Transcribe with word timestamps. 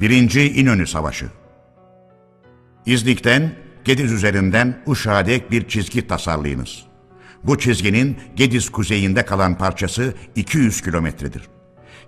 1. 0.00 0.34
İnönü 0.34 0.86
Savaşı 0.86 1.26
İznik'ten 2.86 3.52
Gediz 3.84 4.12
üzerinden 4.12 4.82
Uşak'a 4.86 5.26
dek 5.26 5.50
bir 5.50 5.68
çizgi 5.68 6.06
tasarlayınız. 6.06 6.82
Bu 7.44 7.58
çizginin 7.58 8.16
Gediz 8.36 8.68
kuzeyinde 8.70 9.24
kalan 9.24 9.58
parçası 9.58 10.14
200 10.36 10.82
kilometredir. 10.82 11.42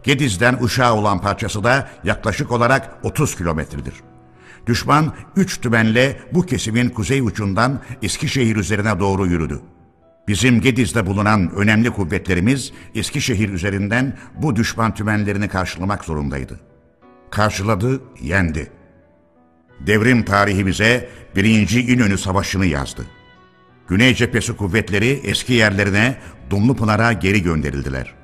Gediz'den 0.04 0.58
Uşak'a 0.60 0.94
olan 0.94 1.20
parçası 1.20 1.64
da 1.64 1.90
yaklaşık 2.04 2.52
olarak 2.52 2.98
30 3.02 3.36
kilometredir. 3.36 3.94
Düşman 4.66 5.14
üç 5.36 5.60
tümenle 5.60 6.20
bu 6.32 6.46
kesimin 6.46 6.88
kuzey 6.88 7.20
ucundan 7.20 7.80
Eskişehir 8.02 8.56
üzerine 8.56 9.00
doğru 9.00 9.26
yürüdü. 9.26 9.60
Bizim 10.28 10.60
Gediz'de 10.60 11.06
bulunan 11.06 11.54
önemli 11.54 11.90
kuvvetlerimiz 11.90 12.72
Eskişehir 12.94 13.48
üzerinden 13.48 14.18
bu 14.34 14.56
düşman 14.56 14.94
tümenlerini 14.94 15.48
karşılamak 15.48 16.04
zorundaydı. 16.04 16.71
Karşıladı, 17.32 18.00
yendi. 18.22 18.70
Devrim 19.80 20.24
tarihimize 20.24 21.08
birinci 21.36 21.80
İnönü 21.80 22.18
Savaşı'nı 22.18 22.66
yazdı. 22.66 23.06
Güney 23.88 24.14
cephesi 24.14 24.56
kuvvetleri 24.56 25.20
eski 25.24 25.52
yerlerine 25.52 26.16
Dumlupınar'a 26.50 27.12
geri 27.12 27.42
gönderildiler. 27.42 28.14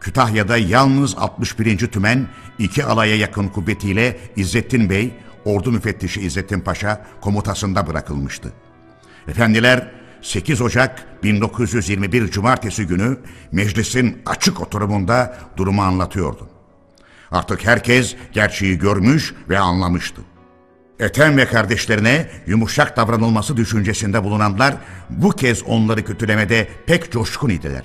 Kütahya'da 0.00 0.56
yalnız 0.56 1.14
61. 1.18 1.78
Tümen 1.78 2.28
iki 2.58 2.84
alaya 2.84 3.16
yakın 3.16 3.48
kuvvetiyle 3.48 4.18
İzzettin 4.36 4.90
Bey, 4.90 5.14
Ordu 5.44 5.72
Müfettişi 5.72 6.20
İzzettin 6.20 6.60
Paşa 6.60 7.06
komutasında 7.20 7.86
bırakılmıştı. 7.86 8.52
Efendiler 9.28 9.90
8 10.22 10.60
Ocak 10.60 11.22
1921 11.22 12.30
Cumartesi 12.30 12.86
günü 12.86 13.18
meclisin 13.52 14.22
açık 14.26 14.60
oturumunda 14.60 15.38
durumu 15.56 15.82
anlatıyordu. 15.82 16.55
Artık 17.30 17.66
herkes 17.66 18.16
gerçeği 18.32 18.78
görmüş 18.78 19.34
ve 19.48 19.58
anlamıştı. 19.58 20.22
Ethem 21.00 21.36
ve 21.36 21.46
kardeşlerine 21.46 22.30
yumuşak 22.46 22.96
davranılması 22.96 23.56
düşüncesinde 23.56 24.24
bulunanlar 24.24 24.74
bu 25.10 25.30
kez 25.30 25.62
onları 25.62 26.04
kötülemede 26.04 26.68
pek 26.86 27.12
coşkun 27.12 27.48
idiler. 27.48 27.82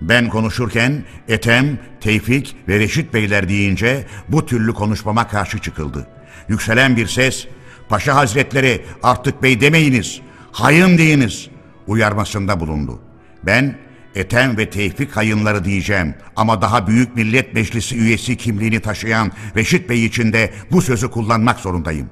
Ben 0.00 0.28
konuşurken 0.28 1.04
Ethem, 1.28 1.78
Tevfik 2.00 2.56
ve 2.68 2.78
Reşit 2.78 3.14
Beyler 3.14 3.48
deyince 3.48 4.06
bu 4.28 4.46
türlü 4.46 4.74
konuşmama 4.74 5.28
karşı 5.28 5.58
çıkıldı. 5.58 6.06
Yükselen 6.48 6.96
bir 6.96 7.06
ses, 7.06 7.46
Paşa 7.88 8.14
Hazretleri 8.14 8.84
artık 9.02 9.42
bey 9.42 9.60
demeyiniz, 9.60 10.20
hayın 10.52 10.98
deyiniz 10.98 11.48
uyarmasında 11.86 12.60
bulundu. 12.60 13.00
Ben 13.42 13.78
Ethem 14.14 14.56
ve 14.56 14.70
Tevfik 14.70 15.16
hayınları 15.16 15.64
diyeceğim 15.64 16.14
ama 16.36 16.62
daha 16.62 16.86
büyük 16.86 17.16
millet 17.16 17.54
meclisi 17.54 17.96
üyesi 17.96 18.36
kimliğini 18.36 18.80
taşıyan 18.80 19.32
Reşit 19.56 19.88
Bey 19.88 20.04
için 20.06 20.32
de 20.32 20.52
bu 20.70 20.82
sözü 20.82 21.10
kullanmak 21.10 21.60
zorundayım. 21.60 22.10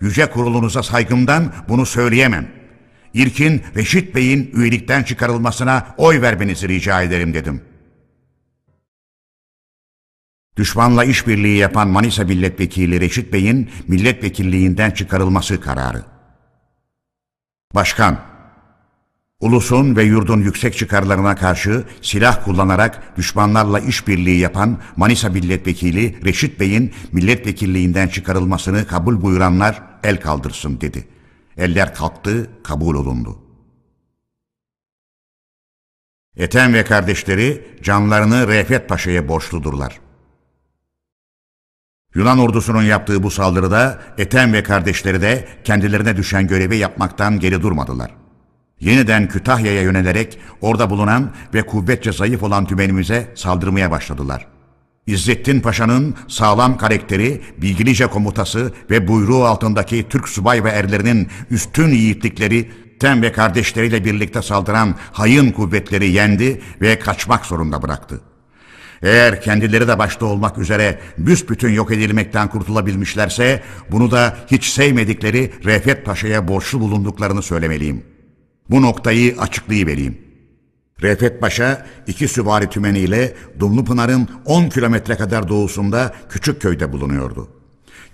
Yüce 0.00 0.26
kurulunuza 0.26 0.82
saygımdan 0.82 1.52
bunu 1.68 1.86
söyleyemem. 1.86 2.48
İlkin 3.14 3.62
Reşit 3.76 4.14
Bey'in 4.14 4.50
üyelikten 4.54 5.02
çıkarılmasına 5.02 5.86
oy 5.96 6.20
vermenizi 6.20 6.68
rica 6.68 7.02
ederim 7.02 7.34
dedim. 7.34 7.60
Düşmanla 10.56 11.04
işbirliği 11.04 11.58
yapan 11.58 11.88
Manisa 11.88 12.24
Milletvekili 12.24 13.00
Reşit 13.00 13.32
Bey'in 13.32 13.70
milletvekilliğinden 13.88 14.90
çıkarılması 14.90 15.60
kararı. 15.60 16.04
Başkan, 17.74 18.20
ulusun 19.40 19.96
ve 19.96 20.02
yurdun 20.02 20.40
yüksek 20.40 20.76
çıkarlarına 20.76 21.36
karşı 21.36 21.84
silah 22.02 22.44
kullanarak 22.44 23.16
düşmanlarla 23.16 23.80
işbirliği 23.80 24.38
yapan 24.38 24.78
Manisa 24.96 25.28
Milletvekili 25.28 26.24
Reşit 26.24 26.60
Bey'in 26.60 26.94
milletvekilliğinden 27.12 28.08
çıkarılmasını 28.08 28.86
kabul 28.86 29.22
buyuranlar 29.22 29.82
el 30.02 30.20
kaldırsın 30.20 30.80
dedi. 30.80 31.08
Eller 31.56 31.94
kalktı, 31.94 32.50
kabul 32.64 32.94
olundu. 32.94 33.38
Ethem 36.36 36.74
ve 36.74 36.84
kardeşleri 36.84 37.78
canlarını 37.82 38.48
Refet 38.48 38.88
Paşa'ya 38.88 39.28
borçludurlar. 39.28 40.00
Yunan 42.14 42.38
ordusunun 42.38 42.82
yaptığı 42.82 43.22
bu 43.22 43.30
saldırıda 43.30 44.02
Ethem 44.18 44.52
ve 44.52 44.62
kardeşleri 44.62 45.22
de 45.22 45.48
kendilerine 45.64 46.16
düşen 46.16 46.46
görevi 46.46 46.76
yapmaktan 46.76 47.40
geri 47.40 47.62
durmadılar. 47.62 48.27
Yeniden 48.80 49.28
Kütahya'ya 49.28 49.82
yönelerek 49.82 50.38
orada 50.60 50.90
bulunan 50.90 51.30
ve 51.54 51.62
kuvvetçe 51.62 52.12
zayıf 52.12 52.42
olan 52.42 52.66
tümenimize 52.66 53.32
saldırmaya 53.34 53.90
başladılar. 53.90 54.46
İzzettin 55.06 55.60
Paşa'nın 55.60 56.14
sağlam 56.28 56.76
karakteri, 56.76 57.42
bilgilice 57.58 58.06
komutası 58.06 58.72
ve 58.90 59.08
buyruğu 59.08 59.44
altındaki 59.44 60.06
Türk 60.08 60.28
subay 60.28 60.64
ve 60.64 60.68
erlerinin 60.68 61.28
üstün 61.50 61.88
yiğitlikleri 61.88 62.70
Tem 63.00 63.22
ve 63.22 63.32
kardeşleriyle 63.32 64.04
birlikte 64.04 64.42
saldıran 64.42 64.94
hayın 65.12 65.50
kuvvetleri 65.50 66.10
yendi 66.10 66.60
ve 66.80 66.98
kaçmak 66.98 67.46
zorunda 67.46 67.82
bıraktı. 67.82 68.20
Eğer 69.02 69.42
kendileri 69.42 69.88
de 69.88 69.98
başta 69.98 70.26
olmak 70.26 70.58
üzere 70.58 70.98
büsbütün 71.18 71.72
yok 71.72 71.92
edilmekten 71.92 72.48
kurtulabilmişlerse 72.48 73.62
bunu 73.90 74.10
da 74.10 74.36
hiç 74.50 74.64
sevmedikleri 74.64 75.52
Refet 75.64 76.06
Paşa'ya 76.06 76.48
borçlu 76.48 76.80
bulunduklarını 76.80 77.42
söylemeliyim. 77.42 78.17
Bu 78.70 78.82
noktayı 78.82 79.36
açıklayıvereyim. 79.40 80.18
Refet 81.02 81.40
Paşa 81.40 81.86
iki 82.06 82.28
süvari 82.28 82.70
tümeniyle 82.70 83.34
Dumlupınar'ın 83.60 84.28
10 84.44 84.68
kilometre 84.68 85.16
kadar 85.16 85.48
doğusunda 85.48 86.14
küçük 86.28 86.62
köyde 86.62 86.92
bulunuyordu. 86.92 87.48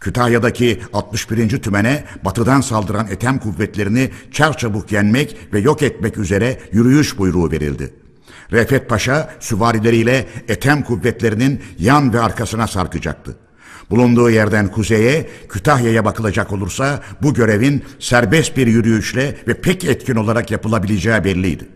Kütahya'daki 0.01 0.81
61. 0.93 1.63
tümene 1.63 2.05
batıdan 2.25 2.61
saldıran 2.61 3.07
Ethem 3.07 3.39
kuvvetlerini 3.39 4.11
çarçabuk 4.33 4.93
yenmek 4.93 5.37
ve 5.53 5.61
yok 5.61 5.83
etmek 5.83 6.19
üzere 6.19 6.59
yürüyüş 6.73 7.19
buyruğu 7.19 7.51
verildi. 7.51 7.95
Refet 8.53 8.89
Paşa 8.89 9.35
süvarileriyle 9.41 10.27
Ethem 10.49 10.83
kuvvetlerinin 10.83 11.63
yan 11.79 12.13
ve 12.13 12.21
arkasına 12.21 12.67
sarkacaktı. 12.67 13.37
Bulunduğu 13.91 14.31
yerden 14.31 14.69
kuzeye, 14.69 15.29
Kütahya'ya 15.49 16.05
bakılacak 16.05 16.53
olursa 16.53 17.01
bu 17.23 17.35
görevin 17.35 17.83
serbest 17.99 18.57
bir 18.57 18.67
yürüyüşle 18.67 19.37
ve 19.49 19.55
pek 19.55 19.85
etkin 19.85 20.17
olarak 20.17 20.51
yapılabileceği 20.51 21.25
belliydi. 21.25 21.69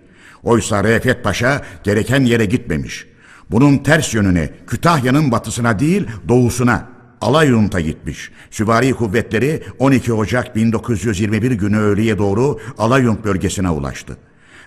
Oysa 0.43 0.85
Refet 0.85 1.25
Paşa 1.25 1.63
gereken 1.85 2.21
yere 2.21 2.45
gitmemiş. 2.45 3.07
Bunun 3.51 3.79
ters 3.79 4.15
yönüne, 4.15 4.51
Kütahya'nın 4.67 5.33
batısına 5.33 5.79
değil 5.79 6.07
doğusuna, 6.29 6.89
Alayunt'a 7.21 7.81
gitmiş. 7.81 8.31
Süvari 8.51 8.93
kuvvetleri 8.93 9.63
12 9.79 10.13
Ocak 10.13 10.57
1921 10.57 11.51
günü 11.51 11.79
öğleye 11.79 12.19
doğru 12.19 12.59
Alayunt 12.79 13.25
bölgesine 13.25 13.71
ulaştı. 13.71 14.17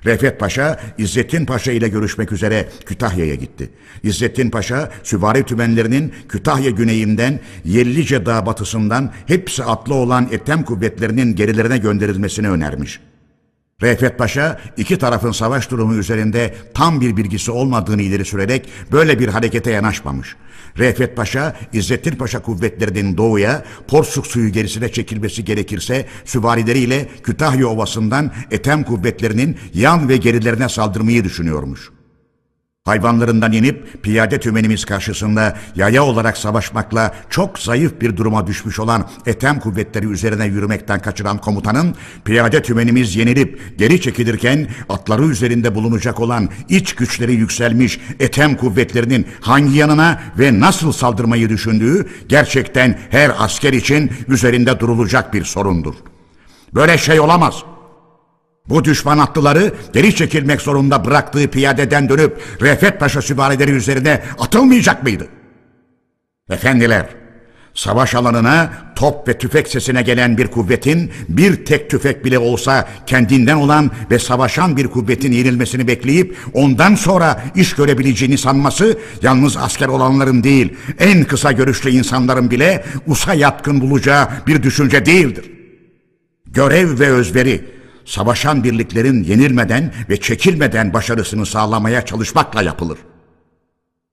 Refet 0.06 0.40
Paşa, 0.40 0.80
İzzettin 0.98 1.46
Paşa 1.46 1.72
ile 1.72 1.88
görüşmek 1.88 2.32
üzere 2.32 2.70
Kütahya'ya 2.86 3.36
gitti. 3.36 3.70
İzzettin 4.04 4.50
Paşa, 4.50 4.92
süvari 5.04 5.44
tümenlerinin 5.44 6.14
Kütahya 6.30 6.70
güneyinden, 6.70 7.40
Yellice 7.66 8.26
Dağ 8.26 8.46
batısından 8.46 9.14
hepsi 9.28 9.64
atlı 9.64 9.94
olan 9.94 10.28
Ethem 10.32 10.64
kuvvetlerinin 10.64 11.36
gerilerine 11.36 11.78
gönderilmesini 11.78 12.50
önermiş. 12.50 13.00
Refet 13.82 14.18
Paşa 14.18 14.60
iki 14.78 14.98
tarafın 14.98 15.32
savaş 15.32 15.72
durumu 15.72 15.96
üzerinde 15.96 16.56
tam 16.74 17.02
bir 17.02 17.18
bilgisi 17.18 17.52
olmadığını 17.52 18.02
ileri 18.02 18.26
sürerek 18.26 18.70
böyle 18.92 19.20
bir 19.20 19.28
harekete 19.28 19.72
yanaşmamış. 19.72 20.36
Refet 20.78 21.16
Paşa, 21.16 21.56
İzzettin 21.74 22.16
Paşa 22.16 22.42
kuvvetlerinin 22.42 23.18
doğuya, 23.18 23.64
Porsuk 23.88 24.28
suyu 24.28 24.52
gerisine 24.52 24.92
çekilmesi 24.92 25.46
gerekirse 25.46 26.06
süvarileriyle 26.26 27.08
Kütahya 27.24 27.68
Ovası'ndan 27.68 28.32
Ethem 28.52 28.84
kuvvetlerinin 28.84 29.58
yan 29.74 30.10
ve 30.10 30.18
gerilerine 30.18 30.70
saldırmayı 30.70 31.24
düşünüyormuş.'' 31.24 32.01
Hayvanlarından 32.86 33.52
inip 33.52 34.04
piyade 34.04 34.40
tümenimiz 34.40 34.86
karşısında 34.86 35.58
yaya 35.76 36.04
olarak 36.04 36.38
savaşmakla 36.38 37.14
çok 37.30 37.60
zayıf 37.60 38.02
bir 38.02 38.18
duruma 38.18 38.48
düşmüş 38.48 38.80
olan 38.80 39.10
Ethem 39.26 39.60
kuvvetleri 39.60 40.06
üzerine 40.06 40.46
yürümekten 40.46 41.00
kaçıran 41.00 41.38
komutanın 41.38 41.96
piyade 42.26 42.62
tümenimiz 42.62 43.16
yenilip 43.16 43.80
geri 43.80 44.02
çekilirken 44.02 44.68
atları 44.90 45.26
üzerinde 45.26 45.76
bulunacak 45.76 46.20
olan 46.20 46.50
iç 46.70 46.96
güçleri 46.96 47.34
yükselmiş 47.34 48.00
Ethem 48.20 48.58
kuvvetlerinin 48.58 49.28
hangi 49.42 49.78
yanına 49.78 50.22
ve 50.40 50.60
nasıl 50.60 50.92
saldırmayı 50.92 51.50
düşündüğü 51.50 52.08
gerçekten 52.28 53.00
her 53.10 53.32
asker 53.38 53.74
için 53.74 54.12
üzerinde 54.28 54.80
durulacak 54.80 55.34
bir 55.34 55.44
sorundur. 55.44 55.96
Böyle 56.74 56.98
şey 56.98 57.20
olamaz.'' 57.20 57.81
Bu 58.70 58.86
düşman 58.86 59.18
atlıları 59.18 59.74
geri 59.94 60.16
çekilmek 60.16 60.62
zorunda 60.62 61.06
bıraktığı 61.06 61.48
piyadeden 61.48 62.10
dönüp 62.10 62.42
Refet 62.62 63.00
Paşa 63.00 63.22
süvarileri 63.22 63.72
üzerine 63.72 64.24
atılmayacak 64.40 65.04
mıydı? 65.04 65.28
Efendiler, 66.50 67.10
Savaş 67.74 68.16
alanına 68.16 68.72
top 68.96 69.28
ve 69.28 69.38
tüfek 69.38 69.68
sesine 69.68 70.02
gelen 70.02 70.38
bir 70.38 70.48
kuvvetin 70.48 71.12
bir 71.30 71.66
tek 71.66 71.90
tüfek 71.90 72.26
bile 72.26 72.40
olsa 72.40 72.88
kendinden 73.06 73.56
olan 73.56 73.92
ve 74.12 74.20
savaşan 74.20 74.78
bir 74.78 74.88
kuvvetin 74.88 75.32
yenilmesini 75.32 75.88
bekleyip 75.88 76.38
ondan 76.54 76.96
sonra 76.96 77.44
iş 77.56 77.74
görebileceğini 77.74 78.38
sanması 78.38 78.98
yalnız 79.22 79.58
asker 79.58 79.88
olanların 79.88 80.44
değil 80.44 80.74
en 81.00 81.24
kısa 81.24 81.52
görüşlü 81.52 81.90
insanların 81.90 82.52
bile 82.52 82.86
usa 83.08 83.34
yatkın 83.34 83.82
bulacağı 83.82 84.28
bir 84.48 84.64
düşünce 84.64 85.06
değildir. 85.06 85.52
Görev 86.46 87.00
ve 87.00 87.10
özveri 87.10 87.81
savaşan 88.06 88.64
birliklerin 88.64 89.24
yenilmeden 89.24 89.94
ve 90.10 90.20
çekilmeden 90.20 90.94
başarısını 90.94 91.46
sağlamaya 91.46 92.06
çalışmakla 92.06 92.62
yapılır. 92.62 92.98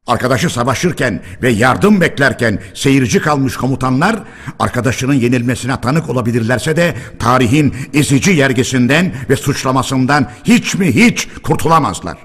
Arkadaşı 0.07 0.51
savaşırken 0.51 1.23
ve 1.43 1.51
yardım 1.51 2.01
beklerken 2.01 2.59
seyirci 2.75 3.21
kalmış 3.21 3.57
komutanlar 3.57 4.17
arkadaşının 4.59 5.15
yenilmesine 5.15 5.81
tanık 5.81 6.09
olabilirlerse 6.09 6.77
de 6.77 6.95
tarihin 7.19 7.75
ezici 7.95 8.31
yergisinden 8.31 9.13
ve 9.31 9.37
suçlamasından 9.37 10.31
hiç 10.45 10.75
mi 10.75 10.95
hiç 10.95 11.29
kurtulamazlar. 11.43 12.19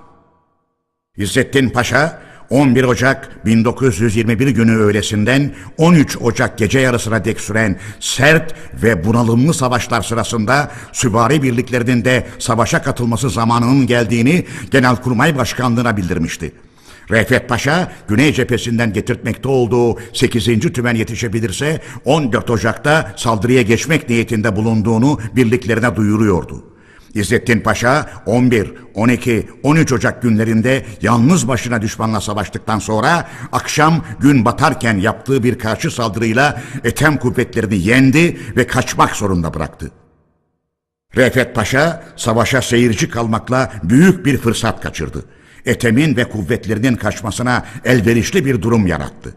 İzzettin 1.18 1.70
Paşa 1.70 2.22
11 2.50 2.84
Ocak 2.84 3.46
1921 3.46 4.48
günü 4.48 4.78
öğlesinden 4.78 5.52
13 5.78 6.18
Ocak 6.22 6.58
gece 6.58 6.80
yarısına 6.80 7.26
dek 7.26 7.40
süren 7.40 7.80
sert 8.00 8.56
ve 8.84 9.06
bunalımlı 9.06 9.54
savaşlar 9.54 10.02
sırasında 10.02 10.72
süvari 10.92 11.44
birliklerinin 11.44 12.06
de 12.06 12.28
savaşa 12.40 12.82
katılması 12.82 13.30
zamanının 13.30 13.88
geldiğini 13.88 14.46
Genelkurmay 14.72 15.38
Başkanlığı'na 15.38 15.98
bildirmişti. 15.98 16.52
Refet 17.10 17.50
Paşa 17.50 17.92
Güney 18.08 18.34
cephesinden 18.34 18.94
getirtmekte 18.94 19.50
olduğu 19.50 20.00
8. 20.14 20.46
tümen 20.74 20.96
yetişebilirse 20.96 21.82
14 22.06 22.50
Ocak'ta 22.50 23.14
saldırıya 23.18 23.62
geçmek 23.62 24.10
niyetinde 24.10 24.56
bulunduğunu 24.56 25.20
birliklerine 25.36 25.96
duyuruyordu. 25.96 26.73
İzzettin 27.14 27.60
Paşa 27.60 28.10
11, 28.26 28.74
12, 28.94 29.48
13 29.64 29.94
Ocak 29.94 30.22
günlerinde 30.22 30.86
yalnız 31.02 31.48
başına 31.48 31.82
düşmanla 31.82 32.22
savaştıktan 32.22 32.80
sonra 32.80 33.28
akşam 33.52 34.06
gün 34.20 34.46
batarken 34.46 34.98
yaptığı 34.98 35.44
bir 35.44 35.60
karşı 35.60 35.92
saldırıyla 35.92 36.62
Ethem 36.84 37.18
kuvvetlerini 37.18 37.78
yendi 37.78 38.38
ve 38.58 38.68
kaçmak 38.68 39.16
zorunda 39.16 39.54
bıraktı. 39.54 39.92
Refet 41.16 41.56
Paşa 41.56 42.04
savaşa 42.16 42.62
seyirci 42.62 43.10
kalmakla 43.10 43.72
büyük 43.84 44.26
bir 44.26 44.38
fırsat 44.38 44.82
kaçırdı. 44.82 45.26
Ethem'in 45.66 46.16
ve 46.16 46.24
kuvvetlerinin 46.30 46.96
kaçmasına 46.96 47.66
elverişli 47.86 48.46
bir 48.46 48.62
durum 48.62 48.88
yarattı. 48.88 49.36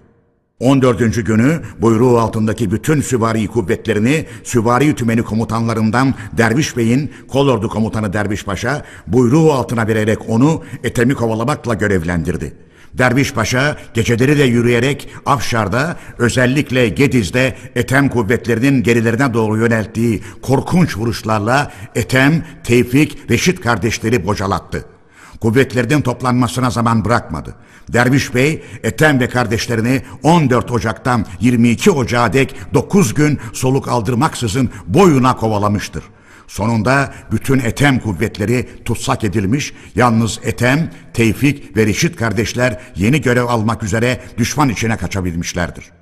14. 0.60 1.26
günü 1.26 1.60
buyruğu 1.78 2.18
altındaki 2.18 2.70
bütün 2.70 3.00
süvari 3.00 3.46
kuvvetlerini 3.46 4.26
süvari 4.44 4.94
tümeni 4.94 5.22
komutanlarından 5.22 6.14
Derviş 6.32 6.76
Bey'in 6.76 7.12
kolordu 7.28 7.68
komutanı 7.68 8.12
Derviş 8.12 8.44
Paşa 8.44 8.84
buyruğu 9.06 9.52
altına 9.52 9.86
vererek 9.88 10.18
onu 10.28 10.62
Ethem'i 10.84 11.14
kovalamakla 11.14 11.74
görevlendirdi. 11.74 12.52
Derviş 12.94 13.32
Paşa 13.32 13.76
geceleri 13.94 14.38
de 14.38 14.42
yürüyerek 14.42 15.08
Afşar'da 15.26 15.96
özellikle 16.18 16.88
Gediz'de 16.88 17.56
Ethem 17.74 18.08
kuvvetlerinin 18.08 18.82
gerilerine 18.82 19.34
doğru 19.34 19.56
yönelttiği 19.56 20.22
korkunç 20.42 20.96
vuruşlarla 20.96 21.72
Ethem, 21.94 22.44
Tevfik, 22.64 23.30
Reşit 23.30 23.60
kardeşleri 23.60 24.26
bocalattı. 24.26 24.95
Kuvvetlerinin 25.40 26.02
toplanmasına 26.02 26.70
zaman 26.70 27.04
bırakmadı. 27.04 27.54
Derviş 27.92 28.34
Bey, 28.34 28.64
Ethem 28.82 29.20
ve 29.20 29.28
kardeşlerini 29.28 30.02
14 30.22 30.70
Ocak'tan 30.70 31.26
22 31.40 31.90
Ocak'a 31.90 32.32
dek 32.32 32.54
9 32.74 33.14
gün 33.14 33.38
soluk 33.52 33.88
aldırmaksızın 33.88 34.70
boyuna 34.86 35.36
kovalamıştır. 35.36 36.04
Sonunda 36.46 37.14
bütün 37.32 37.58
Ethem 37.58 37.98
kuvvetleri 37.98 38.84
tutsak 38.84 39.24
edilmiş, 39.24 39.74
yalnız 39.94 40.40
Ethem, 40.42 40.90
Tevfik 41.14 41.76
ve 41.76 41.86
Reşit 41.86 42.16
kardeşler 42.16 42.80
yeni 42.96 43.20
görev 43.20 43.44
almak 43.44 43.82
üzere 43.82 44.20
düşman 44.38 44.68
içine 44.68 44.96
kaçabilmişlerdir. 44.96 45.92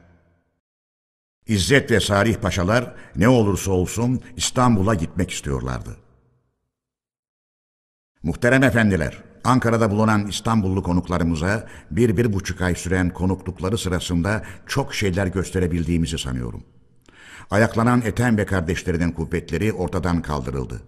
İzzet 1.47 1.91
ve 1.91 2.01
Sarih 2.01 2.37
Paşalar 2.37 2.95
ne 3.17 3.29
olursa 3.29 3.71
olsun 3.71 4.21
İstanbul'a 4.37 4.95
gitmek 4.95 5.31
istiyorlardı. 5.31 5.97
Muhterem 8.23 8.63
efendiler, 8.63 9.23
Ankara'da 9.45 9.91
bulunan 9.91 10.27
İstanbullu 10.27 10.83
konuklarımıza 10.83 11.67
bir, 11.91 12.17
bir 12.17 12.33
buçuk 12.33 12.61
ay 12.61 12.75
süren 12.75 13.11
konuklukları 13.11 13.79
sırasında 13.79 14.43
çok 14.67 14.95
şeyler 14.95 15.27
gösterebildiğimizi 15.27 16.19
sanıyorum. 16.19 16.63
Ayaklanan 17.51 18.03
Ethem 18.05 18.37
ve 18.37 18.47
kardeşlerinin 18.47 19.11
kuvvetleri 19.11 19.73
ortadan 19.73 20.23
kaldırıldı. 20.23 20.83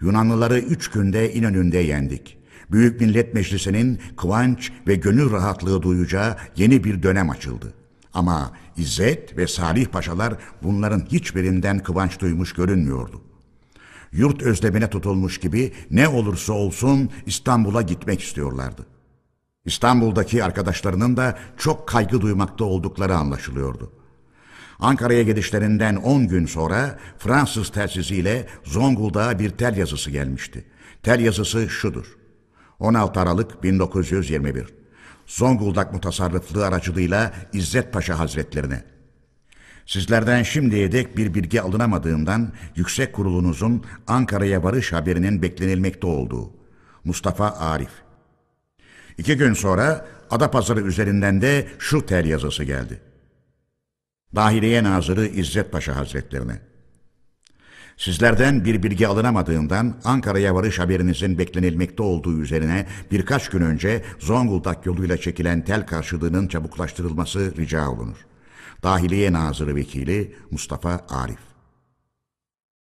Yunanlıları 0.00 0.58
üç 0.58 0.88
günde 0.88 1.32
İnönü'nde 1.32 1.78
yendik. 1.78 2.38
Büyük 2.70 3.00
Millet 3.00 3.34
Meclisi'nin 3.34 4.00
kıvanç 4.16 4.72
ve 4.86 4.94
gönül 4.94 5.32
rahatlığı 5.32 5.82
duyacağı 5.82 6.36
yeni 6.56 6.84
bir 6.84 7.02
dönem 7.02 7.30
açıldı. 7.30 7.74
Ama 8.14 8.52
İzzet 8.76 9.36
ve 9.36 9.46
Salih 9.46 9.86
Paşalar 9.86 10.34
bunların 10.62 11.00
hiçbirinden 11.00 11.78
kıvanç 11.78 12.20
duymuş 12.20 12.52
görünmüyordu 12.52 13.22
yurt 14.12 14.42
özlemine 14.42 14.90
tutulmuş 14.90 15.40
gibi 15.40 15.72
ne 15.90 16.08
olursa 16.08 16.52
olsun 16.52 17.10
İstanbul'a 17.26 17.82
gitmek 17.82 18.22
istiyorlardı. 18.22 18.86
İstanbul'daki 19.64 20.44
arkadaşlarının 20.44 21.16
da 21.16 21.38
çok 21.56 21.88
kaygı 21.88 22.20
duymakta 22.20 22.64
oldukları 22.64 23.16
anlaşılıyordu. 23.16 23.92
Ankara'ya 24.78 25.22
gidişlerinden 25.22 25.96
10 25.96 26.28
gün 26.28 26.46
sonra 26.46 26.98
Fransız 27.18 27.70
telsiziyle 27.70 28.46
Zonguldak'a 28.64 29.38
bir 29.38 29.50
tel 29.50 29.76
yazısı 29.76 30.10
gelmişti. 30.10 30.64
Tel 31.02 31.20
yazısı 31.20 31.68
şudur. 31.68 32.16
16 32.78 33.20
Aralık 33.20 33.62
1921 33.62 34.66
Zonguldak 35.26 35.92
mutasarrıflığı 35.92 36.66
aracılığıyla 36.66 37.32
İzzet 37.52 37.92
Paşa 37.92 38.18
Hazretlerine 38.18 38.84
Sizlerden 39.90 40.42
şimdiye 40.42 40.92
dek 40.92 41.16
bir 41.16 41.34
bilgi 41.34 41.62
alınamadığından 41.62 42.52
yüksek 42.76 43.12
kurulunuzun 43.12 43.84
Ankara'ya 44.06 44.62
varış 44.62 44.92
haberinin 44.92 45.42
beklenilmekte 45.42 46.06
olduğu. 46.06 46.50
Mustafa 47.04 47.50
Arif. 47.50 47.90
İki 49.18 49.36
gün 49.36 49.52
sonra 49.52 50.06
Adapazarı 50.30 50.80
üzerinden 50.80 51.40
de 51.40 51.68
şu 51.78 52.06
tel 52.06 52.26
yazısı 52.26 52.64
geldi. 52.64 53.00
Dahiliye 54.34 54.84
Nazırı 54.84 55.26
İzzet 55.26 55.72
Paşa 55.72 55.96
Hazretlerine. 55.96 56.60
Sizlerden 57.96 58.64
bir 58.64 58.82
bilgi 58.82 59.08
alınamadığından 59.08 60.00
Ankara'ya 60.04 60.54
varış 60.54 60.78
haberinizin 60.78 61.38
beklenilmekte 61.38 62.02
olduğu 62.02 62.42
üzerine 62.42 62.86
birkaç 63.10 63.48
gün 63.48 63.60
önce 63.60 64.04
Zonguldak 64.18 64.86
yoluyla 64.86 65.16
çekilen 65.16 65.64
tel 65.64 65.86
karşılığının 65.86 66.48
çabuklaştırılması 66.48 67.56
rica 67.56 67.88
olunur. 67.88 68.29
Dahiliye 68.82 69.32
Nazırı 69.32 69.74
Vekili 69.74 70.34
Mustafa 70.50 71.06
Arif. 71.08 71.38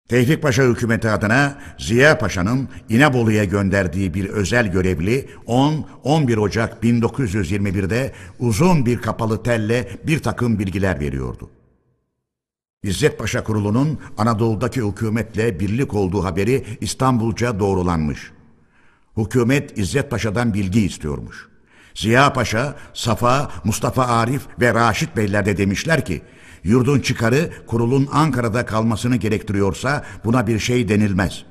Tevfik 0.08 0.42
Paşa 0.42 0.62
hükümeti 0.62 1.08
adına 1.08 1.58
Ziya 1.78 2.18
Paşa'nın 2.18 2.68
İnebolu'ya 2.88 3.44
gönderdiği 3.44 4.14
bir 4.14 4.28
özel 4.28 4.72
görevli 4.72 5.28
10-11 5.46 6.38
Ocak 6.38 6.84
1921'de 6.84 8.12
uzun 8.38 8.86
bir 8.86 8.98
kapalı 8.98 9.42
telle 9.42 9.88
bir 10.06 10.22
takım 10.22 10.58
bilgiler 10.58 11.00
veriyordu. 11.00 11.50
İzzet 12.82 13.18
Paşa 13.18 13.44
Kurulu'nun 13.44 13.98
Anadolu'daki 14.18 14.82
hükümetle 14.82 15.60
birlik 15.60 15.94
olduğu 15.94 16.24
haberi 16.24 16.64
İstanbulca 16.80 17.60
doğrulanmış. 17.60 18.32
Hükümet 19.16 19.78
İzzet 19.78 20.10
Paşa'dan 20.10 20.54
bilgi 20.54 20.86
istiyormuş. 20.86 21.47
Ziya 21.98 22.32
Paşa, 22.32 22.76
Safa, 22.94 23.50
Mustafa 23.64 24.06
Arif 24.06 24.42
ve 24.60 24.74
Raşit 24.74 25.16
Beyler 25.16 25.46
de 25.46 25.56
demişler 25.56 26.04
ki, 26.04 26.22
yurdun 26.64 27.00
çıkarı 27.00 27.50
kurulun 27.66 28.08
Ankara'da 28.12 28.66
kalmasını 28.66 29.16
gerektiriyorsa 29.16 30.04
buna 30.24 30.46
bir 30.46 30.58
şey 30.58 30.88
denilmez. 30.88 31.44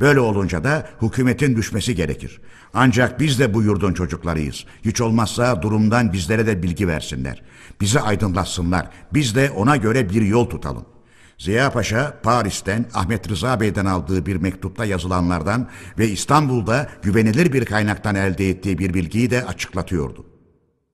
Böyle 0.00 0.20
olunca 0.20 0.64
da 0.64 0.88
hükümetin 1.02 1.56
düşmesi 1.56 1.94
gerekir. 1.94 2.40
Ancak 2.74 3.20
biz 3.20 3.38
de 3.38 3.54
bu 3.54 3.62
yurdun 3.62 3.92
çocuklarıyız. 3.92 4.64
Hiç 4.84 5.00
olmazsa 5.00 5.62
durumdan 5.62 6.12
bizlere 6.12 6.46
de 6.46 6.62
bilgi 6.62 6.88
versinler. 6.88 7.42
Bizi 7.80 8.00
aydınlatsınlar. 8.00 8.88
Biz 9.14 9.34
de 9.34 9.50
ona 9.50 9.76
göre 9.76 10.10
bir 10.10 10.22
yol 10.22 10.50
tutalım.'' 10.50 10.99
Ziya 11.40 11.70
Paşa 11.72 12.20
Paris'ten 12.22 12.86
Ahmet 12.94 13.28
Rıza 13.28 13.60
Bey'den 13.60 13.86
aldığı 13.86 14.26
bir 14.26 14.36
mektupta 14.36 14.84
yazılanlardan 14.84 15.68
ve 15.98 16.08
İstanbul'da 16.08 16.88
güvenilir 17.02 17.52
bir 17.52 17.64
kaynaktan 17.64 18.14
elde 18.14 18.50
ettiği 18.50 18.78
bir 18.78 18.94
bilgiyi 18.94 19.30
de 19.30 19.44
açıklatıyordu. 19.44 20.26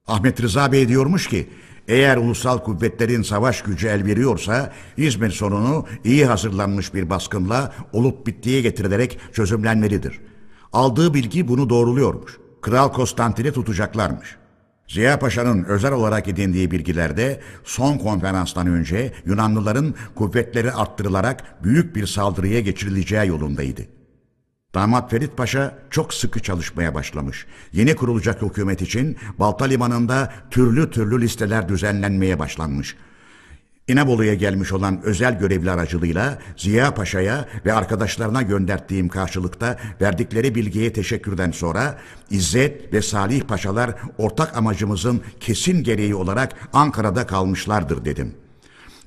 Ahmet 0.06 0.42
Rıza 0.42 0.72
Bey 0.72 0.88
diyormuş 0.88 1.28
ki, 1.28 1.48
eğer 1.88 2.16
ulusal 2.16 2.58
kuvvetlerin 2.58 3.22
savaş 3.22 3.62
gücü 3.62 3.86
el 3.86 4.04
veriyorsa 4.04 4.72
İzmir 4.96 5.30
sorunu 5.30 5.86
iyi 6.04 6.26
hazırlanmış 6.26 6.94
bir 6.94 7.10
baskınla 7.10 7.72
olup 7.92 8.26
bittiye 8.26 8.60
getirilerek 8.60 9.18
çözümlenmelidir. 9.32 10.20
Aldığı 10.72 11.14
bilgi 11.14 11.48
bunu 11.48 11.70
doğruluyormuş. 11.70 12.38
Kral 12.62 12.92
Konstantin'i 12.92 13.52
tutacaklarmış. 13.52 14.36
Ziya 14.88 15.18
Paşa'nın 15.18 15.64
özel 15.64 15.92
olarak 15.92 16.28
edindiği 16.28 16.70
bilgilerde 16.70 17.40
son 17.64 17.98
konferanstan 17.98 18.66
önce 18.66 19.12
Yunanlıların 19.24 19.94
kuvvetleri 20.14 20.72
arttırılarak 20.72 21.64
büyük 21.64 21.96
bir 21.96 22.06
saldırıya 22.06 22.60
geçirileceği 22.60 23.28
yolundaydı. 23.28 23.82
Damat 24.74 25.10
Ferit 25.10 25.36
Paşa 25.36 25.78
çok 25.90 26.14
sıkı 26.14 26.40
çalışmaya 26.40 26.94
başlamış. 26.94 27.46
Yeni 27.72 27.96
kurulacak 27.96 28.42
hükümet 28.42 28.82
için 28.82 29.16
Balta 29.38 29.64
Limanı'nda 29.64 30.32
türlü 30.50 30.90
türlü 30.90 31.20
listeler 31.20 31.68
düzenlenmeye 31.68 32.38
başlanmış. 32.38 32.96
İnebolu'ya 33.88 34.34
gelmiş 34.34 34.72
olan 34.72 35.02
özel 35.02 35.38
görevli 35.38 35.70
aracılığıyla 35.70 36.38
Ziya 36.56 36.94
Paşa'ya 36.94 37.48
ve 37.66 37.72
arkadaşlarına 37.72 38.42
gönderdiğim 38.42 39.08
karşılıkta 39.08 39.78
verdikleri 40.00 40.54
bilgiye 40.54 40.92
teşekkürden 40.92 41.50
sonra 41.50 41.98
İzzet 42.30 42.92
ve 42.92 43.02
Salih 43.02 43.42
Paşalar 43.42 43.94
ortak 44.18 44.56
amacımızın 44.56 45.22
kesin 45.40 45.82
gereği 45.82 46.14
olarak 46.14 46.54
Ankara'da 46.72 47.26
kalmışlardır 47.26 48.04
dedim.'' 48.04 48.45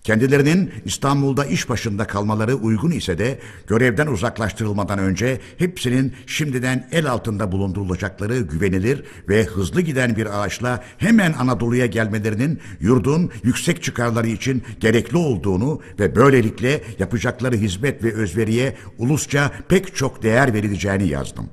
Kendilerinin 0.03 0.71
İstanbul'da 0.85 1.45
iş 1.45 1.69
başında 1.69 2.07
kalmaları 2.07 2.55
uygun 2.55 2.91
ise 2.91 3.17
de 3.17 3.39
görevden 3.67 4.07
uzaklaştırılmadan 4.07 4.99
önce 4.99 5.39
hepsinin 5.57 6.13
şimdiden 6.27 6.87
el 6.91 7.11
altında 7.11 7.51
bulundurulacakları 7.51 8.39
güvenilir 8.39 9.03
ve 9.29 9.43
hızlı 9.43 9.81
giden 9.81 10.15
bir 10.15 10.25
araçla 10.25 10.83
hemen 10.97 11.33
Anadolu'ya 11.33 11.85
gelmelerinin 11.85 12.59
yurdun 12.79 13.31
yüksek 13.43 13.83
çıkarları 13.83 14.27
için 14.27 14.63
gerekli 14.79 15.17
olduğunu 15.17 15.81
ve 15.99 16.15
böylelikle 16.15 16.81
yapacakları 16.99 17.55
hizmet 17.55 18.03
ve 18.03 18.13
özveriye 18.13 18.75
ulusça 18.97 19.51
pek 19.67 19.95
çok 19.95 20.23
değer 20.23 20.53
verileceğini 20.53 21.07
yazdım. 21.07 21.49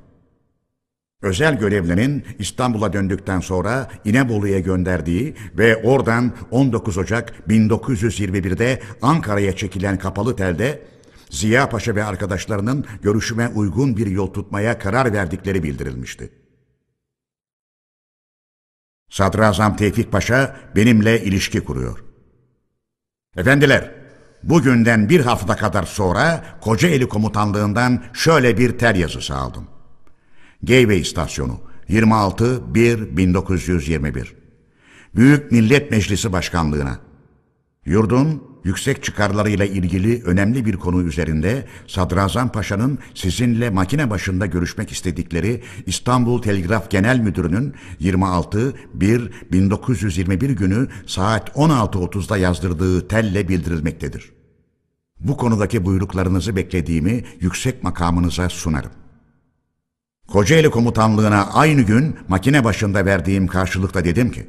Özel 1.21 1.59
görevlinin 1.59 2.25
İstanbul'a 2.39 2.93
döndükten 2.93 3.39
sonra 3.39 3.89
İnebolu'ya 4.05 4.59
gönderdiği 4.59 5.35
ve 5.57 5.75
oradan 5.75 6.31
19 6.51 6.97
Ocak 6.97 7.33
1921'de 7.49 8.81
Ankara'ya 9.01 9.55
çekilen 9.55 9.99
kapalı 9.99 10.35
telde 10.35 10.81
Ziya 11.29 11.69
Paşa 11.69 11.95
ve 11.95 12.03
arkadaşlarının 12.03 12.85
görüşüme 13.01 13.47
uygun 13.47 13.97
bir 13.97 14.07
yol 14.07 14.27
tutmaya 14.27 14.79
karar 14.79 15.13
verdikleri 15.13 15.63
bildirilmişti. 15.63 16.29
Sadrazam 19.09 19.75
Tevfik 19.75 20.11
Paşa 20.11 20.57
benimle 20.75 21.23
ilişki 21.23 21.59
kuruyor. 21.63 22.03
Efendiler, 23.37 23.91
bugünden 24.43 25.09
bir 25.09 25.19
hafta 25.19 25.55
kadar 25.55 25.83
sonra 25.83 26.45
Kocaeli 26.61 27.07
Komutanlığından 27.07 28.03
şöyle 28.13 28.57
bir 28.57 28.77
tel 28.77 28.95
yazısı 28.95 29.35
aldım. 29.35 29.76
Geyve 30.63 30.97
İstasyonu 30.97 31.59
26-1-1921 31.89 34.27
Büyük 35.15 35.51
Millet 35.51 35.91
Meclisi 35.91 36.33
Başkanlığına 36.33 36.99
Yurdun 37.85 38.43
yüksek 38.63 39.03
çıkarlarıyla 39.03 39.65
ilgili 39.65 40.23
önemli 40.23 40.65
bir 40.65 40.75
konu 40.75 41.03
üzerinde 41.03 41.67
Sadrazam 41.87 42.51
Paşa'nın 42.51 42.99
sizinle 43.13 43.69
makine 43.69 44.09
başında 44.09 44.45
görüşmek 44.45 44.91
istedikleri 44.91 45.63
İstanbul 45.85 46.41
Telgraf 46.41 46.91
Genel 46.91 47.19
Müdürü'nün 47.19 47.73
26-1-1921 48.01 50.53
günü 50.53 50.87
saat 51.05 51.49
16.30'da 51.49 52.37
yazdırdığı 52.37 53.07
telle 53.07 53.47
bildirilmektedir. 53.47 54.31
Bu 55.19 55.37
konudaki 55.37 55.85
buyruklarınızı 55.85 56.55
beklediğimi 56.55 57.23
yüksek 57.39 57.83
makamınıza 57.83 58.49
sunarım. 58.49 58.91
Kocaeli 60.37 60.69
komutanlığına 60.69 61.49
aynı 61.53 61.81
gün 61.81 62.15
makine 62.27 62.63
başında 62.63 63.05
verdiğim 63.05 63.47
karşılıkta 63.47 64.03
dedim 64.03 64.31
ki, 64.31 64.47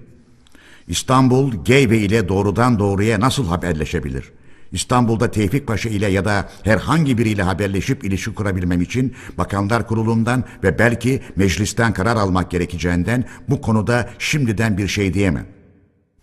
İstanbul 0.89 1.65
Geyve 1.65 1.99
ile 1.99 2.29
doğrudan 2.29 2.79
doğruya 2.79 3.21
nasıl 3.21 3.47
haberleşebilir? 3.47 4.33
İstanbul'da 4.73 5.31
Tevfik 5.31 5.67
Paşa 5.67 5.89
ile 5.89 6.07
ya 6.07 6.25
da 6.25 6.49
herhangi 6.63 7.19
biriyle 7.19 7.43
haberleşip 7.43 8.05
ilişki 8.05 8.35
kurabilmem 8.35 8.81
için 8.81 9.15
Bakanlar 9.39 9.87
Kurulu'ndan 9.87 10.45
ve 10.65 10.79
belki 10.79 11.23
meclisten 11.37 11.93
karar 11.93 12.17
almak 12.17 12.51
gerekeceğinden 12.51 13.25
bu 13.49 13.61
konuda 13.61 14.11
şimdiden 14.19 14.79
bir 14.79 14.89
şey 14.89 15.15
diyemem. 15.15 15.47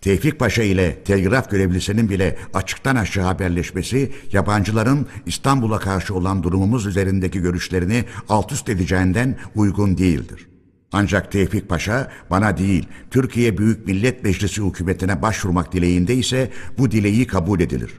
Tevfik 0.00 0.38
Paşa 0.38 0.62
ile 0.62 1.02
telgraf 1.04 1.50
görevlisinin 1.50 2.10
bile 2.10 2.36
açıktan 2.54 2.96
aşağı 2.96 3.24
haberleşmesi 3.24 4.12
yabancıların 4.32 5.06
İstanbul'a 5.26 5.78
karşı 5.78 6.14
olan 6.14 6.42
durumumuz 6.42 6.86
üzerindeki 6.86 7.40
görüşlerini 7.40 8.04
alt 8.28 8.52
üst 8.52 8.68
edeceğinden 8.68 9.38
uygun 9.54 9.98
değildir. 9.98 10.46
Ancak 10.92 11.32
Tevfik 11.32 11.68
Paşa 11.68 12.12
bana 12.30 12.58
değil 12.58 12.86
Türkiye 13.10 13.58
Büyük 13.58 13.86
Millet 13.86 14.24
Meclisi 14.24 14.62
hükümetine 14.62 15.22
başvurmak 15.22 15.72
dileğinde 15.72 16.14
ise 16.14 16.50
bu 16.78 16.90
dileği 16.90 17.26
kabul 17.26 17.60
edilir. 17.60 17.90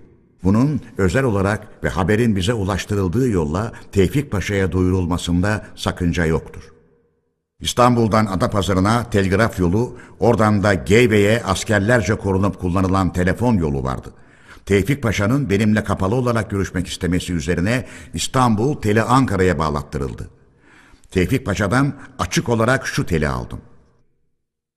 Bunun 0.43 0.81
özel 0.97 1.23
olarak 1.23 1.83
ve 1.83 1.89
haberin 1.89 2.35
bize 2.35 2.53
ulaştırıldığı 2.53 3.29
yolla 3.29 3.71
Tevfik 3.91 4.31
Paşa'ya 4.31 4.71
duyurulmasında 4.71 5.67
sakınca 5.75 6.25
yoktur. 6.25 6.76
İstanbul'dan 7.59 8.25
Adapazarı'na 8.25 9.09
telgraf 9.09 9.59
yolu, 9.59 9.97
oradan 10.19 10.63
da 10.63 10.73
Geyve'ye 10.73 11.43
askerlerce 11.43 12.15
korunup 12.15 12.59
kullanılan 12.59 13.13
telefon 13.13 13.57
yolu 13.57 13.83
vardı. 13.83 14.13
Tevfik 14.65 15.03
Paşa'nın 15.03 15.49
benimle 15.49 15.83
kapalı 15.83 16.15
olarak 16.15 16.49
görüşmek 16.49 16.87
istemesi 16.87 17.33
üzerine 17.33 17.85
İstanbul 18.13 18.81
teli 18.81 19.01
Ankara'ya 19.01 19.59
bağlattırıldı. 19.59 20.29
Tevfik 21.11 21.45
Paşa'dan 21.45 21.93
açık 22.19 22.49
olarak 22.49 22.87
şu 22.87 23.05
teli 23.05 23.27
aldım. 23.27 23.61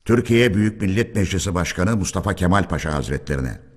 Türkiye 0.04 0.54
Büyük 0.54 0.82
Millet 0.82 1.16
Meclisi 1.16 1.54
Başkanı 1.54 1.96
Mustafa 1.96 2.34
Kemal 2.34 2.68
Paşa 2.68 2.94
Hazretlerine 2.94 3.69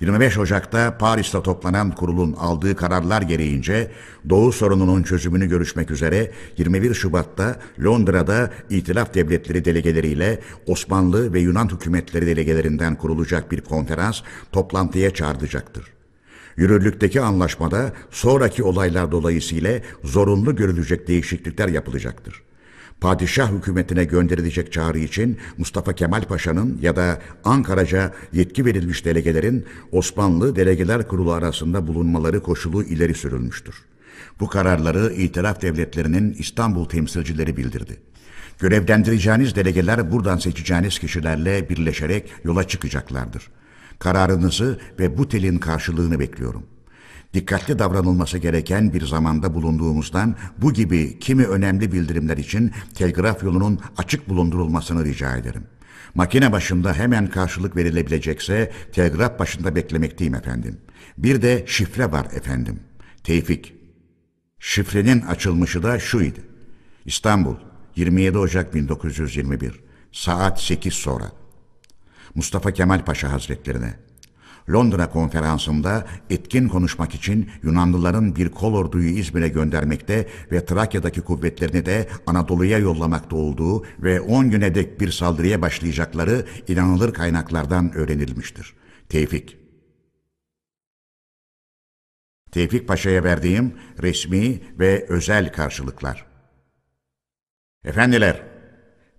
25 0.00 0.38
Ocak'ta 0.38 0.98
Paris'te 0.98 1.42
toplanan 1.42 1.90
kurulun 1.90 2.32
aldığı 2.32 2.76
kararlar 2.76 3.22
gereğince 3.22 3.90
Doğu 4.28 4.52
sorununun 4.52 5.02
çözümünü 5.02 5.48
görüşmek 5.48 5.90
üzere 5.90 6.30
21 6.58 6.94
Şubat'ta 6.94 7.56
Londra'da 7.84 8.50
İtilaf 8.70 9.14
Devletleri 9.14 9.64
delegeleriyle 9.64 10.40
Osmanlı 10.66 11.32
ve 11.32 11.40
Yunan 11.40 11.68
hükümetleri 11.68 12.26
delegelerinden 12.26 12.96
kurulacak 12.96 13.52
bir 13.52 13.60
konferans 13.60 14.20
toplantıya 14.52 15.14
çağrılacaktır. 15.14 15.84
Yürürlükteki 16.56 17.20
anlaşmada 17.20 17.92
sonraki 18.10 18.62
olaylar 18.62 19.12
dolayısıyla 19.12 19.80
zorunlu 20.04 20.56
görülecek 20.56 21.08
değişiklikler 21.08 21.68
yapılacaktır 21.68 22.42
padişah 23.00 23.52
hükümetine 23.52 24.04
gönderilecek 24.04 24.72
çağrı 24.72 24.98
için 24.98 25.38
Mustafa 25.58 25.92
Kemal 25.92 26.22
Paşa'nın 26.22 26.78
ya 26.82 26.96
da 26.96 27.18
Ankaraca 27.44 28.12
yetki 28.32 28.64
verilmiş 28.64 29.04
delegelerin 29.04 29.66
Osmanlı 29.92 30.56
Delegeler 30.56 31.08
Kurulu 31.08 31.32
arasında 31.32 31.86
bulunmaları 31.86 32.42
koşulu 32.42 32.82
ileri 32.82 33.14
sürülmüştür. 33.14 33.74
Bu 34.40 34.48
kararları 34.48 35.12
itiraf 35.12 35.62
devletlerinin 35.62 36.32
İstanbul 36.32 36.84
temsilcileri 36.84 37.56
bildirdi. 37.56 37.96
Görevlendireceğiniz 38.58 39.56
delegeler 39.56 40.12
buradan 40.12 40.38
seçeceğiniz 40.38 40.98
kişilerle 40.98 41.68
birleşerek 41.68 42.32
yola 42.44 42.68
çıkacaklardır. 42.68 43.50
Kararınızı 43.98 44.78
ve 44.98 45.18
bu 45.18 45.28
telin 45.28 45.58
karşılığını 45.58 46.18
bekliyorum.'' 46.20 46.79
Dikkatli 47.34 47.78
davranılması 47.78 48.38
gereken 48.38 48.92
bir 48.92 49.06
zamanda 49.06 49.54
bulunduğumuzdan 49.54 50.36
bu 50.58 50.72
gibi 50.72 51.18
kimi 51.18 51.46
önemli 51.46 51.92
bildirimler 51.92 52.36
için 52.36 52.72
telgraf 52.94 53.42
yolunun 53.42 53.80
açık 53.96 54.28
bulundurulmasını 54.28 55.04
rica 55.04 55.36
ederim. 55.36 55.66
Makine 56.14 56.52
başında 56.52 56.94
hemen 56.94 57.26
karşılık 57.26 57.76
verilebilecekse 57.76 58.72
telgraf 58.92 59.38
başında 59.38 59.74
beklemekteyim 59.74 60.34
efendim. 60.34 60.76
Bir 61.18 61.42
de 61.42 61.64
şifre 61.66 62.12
var 62.12 62.26
efendim. 62.32 62.80
Tevfik. 63.24 63.74
Şifrenin 64.58 65.20
açılmışı 65.20 65.82
da 65.82 65.98
şuydu. 65.98 66.40
İstanbul 67.04 67.54
27 67.96 68.38
Ocak 68.38 68.74
1921 68.74 69.80
saat 70.12 70.60
8 70.60 70.94
sonra. 70.94 71.32
Mustafa 72.34 72.72
Kemal 72.72 73.04
Paşa 73.04 73.32
Hazretlerine 73.32 73.94
Londra 74.72 75.10
konferansında 75.10 76.06
etkin 76.30 76.68
konuşmak 76.68 77.14
için 77.14 77.50
Yunanlıların 77.62 78.36
bir 78.36 78.48
kol 78.48 78.74
orduyu 78.74 79.08
İzmir'e 79.08 79.48
göndermekte 79.48 80.28
ve 80.52 80.64
Trakya'daki 80.64 81.20
kuvvetlerini 81.20 81.86
de 81.86 82.08
Anadolu'ya 82.26 82.78
yollamakta 82.78 83.36
olduğu 83.36 83.84
ve 83.98 84.20
10 84.20 84.50
güne 84.50 84.74
dek 84.74 85.00
bir 85.00 85.10
saldırıya 85.10 85.62
başlayacakları 85.62 86.46
inanılır 86.68 87.12
kaynaklardan 87.12 87.94
öğrenilmiştir. 87.94 88.74
Tevfik 89.08 89.56
Tevfik 92.52 92.88
Paşa'ya 92.88 93.24
verdiğim 93.24 93.74
resmi 94.02 94.60
ve 94.78 95.06
özel 95.08 95.52
karşılıklar. 95.52 96.26
Efendiler, 97.84 98.42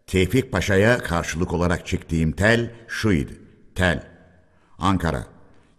Tevfik 0.07 0.51
Paşa'ya 0.51 0.97
karşılık 0.97 1.53
olarak 1.53 1.87
çektiğim 1.87 2.31
tel 2.31 2.71
şuydu. 2.87 3.31
Tel, 3.75 4.07
Ankara 4.77 5.30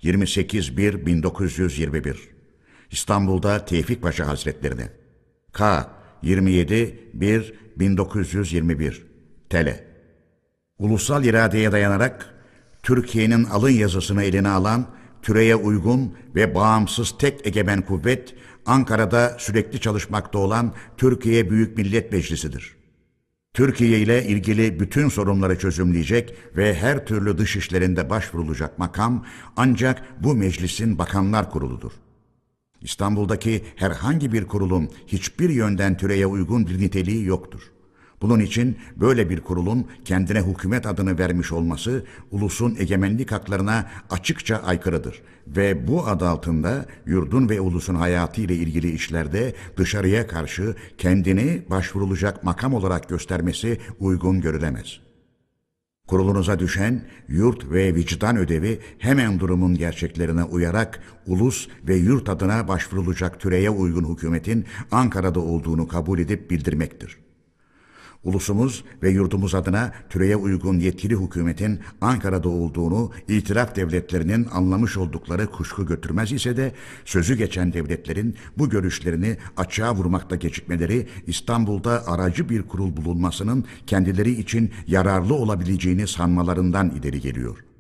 28.1.1921 0.02 2.16
İstanbul'da 2.90 3.64
Tevfik 3.64 4.02
Paşa 4.02 4.26
Hazretlerine. 4.26 4.88
K 5.52 5.90
27 6.22 7.10
1 7.14 7.54
1921 7.76 9.06
Tele 9.50 9.84
Ulusal 10.78 11.24
iradeye 11.24 11.72
dayanarak 11.72 12.34
Türkiye'nin 12.82 13.44
alın 13.44 13.70
yazısını 13.70 14.22
eline 14.22 14.48
alan 14.48 14.86
türeye 15.22 15.56
uygun 15.56 16.16
ve 16.34 16.54
bağımsız 16.54 17.18
tek 17.18 17.46
egemen 17.46 17.82
kuvvet 17.82 18.34
Ankara'da 18.66 19.36
sürekli 19.38 19.80
çalışmakta 19.80 20.38
olan 20.38 20.74
Türkiye 20.96 21.50
Büyük 21.50 21.76
Millet 21.76 22.12
Meclisi'dir. 22.12 22.81
Türkiye 23.54 23.98
ile 24.00 24.26
ilgili 24.26 24.80
bütün 24.80 25.08
sorunları 25.08 25.58
çözümleyecek 25.58 26.34
ve 26.56 26.74
her 26.74 27.06
türlü 27.06 27.38
dış 27.38 27.56
işlerinde 27.56 28.10
başvurulacak 28.10 28.78
makam 28.78 29.24
ancak 29.56 30.24
bu 30.24 30.34
meclisin 30.34 30.98
bakanlar 30.98 31.50
kuruludur. 31.50 31.92
İstanbul'daki 32.80 33.64
herhangi 33.76 34.32
bir 34.32 34.46
kurulun 34.46 34.90
hiçbir 35.06 35.50
yönden 35.50 35.96
türeye 35.96 36.26
uygun 36.26 36.66
bir 36.66 36.78
niteliği 36.78 37.24
yoktur. 37.24 37.71
Bunun 38.22 38.40
için 38.40 38.76
böyle 38.96 39.30
bir 39.30 39.40
kurulun 39.40 39.86
kendine 40.04 40.42
hükümet 40.42 40.86
adını 40.86 41.18
vermiş 41.18 41.52
olması 41.52 42.04
ulusun 42.30 42.76
egemenlik 42.78 43.32
haklarına 43.32 43.90
açıkça 44.10 44.56
aykırıdır 44.56 45.22
ve 45.46 45.88
bu 45.88 46.06
adı 46.06 46.28
altında 46.28 46.86
yurdun 47.06 47.48
ve 47.48 47.60
ulusun 47.60 47.94
hayatı 47.94 48.40
ile 48.40 48.54
ilgili 48.54 48.90
işlerde 48.90 49.54
dışarıya 49.76 50.26
karşı 50.26 50.76
kendini 50.98 51.62
başvurulacak 51.70 52.44
makam 52.44 52.74
olarak 52.74 53.08
göstermesi 53.08 53.78
uygun 54.00 54.40
görülemez. 54.40 55.00
Kurulunuza 56.06 56.58
düşen 56.58 57.04
yurt 57.28 57.70
ve 57.70 57.94
vicdan 57.94 58.36
ödevi 58.36 58.80
hemen 58.98 59.40
durumun 59.40 59.74
gerçeklerine 59.74 60.44
uyarak 60.44 61.00
ulus 61.26 61.68
ve 61.88 61.96
yurt 61.96 62.28
adına 62.28 62.68
başvurulacak 62.68 63.40
türeye 63.40 63.70
uygun 63.70 64.14
hükümetin 64.14 64.66
Ankara'da 64.90 65.40
olduğunu 65.40 65.88
kabul 65.88 66.18
edip 66.18 66.50
bildirmektir. 66.50 67.31
Ulusumuz 68.24 68.84
ve 69.02 69.10
yurdumuz 69.10 69.54
adına 69.54 69.92
türeye 70.10 70.36
uygun 70.36 70.78
yetkili 70.78 71.16
hükümetin 71.16 71.80
Ankara'da 72.00 72.48
olduğunu 72.48 73.10
itiraf 73.28 73.76
devletlerinin 73.76 74.46
anlamış 74.52 74.96
oldukları 74.96 75.46
kuşku 75.46 75.86
götürmez 75.86 76.32
ise 76.32 76.56
de 76.56 76.72
sözü 77.04 77.34
geçen 77.34 77.72
devletlerin 77.72 78.36
bu 78.58 78.70
görüşlerini 78.70 79.36
açığa 79.56 79.94
vurmakta 79.94 80.36
gecikmeleri 80.36 81.06
İstanbul'da 81.26 82.06
aracı 82.06 82.48
bir 82.48 82.62
kurul 82.62 82.96
bulunmasının 82.96 83.64
kendileri 83.86 84.30
için 84.30 84.70
yararlı 84.86 85.34
olabileceğini 85.34 86.06
sanmalarından 86.06 86.90
ileri 86.90 87.20
geliyor.'' 87.20 87.72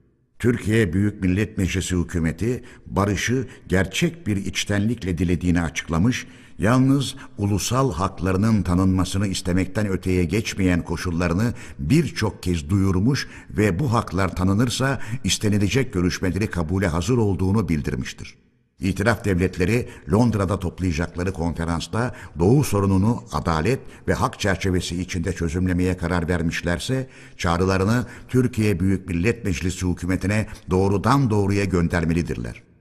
Türkiye 0.42 0.92
Büyük 0.92 1.22
Millet 1.22 1.58
Meclisi 1.58 1.96
hükümeti 1.96 2.62
barışı 2.86 3.46
gerçek 3.68 4.26
bir 4.26 4.36
içtenlikle 4.36 5.18
dilediğini 5.18 5.62
açıklamış, 5.62 6.26
yalnız 6.62 7.14
ulusal 7.38 7.92
haklarının 7.92 8.62
tanınmasını 8.62 9.26
istemekten 9.26 9.88
öteye 9.88 10.24
geçmeyen 10.24 10.82
koşullarını 10.82 11.54
birçok 11.78 12.42
kez 12.42 12.70
duyurmuş 12.70 13.28
ve 13.50 13.78
bu 13.78 13.92
haklar 13.92 14.36
tanınırsa 14.36 15.00
istenilecek 15.24 15.92
görüşmeleri 15.92 16.46
kabule 16.46 16.86
hazır 16.86 17.18
olduğunu 17.18 17.68
bildirmiştir. 17.68 18.34
İtiraf 18.80 19.24
devletleri 19.24 19.88
Londra'da 20.12 20.58
toplayacakları 20.58 21.32
konferansta 21.32 22.14
Doğu 22.38 22.64
sorununu 22.64 23.24
adalet 23.32 23.80
ve 24.08 24.14
hak 24.14 24.40
çerçevesi 24.40 25.00
içinde 25.00 25.32
çözümlemeye 25.32 25.96
karar 25.96 26.28
vermişlerse 26.28 27.08
çağrılarını 27.36 28.06
Türkiye 28.28 28.80
Büyük 28.80 29.08
Millet 29.08 29.44
Meclisi 29.44 29.86
hükümetine 29.86 30.46
doğrudan 30.70 31.30
doğruya 31.30 31.64
göndermelidirler. 31.64 32.71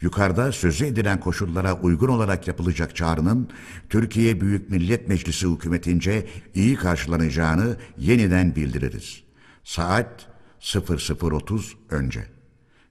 Yukarıda 0.00 0.52
sözü 0.52 0.86
edilen 0.86 1.20
koşullara 1.20 1.74
uygun 1.80 2.08
olarak 2.08 2.48
yapılacak 2.48 2.96
çağrının 2.96 3.48
Türkiye 3.88 4.40
Büyük 4.40 4.70
Millet 4.70 5.08
Meclisi 5.08 5.48
hükümetince 5.48 6.26
iyi 6.54 6.76
karşılanacağını 6.76 7.76
yeniden 7.98 8.56
bildiririz. 8.56 9.22
Saat 9.64 10.26
00.30 10.60 11.72
önce. 11.90 12.26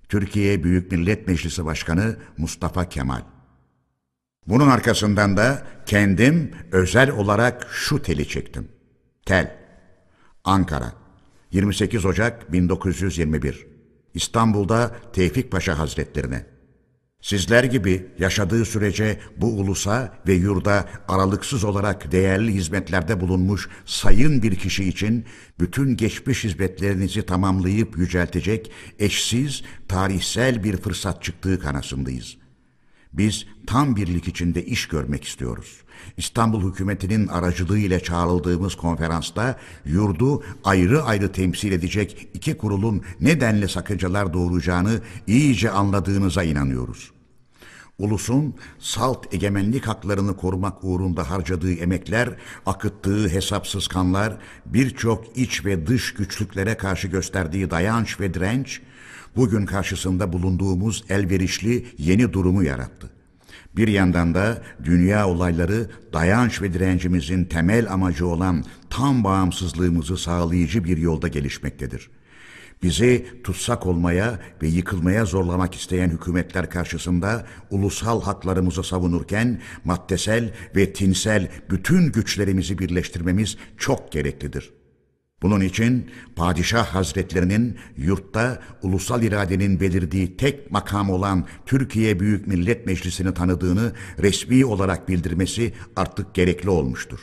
Türkiye 0.09 0.63
Büyük 0.63 0.91
Millet 0.91 1.27
Meclisi 1.27 1.65
Başkanı 1.65 2.17
Mustafa 2.37 2.89
Kemal. 2.89 3.21
Bunun 4.47 4.67
arkasından 4.67 5.37
da 5.37 5.67
kendim 5.85 6.51
özel 6.71 7.11
olarak 7.11 7.67
şu 7.71 8.01
teli 8.01 8.27
çektim. 8.27 8.67
Tel. 9.25 9.57
Ankara. 10.43 10.93
28 11.51 12.05
Ocak 12.05 12.53
1921. 12.53 13.67
İstanbul'da 14.13 14.95
Tevfik 15.13 15.51
Paşa 15.51 15.79
Hazretlerine. 15.79 16.58
Sizler 17.21 17.63
gibi 17.63 18.07
yaşadığı 18.19 18.65
sürece 18.65 19.19
bu 19.38 19.47
ulusa 19.47 20.13
ve 20.27 20.33
yurda 20.33 20.89
aralıksız 21.07 21.63
olarak 21.63 22.11
değerli 22.11 22.53
hizmetlerde 22.53 23.22
bulunmuş 23.22 23.70
sayın 23.85 24.44
bir 24.44 24.55
kişi 24.55 24.85
için 24.85 25.25
bütün 25.59 25.98
geçmiş 25.98 26.44
hizmetlerinizi 26.44 27.25
tamamlayıp 27.25 27.98
yüceltecek 27.98 28.72
eşsiz, 29.00 29.61
tarihsel 29.87 30.63
bir 30.63 30.77
fırsat 30.77 31.24
çıktığı 31.24 31.59
kanasındayız. 31.59 32.37
Biz 33.13 33.46
tam 33.67 33.96
birlik 33.96 34.27
içinde 34.27 34.65
iş 34.65 34.87
görmek 34.87 35.24
istiyoruz. 35.24 35.81
İstanbul 36.20 36.72
hükümetinin 36.72 37.27
aracılığı 37.27 37.77
ile 37.77 38.00
çağrıldığımız 38.00 38.75
konferansta 38.75 39.60
yurdu 39.86 40.44
ayrı 40.64 41.03
ayrı 41.03 41.32
temsil 41.32 41.72
edecek 41.72 42.29
iki 42.34 42.58
kurulun 42.58 43.01
nedenle 43.22 43.68
sakıncalar 43.68 44.34
doğuracağını 44.34 45.01
iyice 45.27 45.72
anladığınıza 45.72 46.44
inanıyoruz. 46.44 47.12
Ulusun 48.00 48.55
salt 48.79 49.34
egemenlik 49.34 49.88
haklarını 49.88 50.38
korumak 50.38 50.84
uğrunda 50.84 51.29
harcadığı 51.29 51.74
emekler, 51.74 52.29
akıttığı 52.66 53.29
hesapsız 53.29 53.88
kanlar, 53.88 54.38
birçok 54.66 55.38
iç 55.38 55.66
ve 55.66 55.88
dış 55.88 56.14
güçlüklere 56.14 56.77
karşı 56.77 57.08
gösterdiği 57.08 57.70
dayanç 57.70 58.20
ve 58.20 58.34
direnç, 58.34 58.82
bugün 59.36 59.66
karşısında 59.66 60.34
bulunduğumuz 60.34 61.03
elverişli 61.10 61.86
yeni 61.98 62.34
durumu 62.34 62.64
yarattı. 62.64 63.19
Bir 63.79 63.87
yandan 63.87 64.33
da 64.33 64.61
dünya 64.83 65.27
olayları 65.27 65.89
dayanç 66.13 66.61
ve 66.61 66.74
direncimizin 66.74 67.46
temel 67.46 67.92
amacı 67.92 68.27
olan 68.27 68.63
tam 68.89 69.24
bağımsızlığımızı 69.24 70.18
sağlayıcı 70.18 70.83
bir 70.83 70.98
yolda 70.98 71.27
gelişmektedir. 71.27 72.09
Bizi 72.83 73.25
tutsak 73.44 73.85
olmaya 73.85 74.39
ve 74.61 74.68
yıkılmaya 74.68 75.25
zorlamak 75.25 75.75
isteyen 75.75 76.09
hükümetler 76.09 76.70
karşısında 76.70 77.46
ulusal 77.70 78.22
haklarımızı 78.22 78.83
savunurken 78.83 79.61
maddesel 79.83 80.53
ve 80.75 80.94
tinsel 80.94 81.51
bütün 81.70 82.11
güçlerimizi 82.11 82.79
birleştirmemiz 82.79 83.57
çok 83.77 84.11
gereklidir.'' 84.11 84.78
Bunun 85.41 85.61
için 85.61 86.11
padişah 86.35 86.85
hazretlerinin 86.85 87.77
yurtta 87.97 88.59
ulusal 88.81 89.23
iradenin 89.23 89.79
belirdiği 89.79 90.37
tek 90.37 90.71
makam 90.71 91.09
olan 91.09 91.45
Türkiye 91.65 92.19
Büyük 92.19 92.47
Millet 92.47 92.85
Meclisi'ni 92.85 93.33
tanıdığını 93.33 93.91
resmi 94.19 94.65
olarak 94.65 95.09
bildirmesi 95.09 95.73
artık 95.95 96.33
gerekli 96.33 96.69
olmuştur. 96.69 97.19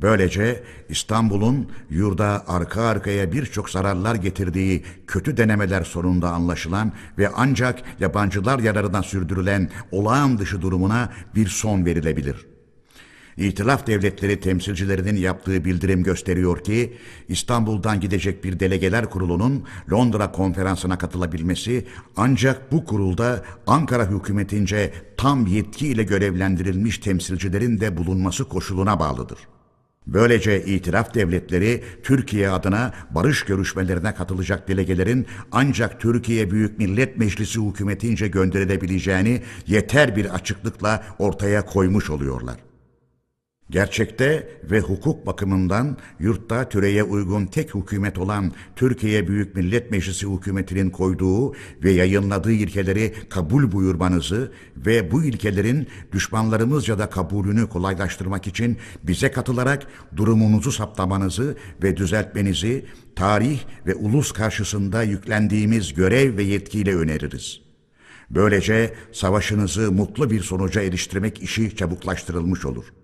Böylece 0.00 0.62
İstanbul'un 0.88 1.70
yurda 1.90 2.44
arka 2.48 2.82
arkaya 2.82 3.32
birçok 3.32 3.70
zararlar 3.70 4.14
getirdiği 4.14 4.84
kötü 5.06 5.36
denemeler 5.36 5.82
sonunda 5.82 6.30
anlaşılan 6.30 6.92
ve 7.18 7.28
ancak 7.34 7.82
yabancılar 8.00 8.58
yararına 8.58 9.02
sürdürülen 9.02 9.70
olağan 9.90 10.38
dışı 10.38 10.62
durumuna 10.62 11.12
bir 11.34 11.46
son 11.46 11.84
verilebilir.'' 11.84 12.51
İtilaf 13.36 13.86
devletleri 13.86 14.40
temsilcilerinin 14.40 15.16
yaptığı 15.16 15.64
bildirim 15.64 16.02
gösteriyor 16.02 16.64
ki 16.64 16.96
İstanbul'dan 17.28 18.00
gidecek 18.00 18.44
bir 18.44 18.60
delegeler 18.60 19.10
kurulunun 19.10 19.64
Londra 19.92 20.32
konferansına 20.32 20.98
katılabilmesi 20.98 21.86
ancak 22.16 22.72
bu 22.72 22.84
kurulda 22.84 23.44
Ankara 23.66 24.10
hükümetince 24.10 24.92
tam 25.16 25.46
yetkiyle 25.46 26.02
görevlendirilmiş 26.02 26.98
temsilcilerin 26.98 27.80
de 27.80 27.96
bulunması 27.96 28.48
koşuluna 28.48 29.00
bağlıdır. 29.00 29.38
Böylece 30.06 30.64
itiraf 30.64 31.14
devletleri 31.14 31.84
Türkiye 32.02 32.50
adına 32.50 32.94
barış 33.10 33.42
görüşmelerine 33.42 34.14
katılacak 34.14 34.68
delegelerin 34.68 35.26
ancak 35.52 36.00
Türkiye 36.00 36.50
Büyük 36.50 36.78
Millet 36.78 37.16
Meclisi 37.16 37.60
hükümetince 37.60 38.28
gönderilebileceğini 38.28 39.42
yeter 39.66 40.16
bir 40.16 40.34
açıklıkla 40.34 41.02
ortaya 41.18 41.66
koymuş 41.66 42.10
oluyorlar. 42.10 42.71
Gerçekte 43.72 44.48
ve 44.70 44.80
hukuk 44.80 45.26
bakımından 45.26 45.96
yurtta 46.20 46.68
türeye 46.68 47.02
uygun 47.02 47.46
tek 47.46 47.74
hükümet 47.74 48.18
olan 48.18 48.52
Türkiye 48.76 49.28
Büyük 49.28 49.56
Millet 49.56 49.90
Meclisi 49.90 50.26
hükümetinin 50.26 50.90
koyduğu 50.90 51.54
ve 51.84 51.90
yayınladığı 51.90 52.52
ilkeleri 52.52 53.14
kabul 53.28 53.72
buyurmanızı 53.72 54.52
ve 54.76 55.10
bu 55.10 55.24
ilkelerin 55.24 55.86
düşmanlarımızca 56.12 56.98
da 56.98 57.10
kabulünü 57.10 57.68
kolaylaştırmak 57.68 58.46
için 58.46 58.78
bize 59.02 59.30
katılarak 59.30 59.86
durumunuzu 60.16 60.72
saptamanızı 60.72 61.56
ve 61.82 61.96
düzeltmenizi 61.96 62.84
tarih 63.16 63.60
ve 63.86 63.94
ulus 63.94 64.32
karşısında 64.32 65.02
yüklendiğimiz 65.02 65.94
görev 65.94 66.36
ve 66.36 66.42
yetkiyle 66.42 66.96
öneririz. 66.96 67.60
Böylece 68.30 68.94
savaşınızı 69.12 69.92
mutlu 69.92 70.30
bir 70.30 70.40
sonuca 70.40 70.82
eriştirmek 70.82 71.42
işi 71.42 71.76
çabuklaştırılmış 71.76 72.64
olur.'' 72.64 73.01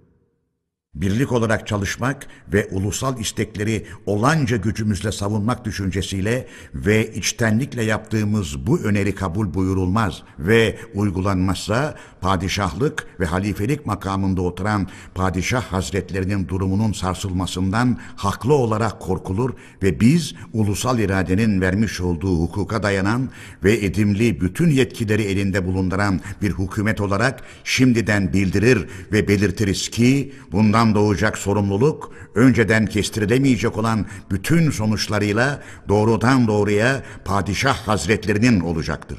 Birlik 0.94 1.32
olarak 1.32 1.66
çalışmak 1.66 2.26
ve 2.52 2.68
ulusal 2.70 3.20
istekleri 3.20 3.86
olanca 4.06 4.56
gücümüzle 4.56 5.12
savunmak 5.12 5.64
düşüncesiyle 5.64 6.46
ve 6.74 7.14
içtenlikle 7.14 7.84
yaptığımız 7.84 8.66
bu 8.66 8.78
öneri 8.78 9.14
kabul 9.14 9.54
buyurulmaz 9.54 10.22
ve 10.38 10.78
uygulanmazsa 10.94 11.94
padişahlık 12.20 13.06
ve 13.20 13.26
halifelik 13.26 13.86
makamında 13.86 14.42
oturan 14.42 14.88
padişah 15.14 15.62
hazretlerinin 15.62 16.48
durumunun 16.48 16.92
sarsılmasından 16.92 17.98
haklı 18.16 18.54
olarak 18.54 19.00
korkulur 19.00 19.50
ve 19.82 20.00
biz 20.00 20.34
ulusal 20.52 20.98
iradenin 20.98 21.60
vermiş 21.60 22.00
olduğu 22.00 22.40
hukuka 22.40 22.82
dayanan 22.82 23.30
ve 23.64 23.72
edimli 23.72 24.40
bütün 24.40 24.70
yetkileri 24.70 25.22
elinde 25.22 25.66
bulunduran 25.66 26.20
bir 26.42 26.52
hükümet 26.52 27.00
olarak 27.00 27.42
şimdiden 27.64 28.32
bildirir 28.32 28.88
ve 29.12 29.28
belirtiriz 29.28 29.88
ki 29.88 30.32
bundan 30.52 30.77
bundan 30.78 30.94
doğacak 30.94 31.38
sorumluluk 31.38 32.12
önceden 32.34 32.86
kestirilemeyecek 32.86 33.78
olan 33.78 34.06
bütün 34.30 34.70
sonuçlarıyla 34.70 35.62
doğrudan 35.88 36.48
doğruya 36.48 37.02
padişah 37.24 37.76
hazretlerinin 37.76 38.60
olacaktır. 38.60 39.18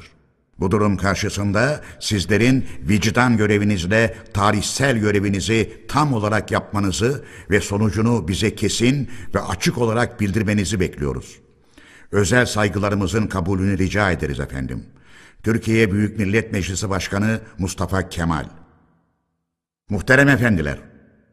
Bu 0.60 0.70
durum 0.70 0.96
karşısında 0.96 1.80
sizlerin 2.00 2.66
vicdan 2.88 3.36
görevinizle 3.36 4.16
tarihsel 4.34 4.98
görevinizi 4.98 5.86
tam 5.88 6.12
olarak 6.12 6.50
yapmanızı 6.50 7.24
ve 7.50 7.60
sonucunu 7.60 8.28
bize 8.28 8.54
kesin 8.54 9.08
ve 9.34 9.40
açık 9.40 9.78
olarak 9.78 10.20
bildirmenizi 10.20 10.80
bekliyoruz. 10.80 11.38
Özel 12.12 12.46
saygılarımızın 12.46 13.26
kabulünü 13.26 13.78
rica 13.78 14.10
ederiz 14.10 14.40
efendim. 14.40 14.84
Türkiye 15.42 15.92
Büyük 15.92 16.18
Millet 16.18 16.52
Meclisi 16.52 16.90
Başkanı 16.90 17.40
Mustafa 17.58 18.08
Kemal 18.08 18.44
Muhterem 19.90 20.28
efendiler, 20.28 20.78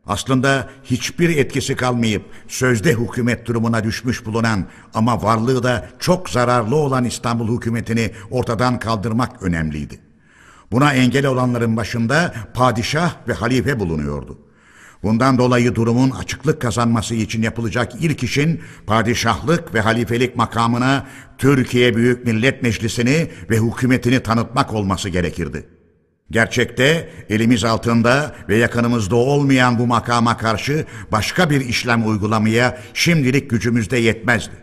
aslında 0.07 0.69
hiçbir 0.83 1.37
etkisi 1.37 1.75
kalmayıp 1.75 2.25
sözde 2.47 2.93
hükümet 2.93 3.45
durumuna 3.45 3.83
düşmüş 3.83 4.25
bulunan 4.25 4.65
ama 4.93 5.23
varlığı 5.23 5.63
da 5.63 5.89
çok 5.99 6.29
zararlı 6.29 6.75
olan 6.75 7.05
İstanbul 7.05 7.55
hükümetini 7.55 8.11
ortadan 8.31 8.79
kaldırmak 8.79 9.43
önemliydi. 9.43 9.99
Buna 10.71 10.93
engel 10.93 11.25
olanların 11.25 11.77
başında 11.77 12.33
padişah 12.53 13.13
ve 13.27 13.33
halife 13.33 13.79
bulunuyordu. 13.79 14.37
Bundan 15.03 15.37
dolayı 15.37 15.75
durumun 15.75 16.11
açıklık 16.11 16.61
kazanması 16.61 17.15
için 17.15 17.41
yapılacak 17.41 17.91
ilk 17.99 18.23
işin 18.23 18.61
padişahlık 18.87 19.73
ve 19.73 19.81
halifelik 19.81 20.35
makamına 20.35 21.05
Türkiye 21.37 21.95
Büyük 21.95 22.25
Millet 22.25 22.63
Meclisi'ni 22.63 23.27
ve 23.49 23.57
hükümetini 23.57 24.23
tanıtmak 24.23 24.73
olması 24.73 25.09
gerekirdi.'' 25.09 25.76
Gerçekte 26.31 27.09
elimiz 27.29 27.63
altında 27.63 28.35
ve 28.49 28.57
yakınımızda 28.57 29.15
olmayan 29.15 29.79
bu 29.79 29.87
makama 29.87 30.37
karşı 30.37 30.85
başka 31.11 31.49
bir 31.49 31.61
işlem 31.61 32.07
uygulamaya 32.07 32.81
şimdilik 32.93 33.49
gücümüzde 33.49 33.97
yetmezdi. 33.97 34.53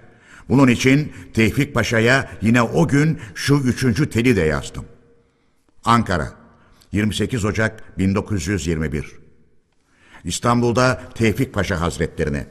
Bunun 0.48 0.68
için 0.68 1.12
Tevfik 1.34 1.74
Paşa'ya 1.74 2.30
yine 2.42 2.62
o 2.62 2.88
gün 2.88 3.18
şu 3.34 3.54
üçüncü 3.54 4.10
teli 4.10 4.36
de 4.36 4.40
yazdım. 4.40 4.84
Ankara, 5.84 6.32
28 6.92 7.44
Ocak 7.44 7.98
1921 7.98 9.06
İstanbul'da 10.24 11.02
Tevfik 11.14 11.54
Paşa 11.54 11.80
Hazretlerine 11.80 12.46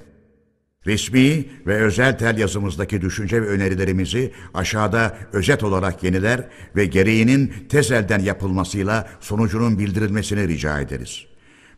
Resmi 0.86 1.46
ve 1.68 1.76
özel 1.76 2.18
tel 2.18 2.38
yazımızdaki 2.38 3.02
düşünce 3.02 3.42
ve 3.42 3.48
önerilerimizi 3.48 4.32
aşağıda 4.54 5.18
özet 5.34 5.64
olarak 5.64 6.04
yeniler 6.04 6.48
ve 6.76 6.86
gereğinin 6.86 7.54
tezelden 7.70 8.20
yapılmasıyla 8.20 9.10
sonucunun 9.20 9.80
bildirilmesini 9.80 10.48
rica 10.48 10.80
ederiz. 10.80 11.26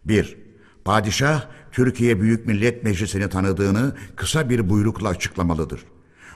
1. 0.05 0.37
Padişah, 0.85 1.47
Türkiye 1.71 2.21
Büyük 2.21 2.45
Millet 2.45 2.83
Meclisi'ni 2.83 3.29
tanıdığını 3.29 3.95
kısa 4.15 4.49
bir 4.49 4.69
buyrukla 4.69 5.09
açıklamalıdır. 5.09 5.79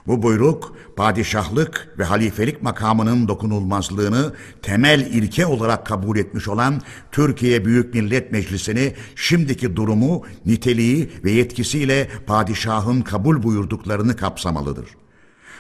Bu 0.08 0.24
buyruk 0.24 0.76
padişahlık 0.96 1.96
ve 2.00 2.04
halifelik 2.04 2.64
makamının 2.64 3.28
dokunulmazlığını 3.28 4.34
temel 4.62 5.00
ilke 5.00 5.46
olarak 5.46 5.86
kabul 5.86 6.18
etmiş 6.18 6.48
olan 6.48 6.82
Türkiye 7.12 7.66
Büyük 7.66 7.94
Millet 7.94 8.32
Meclisi'ni 8.32 8.94
şimdiki 9.16 9.76
durumu, 9.76 10.26
niteliği 10.46 11.12
ve 11.24 11.32
yetkisiyle 11.32 12.10
padişahın 12.28 13.02
kabul 13.02 13.44
buyurduklarını 13.44 14.16
kapsamalıdır. 14.16 14.86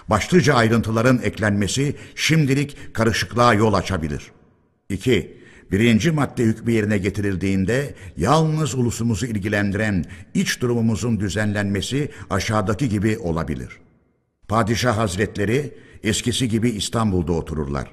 Başlıca 0.09 0.53
ayrıntıların 0.53 1.19
eklenmesi 1.23 1.95
şimdilik 2.15 2.93
karışıklığa 2.93 3.53
yol 3.53 3.73
açabilir. 3.73 4.31
2. 4.89 5.39
Birinci 5.71 6.11
madde 6.11 6.43
hükmü 6.43 6.71
yerine 6.71 6.97
getirildiğinde 6.97 7.95
yalnız 8.17 8.75
ulusumuzu 8.75 9.25
ilgilendiren 9.25 10.05
iç 10.33 10.61
durumumuzun 10.61 11.19
düzenlenmesi 11.19 12.11
aşağıdaki 12.29 12.89
gibi 12.89 13.17
olabilir.'' 13.17 13.88
Padişah 14.49 14.97
Hazretleri 14.97 15.77
eskisi 16.03 16.49
gibi 16.49 16.69
İstanbul'da 16.69 17.31
otururlar. 17.33 17.91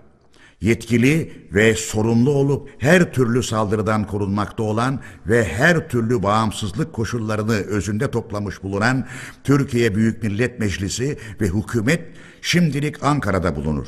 Yetkili 0.61 1.33
ve 1.55 1.75
sorumlu 1.75 2.31
olup 2.31 2.71
her 2.79 3.13
türlü 3.13 3.43
saldırıdan 3.43 4.07
korunmakta 4.07 4.63
olan 4.63 5.01
ve 5.27 5.45
her 5.45 5.89
türlü 5.89 6.23
bağımsızlık 6.23 6.93
koşullarını 6.93 7.53
özünde 7.53 8.11
toplamış 8.11 8.63
bulunan 8.63 9.07
Türkiye 9.45 9.95
Büyük 9.95 10.23
Millet 10.23 10.61
Meclisi 10.61 11.19
ve 11.41 11.47
hükümet 11.47 12.01
şimdilik 12.43 13.03
Ankara'da 13.03 13.57
bulunur. 13.57 13.87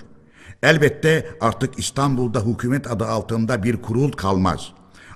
Elbette 0.62 1.26
artık 1.40 1.78
İstanbul'da 1.78 2.44
hükümet 2.46 2.90
adı 2.90 3.07
altında 3.07 3.62
bir 3.62 3.76
kurul 3.76 4.12
kalmaz. 4.12 4.72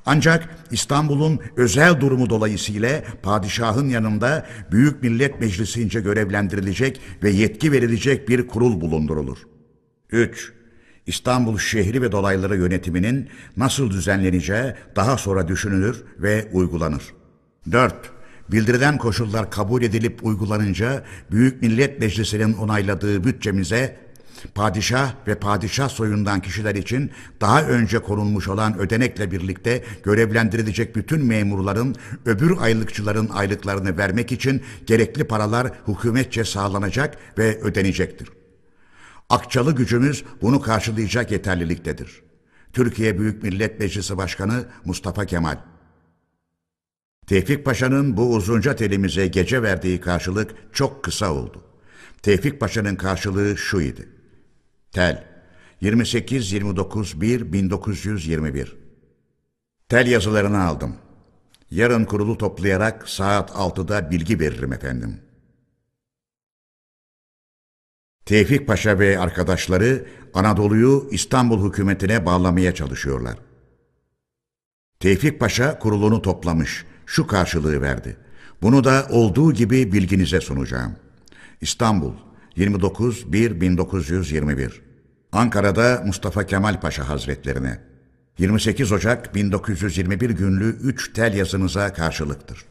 Ancak 0.06 0.48
İstanbul'un 0.70 1.40
özel 1.56 2.00
durumu 2.00 2.30
dolayısıyla 2.30 3.02
padişahın 3.22 3.88
yanında 3.88 4.46
Büyük 4.72 5.02
Millet 5.02 5.40
Meclisi'nce 5.40 6.00
görevlendirilecek 6.00 7.00
ve 7.22 7.30
yetki 7.30 7.72
verilecek 7.72 8.28
bir 8.28 8.46
kurul 8.46 8.80
bulundurulur. 8.80 9.38
3. 10.10 10.52
İstanbul 11.06 11.58
şehri 11.58 12.02
ve 12.02 12.12
dolayları 12.12 12.56
yönetiminin 12.56 13.28
nasıl 13.56 13.90
düzenleneceği 13.90 14.74
daha 14.96 15.16
sonra 15.16 15.48
düşünülür 15.48 16.04
ve 16.18 16.48
uygulanır. 16.52 17.02
4. 17.72 17.94
Bildirilen 18.50 18.98
koşullar 18.98 19.50
kabul 19.50 19.82
edilip 19.82 20.24
uygulanınca 20.26 21.04
Büyük 21.30 21.62
Millet 21.62 22.00
Meclisi'nin 22.00 22.52
onayladığı 22.52 23.24
bütçemize 23.24 23.96
Padişah 24.54 25.14
ve 25.26 25.34
padişah 25.34 25.88
soyundan 25.88 26.42
kişiler 26.42 26.74
için 26.74 27.10
daha 27.40 27.62
önce 27.62 27.98
korunmuş 27.98 28.48
olan 28.48 28.78
ödenekle 28.78 29.30
birlikte 29.30 29.84
görevlendirilecek 30.02 30.96
bütün 30.96 31.24
memurların, 31.24 31.96
öbür 32.26 32.56
aylıkçıların 32.60 33.28
aylıklarını 33.28 33.98
vermek 33.98 34.32
için 34.32 34.62
gerekli 34.86 35.24
paralar 35.24 35.72
hükümetçe 35.88 36.44
sağlanacak 36.44 37.38
ve 37.38 37.60
ödenecektir. 37.60 38.28
Akçalı 39.28 39.74
gücümüz 39.74 40.24
bunu 40.42 40.60
karşılayacak 40.60 41.30
yeterliliktedir. 41.30 42.22
Türkiye 42.72 43.18
Büyük 43.18 43.42
Millet 43.42 43.80
Meclisi 43.80 44.16
Başkanı 44.16 44.64
Mustafa 44.84 45.26
Kemal 45.26 45.56
Tevfik 47.26 47.64
Paşa'nın 47.64 48.16
bu 48.16 48.34
uzunca 48.34 48.76
telimize 48.76 49.26
gece 49.26 49.62
verdiği 49.62 50.00
karşılık 50.00 50.54
çok 50.72 51.04
kısa 51.04 51.32
oldu. 51.32 51.64
Tevfik 52.22 52.60
Paşa'nın 52.60 52.96
karşılığı 52.96 53.56
şu 53.56 53.80
idi. 53.80 54.08
Tel 54.92 55.24
28-29-1-1921 55.82 58.68
Tel 59.88 60.06
yazılarını 60.06 60.62
aldım. 60.62 60.96
Yarın 61.70 62.04
kurulu 62.04 62.38
toplayarak 62.38 63.08
saat 63.08 63.50
6'da 63.50 64.10
bilgi 64.10 64.40
veririm 64.40 64.72
efendim. 64.72 65.20
Tevfik 68.26 68.66
Paşa 68.66 68.98
ve 68.98 69.18
arkadaşları 69.18 70.06
Anadolu'yu 70.34 71.08
İstanbul 71.10 71.68
hükümetine 71.68 72.26
bağlamaya 72.26 72.74
çalışıyorlar. 72.74 73.38
Tevfik 75.00 75.40
Paşa 75.40 75.78
kurulunu 75.78 76.22
toplamış, 76.22 76.84
şu 77.06 77.26
karşılığı 77.26 77.80
verdi. 77.80 78.16
Bunu 78.62 78.84
da 78.84 79.06
olduğu 79.10 79.52
gibi 79.52 79.92
bilginize 79.92 80.40
sunacağım. 80.40 80.96
İstanbul 81.60 82.12
29-1-1921 82.56 84.70
Ankara'da 85.32 86.02
Mustafa 86.06 86.46
Kemal 86.46 86.80
Paşa 86.80 87.08
Hazretlerine 87.08 87.78
28 88.38 88.92
Ocak 88.92 89.34
1921 89.34 90.30
günlü 90.30 90.64
3 90.64 91.12
tel 91.12 91.34
yazınıza 91.34 91.92
karşılıktır. 91.92 92.64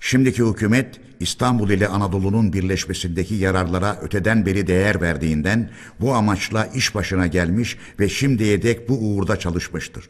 Şimdiki 0.00 0.44
hükümet 0.44 1.00
İstanbul 1.20 1.70
ile 1.70 1.88
Anadolu'nun 1.88 2.52
birleşmesindeki 2.52 3.34
yararlara 3.34 3.98
öteden 4.02 4.46
beri 4.46 4.66
değer 4.66 5.00
verdiğinden 5.00 5.70
bu 6.00 6.14
amaçla 6.14 6.66
iş 6.66 6.94
başına 6.94 7.26
gelmiş 7.26 7.78
ve 8.00 8.08
şimdiye 8.08 8.62
dek 8.62 8.88
bu 8.88 8.98
uğurda 8.98 9.38
çalışmıştır. 9.38 10.08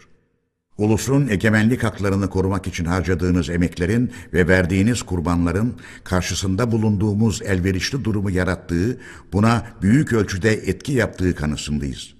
Ulusun 0.78 1.28
egemenlik 1.28 1.84
haklarını 1.84 2.30
korumak 2.30 2.66
için 2.66 2.84
harcadığınız 2.84 3.50
emeklerin 3.50 4.12
ve 4.32 4.48
verdiğiniz 4.48 5.02
kurbanların 5.02 5.76
karşısında 6.04 6.72
bulunduğumuz 6.72 7.42
elverişli 7.42 8.04
durumu 8.04 8.30
yarattığı, 8.30 9.00
buna 9.32 9.66
büyük 9.82 10.12
ölçüde 10.12 10.52
etki 10.52 10.92
yaptığı 10.92 11.34
kanısındayız. 11.34 12.14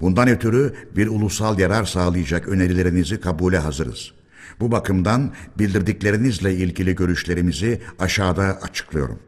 Bundan 0.00 0.28
ötürü 0.28 0.74
bir 0.96 1.06
ulusal 1.06 1.58
yarar 1.58 1.84
sağlayacak 1.84 2.48
önerilerinizi 2.48 3.20
kabule 3.20 3.58
hazırız. 3.58 4.12
Bu 4.60 4.72
bakımdan 4.72 5.32
bildirdiklerinizle 5.58 6.54
ilgili 6.54 6.94
görüşlerimizi 6.94 7.82
aşağıda 7.98 8.42
açıklıyorum. 8.42 9.18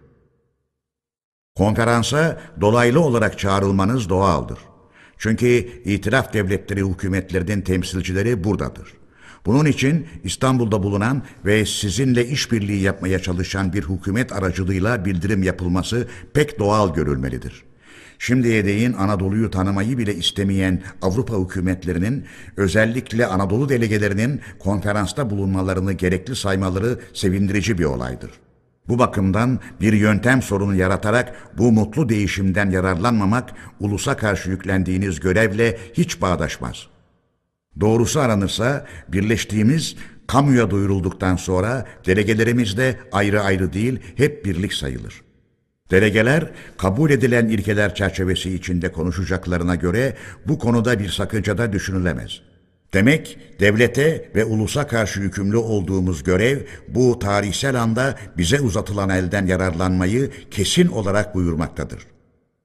Konferansa 1.54 2.40
dolaylı 2.60 3.00
olarak 3.00 3.38
çağrılmanız 3.38 4.08
doğaldır. 4.08 4.58
Çünkü 5.18 5.46
itiraf 5.84 6.32
devletleri 6.32 6.82
hükümetlerinin 6.82 7.60
temsilcileri 7.60 8.44
buradadır. 8.44 8.88
Bunun 9.46 9.66
için 9.66 10.06
İstanbul'da 10.24 10.82
bulunan 10.82 11.22
ve 11.44 11.66
sizinle 11.66 12.28
işbirliği 12.28 12.82
yapmaya 12.82 13.18
çalışan 13.18 13.72
bir 13.72 13.82
hükümet 13.82 14.32
aracılığıyla 14.32 15.04
bildirim 15.04 15.42
yapılması 15.42 16.08
pek 16.32 16.58
doğal 16.58 16.94
görülmelidir. 16.94 17.64
Şimdiye 18.18 18.64
değin 18.64 18.92
Anadolu'yu 18.92 19.50
tanımayı 19.50 19.98
bile 19.98 20.14
istemeyen 20.14 20.82
Avrupa 21.02 21.38
hükümetlerinin 21.38 22.24
özellikle 22.56 23.26
Anadolu 23.26 23.68
delegelerinin 23.68 24.40
konferansta 24.58 25.30
bulunmalarını 25.30 25.92
gerekli 25.92 26.36
saymaları 26.36 26.98
sevindirici 27.12 27.78
bir 27.78 27.84
olaydır. 27.84 28.30
Bu 28.88 28.98
bakımdan 28.98 29.60
bir 29.80 29.92
yöntem 29.92 30.42
sorunu 30.42 30.74
yaratarak 30.74 31.34
bu 31.58 31.72
mutlu 31.72 32.08
değişimden 32.08 32.70
yararlanmamak 32.70 33.52
ulusa 33.80 34.16
karşı 34.16 34.50
yüklendiğiniz 34.50 35.20
görevle 35.20 35.78
hiç 35.94 36.20
bağdaşmaz. 36.20 36.86
Doğrusu 37.80 38.20
aranırsa 38.20 38.86
birleştiğimiz 39.08 39.96
kamuya 40.26 40.70
duyurulduktan 40.70 41.36
sonra 41.36 41.86
delegelerimiz 42.06 42.76
de 42.76 43.00
ayrı 43.12 43.40
ayrı 43.42 43.72
değil 43.72 44.00
hep 44.16 44.44
birlik 44.44 44.74
sayılır. 44.74 45.22
Delegeler 45.90 46.50
kabul 46.78 47.10
edilen 47.10 47.48
ilkeler 47.48 47.94
çerçevesi 47.94 48.54
içinde 48.54 48.92
konuşacaklarına 48.92 49.74
göre 49.74 50.16
bu 50.46 50.58
konuda 50.58 50.98
bir 50.98 51.08
sakıncada 51.08 51.72
düşünülemez. 51.72 52.53
Demek 52.94 53.38
devlete 53.60 54.30
ve 54.34 54.44
ulusa 54.44 54.86
karşı 54.86 55.20
yükümlü 55.20 55.56
olduğumuz 55.56 56.22
görev 56.22 56.60
bu 56.88 57.18
tarihsel 57.18 57.82
anda 57.82 58.18
bize 58.38 58.60
uzatılan 58.60 59.10
elden 59.10 59.46
yararlanmayı 59.46 60.30
kesin 60.50 60.86
olarak 60.88 61.34
buyurmaktadır. 61.34 62.06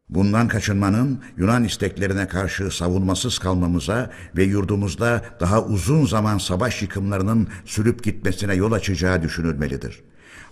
Bundan 0.10 0.48
kaçınmanın 0.48 1.20
Yunan 1.38 1.64
isteklerine 1.64 2.28
karşı 2.28 2.72
savunmasız 2.72 3.40
kalmamıza 3.40 4.12
ve 4.38 4.44
yurdumuzda 4.44 5.22
daha 5.40 5.66
uzun 5.66 6.06
zaman 6.06 6.38
savaş 6.38 6.82
yıkımlarının 6.82 7.48
sürüp 7.66 8.04
gitmesine 8.04 8.54
yol 8.54 8.72
açacağı 8.72 9.24
düşünülmelidir. 9.24 10.02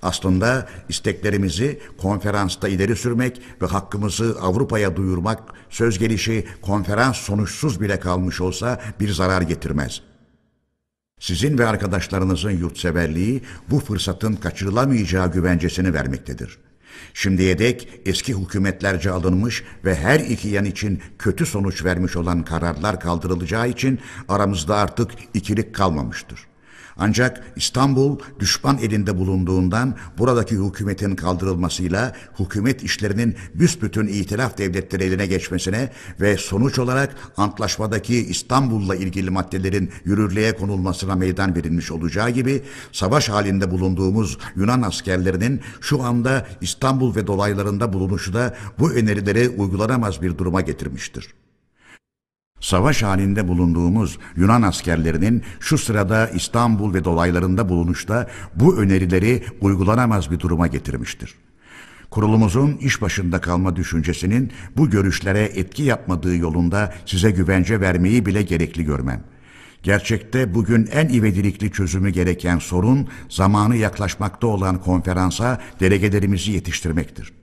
Aslında 0.01 0.67
isteklerimizi 0.89 1.79
konferansta 1.97 2.67
ileri 2.67 2.95
sürmek 2.95 3.41
ve 3.61 3.65
hakkımızı 3.65 4.37
Avrupa'ya 4.41 4.95
duyurmak 4.95 5.39
söz 5.69 5.99
gelişi 5.99 6.47
konferans 6.61 7.17
sonuçsuz 7.17 7.81
bile 7.81 7.99
kalmış 7.99 8.41
olsa 8.41 8.81
bir 8.99 9.13
zarar 9.13 9.41
getirmez. 9.41 10.01
Sizin 11.19 11.57
ve 11.57 11.67
arkadaşlarınızın 11.67 12.51
yurtseverliği 12.51 13.41
bu 13.69 13.79
fırsatın 13.79 14.33
kaçırılamayacağı 14.33 15.31
güvencesini 15.31 15.93
vermektedir. 15.93 16.57
Şimdiye 17.13 17.59
dek 17.59 17.89
eski 18.05 18.33
hükümetlerce 18.33 19.11
alınmış 19.11 19.63
ve 19.85 19.95
her 19.95 20.19
iki 20.19 20.47
yan 20.47 20.65
için 20.65 21.01
kötü 21.19 21.45
sonuç 21.45 21.85
vermiş 21.85 22.15
olan 22.15 22.43
kararlar 22.43 22.99
kaldırılacağı 22.99 23.69
için 23.69 23.99
aramızda 24.29 24.75
artık 24.75 25.11
ikilik 25.33 25.75
kalmamıştır. 25.75 26.47
Ancak 26.99 27.43
İstanbul 27.55 28.19
düşman 28.39 28.77
elinde 28.77 29.17
bulunduğundan 29.17 29.95
buradaki 30.17 30.55
hükümetin 30.55 31.15
kaldırılmasıyla 31.15 32.15
hükümet 32.39 32.83
işlerinin 32.83 33.35
büsbütün 33.53 34.07
itilaf 34.07 34.57
devletleri 34.57 35.03
eline 35.03 35.25
geçmesine 35.25 35.91
ve 36.21 36.37
sonuç 36.37 36.79
olarak 36.79 37.15
antlaşmadaki 37.37 38.15
İstanbul'la 38.15 38.95
ilgili 38.95 39.29
maddelerin 39.29 39.91
yürürlüğe 40.05 40.55
konulmasına 40.55 41.15
meydan 41.15 41.55
verilmiş 41.55 41.91
olacağı 41.91 42.29
gibi 42.29 42.63
savaş 42.91 43.29
halinde 43.29 43.71
bulunduğumuz 43.71 44.37
Yunan 44.55 44.81
askerlerinin 44.81 45.61
şu 45.81 46.03
anda 46.03 46.47
İstanbul 46.61 47.15
ve 47.15 47.27
dolaylarında 47.27 47.93
bulunuşu 47.93 48.33
da 48.33 48.55
bu 48.79 48.91
önerileri 48.91 49.49
uygulanamaz 49.49 50.21
bir 50.21 50.37
duruma 50.37 50.61
getirmiştir. 50.61 51.33
Savaş 52.59 53.03
halinde 53.03 53.47
bulunduğumuz 53.47 54.17
Yunan 54.35 54.61
askerlerinin 54.61 55.43
şu 55.59 55.77
sırada 55.77 56.29
İstanbul 56.29 56.93
ve 56.93 57.03
dolaylarında 57.03 57.69
bulunuşta 57.69 58.27
bu 58.55 58.77
önerileri 58.77 59.43
uygulanamaz 59.61 60.31
bir 60.31 60.39
duruma 60.39 60.67
getirmiştir. 60.67 61.35
Kurulumuzun 62.09 62.77
iş 62.77 63.01
başında 63.01 63.41
kalma 63.41 63.75
düşüncesinin 63.75 64.51
bu 64.77 64.89
görüşlere 64.89 65.41
etki 65.41 65.83
yapmadığı 65.83 66.35
yolunda 66.35 66.93
size 67.05 67.31
güvence 67.31 67.81
vermeyi 67.81 68.25
bile 68.25 68.41
gerekli 68.41 68.85
görmem. 68.85 69.23
Gerçekte 69.83 70.55
bugün 70.55 70.89
en 70.91 71.09
ivedilikli 71.09 71.71
çözümü 71.71 72.09
gereken 72.09 72.59
sorun 72.59 73.07
zamanı 73.29 73.75
yaklaşmakta 73.75 74.47
olan 74.47 74.81
konferansa 74.81 75.61
delegelerimizi 75.79 76.51
yetiştirmektir. 76.51 77.33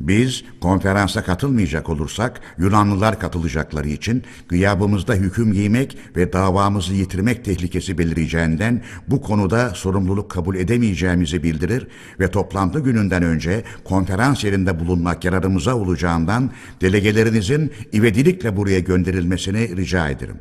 Biz 0.00 0.44
konferansa 0.60 1.24
katılmayacak 1.24 1.90
olursak 1.90 2.40
Yunanlılar 2.58 3.20
katılacakları 3.20 3.88
için 3.88 4.22
gıyabımızda 4.48 5.14
hüküm 5.14 5.52
giymek 5.52 5.98
ve 6.16 6.32
davamızı 6.32 6.94
yitirmek 6.94 7.44
tehlikesi 7.44 7.98
belireceğinden 7.98 8.82
bu 9.08 9.22
konuda 9.22 9.70
sorumluluk 9.70 10.30
kabul 10.30 10.56
edemeyeceğimizi 10.56 11.42
bildirir 11.42 11.86
ve 12.20 12.30
toplantı 12.30 12.80
gününden 12.80 13.22
önce 13.22 13.64
konferans 13.84 14.44
yerinde 14.44 14.80
bulunmak 14.80 15.24
yararımıza 15.24 15.76
olacağından 15.76 16.50
delegelerinizin 16.80 17.72
ivedilikle 17.94 18.56
buraya 18.56 18.78
gönderilmesini 18.78 19.76
rica 19.76 20.08
ederim. 20.08 20.36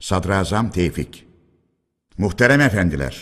Sadrazam 0.00 0.70
Tevfik 0.70 1.26
Muhterem 2.18 2.60
efendiler, 2.60 3.20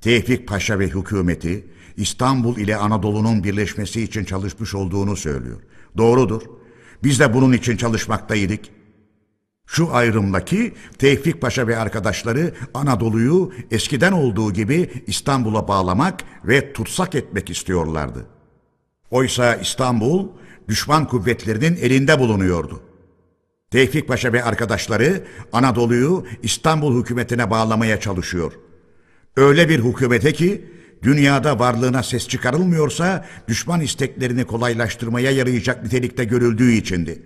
Tevfik 0.00 0.48
Paşa 0.48 0.78
ve 0.78 0.86
hükümeti 0.86 1.64
İstanbul 1.98 2.56
ile 2.56 2.76
Anadolu'nun 2.76 3.44
birleşmesi 3.44 4.02
için 4.02 4.24
çalışmış 4.24 4.74
olduğunu 4.74 5.16
söylüyor. 5.16 5.60
Doğrudur. 5.96 6.42
Biz 7.02 7.20
de 7.20 7.34
bunun 7.34 7.52
için 7.52 7.76
çalışmaktaydık. 7.76 8.60
Şu 9.66 9.94
ayrımdaki 9.94 10.74
Tevfik 10.98 11.40
Paşa 11.40 11.66
ve 11.66 11.78
arkadaşları 11.78 12.54
Anadolu'yu 12.74 13.52
eskiden 13.70 14.12
olduğu 14.12 14.52
gibi 14.52 14.90
İstanbul'a 15.06 15.68
bağlamak 15.68 16.20
ve 16.44 16.72
tutsak 16.72 17.14
etmek 17.14 17.50
istiyorlardı. 17.50 18.26
Oysa 19.10 19.54
İstanbul 19.54 20.28
düşman 20.68 21.08
kuvvetlerinin 21.08 21.76
elinde 21.76 22.18
bulunuyordu. 22.18 22.80
Tevfik 23.70 24.08
Paşa 24.08 24.32
ve 24.32 24.44
arkadaşları 24.44 25.24
Anadolu'yu 25.52 26.26
İstanbul 26.42 27.00
hükümetine 27.00 27.50
bağlamaya 27.50 28.00
çalışıyor. 28.00 28.52
Öyle 29.36 29.68
bir 29.68 29.84
hükümete 29.84 30.32
ki 30.32 30.64
dünyada 31.02 31.58
varlığına 31.58 32.02
ses 32.02 32.28
çıkarılmıyorsa 32.28 33.24
düşman 33.48 33.80
isteklerini 33.80 34.44
kolaylaştırmaya 34.44 35.30
yarayacak 35.30 35.82
nitelikte 35.82 36.24
görüldüğü 36.24 36.72
içindi. 36.72 37.22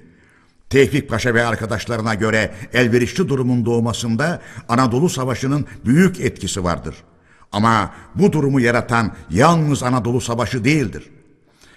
Tevfik 0.71 1.09
Paşa 1.09 1.35
ve 1.35 1.47
arkadaşlarına 1.47 2.15
göre 2.15 2.55
elverişli 2.73 3.29
durumun 3.29 3.65
doğmasında 3.65 4.43
Anadolu 4.69 5.09
Savaşı'nın 5.09 5.67
büyük 5.85 6.21
etkisi 6.21 6.65
vardır. 6.65 6.95
Ama 7.53 7.95
bu 8.15 8.33
durumu 8.33 8.61
yaratan 8.61 9.15
yalnız 9.31 9.83
Anadolu 9.83 10.21
Savaşı 10.21 10.65
değildir. 10.65 11.11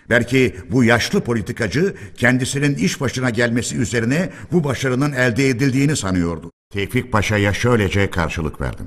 Belki 0.10 0.56
bu 0.72 0.84
yaşlı 0.84 1.22
politikacı 1.22 1.96
kendisinin 2.18 2.76
iş 2.76 3.02
başına 3.02 3.30
gelmesi 3.30 3.78
üzerine 3.78 4.30
bu 4.52 4.64
başarının 4.64 5.12
elde 5.12 5.50
edildiğini 5.50 5.96
sanıyordu. 5.96 6.52
Tevfik 6.74 7.12
Paşa'ya 7.12 7.54
şöylece 7.54 8.10
karşılık 8.10 8.62
verdim. 8.62 8.86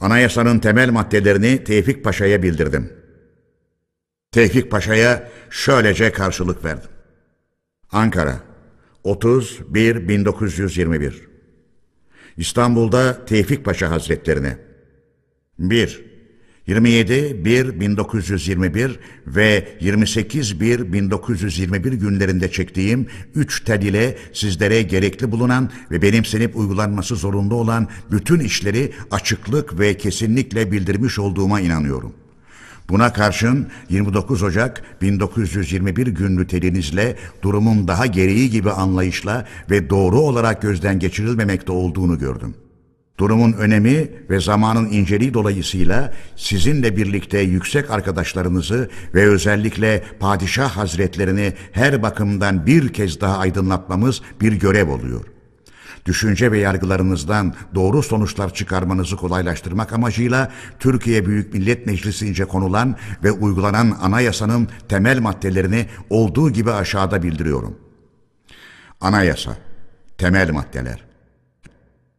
Anayasanın 0.00 0.58
temel 0.58 0.90
maddelerini 0.90 1.64
Tevfik 1.64 2.04
Paşa'ya 2.04 2.42
bildirdim. 2.42 2.92
Tevfik 4.32 4.70
Paşa'ya 4.70 5.30
şöylece 5.50 6.12
karşılık 6.12 6.64
verdim. 6.64 6.90
Ankara 7.92 8.40
31 9.04 10.08
1921 10.08 11.28
İstanbul'da 12.36 13.24
Tevfik 13.24 13.64
Paşa 13.64 13.90
Hazretlerine 13.90 14.58
1. 15.58 16.15
27 16.66 17.44
1 17.44 17.80
1921 17.80 18.98
ve 19.26 19.68
28 19.80 20.60
1 20.60 20.92
1921 20.92 21.92
günlerinde 21.92 22.50
çektiğim 22.50 23.06
üç 23.34 23.64
tel 23.64 23.82
ile 23.82 24.18
sizlere 24.32 24.82
gerekli 24.82 25.32
bulunan 25.32 25.70
ve 25.90 26.02
benimsenip 26.02 26.56
uygulanması 26.56 27.16
zorunda 27.16 27.54
olan 27.54 27.88
bütün 28.10 28.40
işleri 28.40 28.92
açıklık 29.10 29.78
ve 29.78 29.96
kesinlikle 29.96 30.72
bildirmiş 30.72 31.18
olduğuma 31.18 31.60
inanıyorum. 31.60 32.12
Buna 32.88 33.12
karşın 33.12 33.68
29 33.88 34.42
Ocak 34.42 34.82
1921 35.02 36.06
günlü 36.06 36.46
telinizle 36.46 37.16
durumun 37.42 37.88
daha 37.88 38.06
gereği 38.06 38.50
gibi 38.50 38.70
anlayışla 38.70 39.46
ve 39.70 39.90
doğru 39.90 40.20
olarak 40.20 40.62
gözden 40.62 40.98
geçirilmemekte 40.98 41.72
olduğunu 41.72 42.18
gördüm.'' 42.18 42.65
Durumun 43.18 43.52
önemi 43.52 44.08
ve 44.30 44.40
zamanın 44.40 44.90
inceliği 44.90 45.34
dolayısıyla 45.34 46.12
sizinle 46.36 46.96
birlikte 46.96 47.38
yüksek 47.38 47.90
arkadaşlarınızı 47.90 48.90
ve 49.14 49.28
özellikle 49.28 50.02
padişah 50.20 50.76
hazretlerini 50.76 51.52
her 51.72 52.02
bakımdan 52.02 52.66
bir 52.66 52.92
kez 52.92 53.20
daha 53.20 53.38
aydınlatmamız 53.38 54.22
bir 54.40 54.52
görev 54.52 54.88
oluyor. 54.88 55.24
düşünce 56.06 56.52
ve 56.52 56.58
yargılarınızdan 56.58 57.54
doğru 57.74 58.02
sonuçlar 58.02 58.54
çıkarmanızı 58.54 59.16
kolaylaştırmak 59.16 59.92
amacıyla 59.92 60.52
Türkiye 60.78 61.26
Büyük 61.26 61.54
Millet 61.54 61.86
Meclisi'nce 61.86 62.44
konulan 62.44 62.96
ve 63.24 63.30
uygulanan 63.30 63.96
anayasanın 64.00 64.68
temel 64.88 65.20
maddelerini 65.20 65.86
olduğu 66.10 66.50
gibi 66.50 66.72
aşağıda 66.72 67.22
bildiriyorum. 67.22 67.78
Anayasa 69.00 69.56
Temel 70.18 70.50
maddeler 70.50 71.04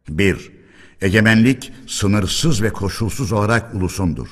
1. 0.08 0.57
Egemenlik 1.02 1.72
sınırsız 1.86 2.62
ve 2.62 2.70
koşulsuz 2.70 3.32
olarak 3.32 3.74
ulusundur. 3.74 4.28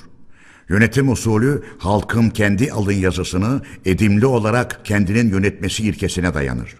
Yönetim 0.68 1.12
usulü 1.12 1.62
halkın 1.78 2.30
kendi 2.30 2.72
alın 2.72 2.92
yazısını 2.92 3.62
edimli 3.84 4.26
olarak 4.26 4.84
kendinin 4.84 5.30
yönetmesi 5.30 5.82
ilkesine 5.82 6.34
dayanır. 6.34 6.76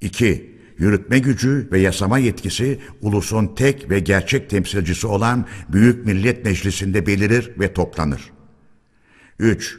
2. 0.00 0.52
Yürütme 0.78 1.18
gücü 1.18 1.68
ve 1.72 1.80
yasama 1.80 2.18
yetkisi 2.18 2.78
ulusun 3.00 3.54
tek 3.54 3.90
ve 3.90 3.98
gerçek 4.00 4.50
temsilcisi 4.50 5.06
olan 5.06 5.46
Büyük 5.68 6.06
Millet 6.06 6.44
Meclisi'nde 6.44 7.06
belirir 7.06 7.50
ve 7.58 7.74
toplanır. 7.74 8.30
3. 9.38 9.78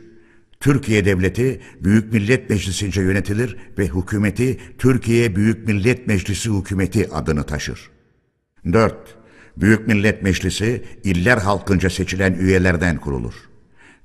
Türkiye 0.60 1.06
Devleti 1.06 1.62
Büyük 1.80 2.14
Millet 2.14 2.50
Meclisi'nce 2.50 3.02
yönetilir 3.02 3.58
ve 3.78 3.88
hükümeti 3.88 4.60
Türkiye 4.78 5.36
Büyük 5.36 5.68
Millet 5.68 6.08
Meclisi 6.08 6.50
Hükümeti 6.50 7.10
adını 7.12 7.44
taşır. 7.44 7.90
4. 8.74 9.23
Büyük 9.58 9.88
Millet 9.88 10.24
Meclisi 10.24 10.84
iller 11.04 11.38
halkınca 11.38 11.90
seçilen 11.90 12.34
üyelerden 12.34 12.98
kurulur. 12.98 13.34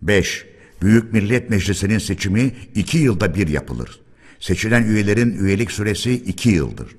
5. 0.03 0.47
Büyük 0.83 1.13
Millet 1.13 1.51
Meclisi'nin 1.51 1.99
seçimi 1.99 2.53
iki 2.75 2.99
yılda 2.99 3.35
bir 3.35 3.49
yapılır. 3.49 4.01
Seçilen 4.41 4.83
üyelerin 4.83 5.45
üyelik 5.45 5.71
süresi 5.71 6.13
iki 6.13 6.49
yıldır. 6.49 6.97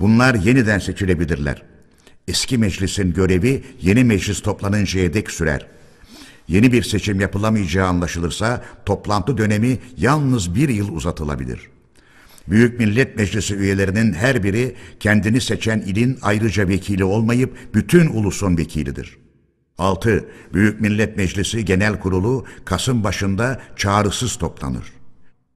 Bunlar 0.00 0.34
yeniden 0.34 0.78
seçilebilirler. 0.78 1.62
Eski 2.28 2.58
meclisin 2.58 3.12
görevi 3.12 3.64
yeni 3.80 4.04
meclis 4.04 4.42
toplanıncaya 4.42 5.14
dek 5.14 5.30
sürer. 5.30 5.66
Yeni 6.48 6.72
bir 6.72 6.82
seçim 6.82 7.20
yapılamayacağı 7.20 7.86
anlaşılırsa 7.88 8.64
toplantı 8.86 9.38
dönemi 9.38 9.78
yalnız 9.96 10.54
bir 10.54 10.68
yıl 10.68 10.88
uzatılabilir. 10.88 11.71
Büyük 12.48 12.78
Millet 12.78 13.16
Meclisi 13.16 13.54
üyelerinin 13.54 14.12
her 14.12 14.42
biri 14.42 14.74
kendini 15.00 15.40
seçen 15.40 15.80
ilin 15.80 16.18
ayrıca 16.22 16.68
vekili 16.68 17.04
olmayıp 17.04 17.74
bütün 17.74 18.06
ulusun 18.06 18.58
vekilidir. 18.58 19.18
6. 19.78 20.24
Büyük 20.54 20.80
Millet 20.80 21.16
Meclisi 21.16 21.64
Genel 21.64 22.00
Kurulu 22.00 22.44
Kasım 22.64 23.04
başında 23.04 23.60
çağrısız 23.76 24.36
toplanır. 24.36 24.92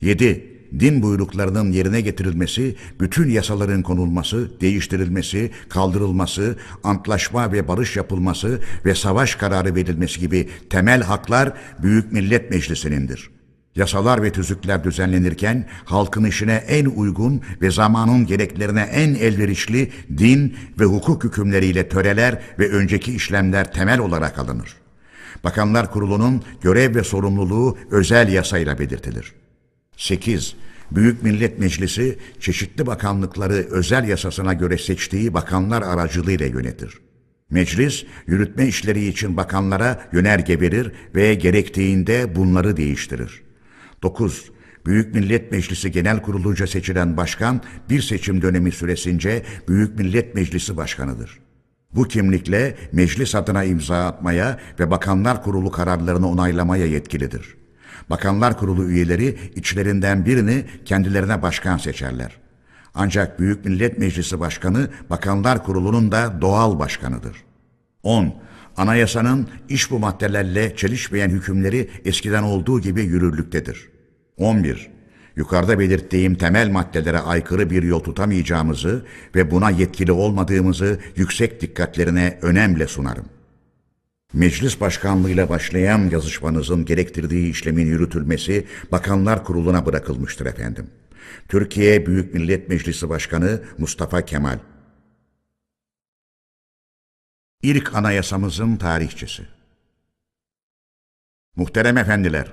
7. 0.01 0.57
Din 0.81 1.03
buyruklarının 1.03 1.73
yerine 1.73 2.01
getirilmesi, 2.01 2.77
bütün 3.01 3.29
yasaların 3.29 3.83
konulması, 3.83 4.61
değiştirilmesi, 4.61 5.51
kaldırılması, 5.69 6.57
antlaşma 6.85 7.53
ve 7.53 7.69
barış 7.69 7.97
yapılması 7.97 8.61
ve 8.85 8.95
savaş 8.95 9.35
kararı 9.35 9.75
verilmesi 9.75 10.21
gibi 10.21 10.49
temel 10.71 11.03
haklar 11.03 11.53
Büyük 11.83 12.13
Millet 12.13 12.51
Meclisi'nindir. 12.51 13.36
Yasalar 13.77 14.23
ve 14.23 14.33
tüzükler 14.33 14.85
düzenlenirken 14.85 15.67
halkın 15.85 16.25
işine 16.25 16.55
en 16.55 16.85
uygun 16.85 17.43
ve 17.63 17.71
zamanın 17.71 18.27
gereklerine 18.27 18.81
en 18.81 19.15
elverişli 19.15 19.93
din 20.19 20.57
ve 20.81 20.85
hukuk 20.85 21.25
hükümleriyle 21.25 21.89
töreler 21.89 22.39
ve 22.59 22.71
önceki 22.71 23.15
işlemler 23.15 23.73
temel 23.73 23.99
olarak 23.99 24.39
alınır. 24.39 24.77
Bakanlar 25.45 25.91
Kurulu'nun 25.91 26.43
görev 26.63 26.95
ve 26.95 27.05
sorumluluğu 27.05 27.79
özel 27.91 28.33
yasayla 28.33 28.79
belirtilir. 28.79 29.33
8. 29.97 30.55
Büyük 30.91 31.23
Millet 31.23 31.59
Meclisi 31.59 32.19
çeşitli 32.41 32.87
bakanlıkları 32.87 33.55
özel 33.71 34.09
yasasına 34.09 34.53
göre 34.53 34.79
seçtiği 34.79 35.35
bakanlar 35.35 35.83
aracılığıyla 35.83 36.47
yönetir. 36.47 36.99
Meclis, 37.51 38.05
yürütme 38.27 38.67
işleri 38.67 39.07
için 39.07 39.37
bakanlara 39.37 40.09
yönerge 40.13 40.61
verir 40.61 40.93
ve 41.15 41.35
gerektiğinde 41.35 42.37
bunları 42.37 42.77
değiştirir. 42.77 43.46
9. 44.03 44.51
Büyük 44.87 45.15
Millet 45.15 45.53
Meclisi 45.53 45.93
Genel 45.93 46.23
Kurulu'nca 46.23 46.67
seçilen 46.67 47.17
başkan 47.17 47.61
bir 47.91 48.03
seçim 48.03 48.43
dönemi 48.43 48.73
süresince 48.73 49.43
Büyük 49.69 49.99
Millet 49.99 50.35
Meclisi 50.35 50.77
Başkanıdır. 50.77 51.39
Bu 51.95 52.05
kimlikle 52.05 52.77
meclis 52.93 53.35
adına 53.35 53.65
imza 53.65 54.07
atmaya 54.07 54.59
ve 54.81 54.91
Bakanlar 54.91 55.43
Kurulu 55.43 55.71
kararlarını 55.71 56.29
onaylamaya 56.29 56.87
yetkilidir. 56.87 57.55
Bakanlar 58.11 58.59
Kurulu 58.59 58.85
üyeleri 58.85 59.39
içlerinden 59.55 60.27
birini 60.27 60.65
kendilerine 60.85 61.43
başkan 61.43 61.77
seçerler. 61.77 62.37
Ancak 62.95 63.41
Büyük 63.41 63.65
Millet 63.65 63.99
Meclisi 63.99 64.41
Başkanı 64.41 64.89
Bakanlar 65.11 65.65
Kurulu'nun 65.65 66.13
da 66.13 66.41
doğal 66.41 66.79
başkanıdır. 66.79 67.37
10. 68.03 68.35
Anayasanın 68.77 69.49
iş 69.69 69.91
bu 69.91 69.99
maddelerle 69.99 70.77
çelişmeyen 70.77 71.29
hükümleri 71.31 71.91
eskiden 72.05 72.43
olduğu 72.43 72.81
gibi 72.81 73.03
yürürlüktedir. 73.03 73.89
11. 74.37 74.91
Yukarıda 75.37 75.79
belirttiğim 75.79 76.35
temel 76.35 76.71
maddelere 76.71 77.19
aykırı 77.19 77.71
bir 77.71 77.83
yol 77.83 78.01
tutamayacağımızı 78.01 79.07
ve 79.35 79.51
buna 79.51 79.71
yetkili 79.71 80.13
olmadığımızı 80.13 80.99
yüksek 81.17 81.61
dikkatlerine 81.61 82.39
önemle 82.43 82.87
sunarım. 82.87 83.25
Meclis 84.33 84.81
başkanlığıyla 84.81 85.49
başlayan 85.49 86.11
yazışmanızın 86.11 86.85
gerektirdiği 86.85 87.51
işlemin 87.51 87.87
yürütülmesi 87.87 88.67
Bakanlar 88.93 89.45
Kurulu'na 89.45 89.87
bırakılmıştır 89.87 90.47
efendim. 90.47 90.87
Türkiye 91.49 92.07
Büyük 92.07 92.35
Millet 92.35 92.69
Meclisi 92.69 93.09
Başkanı 93.09 93.61
Mustafa 93.79 94.25
Kemal 94.25 94.59
İlk 97.63 97.95
anayasamızın 97.95 98.77
tarihçesi 98.77 99.43
Muhterem 101.57 101.99
efendiler, 101.99 102.53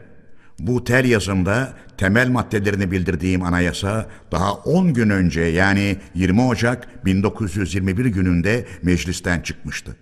bu 0.60 0.84
tel 0.84 1.06
yazımda 1.06 1.74
temel 1.98 2.30
maddelerini 2.30 2.92
bildirdiğim 2.92 3.44
anayasa 3.44 4.10
daha 4.32 4.54
10 4.54 4.94
gün 4.94 5.10
önce 5.10 5.42
yani 5.42 5.98
20 6.16 6.42
Ocak 6.42 7.06
1921 7.06 8.06
gününde 8.06 8.66
meclisten 8.82 9.42
çıkmıştı. 9.42 9.96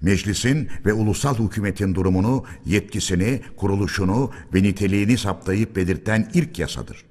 Meclisin 0.00 0.68
ve 0.86 0.92
ulusal 0.92 1.38
hükümetin 1.38 1.94
durumunu, 1.94 2.44
yetkisini, 2.64 3.42
kuruluşunu 3.56 4.32
ve 4.54 4.62
niteliğini 4.62 5.18
saptayıp 5.18 5.76
belirten 5.76 6.30
ilk 6.34 6.58
yasadır. 6.58 7.04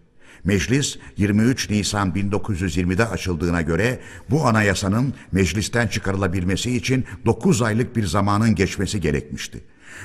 Meclis 0.46 0.98
23 1.18 1.70
Nisan 1.70 2.12
1920'de 2.12 3.06
açıldığına 3.08 3.62
göre 3.62 4.00
bu 4.30 4.48
anayasanın 4.48 5.14
meclisten 5.32 5.88
çıkarılabilmesi 5.88 6.76
için 6.76 7.06
9 7.26 7.62
aylık 7.62 7.96
bir 7.96 8.06
zamanın 8.06 8.56
geçmesi 8.56 9.02
gerekmişti. 9.02 9.62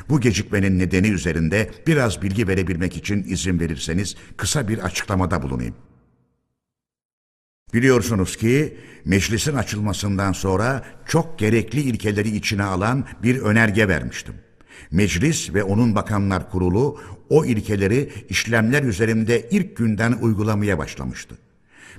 Bu 0.08 0.20
gecikmenin 0.20 0.78
nedeni 0.78 1.08
üzerinde 1.08 1.70
biraz 1.86 2.22
bilgi 2.22 2.48
verebilmek 2.48 2.96
için 2.96 3.24
izin 3.24 3.60
verirseniz 3.60 4.16
kısa 4.36 4.68
bir 4.68 4.78
açıklamada 4.78 5.42
bulunayım. 5.42 5.74
Biliyorsunuz 7.74 8.36
ki 8.36 8.76
meclisin 9.04 9.54
açılmasından 9.54 10.32
sonra 10.32 10.84
çok 11.06 11.38
gerekli 11.38 11.80
ilkeleri 11.80 12.36
içine 12.36 12.62
alan 12.62 13.04
bir 13.22 13.38
önerge 13.38 13.88
vermiştim. 13.88 14.34
Meclis 14.90 15.54
ve 15.54 15.64
onun 15.64 15.94
bakanlar 15.94 16.50
kurulu 16.50 17.00
o 17.30 17.44
ilkeleri 17.44 18.10
işlemler 18.28 18.82
üzerinde 18.82 19.48
ilk 19.50 19.76
günden 19.76 20.12
uygulamaya 20.12 20.78
başlamıştı. 20.78 21.34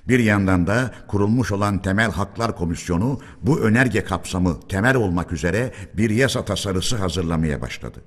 Bir 0.08 0.20
yandan 0.20 0.68
da 0.68 0.94
kurulmuş 1.08 1.52
olan 1.52 1.82
Temel 1.82 2.12
Haklar 2.12 2.56
Komisyonu 2.56 3.20
bu 3.42 3.60
önerge 3.60 4.04
kapsamı 4.04 4.60
temel 4.70 4.96
olmak 4.96 5.32
üzere 5.32 5.72
bir 5.94 6.10
yasa 6.10 6.46
tasarısı 6.46 6.96
hazırlamaya 6.96 7.62
başladı. 7.62 8.02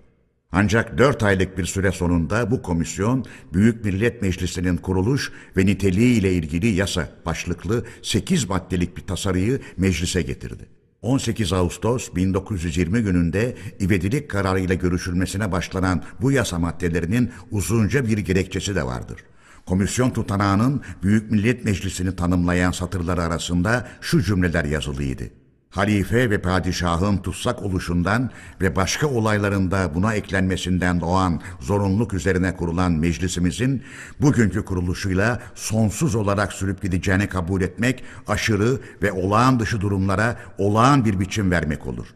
Ancak 0.53 0.99
dört 0.99 1.23
aylık 1.23 1.59
bir 1.59 1.65
süre 1.65 1.93
sonunda 1.93 2.51
bu 2.51 2.63
komisyon 2.63 3.25
Büyük 3.53 3.85
Millet 3.85 4.23
Meclisi'nin 4.23 4.77
kuruluş 4.77 5.33
ve 5.57 5.67
niteliği 5.67 6.21
ile 6.21 6.33
ilgili 6.33 6.67
yasa 6.67 7.09
başlıklı 7.27 7.85
8 8.03 8.49
maddelik 8.49 8.97
bir 8.97 9.03
tasarıyı 9.03 9.61
meclise 9.77 10.23
getirdi. 10.23 10.74
18 11.05 11.53
Ağustos 11.53 12.15
1920 12.15 13.03
gününde 13.03 13.57
ivedilik 13.81 14.31
kararıyla 14.31 14.75
görüşülmesine 14.75 15.53
başlanan 15.53 16.03
bu 16.21 16.33
yasa 16.33 16.59
maddelerinin 16.59 17.31
uzunca 17.51 18.07
bir 18.07 18.19
gerekçesi 18.19 18.75
de 18.75 18.87
vardır. 18.87 19.25
Komisyon 19.67 20.11
tutanağının 20.11 20.83
Büyük 21.03 21.31
Millet 21.31 21.65
Meclisi'ni 21.65 22.17
tanımlayan 22.17 22.71
satırlar 22.71 23.19
arasında 23.19 23.89
şu 24.01 24.23
cümleler 24.23 24.65
yazılıydı. 24.65 25.44
Halife 25.75 26.31
ve 26.31 26.39
padişahın 26.39 27.17
tutsak 27.17 27.63
oluşundan 27.63 28.31
ve 28.61 28.77
başka 28.77 29.07
olaylarında 29.07 29.95
buna 29.95 30.15
eklenmesinden 30.15 31.01
doğan 31.01 31.41
zorunluluk 31.61 32.15
üzerine 32.15 32.57
kurulan 32.57 32.93
meclisimizin 32.93 33.83
bugünkü 34.21 34.65
kuruluşuyla 34.65 35.43
sonsuz 35.55 36.15
olarak 36.15 36.53
sürüp 36.53 36.83
gideceğini 36.83 37.29
kabul 37.29 37.63
etmek 37.63 38.05
aşırı 38.29 38.81
ve 39.03 39.13
olağan 39.13 39.61
dışı 39.61 39.81
durumlara 39.81 40.37
olağan 40.59 41.05
bir 41.05 41.21
biçim 41.21 41.51
vermek 41.51 41.87
olur. 41.87 42.07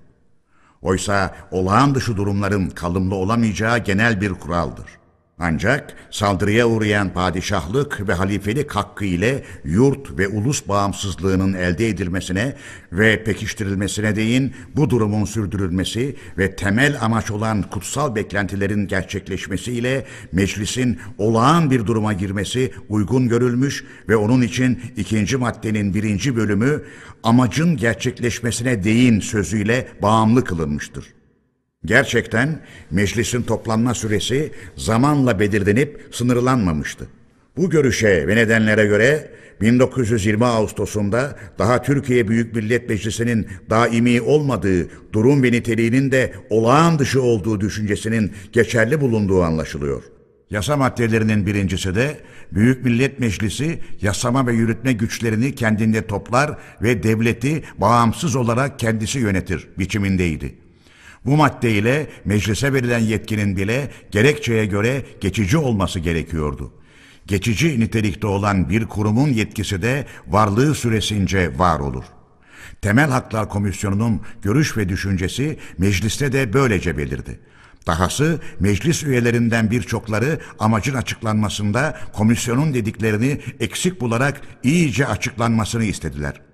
Oysa 0.83 1.35
olağan 1.51 1.95
dışı 1.95 2.17
durumların 2.17 2.71
kalımlı 2.71 3.15
olamayacağı 3.15 3.79
genel 3.79 4.21
bir 4.21 4.35
kuraldır. 4.35 4.87
Ancak 5.41 5.95
saldırıya 6.11 6.69
uğrayan 6.69 7.13
padişahlık 7.13 8.09
ve 8.09 8.15
halifelik 8.15 8.71
hakkı 8.71 9.05
ile 9.05 9.45
yurt 9.65 10.19
ve 10.19 10.29
ulus 10.29 10.69
bağımsızlığının 10.69 11.53
elde 11.53 11.89
edilmesine 11.89 12.57
ve 12.93 13.25
pekiştirilmesine 13.25 14.17
değin 14.17 14.55
bu 14.77 14.91
durumun 14.91 15.25
sürdürülmesi 15.25 16.17
ve 16.39 16.57
temel 16.57 16.99
amaç 17.01 17.31
olan 17.31 17.63
kutsal 17.63 18.15
beklentilerin 18.15 18.87
gerçekleşmesiyle 18.87 20.07
meclisin 20.33 20.99
olağan 21.19 21.71
bir 21.71 21.87
duruma 21.87 22.13
girmesi 22.13 22.73
uygun 22.89 23.29
görülmüş 23.29 23.85
ve 24.09 24.17
onun 24.17 24.43
için 24.43 24.81
ikinci 24.97 25.37
maddenin 25.37 25.95
birinci 25.95 26.37
bölümü 26.37 26.83
amacın 27.23 27.77
gerçekleşmesine 27.77 28.85
değin 28.85 29.21
sözüyle 29.21 29.89
bağımlı 30.03 30.45
kılınmıştır. 30.45 31.18
Gerçekten 31.85 32.61
meclisin 32.91 33.43
toplanma 33.43 33.95
süresi 33.95 34.53
zamanla 34.77 35.41
belirlenip 35.41 36.09
sınırlanmamıştı. 36.13 37.09
Bu 37.57 37.71
görüşe 37.71 38.29
ve 38.29 38.37
nedenlere 38.37 38.87
göre 38.87 39.31
1920 39.61 40.45
Ağustos'unda 40.45 41.37
daha 41.59 41.83
Türkiye 41.83 42.29
Büyük 42.29 42.55
Millet 42.55 42.89
Meclisi'nin 42.89 43.49
daimi 43.71 44.21
olmadığı 44.21 44.89
durum 45.13 45.43
ve 45.43 45.53
niteliğinin 45.53 46.13
de 46.13 46.33
olağan 46.51 46.99
dışı 46.99 47.23
olduğu 47.23 47.61
düşüncesinin 47.61 48.33
geçerli 48.53 49.01
bulunduğu 49.01 49.43
anlaşılıyor. 49.43 50.03
Yasa 50.51 50.77
maddelerinin 50.77 51.47
birincisi 51.47 51.95
de 51.95 52.17
Büyük 52.53 52.85
Millet 52.85 53.19
Meclisi 53.19 53.79
yasama 54.01 54.47
ve 54.47 54.53
yürütme 54.53 54.93
güçlerini 54.93 55.55
kendinde 55.55 56.07
toplar 56.07 56.59
ve 56.83 57.03
devleti 57.03 57.63
bağımsız 57.79 58.37
olarak 58.37 58.79
kendisi 58.79 59.19
yönetir 59.19 59.69
biçimindeydi. 59.79 60.68
Bu 61.29 61.37
maddeyle 61.37 62.07
meclise 62.25 62.73
verilen 62.73 62.99
yetkinin 62.99 63.57
bile 63.57 63.91
gerekçeye 64.11 64.67
göre 64.67 65.03
geçici 65.21 65.59
olması 65.59 66.01
gerekiyordu. 66.01 66.73
Geçici 67.27 67.81
nitelikte 67.81 68.27
olan 68.27 68.71
bir 68.71 68.85
kurumun 68.85 69.29
yetkisi 69.29 69.83
de 69.83 70.07
varlığı 70.27 70.75
süresince 70.75 71.59
var 71.59 71.81
olur. 71.81 72.05
Temel 72.83 73.11
Haklar 73.11 73.49
Komisyonu'nun 73.49 74.21
görüş 74.43 74.77
ve 74.77 74.89
düşüncesi 74.89 75.59
mecliste 75.79 76.33
de 76.33 76.53
böylece 76.53 76.99
belirdi. 76.99 77.41
Dahası 77.87 78.41
meclis 78.61 79.03
üyelerinden 79.03 79.71
birçokları 79.71 80.41
amacın 80.59 80.95
açıklanmasında 80.95 81.99
komisyonun 82.13 82.75
dediklerini 82.75 83.41
eksik 83.61 84.01
bularak 84.01 84.41
iyice 84.63 85.07
açıklanmasını 85.07 85.85
istediler. 85.85 86.48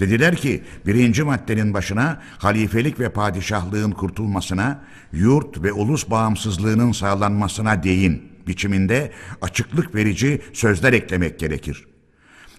Dediler 0.00 0.36
ki 0.36 0.62
birinci 0.86 1.22
maddenin 1.22 1.74
başına 1.74 2.22
halifelik 2.38 3.00
ve 3.00 3.08
padişahlığın 3.08 3.90
kurtulmasına, 3.90 4.80
yurt 5.12 5.62
ve 5.62 5.72
ulus 5.72 6.10
bağımsızlığının 6.10 6.92
sağlanmasına 6.92 7.82
değin 7.82 8.22
biçiminde 8.46 9.12
açıklık 9.42 9.94
verici 9.94 10.42
sözler 10.52 10.92
eklemek 10.92 11.38
gerekir. 11.38 11.86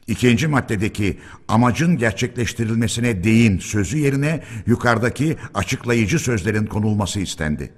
İkinci 0.08 0.48
maddedeki 0.48 1.20
amacın 1.48 1.98
gerçekleştirilmesine 1.98 3.24
değin 3.24 3.60
sözü 3.60 3.98
yerine 3.98 4.44
yukarıdaki 4.66 5.38
açıklayıcı 5.54 6.20
sözlerin 6.20 6.66
konulması 6.66 7.20
istendi. 7.20 7.74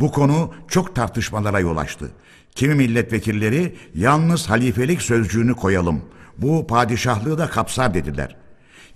Bu 0.00 0.12
konu 0.12 0.54
çok 0.68 0.94
tartışmalara 0.94 1.60
yol 1.60 1.76
açtı. 1.76 2.10
Kimi 2.54 2.74
milletvekilleri 2.74 3.74
yalnız 3.94 4.50
halifelik 4.50 5.02
sözcüğünü 5.02 5.54
koyalım, 5.54 6.02
bu 6.38 6.66
padişahlığı 6.66 7.38
da 7.38 7.50
kapsar 7.50 7.94
dediler.'' 7.94 8.43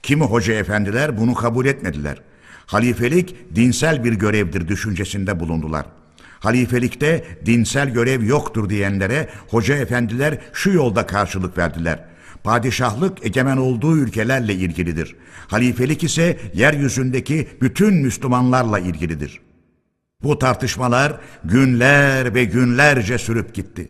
Kimi 0.02 0.24
hoca 0.24 0.54
efendiler 0.54 1.18
bunu 1.18 1.34
kabul 1.34 1.66
etmediler. 1.66 2.20
Halifelik 2.66 3.36
dinsel 3.54 4.04
bir 4.04 4.12
görevdir 4.12 4.68
düşüncesinde 4.68 5.40
bulundular. 5.40 5.86
Halifelikte 6.40 7.24
dinsel 7.46 7.90
görev 7.90 8.22
yoktur 8.22 8.70
diyenlere 8.70 9.28
hoca 9.48 9.76
efendiler 9.76 10.38
şu 10.52 10.70
yolda 10.70 11.06
karşılık 11.06 11.58
verdiler. 11.58 12.04
Padişahlık 12.44 13.26
egemen 13.26 13.56
olduğu 13.56 13.96
ülkelerle 13.96 14.54
ilgilidir. 14.54 15.16
Halifelik 15.48 16.04
ise 16.04 16.38
yeryüzündeki 16.54 17.48
bütün 17.62 17.94
Müslümanlarla 17.94 18.78
ilgilidir. 18.78 19.40
Bu 20.22 20.38
tartışmalar 20.38 21.20
günler 21.44 22.34
ve 22.34 22.44
günlerce 22.44 23.18
sürüp 23.18 23.54
gitti. 23.54 23.88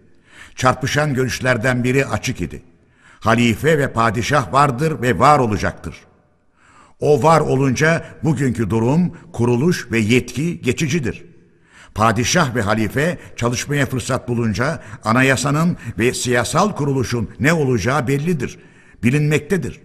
Çarpışan 0.55 1.15
görüşlerden 1.15 1.85
biri 1.85 2.07
açık 2.07 2.41
idi 2.41 2.63
halife 3.21 3.79
ve 3.79 3.93
padişah 3.93 4.53
vardır 4.53 5.03
ve 5.03 5.19
var 5.19 5.39
olacaktır. 5.39 5.97
O 7.01 7.23
var 7.23 7.41
olunca 7.41 8.05
bugünkü 8.25 8.71
durum, 8.71 9.13
kuruluş 9.33 9.93
ve 9.93 9.99
yetki 9.99 10.61
geçicidir. 10.61 11.25
Padişah 11.95 12.55
ve 12.55 12.63
halife 12.63 13.19
çalışmaya 13.37 13.87
fırsat 13.87 14.29
bulunca 14.29 14.83
anayasanın 15.05 15.77
ve 15.99 16.15
siyasal 16.15 16.75
kuruluşun 16.75 17.31
ne 17.41 17.53
olacağı 17.53 18.09
bellidir, 18.09 18.59
bilinmektedir. 19.03 19.81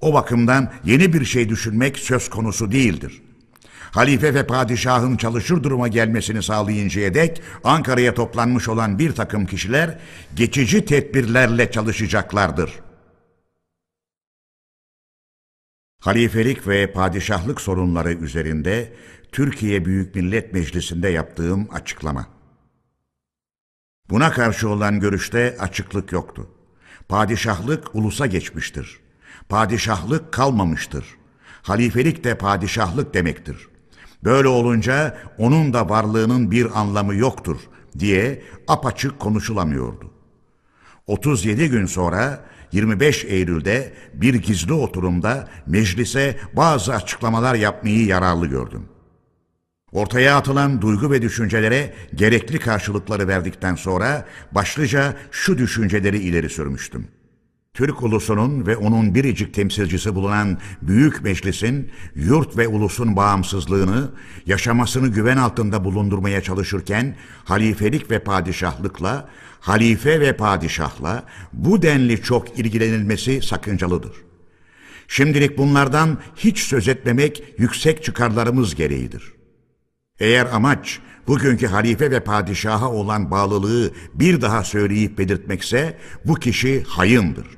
O 0.00 0.14
bakımdan 0.14 0.72
yeni 0.84 1.12
bir 1.12 1.24
şey 1.24 1.48
düşünmek 1.48 1.98
söz 1.98 2.30
konusu 2.30 2.72
değildir.'' 2.72 3.27
Halife 3.90 4.34
ve 4.34 4.46
padişahın 4.46 5.16
çalışır 5.16 5.62
duruma 5.62 5.88
gelmesini 5.88 6.42
sağlayıncaya 6.42 7.14
dek 7.14 7.42
Ankara'ya 7.64 8.14
toplanmış 8.14 8.68
olan 8.68 8.98
bir 8.98 9.12
takım 9.12 9.46
kişiler 9.46 9.98
geçici 10.34 10.84
tedbirlerle 10.84 11.70
çalışacaklardır. 11.70 12.70
Halifelik 16.00 16.68
ve 16.68 16.92
padişahlık 16.92 17.60
sorunları 17.60 18.12
üzerinde 18.12 18.92
Türkiye 19.32 19.84
Büyük 19.84 20.14
Millet 20.14 20.52
Meclisi'nde 20.52 21.08
yaptığım 21.08 21.68
açıklama. 21.72 22.26
Buna 24.10 24.32
karşı 24.32 24.68
olan 24.68 25.00
görüşte 25.00 25.56
açıklık 25.58 26.12
yoktu. 26.12 26.50
Padişahlık 27.08 27.94
ulusa 27.94 28.26
geçmiştir. 28.26 29.00
Padişahlık 29.48 30.32
kalmamıştır. 30.32 31.04
Halifelik 31.62 32.24
de 32.24 32.38
padişahlık 32.38 33.14
demektir. 33.14 33.68
Böyle 34.24 34.48
olunca 34.48 35.18
onun 35.38 35.72
da 35.72 35.88
varlığının 35.88 36.50
bir 36.50 36.80
anlamı 36.80 37.14
yoktur 37.14 37.56
diye 37.98 38.42
apaçık 38.68 39.20
konuşulamıyordu. 39.20 40.10
37 41.06 41.68
gün 41.68 41.86
sonra 41.86 42.44
25 42.72 43.24
Eylül'de 43.24 43.92
bir 44.14 44.34
gizli 44.34 44.72
oturumda 44.72 45.48
meclise 45.66 46.38
bazı 46.52 46.94
açıklamalar 46.94 47.54
yapmayı 47.54 48.06
yararlı 48.06 48.46
gördüm. 48.46 48.88
Ortaya 49.92 50.36
atılan 50.36 50.82
duygu 50.82 51.10
ve 51.10 51.22
düşüncelere 51.22 51.94
gerekli 52.14 52.58
karşılıkları 52.58 53.28
verdikten 53.28 53.74
sonra 53.74 54.26
başlıca 54.52 55.16
şu 55.30 55.58
düşünceleri 55.58 56.18
ileri 56.18 56.50
sürmüştüm. 56.50 57.08
Türk 57.78 58.02
ulusunun 58.02 58.66
ve 58.66 58.76
onun 58.76 59.14
biricik 59.14 59.54
temsilcisi 59.54 60.14
bulunan 60.14 60.58
Büyük 60.82 61.22
Meclis'in 61.22 61.90
yurt 62.14 62.56
ve 62.56 62.68
ulusun 62.68 63.16
bağımsızlığını, 63.16 64.10
yaşamasını 64.46 65.08
güven 65.08 65.36
altında 65.36 65.84
bulundurmaya 65.84 66.42
çalışırken 66.42 67.16
halifelik 67.44 68.10
ve 68.10 68.18
padişahlıkla, 68.18 69.28
halife 69.60 70.20
ve 70.20 70.36
padişahla 70.36 71.24
bu 71.52 71.82
denli 71.82 72.22
çok 72.22 72.58
ilgilenilmesi 72.58 73.42
sakıncalıdır. 73.42 74.12
Şimdilik 75.08 75.58
bunlardan 75.58 76.18
hiç 76.36 76.58
söz 76.58 76.88
etmemek 76.88 77.42
yüksek 77.58 78.04
çıkarlarımız 78.04 78.74
gereğidir. 78.74 79.32
Eğer 80.20 80.46
amaç 80.46 80.98
bugünkü 81.26 81.66
halife 81.66 82.10
ve 82.10 82.20
padişaha 82.20 82.90
olan 82.90 83.30
bağlılığı 83.30 83.92
bir 84.14 84.40
daha 84.40 84.64
söyleyip 84.64 85.18
belirtmekse 85.18 85.98
bu 86.24 86.34
kişi 86.34 86.82
hayındır 86.82 87.57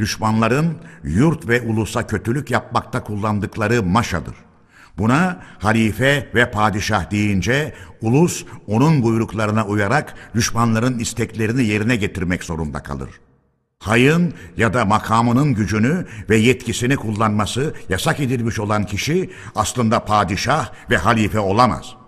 düşmanların 0.00 0.78
yurt 1.04 1.48
ve 1.48 1.62
ulusa 1.62 2.06
kötülük 2.06 2.50
yapmakta 2.50 3.04
kullandıkları 3.04 3.82
maşadır. 3.82 4.34
Buna 4.98 5.40
halife 5.58 6.30
ve 6.34 6.50
padişah 6.50 7.10
deyince 7.10 7.74
ulus 8.00 8.44
onun 8.66 9.02
buyruklarına 9.02 9.66
uyarak 9.66 10.14
düşmanların 10.34 10.98
isteklerini 10.98 11.64
yerine 11.64 11.96
getirmek 11.96 12.44
zorunda 12.44 12.82
kalır. 12.82 13.10
Hayın 13.78 14.34
ya 14.56 14.74
da 14.74 14.84
makamının 14.84 15.54
gücünü 15.54 16.06
ve 16.30 16.36
yetkisini 16.36 16.96
kullanması 16.96 17.74
yasak 17.88 18.20
edilmiş 18.20 18.58
olan 18.60 18.84
kişi 18.84 19.30
aslında 19.54 20.04
padişah 20.04 20.72
ve 20.90 20.96
halife 20.96 21.38
olamaz. 21.38 21.99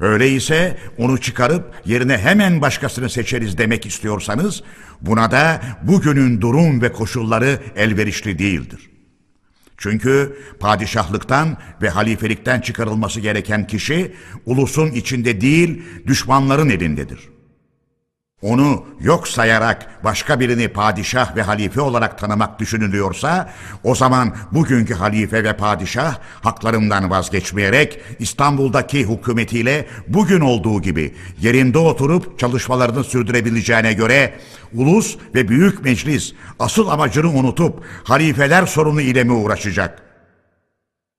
Öyleyse 0.00 0.76
onu 0.98 1.20
çıkarıp 1.20 1.74
yerine 1.84 2.18
hemen 2.18 2.60
başkasını 2.60 3.10
seçeriz 3.10 3.58
demek 3.58 3.86
istiyorsanız 3.86 4.62
buna 5.00 5.30
da 5.30 5.60
bugünün 5.82 6.40
durum 6.40 6.82
ve 6.82 6.92
koşulları 6.92 7.58
elverişli 7.76 8.38
değildir. 8.38 8.90
Çünkü 9.76 10.38
padişahlıktan 10.60 11.56
ve 11.82 11.88
halifelikten 11.88 12.60
çıkarılması 12.60 13.20
gereken 13.20 13.66
kişi 13.66 14.14
ulusun 14.46 14.90
içinde 14.90 15.40
değil 15.40 15.82
düşmanların 16.06 16.68
elindedir. 16.68 17.33
Onu 18.44 18.84
yok 19.00 19.28
sayarak 19.28 20.04
başka 20.04 20.40
birini 20.40 20.68
padişah 20.68 21.36
ve 21.36 21.42
halife 21.42 21.80
olarak 21.80 22.18
tanımak 22.18 22.58
düşünülüyorsa, 22.58 23.50
o 23.84 23.94
zaman 23.94 24.36
bugünkü 24.52 24.94
halife 24.94 25.44
ve 25.44 25.56
padişah 25.56 26.18
haklarından 26.42 27.10
vazgeçmeyerek 27.10 28.00
İstanbul'daki 28.18 29.08
hükümetiyle 29.08 29.86
bugün 30.08 30.40
olduğu 30.40 30.82
gibi 30.82 31.14
yerinde 31.40 31.78
oturup 31.78 32.38
çalışmalarını 32.38 33.04
sürdürebileceğine 33.04 33.92
göre 33.92 34.34
ulus 34.74 35.16
ve 35.34 35.48
büyük 35.48 35.84
meclis 35.84 36.32
asıl 36.58 36.88
amacını 36.88 37.30
unutup 37.30 37.84
halifeler 38.04 38.66
sorunu 38.66 39.00
ile 39.00 39.24
mi 39.24 39.32
uğraşacak? 39.32 40.02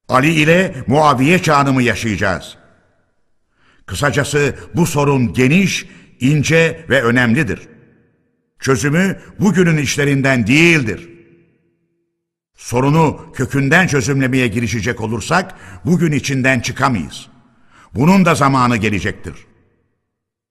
Ali 0.10 0.34
ile 0.34 0.76
Muaviye 0.88 1.40
çağını 1.40 1.74
mı 1.74 1.84
yaşayacağız? 1.84 2.58
Kısacası 3.86 4.56
bu 4.76 4.86
sorun 4.86 5.34
geniş, 5.34 5.86
ince 6.20 6.86
ve 6.90 7.04
önemlidir. 7.04 7.60
Çözümü 8.60 9.20
bugünün 9.40 9.78
işlerinden 9.78 10.48
değildir. 10.48 11.10
Sorunu 12.56 13.20
kökünden 13.34 13.88
çözümlemeye 13.88 14.48
girişecek 14.48 15.02
olursak 15.02 15.56
bugün 15.86 16.12
içinden 16.12 16.60
çıkamayız. 16.60 17.28
Bunun 17.94 18.26
da 18.26 18.36
zamanı 18.36 18.78
gelecektir. 18.78 19.34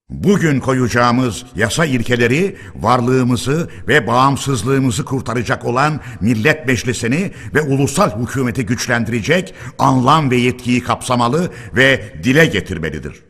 Bugün 0.08 0.60
koyacağımız 0.60 1.46
yasa 1.56 1.84
ilkeleri 1.84 2.56
varlığımızı 2.74 3.70
ve 3.88 4.06
bağımsızlığımızı 4.06 5.04
kurtaracak 5.04 5.64
olan 5.64 6.00
Millet 6.20 6.66
Meclisi'ni 6.66 7.32
ve 7.54 7.60
ulusal 7.60 8.22
hükümeti 8.22 8.66
güçlendirecek 8.66 9.54
anlam 9.78 10.30
ve 10.30 10.36
yetkiyi 10.36 10.82
kapsamalı 10.82 11.50
ve 11.76 12.14
dile 12.22 12.46
getirmelidir. 12.46 13.22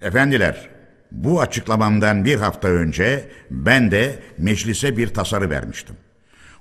Efendiler, 0.00 0.71
bu 1.12 1.40
açıklamamdan 1.40 2.24
bir 2.24 2.36
hafta 2.36 2.68
önce 2.68 3.28
ben 3.50 3.90
de 3.90 4.22
meclise 4.38 4.96
bir 4.96 5.08
tasarı 5.08 5.50
vermiştim. 5.50 5.96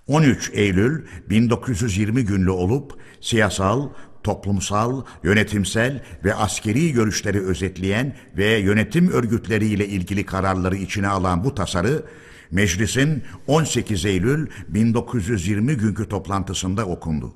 13 0.08 0.52
Eylül 0.54 1.06
1920 1.30 2.26
günlü 2.26 2.50
olup 2.50 2.94
siyasal, 3.22 3.90
toplumsal, 4.24 5.06
yönetimsel 5.24 6.04
ve 6.24 6.36
askeri 6.36 6.94
görüşleri 6.94 7.42
özetleyen 7.42 8.16
ve 8.38 8.58
yönetim 8.58 9.12
örgütleriyle 9.12 9.88
ilgili 9.88 10.26
kararları 10.26 10.76
içine 10.76 11.08
alan 11.08 11.44
bu 11.44 11.56
tasarı 11.56 12.04
meclisin 12.52 13.24
18 13.48 14.06
Eylül 14.06 14.48
1920 14.68 15.78
günkü 15.78 16.10
toplantısında 16.10 16.86
okundu. 16.86 17.34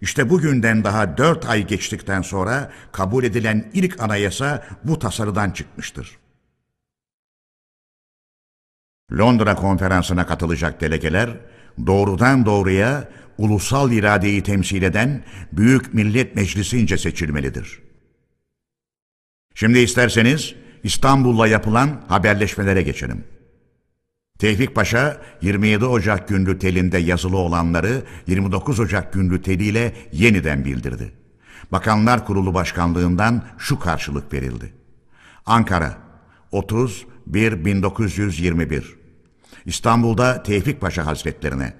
İşte 0.00 0.30
bugünden 0.30 0.84
daha 0.84 1.18
dört 1.18 1.48
ay 1.48 1.66
geçtikten 1.66 2.22
sonra 2.22 2.72
kabul 2.92 3.24
edilen 3.24 3.70
ilk 3.72 4.00
anayasa 4.00 4.64
bu 4.84 4.98
tasarıdan 4.98 5.50
çıkmıştır. 5.50 6.21
Londra 9.12 9.54
konferansına 9.54 10.26
katılacak 10.26 10.80
delegeler 10.80 11.30
doğrudan 11.86 12.46
doğruya 12.46 13.08
ulusal 13.38 13.92
iradeyi 13.92 14.42
temsil 14.42 14.82
eden 14.82 15.24
Büyük 15.52 15.94
Millet 15.94 16.36
Meclisi'nce 16.36 16.98
seçilmelidir. 16.98 17.82
Şimdi 19.54 19.78
isterseniz 19.78 20.54
İstanbul'la 20.84 21.46
yapılan 21.46 22.00
haberleşmelere 22.08 22.82
geçelim. 22.82 23.24
Tevfik 24.38 24.74
Paşa 24.74 25.22
27 25.42 25.84
Ocak 25.84 26.28
günlü 26.28 26.58
telinde 26.58 26.98
yazılı 26.98 27.36
olanları 27.36 28.02
29 28.26 28.80
Ocak 28.80 29.12
günlü 29.12 29.42
teliyle 29.42 29.94
yeniden 30.12 30.64
bildirdi. 30.64 31.12
Bakanlar 31.72 32.26
Kurulu 32.26 32.54
Başkanlığından 32.54 33.42
şu 33.58 33.78
karşılık 33.78 34.32
verildi. 34.32 34.72
Ankara 35.46 35.98
30 36.52 37.06
1 37.26 37.64
1921 37.64 38.96
İstanbul'da 39.66 40.42
Tevfik 40.42 40.80
Paşa 40.80 41.06
Hazretlerine 41.06 41.74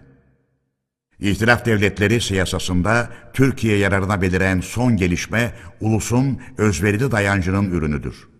İhtilaf 1.20 1.66
devletleri 1.66 2.20
siyasasında 2.20 3.10
Türkiye 3.32 3.78
yararına 3.78 4.22
beliren 4.22 4.60
son 4.60 4.96
gelişme 4.96 5.54
ulusun 5.80 6.40
özverili 6.58 7.10
dayancının 7.10 7.70
ürünüdür. 7.70 8.31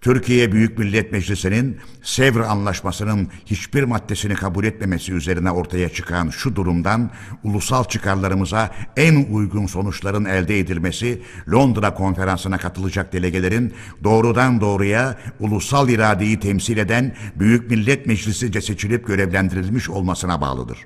Türkiye 0.00 0.52
Büyük 0.52 0.78
Millet 0.78 1.12
Meclisi'nin 1.12 1.78
Sevr 2.02 2.40
Anlaşması'nın 2.40 3.28
hiçbir 3.46 3.82
maddesini 3.82 4.34
kabul 4.34 4.64
etmemesi 4.64 5.12
üzerine 5.12 5.50
ortaya 5.50 5.88
çıkan 5.88 6.30
şu 6.30 6.56
durumdan 6.56 7.10
ulusal 7.44 7.84
çıkarlarımıza 7.84 8.70
en 8.96 9.32
uygun 9.32 9.66
sonuçların 9.66 10.24
elde 10.24 10.58
edilmesi 10.58 11.22
Londra 11.52 11.94
konferansına 11.94 12.58
katılacak 12.58 13.12
delegelerin 13.12 13.74
doğrudan 14.04 14.60
doğruya 14.60 15.18
ulusal 15.40 15.88
iradeyi 15.88 16.40
temsil 16.40 16.76
eden 16.76 17.16
Büyük 17.36 17.70
Millet 17.70 18.06
Meclisi'nce 18.06 18.60
seçilip 18.60 19.06
görevlendirilmiş 19.06 19.90
olmasına 19.90 20.40
bağlıdır. 20.40 20.78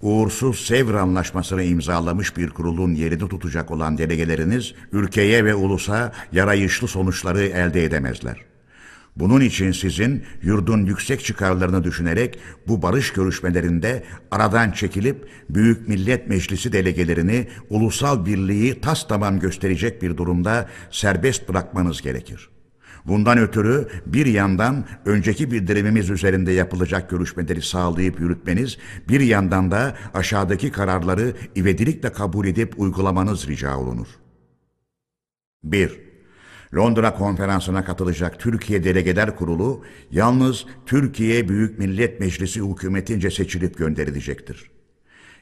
Uğursuz 0.00 0.66
Sevr 0.66 0.94
Anlaşması'nı 0.94 1.62
imzalamış 1.62 2.36
bir 2.36 2.50
kurulun 2.50 2.94
yerini 2.94 3.28
tutacak 3.28 3.70
olan 3.70 3.98
delegeleriniz, 3.98 4.74
ülkeye 4.92 5.44
ve 5.44 5.54
ulusa 5.54 6.12
yarayışlı 6.32 6.88
sonuçları 6.88 7.42
elde 7.42 7.84
edemezler. 7.84 8.44
Bunun 9.16 9.40
için 9.40 9.72
sizin 9.72 10.24
yurdun 10.42 10.86
yüksek 10.86 11.24
çıkarlarını 11.24 11.84
düşünerek 11.84 12.38
bu 12.68 12.82
barış 12.82 13.12
görüşmelerinde 13.12 14.04
aradan 14.30 14.70
çekilip 14.70 15.28
Büyük 15.50 15.88
Millet 15.88 16.28
Meclisi 16.28 16.72
delegelerini 16.72 17.48
ulusal 17.70 18.26
birliği 18.26 18.80
tas 18.80 19.08
tamam 19.08 19.40
gösterecek 19.40 20.02
bir 20.02 20.16
durumda 20.16 20.68
serbest 20.90 21.48
bırakmanız 21.48 22.02
gerekir. 22.02 22.53
Bundan 23.06 23.38
ötürü 23.38 23.88
bir 24.06 24.26
yandan 24.26 24.84
önceki 25.04 25.50
bildirimimiz 25.50 26.10
üzerinde 26.10 26.52
yapılacak 26.52 27.10
görüşmeleri 27.10 27.62
sağlayıp 27.62 28.20
yürütmeniz, 28.20 28.78
bir 29.08 29.20
yandan 29.20 29.70
da 29.70 29.96
aşağıdaki 30.14 30.72
kararları 30.72 31.32
ivedilikle 31.56 32.12
kabul 32.12 32.46
edip 32.46 32.80
uygulamanız 32.80 33.48
rica 33.48 33.76
olunur. 33.76 34.06
1. 35.64 36.00
Londra 36.74 37.14
konferansına 37.14 37.84
katılacak 37.84 38.40
Türkiye 38.40 38.84
Delegeler 38.84 39.36
Kurulu 39.36 39.84
yalnız 40.10 40.66
Türkiye 40.86 41.48
Büyük 41.48 41.78
Millet 41.78 42.20
Meclisi 42.20 42.60
hükümetince 42.60 43.30
seçilip 43.30 43.78
gönderilecektir. 43.78 44.73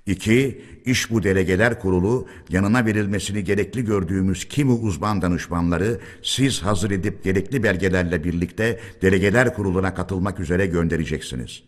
2. 0.06 0.62
İş 0.84 1.10
bu 1.10 1.22
delegeler 1.22 1.80
kurulu 1.80 2.26
yanına 2.50 2.86
verilmesini 2.86 3.44
gerekli 3.44 3.84
gördüğümüz 3.84 4.44
kimi 4.44 4.72
uzman 4.72 5.22
danışmanları 5.22 6.00
siz 6.22 6.62
hazır 6.62 6.90
edip 6.90 7.24
gerekli 7.24 7.62
belgelerle 7.62 8.24
birlikte 8.24 8.80
delegeler 9.02 9.54
kuruluna 9.54 9.94
katılmak 9.94 10.40
üzere 10.40 10.66
göndereceksiniz. 10.66 11.62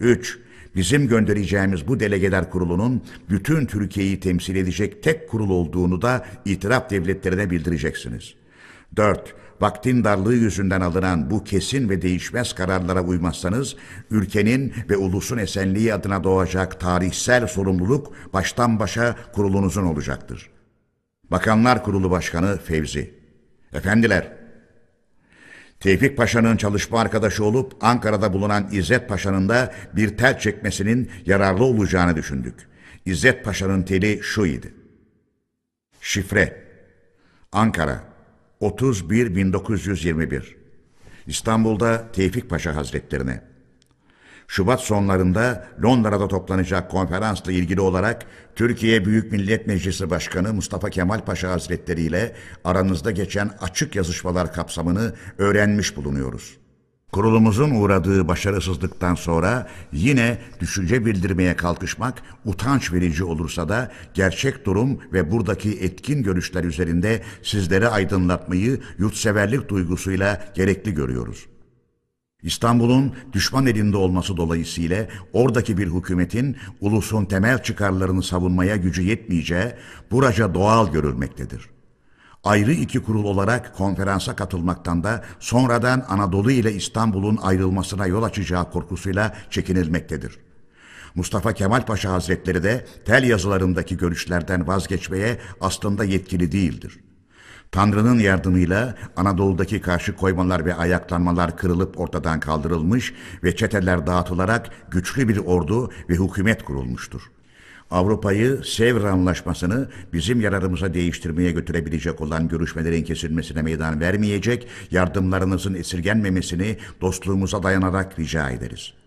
3. 0.00 0.38
Bizim 0.76 1.08
göndereceğimiz 1.08 1.88
bu 1.88 2.00
delegeler 2.00 2.50
kurulunun 2.50 3.02
bütün 3.30 3.66
Türkiye'yi 3.66 4.20
temsil 4.20 4.56
edecek 4.56 5.02
tek 5.02 5.28
kurul 5.28 5.50
olduğunu 5.50 6.02
da 6.02 6.26
itiraf 6.44 6.90
devletlerine 6.90 7.50
bildireceksiniz. 7.50 8.34
4 8.96 9.34
vaktin 9.60 10.04
darlığı 10.04 10.34
yüzünden 10.34 10.80
alınan 10.80 11.30
bu 11.30 11.44
kesin 11.44 11.88
ve 11.88 12.02
değişmez 12.02 12.52
kararlara 12.52 13.02
uymazsanız, 13.02 13.76
ülkenin 14.10 14.74
ve 14.90 14.96
ulusun 14.96 15.38
esenliği 15.38 15.94
adına 15.94 16.24
doğacak 16.24 16.80
tarihsel 16.80 17.46
sorumluluk 17.46 18.32
baştan 18.32 18.80
başa 18.80 19.16
kurulunuzun 19.32 19.84
olacaktır. 19.84 20.50
Bakanlar 21.30 21.84
Kurulu 21.84 22.10
Başkanı 22.10 22.58
Fevzi 22.58 23.14
Efendiler, 23.72 24.32
Tevfik 25.80 26.16
Paşa'nın 26.16 26.56
çalışma 26.56 27.00
arkadaşı 27.00 27.44
olup 27.44 27.76
Ankara'da 27.80 28.32
bulunan 28.32 28.68
İzzet 28.72 29.08
Paşa'nın 29.08 29.48
da 29.48 29.74
bir 29.96 30.16
tel 30.16 30.38
çekmesinin 30.38 31.10
yararlı 31.26 31.64
olacağını 31.64 32.16
düşündük. 32.16 32.54
İzzet 33.06 33.44
Paşa'nın 33.44 33.82
teli 33.82 34.20
şu 34.22 34.46
idi. 34.46 34.74
Şifre 36.00 36.66
Ankara 37.52 38.04
31-1921 38.60 40.42
İstanbul'da 41.26 42.12
Tevfik 42.12 42.50
Paşa 42.50 42.76
Hazretlerine 42.76 43.42
Şubat 44.48 44.80
sonlarında 44.80 45.66
Londra'da 45.82 46.28
toplanacak 46.28 46.90
konferansla 46.90 47.52
ilgili 47.52 47.80
olarak 47.80 48.26
Türkiye 48.54 49.04
Büyük 49.04 49.32
Millet 49.32 49.66
Meclisi 49.66 50.10
Başkanı 50.10 50.54
Mustafa 50.54 50.90
Kemal 50.90 51.20
Paşa 51.20 51.50
Hazretleri 51.50 52.02
ile 52.02 52.32
aranızda 52.64 53.10
geçen 53.10 53.50
açık 53.60 53.96
yazışmalar 53.96 54.52
kapsamını 54.52 55.14
öğrenmiş 55.38 55.96
bulunuyoruz. 55.96 56.56
Kurulumuzun 57.12 57.70
uğradığı 57.70 58.28
başarısızlıktan 58.28 59.14
sonra 59.14 59.68
yine 59.92 60.38
düşünce 60.60 61.06
bildirmeye 61.06 61.56
kalkışmak 61.56 62.22
utanç 62.44 62.92
verici 62.92 63.24
olursa 63.24 63.68
da 63.68 63.92
gerçek 64.14 64.66
durum 64.66 64.98
ve 65.12 65.30
buradaki 65.30 65.70
etkin 65.70 66.22
görüşler 66.22 66.64
üzerinde 66.64 67.22
sizlere 67.42 67.88
aydınlatmayı 67.88 68.80
yurtseverlik 68.98 69.68
duygusuyla 69.68 70.52
gerekli 70.54 70.94
görüyoruz. 70.94 71.46
İstanbul'un 72.42 73.14
düşman 73.32 73.66
elinde 73.66 73.96
olması 73.96 74.36
dolayısıyla 74.36 75.08
oradaki 75.32 75.78
bir 75.78 75.90
hükümetin 75.90 76.56
ulusun 76.80 77.24
temel 77.24 77.62
çıkarlarını 77.62 78.22
savunmaya 78.22 78.76
gücü 78.76 79.02
yetmeyeceği 79.02 79.72
buraca 80.10 80.54
doğal 80.54 80.92
görülmektedir. 80.92 81.75
Ayrı 82.46 82.72
iki 82.72 83.02
kurul 83.02 83.24
olarak 83.24 83.76
konferansa 83.76 84.36
katılmaktan 84.36 85.04
da 85.04 85.24
sonradan 85.40 86.04
Anadolu 86.08 86.50
ile 86.50 86.72
İstanbul'un 86.72 87.36
ayrılmasına 87.36 88.06
yol 88.06 88.22
açacağı 88.22 88.70
korkusuyla 88.70 89.34
çekinilmektedir. 89.50 90.38
Mustafa 91.14 91.52
Kemal 91.52 91.86
Paşa 91.86 92.12
Hazretleri 92.12 92.62
de 92.62 92.86
tel 93.04 93.24
yazılarındaki 93.24 93.96
görüşlerden 93.96 94.66
vazgeçmeye 94.66 95.38
aslında 95.60 96.04
yetkili 96.04 96.52
değildir. 96.52 97.00
Tanrı'nın 97.72 98.18
yardımıyla 98.18 98.94
Anadolu'daki 99.16 99.80
karşı 99.80 100.16
koymalar 100.16 100.64
ve 100.64 100.74
ayaklanmalar 100.74 101.56
kırılıp 101.56 102.00
ortadan 102.00 102.40
kaldırılmış 102.40 103.14
ve 103.44 103.56
çeteler 103.56 104.06
dağıtılarak 104.06 104.70
güçlü 104.90 105.28
bir 105.28 105.36
ordu 105.36 105.92
ve 106.08 106.14
hükümet 106.14 106.64
kurulmuştur. 106.64 107.35
Avrupa'yı 107.90 108.60
Sevr 108.64 109.04
Anlaşması'nı 109.04 109.88
bizim 110.12 110.40
yararımıza 110.40 110.94
değiştirmeye 110.94 111.52
götürebilecek 111.52 112.20
olan 112.20 112.48
görüşmelerin 112.48 113.04
kesilmesine 113.04 113.62
meydan 113.62 114.00
vermeyecek, 114.00 114.68
yardımlarınızın 114.90 115.74
esirgenmemesini 115.74 116.76
dostluğumuza 117.00 117.62
dayanarak 117.62 118.18
rica 118.18 118.50
ederiz.'' 118.50 119.06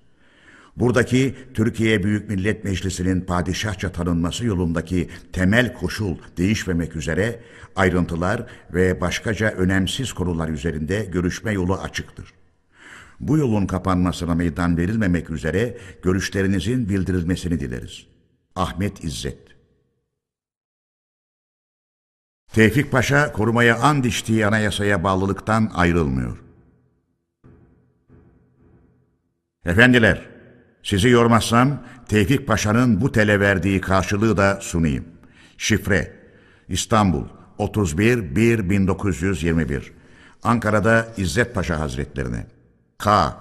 Buradaki 0.79 1.35
Türkiye 1.53 2.03
Büyük 2.03 2.29
Millet 2.29 2.63
Meclisi'nin 2.63 3.21
padişahça 3.21 3.91
tanınması 3.91 4.45
yolundaki 4.45 5.09
temel 5.33 5.73
koşul 5.73 6.17
değişmemek 6.37 6.95
üzere 6.95 7.39
ayrıntılar 7.75 8.45
ve 8.73 9.01
başkaca 9.01 9.51
önemsiz 9.51 10.13
konular 10.13 10.49
üzerinde 10.49 11.05
görüşme 11.11 11.51
yolu 11.51 11.73
açıktır. 11.73 12.33
Bu 13.19 13.37
yolun 13.37 13.65
kapanmasına 13.65 14.35
meydan 14.35 14.77
verilmemek 14.77 15.29
üzere 15.29 15.77
görüşlerinizin 16.03 16.89
bildirilmesini 16.89 17.59
dileriz. 17.59 18.08
Ahmet 18.55 19.03
İzzet 19.03 19.49
Tevfik 22.53 22.91
Paşa 22.91 23.31
korumaya 23.31 23.79
and 23.79 24.03
içtiği 24.03 24.47
anayasaya 24.47 25.03
bağlılıktan 25.03 25.71
ayrılmıyor. 25.73 26.37
Efendiler, 29.65 30.29
sizi 30.83 31.09
yormazsam 31.09 31.83
Tevfik 32.07 32.47
Paşa'nın 32.47 33.01
bu 33.01 33.11
tele 33.11 33.39
verdiği 33.39 33.81
karşılığı 33.81 34.37
da 34.37 34.59
sunayım. 34.61 35.05
Şifre 35.57 36.13
İstanbul 36.67 37.25
31 37.57 38.35
1 38.35 38.69
1921 38.69 39.93
Ankara'da 40.43 41.07
İzzet 41.17 41.55
Paşa 41.55 41.79
Hazretlerine 41.79 42.47
K 42.97 43.33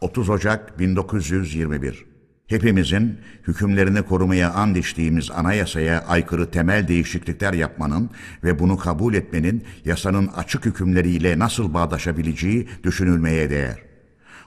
30 0.00 0.28
Ocak 0.28 0.78
1921 0.78 2.13
Hepimizin 2.46 3.18
hükümlerini 3.48 4.02
korumaya 4.02 4.52
and 4.52 4.76
içtiğimiz 4.76 5.30
anayasaya 5.30 6.04
aykırı 6.04 6.50
temel 6.50 6.88
değişiklikler 6.88 7.52
yapmanın 7.52 8.10
ve 8.44 8.58
bunu 8.58 8.76
kabul 8.76 9.14
etmenin 9.14 9.64
yasanın 9.84 10.26
açık 10.26 10.66
hükümleriyle 10.66 11.38
nasıl 11.38 11.74
bağdaşabileceği 11.74 12.68
düşünülmeye 12.82 13.50
değer. 13.50 13.78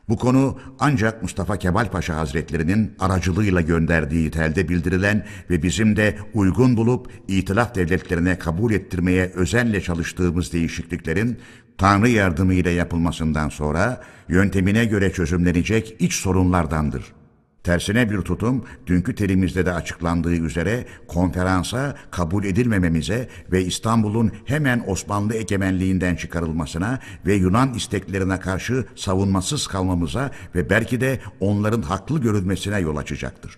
Bu 0.09 0.17
konu 0.17 0.59
ancak 0.79 1.21
Mustafa 1.21 1.57
Kemal 1.57 1.91
Paşa 1.91 2.15
Hazretlerinin 2.15 2.95
aracılığıyla 2.99 3.61
gönderdiği 3.61 4.31
telde 4.31 4.69
bildirilen 4.69 5.25
ve 5.49 5.63
bizim 5.63 5.95
de 5.95 6.17
uygun 6.33 6.77
bulup 6.77 7.11
itilaf 7.27 7.75
devletlerine 7.75 8.39
kabul 8.39 8.73
ettirmeye 8.73 9.31
özenle 9.35 9.81
çalıştığımız 9.81 10.53
değişikliklerin 10.53 11.37
Tanrı 11.77 12.09
yardımıyla 12.09 12.71
yapılmasından 12.71 13.49
sonra 13.49 14.01
yöntemine 14.29 14.85
göre 14.85 15.11
çözümlenecek 15.11 15.95
iç 15.99 16.13
sorunlardandır. 16.13 17.16
Tersine 17.63 18.09
bir 18.09 18.21
tutum 18.21 18.65
dünkü 18.87 19.15
terimizde 19.15 19.65
de 19.65 19.73
açıklandığı 19.73 20.33
üzere 20.33 20.85
konferansa 21.07 21.95
kabul 22.11 22.43
edilmememize 22.43 23.29
ve 23.51 23.65
İstanbul'un 23.65 24.31
hemen 24.45 24.83
Osmanlı 24.87 25.35
egemenliğinden 25.35 26.15
çıkarılmasına 26.15 26.99
ve 27.25 27.33
Yunan 27.33 27.73
isteklerine 27.73 28.39
karşı 28.39 28.85
savunmasız 28.95 29.67
kalmamıza 29.67 30.31
ve 30.55 30.69
belki 30.69 31.01
de 31.01 31.19
onların 31.39 31.81
haklı 31.81 32.21
görülmesine 32.21 32.79
yol 32.79 32.97
açacaktır. 32.97 33.57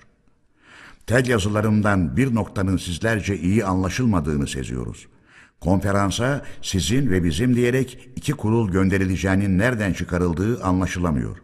Tel 1.08 1.28
yazılarımdan 1.28 2.18
bir 2.18 2.36
noktanın 2.36 2.78
sizlerce 2.78 3.38
iyi 3.38 3.66
anlaşılmadığını 3.66 4.48
seziyoruz. 4.48 5.08
Konferansa 5.60 6.46
sizin 6.62 7.10
ve 7.10 7.24
bizim 7.24 7.56
diyerek 7.56 8.10
iki 8.16 8.32
kurul 8.32 8.72
gönderileceğinin 8.72 9.58
nereden 9.58 9.94
çıkarıldığı 9.94 10.64
anlaşılamıyor. 10.64 11.38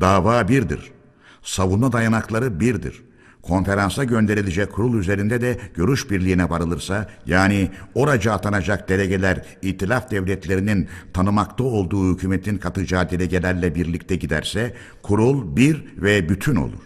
Dava 0.00 0.48
birdir.'' 0.48 1.01
Savunma 1.42 1.92
dayanakları 1.92 2.60
birdir. 2.60 3.02
Konferansa 3.42 4.04
gönderilecek 4.04 4.72
kurul 4.72 4.98
üzerinde 4.98 5.40
de 5.40 5.58
görüş 5.74 6.10
birliğine 6.10 6.50
varılırsa, 6.50 7.08
yani 7.26 7.70
oraca 7.94 8.32
atanacak 8.32 8.88
delegeler 8.88 9.44
itilaf 9.62 10.10
devletlerinin 10.10 10.88
tanımakta 11.12 11.64
olduğu 11.64 12.14
hükümetin 12.14 12.58
katacağı 12.58 13.10
delegelerle 13.10 13.74
birlikte 13.74 14.16
giderse, 14.16 14.74
kurul 15.02 15.56
bir 15.56 15.84
ve 15.96 16.28
bütün 16.28 16.56
olur. 16.56 16.80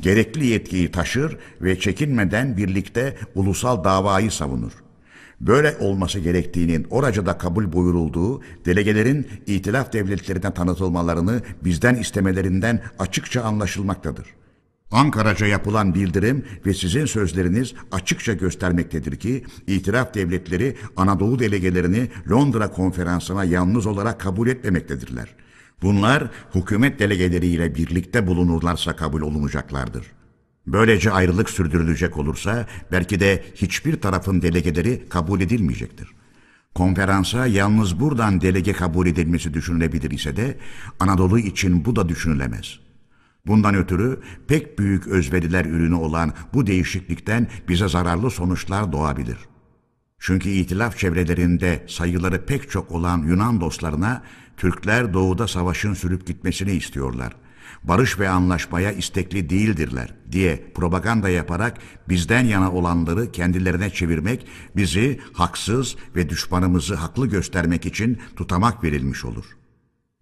Gerekli 0.00 0.46
yetkiyi 0.46 0.90
taşır 0.90 1.38
ve 1.60 1.78
çekinmeden 1.78 2.56
birlikte 2.56 3.16
ulusal 3.34 3.84
davayı 3.84 4.30
savunur. 4.30 4.72
Böyle 5.40 5.76
olması 5.80 6.18
gerektiğinin 6.18 6.86
oracada 6.90 7.38
kabul 7.38 7.72
buyurulduğu 7.72 8.42
delegelerin 8.64 9.26
itilaf 9.46 9.92
devletlerine 9.92 10.54
tanıtılmalarını 10.54 11.42
bizden 11.64 11.94
istemelerinden 11.94 12.82
açıkça 12.98 13.42
anlaşılmaktadır. 13.42 14.26
Ankaraca 14.90 15.46
yapılan 15.46 15.94
bildirim 15.94 16.44
ve 16.66 16.74
sizin 16.74 17.06
sözleriniz 17.06 17.74
açıkça 17.92 18.32
göstermektedir 18.32 19.16
ki 19.16 19.44
itiraf 19.66 20.14
devletleri 20.14 20.76
Anadolu 20.96 21.38
delegelerini 21.38 22.08
Londra 22.30 22.70
konferansına 22.70 23.44
yalnız 23.44 23.86
olarak 23.86 24.20
kabul 24.20 24.48
etmemektedirler. 24.48 25.34
Bunlar 25.82 26.30
hükümet 26.54 26.98
delegeleriyle 26.98 27.74
birlikte 27.74 28.26
bulunurlarsa 28.26 28.96
kabul 28.96 29.20
olunacaklardır. 29.20 30.06
Böylece 30.66 31.10
ayrılık 31.10 31.50
sürdürülecek 31.50 32.16
olursa 32.16 32.66
belki 32.92 33.20
de 33.20 33.44
hiçbir 33.54 34.00
tarafın 34.00 34.42
delegeleri 34.42 35.08
kabul 35.08 35.40
edilmeyecektir. 35.40 36.08
Konferansa 36.74 37.46
yalnız 37.46 38.00
buradan 38.00 38.40
delege 38.40 38.72
kabul 38.72 39.06
edilmesi 39.06 39.54
düşünülebilir 39.54 40.10
ise 40.10 40.36
de 40.36 40.58
Anadolu 41.00 41.38
için 41.38 41.84
bu 41.84 41.96
da 41.96 42.08
düşünülemez. 42.08 42.80
Bundan 43.46 43.74
ötürü 43.74 44.20
pek 44.48 44.78
büyük 44.78 45.06
özveriler 45.06 45.64
ürünü 45.64 45.94
olan 45.94 46.32
bu 46.54 46.66
değişiklikten 46.66 47.48
bize 47.68 47.88
zararlı 47.88 48.30
sonuçlar 48.30 48.92
doğabilir. 48.92 49.38
Çünkü 50.18 50.48
itilaf 50.48 50.98
çevrelerinde 50.98 51.84
sayıları 51.88 52.46
pek 52.46 52.70
çok 52.70 52.92
olan 52.92 53.18
Yunan 53.18 53.60
dostlarına 53.60 54.22
Türkler 54.56 55.14
doğuda 55.14 55.48
savaşın 55.48 55.94
sürüp 55.94 56.26
gitmesini 56.26 56.72
istiyorlar 56.72 57.32
barış 57.84 58.18
ve 58.18 58.28
anlaşmaya 58.28 58.92
istekli 58.92 59.50
değildirler 59.50 60.14
diye 60.32 60.64
propaganda 60.74 61.28
yaparak 61.28 61.78
bizden 62.08 62.44
yana 62.44 62.72
olanları 62.72 63.32
kendilerine 63.32 63.90
çevirmek, 63.90 64.46
bizi 64.76 65.20
haksız 65.32 65.96
ve 66.16 66.28
düşmanımızı 66.28 66.94
haklı 66.94 67.26
göstermek 67.26 67.86
için 67.86 68.18
tutamak 68.36 68.84
verilmiş 68.84 69.24
olur. 69.24 69.44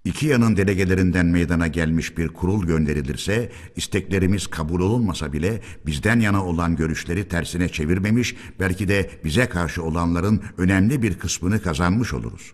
İki 0.05 0.27
yanın 0.27 0.57
delegelerinden 0.57 1.27
meydana 1.27 1.67
gelmiş 1.67 2.19
bir 2.19 2.29
kurul 2.29 2.67
gönderilirse, 2.67 3.53
isteklerimiz 3.77 4.47
kabul 4.47 4.81
olunmasa 4.81 5.33
bile 5.33 5.61
bizden 5.87 6.21
yana 6.21 6.45
olan 6.45 6.77
görüşleri 6.77 7.29
tersine 7.29 7.69
çevirmemiş, 7.69 8.37
belki 8.61 8.89
de 8.89 9.11
bize 9.25 9.49
karşı 9.49 9.83
olanların 9.83 10.43
önemli 10.59 11.03
bir 11.03 11.19
kısmını 11.19 11.63
kazanmış 11.63 12.15
oluruz. 12.15 12.53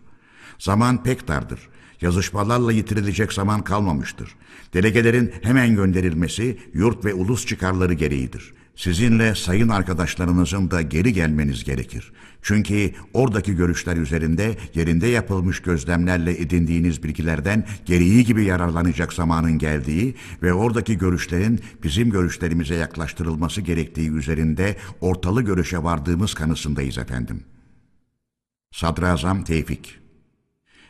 Zaman 0.59 1.03
pek 1.03 1.29
dardır 1.29 1.69
yazışmalarla 2.01 2.73
yitirilecek 2.73 3.33
zaman 3.33 3.65
kalmamıştır. 3.65 4.35
Delegelerin 4.75 5.33
hemen 5.43 5.75
gönderilmesi 5.75 6.59
yurt 6.75 7.05
ve 7.05 7.15
ulus 7.15 7.47
çıkarları 7.47 7.95
gereğidir. 7.95 8.55
Sizinle 8.77 9.35
sayın 9.35 9.69
arkadaşlarınızın 9.69 10.71
da 10.71 10.83
geri 10.83 11.13
gelmeniz 11.13 11.65
gerekir. 11.65 12.13
Çünkü 12.43 12.93
oradaki 13.13 13.57
görüşler 13.57 13.97
üzerinde 13.97 14.57
yerinde 14.75 15.07
yapılmış 15.07 15.61
gözlemlerle 15.63 16.41
edindiğiniz 16.41 17.03
bilgilerden 17.03 17.67
gereği 17.85 18.25
gibi 18.25 18.45
yararlanacak 18.45 19.13
zamanın 19.13 19.59
geldiği 19.59 20.15
ve 20.43 20.53
oradaki 20.53 20.99
görüşlerin 20.99 21.61
bizim 21.83 22.11
görüşlerimize 22.11 22.75
yaklaştırılması 22.75 23.61
gerektiği 23.61 24.11
üzerinde 24.11 24.77
ortalı 25.01 25.43
görüşe 25.43 25.83
vardığımız 25.83 26.35
kanısındayız 26.35 26.99
efendim. 26.99 27.45
Sadrazam 28.73 29.45
Tevfik 29.45 29.99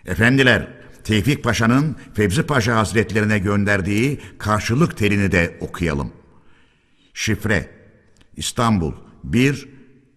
Efendiler, 0.06 0.68
Tevfik 1.04 1.44
Paşa'nın 1.44 1.96
Fevzi 2.14 2.42
Paşa 2.42 2.76
Hazretlerine 2.76 3.38
gönderdiği 3.38 4.20
karşılık 4.38 4.96
telini 4.96 5.32
de 5.32 5.58
okuyalım. 5.60 6.12
Şifre 7.14 7.70
İstanbul 8.36 8.92
1 9.24 9.68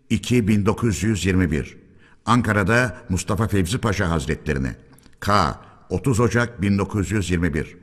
2 0.09 0.47
1921 0.47 1.77
Ankara'da 2.25 2.97
Mustafa 3.09 3.47
Fevzi 3.47 3.77
Paşa 3.77 4.09
Hazretlerine 4.09 4.75
K 5.19 5.55
30 5.89 6.19
Ocak 6.19 6.61
1921 6.61 7.77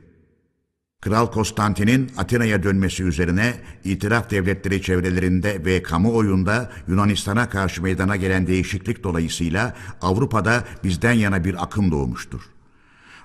Kral 1.01 1.31
Konstantin'in 1.31 2.11
Atina'ya 2.17 2.63
dönmesi 2.63 3.03
üzerine 3.03 3.53
itiraf 3.83 4.29
devletleri 4.29 4.81
çevrelerinde 4.81 5.65
ve 5.65 5.83
kamuoyunda 5.83 6.71
Yunanistan'a 6.87 7.49
karşı 7.49 7.83
meydana 7.83 8.15
gelen 8.15 8.47
değişiklik 8.47 9.03
dolayısıyla 9.03 9.75
Avrupa'da 10.01 10.63
bizden 10.83 11.13
yana 11.13 11.45
bir 11.45 11.63
akım 11.63 11.91
doğmuştur. 11.91 12.41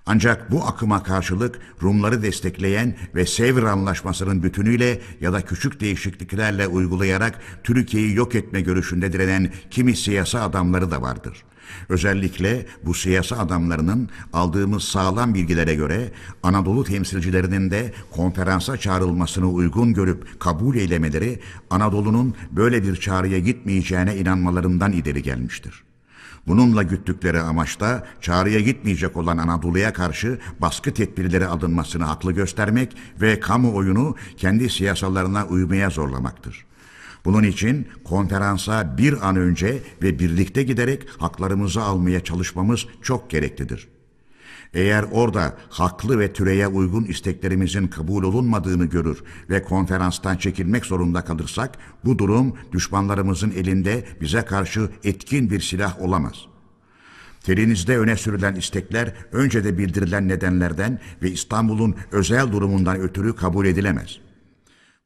Ancak 0.06 0.50
bu 0.50 0.64
akıma 0.64 1.02
karşılık 1.02 1.58
Rumları 1.82 2.22
destekleyen 2.22 2.96
ve 3.14 3.26
Sevr 3.26 3.62
Anlaşması'nın 3.62 4.42
bütünüyle 4.42 5.00
ya 5.20 5.32
da 5.32 5.42
küçük 5.42 5.80
değişikliklerle 5.80 6.66
uygulayarak 6.66 7.40
Türkiye'yi 7.64 8.14
yok 8.14 8.34
etme 8.34 8.60
görüşünde 8.60 9.12
direnen 9.12 9.52
kimi 9.70 9.96
siyasi 9.96 10.38
adamları 10.38 10.90
da 10.90 11.02
vardır. 11.02 11.44
Özellikle 11.88 12.66
bu 12.84 12.94
siyasi 12.94 13.34
adamlarının 13.34 14.08
aldığımız 14.32 14.84
sağlam 14.84 15.34
bilgilere 15.34 15.74
göre 15.74 16.12
Anadolu 16.42 16.84
temsilcilerinin 16.84 17.70
de 17.70 17.92
konferansa 18.10 18.76
çağrılmasını 18.76 19.50
uygun 19.50 19.94
görüp 19.94 20.40
kabul 20.40 20.76
eylemeleri 20.76 21.40
Anadolu'nun 21.70 22.34
böyle 22.50 22.82
bir 22.82 22.96
çağrıya 22.96 23.38
gitmeyeceğine 23.38 24.16
inanmalarından 24.16 24.92
ileri 24.92 25.22
gelmiştir. 25.22 25.83
Bununla 26.46 26.82
güttükleri 26.82 27.40
amaçta 27.40 28.06
çağrıya 28.20 28.60
gitmeyecek 28.60 29.16
olan 29.16 29.38
Anadolu'ya 29.38 29.92
karşı 29.92 30.38
baskı 30.60 30.94
tedbirleri 30.94 31.46
alınmasını 31.46 32.04
haklı 32.04 32.32
göstermek 32.32 32.96
ve 33.20 33.40
kamuoyunu 33.40 34.16
kendi 34.36 34.70
siyasalarına 34.70 35.46
uymaya 35.46 35.90
zorlamaktır. 35.90 36.64
Bunun 37.24 37.42
için 37.42 37.88
konferansa 38.04 38.98
bir 38.98 39.28
an 39.28 39.36
önce 39.36 39.82
ve 40.02 40.18
birlikte 40.18 40.62
giderek 40.62 41.06
haklarımızı 41.18 41.82
almaya 41.82 42.24
çalışmamız 42.24 42.86
çok 43.02 43.30
gereklidir. 43.30 43.93
Eğer 44.74 45.04
orada 45.12 45.56
haklı 45.70 46.18
ve 46.18 46.32
türeye 46.32 46.66
uygun 46.66 47.04
isteklerimizin 47.04 47.86
kabul 47.86 48.22
olunmadığını 48.22 48.84
görür 48.84 49.22
ve 49.50 49.62
konferanstan 49.62 50.36
çekilmek 50.36 50.86
zorunda 50.86 51.24
kalırsak, 51.24 51.78
bu 52.04 52.18
durum 52.18 52.54
düşmanlarımızın 52.72 53.50
elinde 53.50 54.04
bize 54.20 54.42
karşı 54.42 54.88
etkin 55.04 55.50
bir 55.50 55.60
silah 55.60 56.00
olamaz. 56.00 56.34
Telinizde 57.42 57.98
öne 57.98 58.16
sürülen 58.16 58.54
istekler 58.54 59.14
önce 59.32 59.64
de 59.64 59.78
bildirilen 59.78 60.28
nedenlerden 60.28 61.00
ve 61.22 61.30
İstanbul'un 61.30 61.94
özel 62.12 62.52
durumundan 62.52 63.00
ötürü 63.00 63.36
kabul 63.36 63.66
edilemez. 63.66 64.23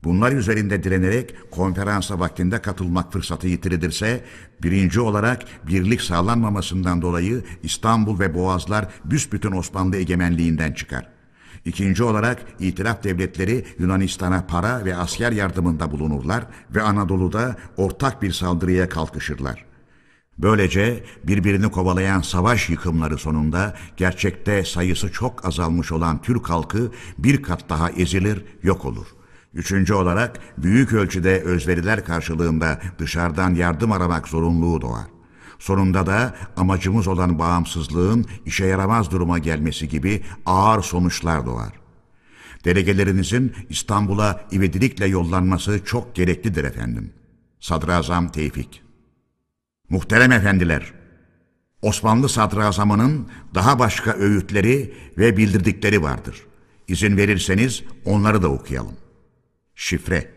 Bunlar 0.05 0.33
üzerinde 0.33 0.83
direnerek 0.83 1.35
konferansa 1.51 2.21
vaktinde 2.21 2.63
katılmak 2.63 3.13
fırsatı 3.13 3.49
yitirilirse, 3.49 4.25
birinci 4.63 5.01
olarak 5.01 5.43
birlik 5.67 6.03
sağlanmamasından 6.03 7.03
dolayı 7.03 7.45
İstanbul 7.63 8.19
ve 8.19 8.35
Boğazlar 8.35 8.89
büsbütün 9.05 9.53
Osmanlı 9.53 9.97
egemenliğinden 9.97 10.73
çıkar. 10.73 11.09
İkinci 11.65 12.05
olarak 12.05 12.47
itiraf 12.61 13.05
devletleri 13.05 13.65
Yunanistan'a 13.79 14.47
para 14.47 14.85
ve 14.85 14.97
asker 14.97 15.33
yardımında 15.33 15.91
bulunurlar 15.91 16.47
ve 16.75 16.83
Anadolu'da 16.83 17.57
ortak 17.77 18.23
bir 18.23 18.33
saldırıya 18.33 18.89
kalkışırlar. 18.89 19.65
Böylece 20.39 21.05
birbirini 21.25 21.71
kovalayan 21.71 22.21
savaş 22.21 22.71
yıkımları 22.71 23.19
sonunda 23.19 23.77
gerçekte 23.97 24.65
sayısı 24.65 25.13
çok 25.13 25.45
azalmış 25.45 25.93
olan 25.93 26.23
Türk 26.23 26.51
halkı 26.51 26.93
bir 27.19 27.43
kat 27.43 27.69
daha 27.69 27.91
ezilir, 27.91 28.45
yok 28.63 28.85
olur. 28.85 29.18
Üçüncü 29.55 29.95
olarak 29.95 30.41
büyük 30.59 30.93
ölçüde 30.93 31.43
özveriler 31.43 32.05
karşılığında 32.05 32.81
dışarıdan 32.99 33.55
yardım 33.55 33.93
aramak 33.93 34.29
zorunluluğu 34.29 34.81
doğar. 34.81 35.07
Sonunda 35.59 36.07
da 36.07 36.35
amacımız 36.57 37.09
olan 37.09 37.39
bağımsızlığın 37.39 38.27
işe 38.47 38.67
yaramaz 38.67 39.11
duruma 39.11 39.39
gelmesi 39.39 39.89
gibi 39.89 40.23
ağır 40.47 40.83
sonuçlar 40.83 41.47
doğar. 41.47 41.73
Delegelerinizin 42.65 43.53
İstanbul'a 43.69 44.41
ivedilikle 44.53 45.07
yollanması 45.07 45.85
çok 45.85 46.15
gereklidir 46.15 46.65
efendim. 46.65 47.13
Sadrazam 47.61 48.33
Tevfik 48.33 48.83
Muhterem 49.91 50.33
efendiler, 50.33 50.93
Osmanlı 51.83 52.29
sadrazamının 52.29 53.29
daha 53.55 53.79
başka 53.79 54.13
öğütleri 54.13 54.95
ve 55.19 55.37
bildirdikleri 55.37 56.03
vardır. 56.03 56.47
İzin 56.89 57.17
verirseniz 57.17 57.83
onları 58.05 58.43
da 58.43 58.49
okuyalım. 58.49 59.08
Şifre. 59.81 60.31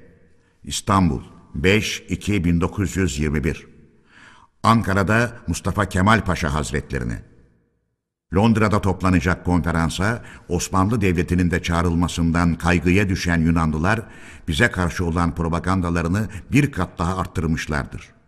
İstanbul 0.64 1.22
5-2-1921 1.62 3.58
Ankara'da 4.64 5.38
Mustafa 5.48 5.90
Kemal 5.90 6.26
Paşa 6.26 6.54
Hazretlerine. 6.54 7.24
Londra'da 8.36 8.82
toplanacak 8.82 9.46
konferansa 9.46 10.24
Osmanlı 10.48 11.02
Devleti'nin 11.02 11.52
de 11.52 11.64
çağrılmasından 11.64 12.56
kaygıya 12.56 13.10
düşen 13.10 13.42
Yunanlılar 13.42 14.02
bize 14.48 14.72
karşı 14.72 15.06
olan 15.06 15.36
propagandalarını 15.36 16.28
bir 16.52 16.72
kat 16.72 17.00
daha 17.00 17.18
arttırmışlardır.'' 17.18 18.21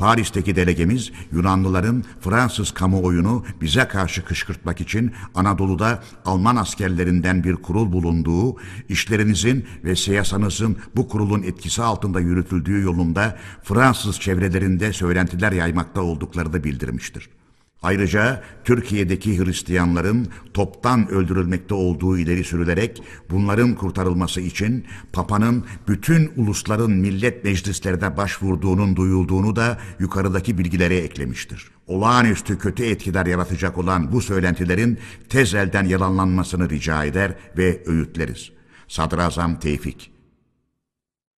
Paris'teki 0.00 0.56
delegemiz 0.56 1.12
Yunanlıların 1.32 2.04
Fransız 2.20 2.70
kamuoyunu 2.70 3.44
bize 3.60 3.88
karşı 3.88 4.24
kışkırtmak 4.24 4.80
için 4.80 5.12
Anadolu'da 5.34 6.02
Alman 6.24 6.56
askerlerinden 6.56 7.44
bir 7.44 7.56
kurul 7.56 7.92
bulunduğu, 7.92 8.56
işlerinizin 8.88 9.66
ve 9.84 9.96
siyasanızın 9.96 10.76
bu 10.96 11.08
kurulun 11.08 11.42
etkisi 11.42 11.82
altında 11.82 12.20
yürütüldüğü 12.20 12.82
yolunda 12.82 13.38
Fransız 13.62 14.20
çevrelerinde 14.20 14.92
söylentiler 14.92 15.52
yaymakta 15.52 16.02
olduklarını 16.02 16.64
bildirmiştir. 16.64 17.39
Ayrıca 17.82 18.42
Türkiye'deki 18.64 19.38
Hristiyanların 19.38 20.28
toptan 20.54 21.08
öldürülmekte 21.08 21.74
olduğu 21.74 22.18
ileri 22.18 22.44
sürülerek 22.44 23.02
bunların 23.30 23.74
kurtarılması 23.74 24.40
için 24.40 24.86
Papa'nın 25.12 25.64
bütün 25.88 26.32
ulusların 26.36 26.90
millet 26.90 27.44
meclislerine 27.44 28.16
başvurduğunun 28.16 28.96
duyulduğunu 28.96 29.56
da 29.56 29.78
yukarıdaki 29.98 30.58
bilgilere 30.58 30.96
eklemiştir. 30.96 31.70
Olağanüstü 31.86 32.58
kötü 32.58 32.84
etkiler 32.84 33.26
yaratacak 33.26 33.78
olan 33.78 34.12
bu 34.12 34.20
söylentilerin 34.20 34.98
tez 35.28 35.54
elden 35.54 35.84
yalanlanmasını 35.84 36.70
rica 36.70 37.04
eder 37.04 37.34
ve 37.56 37.82
öğütleriz. 37.86 38.52
Sadrazam 38.88 39.60
Tevfik 39.60 40.12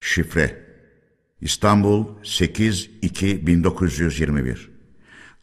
Şifre 0.01 0.63
İstanbul 1.41 2.05
8-2-1921 2.23 4.72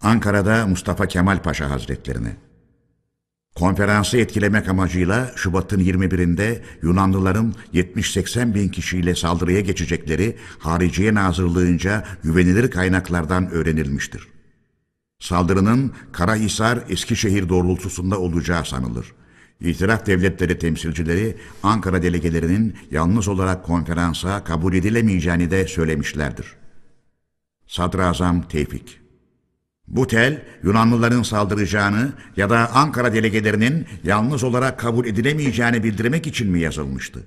Ankara'da 0.01 0.67
Mustafa 0.67 1.07
Kemal 1.07 1.43
Paşa 1.43 1.71
Hazretlerine. 1.71 2.37
Konferansı 3.55 4.19
etkilemek 4.19 4.69
amacıyla 4.69 5.33
Şubat'ın 5.37 5.81
21'inde 5.81 6.63
Yunanlıların 6.83 7.55
70-80 7.75 8.55
bin 8.55 8.69
kişiyle 8.69 9.15
saldırıya 9.15 9.61
geçecekleri 9.61 10.37
Hariciye 10.59 11.15
Nazırlığınca 11.15 12.05
güvenilir 12.23 12.71
kaynaklardan 12.71 13.51
öğrenilmiştir. 13.51 14.29
Saldırının 15.19 15.93
Karahisar, 16.13 16.79
Eskişehir 16.89 17.49
doğrultusunda 17.49 18.19
olacağı 18.21 18.65
sanılır. 18.65 19.13
İtiraf 19.61 20.07
devletleri 20.07 20.59
temsilcileri 20.59 21.37
Ankara 21.63 22.03
delegelerinin 22.03 22.77
yalnız 22.91 23.29
olarak 23.29 23.65
konferansa 23.65 24.45
kabul 24.45 24.75
edilemeyeceğini 24.75 25.51
de 25.51 25.67
söylemişlerdir. 25.67 26.57
Sadrazam 27.67 28.49
Tevfik 28.49 29.00
bu 29.91 30.07
tel 30.07 30.43
Yunanlıların 30.63 31.23
saldıracağını 31.23 32.13
ya 32.37 32.51
da 32.51 32.71
Ankara 32.75 33.13
delegelerinin 33.15 33.87
yalnız 34.05 34.45
olarak 34.45 34.79
kabul 34.79 35.07
edilemeyeceğini 35.07 35.85
bildirmek 35.85 36.27
için 36.27 36.51
mi 36.51 36.61
yazılmıştı? 36.61 37.21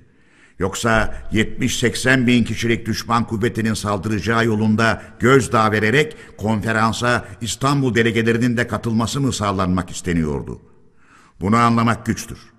Yoksa 0.58 1.14
70-80 1.32 2.26
bin 2.26 2.44
kişilik 2.44 2.86
düşman 2.86 3.26
kuvvetinin 3.26 3.74
saldıracağı 3.74 4.46
yolunda 4.46 5.02
gözdağı 5.18 5.72
vererek 5.72 6.16
konferansa 6.36 7.24
İstanbul 7.40 7.94
delegelerinin 7.94 8.56
de 8.56 8.66
katılması 8.66 9.20
mı 9.20 9.32
sağlanmak 9.32 9.90
isteniyordu? 9.90 10.60
Bunu 11.40 11.56
anlamak 11.56 12.06
güçtür. 12.06 12.53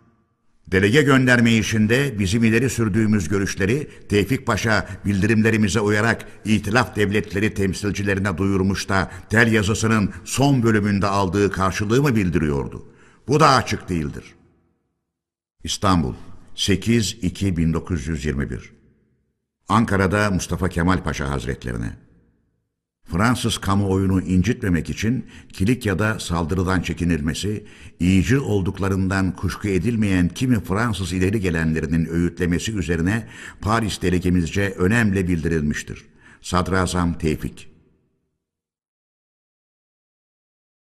Delege 0.75 1.01
gönderme 1.01 1.53
işinde 1.53 2.19
bizim 2.19 2.43
ileri 2.43 2.69
sürdüğümüz 2.69 3.29
görüşleri 3.29 3.89
Tevfik 4.09 4.45
Paşa 4.45 4.87
bildirimlerimize 5.05 5.79
uyarak 5.79 6.25
itilaf 6.45 6.95
devletleri 6.95 7.53
temsilcilerine 7.53 8.37
duyurmuş 8.37 8.89
da 8.89 9.11
tel 9.29 9.51
yazısının 9.51 10.13
son 10.25 10.63
bölümünde 10.63 11.07
aldığı 11.07 11.51
karşılığı 11.51 12.01
mı 12.01 12.15
bildiriyordu? 12.15 12.85
Bu 13.27 13.39
da 13.39 13.49
açık 13.49 13.89
değildir. 13.89 14.23
İstanbul 15.63 16.13
8-2-1921 16.55 18.59
Ankara'da 19.69 20.31
Mustafa 20.31 20.69
Kemal 20.69 21.03
Paşa 21.03 21.29
Hazretlerine 21.29 22.04
Fransız 23.05 23.57
kamuoyunu 23.57 24.21
incitmemek 24.21 24.89
için 24.89 25.25
Kilikya'da 25.53 26.19
saldırıdan 26.19 26.81
çekinilmesi, 26.81 27.65
iyici 27.99 28.39
olduklarından 28.39 29.35
kuşku 29.35 29.67
edilmeyen 29.67 30.27
kimi 30.27 30.59
Fransız 30.59 31.13
ileri 31.13 31.39
gelenlerinin 31.39 32.05
öğütlemesi 32.05 32.71
üzerine 32.71 33.27
Paris 33.61 34.01
delegemizce 34.01 34.69
önemli 34.69 35.27
bildirilmiştir. 35.27 36.05
Sadrazam 36.41 37.17
Tevfik 37.17 37.69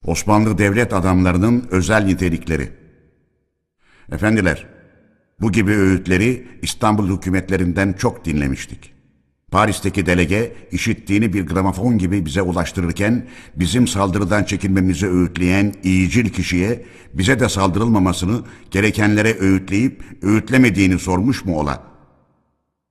Osmanlı 0.05 0.59
devlet 0.59 0.93
adamlarının 0.93 1.69
özel 1.71 2.05
nitelikleri 2.05 2.73
Efendiler, 4.13 4.67
Bu 5.41 5.53
gibi 5.53 5.73
öğütleri 5.73 6.49
İstanbul 6.63 7.17
hükümetlerinden 7.17 7.93
çok 7.93 8.25
dinlemiştik. 8.25 8.96
Paris'teki 9.51 10.07
delege 10.07 10.53
işittiğini 10.73 11.33
bir 11.33 11.47
gramofon 11.47 11.99
gibi 11.99 12.27
bize 12.27 12.43
ulaştırırken 12.43 13.27
bizim 13.57 13.87
saldırıdan 13.87 14.45
çekinmemizi 14.45 15.07
öğütleyen 15.07 15.75
iyicil 15.83 16.29
kişiye 16.29 16.85
bize 17.15 17.41
de 17.41 17.49
saldırılmamasını 17.49 18.43
gerekenlere 18.71 19.39
öğütleyip 19.39 20.05
öğütlemediğini 20.23 20.99
sormuş 20.99 21.45
mu 21.45 21.59
ola? 21.59 21.83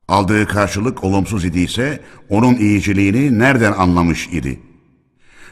Aldığı 0.08 0.47
karşılık 0.47 1.03
olumsuz 1.03 1.45
idiyse 1.45 1.99
onun 2.30 2.56
iyiciliğini 2.56 3.39
nereden 3.39 3.74
anlamış 3.74 4.28
idi?'' 4.28 4.74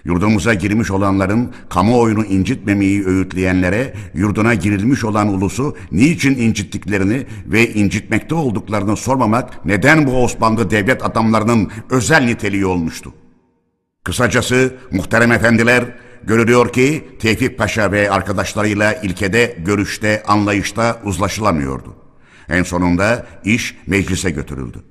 Yurdumuza 0.06 0.54
girmiş 0.54 0.92
olanların 0.92 1.54
kamuoyunu 1.70 2.26
incitmemeyi 2.26 3.06
öğütleyenlere 3.06 3.94
yurduna 4.14 4.54
girilmiş 4.54 5.04
olan 5.04 5.28
ulusu 5.28 5.78
niçin 5.92 6.36
incittiklerini 6.36 7.26
ve 7.46 7.74
incitmekte 7.74 8.36
olduklarını 8.36 8.98
sormamak 8.98 9.66
neden 9.66 10.08
bu 10.08 10.24
Osmanlı 10.24 10.72
devlet 10.72 11.06
adamlarının 11.06 11.72
özel 11.90 12.24
niteliği 12.24 12.66
olmuştu. 12.66 13.14
Kısacası 14.04 14.76
muhterem 14.92 15.32
efendiler 15.32 15.84
görülüyor 16.24 16.74
ki 16.74 17.08
Tevfik 17.20 17.58
Paşa 17.58 17.92
ve 17.92 18.12
arkadaşlarıyla 18.12 18.94
ilkede, 18.94 19.58
görüşte, 19.66 20.24
anlayışta 20.28 21.02
uzlaşılamıyordu. 21.04 21.96
En 22.50 22.64
sonunda 22.64 23.26
iş 23.46 23.76
meclise 23.88 24.30
götürüldü. 24.30 24.84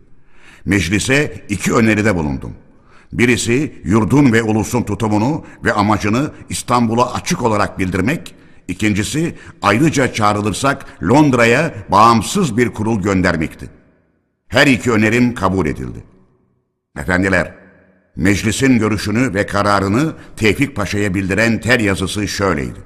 Meclise 0.64 1.44
iki 1.48 1.72
öneride 1.72 2.14
bulundum. 2.16 2.52
Birisi 3.12 3.80
yurdun 3.84 4.32
ve 4.32 4.42
ulusun 4.42 4.82
tutumunu 4.82 5.44
ve 5.64 5.72
amacını 5.72 6.30
İstanbul'a 6.48 7.12
açık 7.12 7.42
olarak 7.42 7.78
bildirmek, 7.78 8.34
ikincisi 8.68 9.34
ayrıca 9.62 10.12
çağrılırsak 10.12 11.02
Londra'ya 11.02 11.74
bağımsız 11.88 12.56
bir 12.56 12.68
kurul 12.68 13.02
göndermekti. 13.02 13.70
Her 14.48 14.66
iki 14.66 14.92
önerim 14.92 15.34
kabul 15.34 15.66
edildi. 15.66 16.04
Efendiler, 16.98 17.54
meclisin 18.16 18.78
görüşünü 18.78 19.34
ve 19.34 19.46
kararını 19.46 20.12
Tevfik 20.36 20.76
Paşa'ya 20.76 21.14
bildiren 21.14 21.60
ter 21.60 21.80
yazısı 21.80 22.28
şöyleydi. 22.28 22.78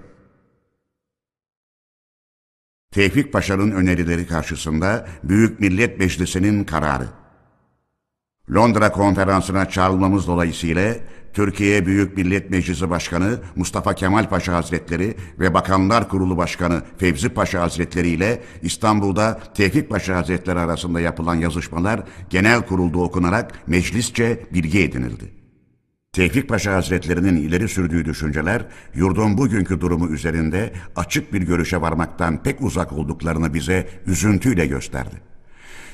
Tevfik 2.91 3.33
Paşa'nın 3.33 3.71
önerileri 3.71 4.27
karşısında 4.27 5.09
Büyük 5.23 5.61
Millet 5.61 5.99
Meclisi'nin 5.99 6.65
kararı. 6.65 7.09
Londra 8.55 8.93
konferansına 8.93 9.69
çağrılmamız 9.69 10.27
dolayısıyla 10.27 10.95
Türkiye 11.33 11.87
Büyük 11.87 12.17
Millet 12.17 12.51
Meclisi 12.51 12.91
Başkanı 12.91 13.39
Mustafa 13.57 13.95
Kemal 13.95 14.29
Paşa 14.29 14.55
Hazretleri 14.55 15.17
ve 15.39 15.55
Bakanlar 15.55 16.09
Kurulu 16.09 16.37
Başkanı 16.37 16.83
Fevzi 16.99 17.29
Paşa 17.29 17.63
Hazretleri 17.63 18.09
ile 18.09 18.43
İstanbul'da 18.63 19.41
Tevfik 19.55 19.91
Paşa 19.91 20.17
Hazretleri 20.17 20.59
arasında 20.59 21.01
yapılan 21.01 21.35
yazışmalar 21.35 22.01
genel 22.31 22.63
kurulda 22.63 22.99
okunarak 22.99 23.69
meclisçe 23.69 24.47
bilgi 24.53 24.83
edinildi. 24.83 25.25
Tevfik 26.13 26.49
Paşa 26.49 26.75
Hazretlerinin 26.75 27.37
ileri 27.37 27.69
sürdüğü 27.69 28.05
düşünceler 28.05 28.67
yurdun 28.95 29.39
bugünkü 29.39 29.81
durumu 29.81 30.09
üzerinde 30.09 30.73
açık 30.97 31.33
bir 31.33 31.43
görüşe 31.43 31.81
varmaktan 31.81 32.43
pek 32.43 32.61
uzak 32.61 32.93
olduklarını 32.93 33.55
bize 33.55 33.89
üzüntüyle 34.07 34.67
gösterdi. 34.67 35.36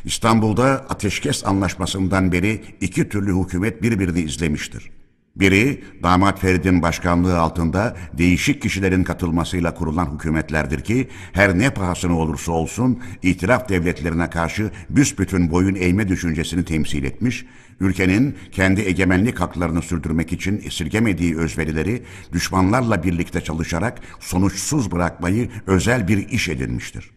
İstanbul'da 0.05 0.65
ateşkes 0.89 1.47
anlaşmasından 1.47 2.33
beri 2.33 2.63
iki 2.81 3.09
türlü 3.09 3.41
hükümet 3.41 3.83
birbirini 3.83 4.21
izlemiştir. 4.21 4.91
Biri 5.37 5.85
damat 6.03 6.41
Ferid'in 6.41 6.83
başkanlığı 6.83 7.39
altında 7.39 7.97
değişik 8.13 8.63
kişilerin 8.63 9.05
katılmasıyla 9.05 9.75
kurulan 9.75 10.15
hükümetlerdir 10.15 10.81
ki 10.81 11.09
her 11.33 11.59
ne 11.59 11.71
pahasına 11.71 12.19
olursa 12.19 12.53
olsun 12.53 13.03
itiraf 13.23 13.69
devletlerine 13.69 14.31
karşı 14.31 14.71
büsbütün 14.91 15.51
boyun 15.51 15.75
eğme 15.75 16.09
düşüncesini 16.09 16.65
temsil 16.65 17.05
etmiş, 17.05 17.47
ülkenin 17.81 18.37
kendi 18.53 18.81
egemenlik 18.81 19.41
haklarını 19.41 19.83
sürdürmek 19.83 20.33
için 20.33 20.63
esirgemediği 20.67 21.37
özverileri 21.37 22.03
düşmanlarla 22.33 23.03
birlikte 23.03 23.41
çalışarak 23.41 24.01
sonuçsuz 24.21 24.91
bırakmayı 24.91 25.51
özel 25.67 26.09
bir 26.09 26.29
iş 26.29 26.49
edinmiştir. 26.49 27.11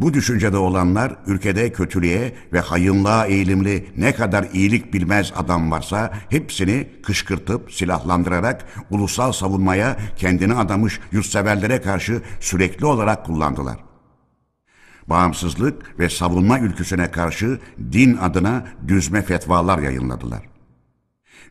Bu 0.00 0.14
düşüncede 0.14 0.56
olanlar 0.56 1.16
ülkede 1.26 1.72
kötülüğe 1.72 2.34
ve 2.52 2.60
hayınlığa 2.60 3.26
eğilimli 3.26 3.88
ne 3.96 4.14
kadar 4.14 4.46
iyilik 4.52 4.94
bilmez 4.94 5.32
adam 5.36 5.70
varsa 5.70 6.12
hepsini 6.30 6.88
kışkırtıp 7.02 7.72
silahlandırarak 7.72 8.66
ulusal 8.90 9.32
savunmaya 9.32 9.96
kendini 10.16 10.54
adamış 10.54 11.00
yurtseverlere 11.12 11.80
karşı 11.82 12.22
sürekli 12.40 12.86
olarak 12.86 13.26
kullandılar. 13.26 13.76
Bağımsızlık 15.06 15.98
ve 15.98 16.08
savunma 16.08 16.58
ülküsüne 16.58 17.10
karşı 17.10 17.58
din 17.92 18.16
adına 18.16 18.64
düzme 18.88 19.22
fetvalar 19.22 19.78
yayınladılar 19.78 20.57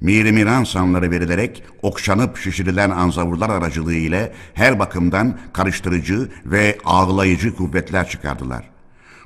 miri 0.01 0.31
miran 0.31 0.63
sanları 0.63 1.11
verilerek 1.11 1.63
okşanıp 1.81 2.37
şişirilen 2.37 2.89
anzavurlar 2.89 3.49
aracılığı 3.49 3.93
ile 3.93 4.33
her 4.53 4.79
bakımdan 4.79 5.37
karıştırıcı 5.53 6.29
ve 6.45 6.77
ağlayıcı 6.85 7.55
kuvvetler 7.55 8.09
çıkardılar. 8.09 8.69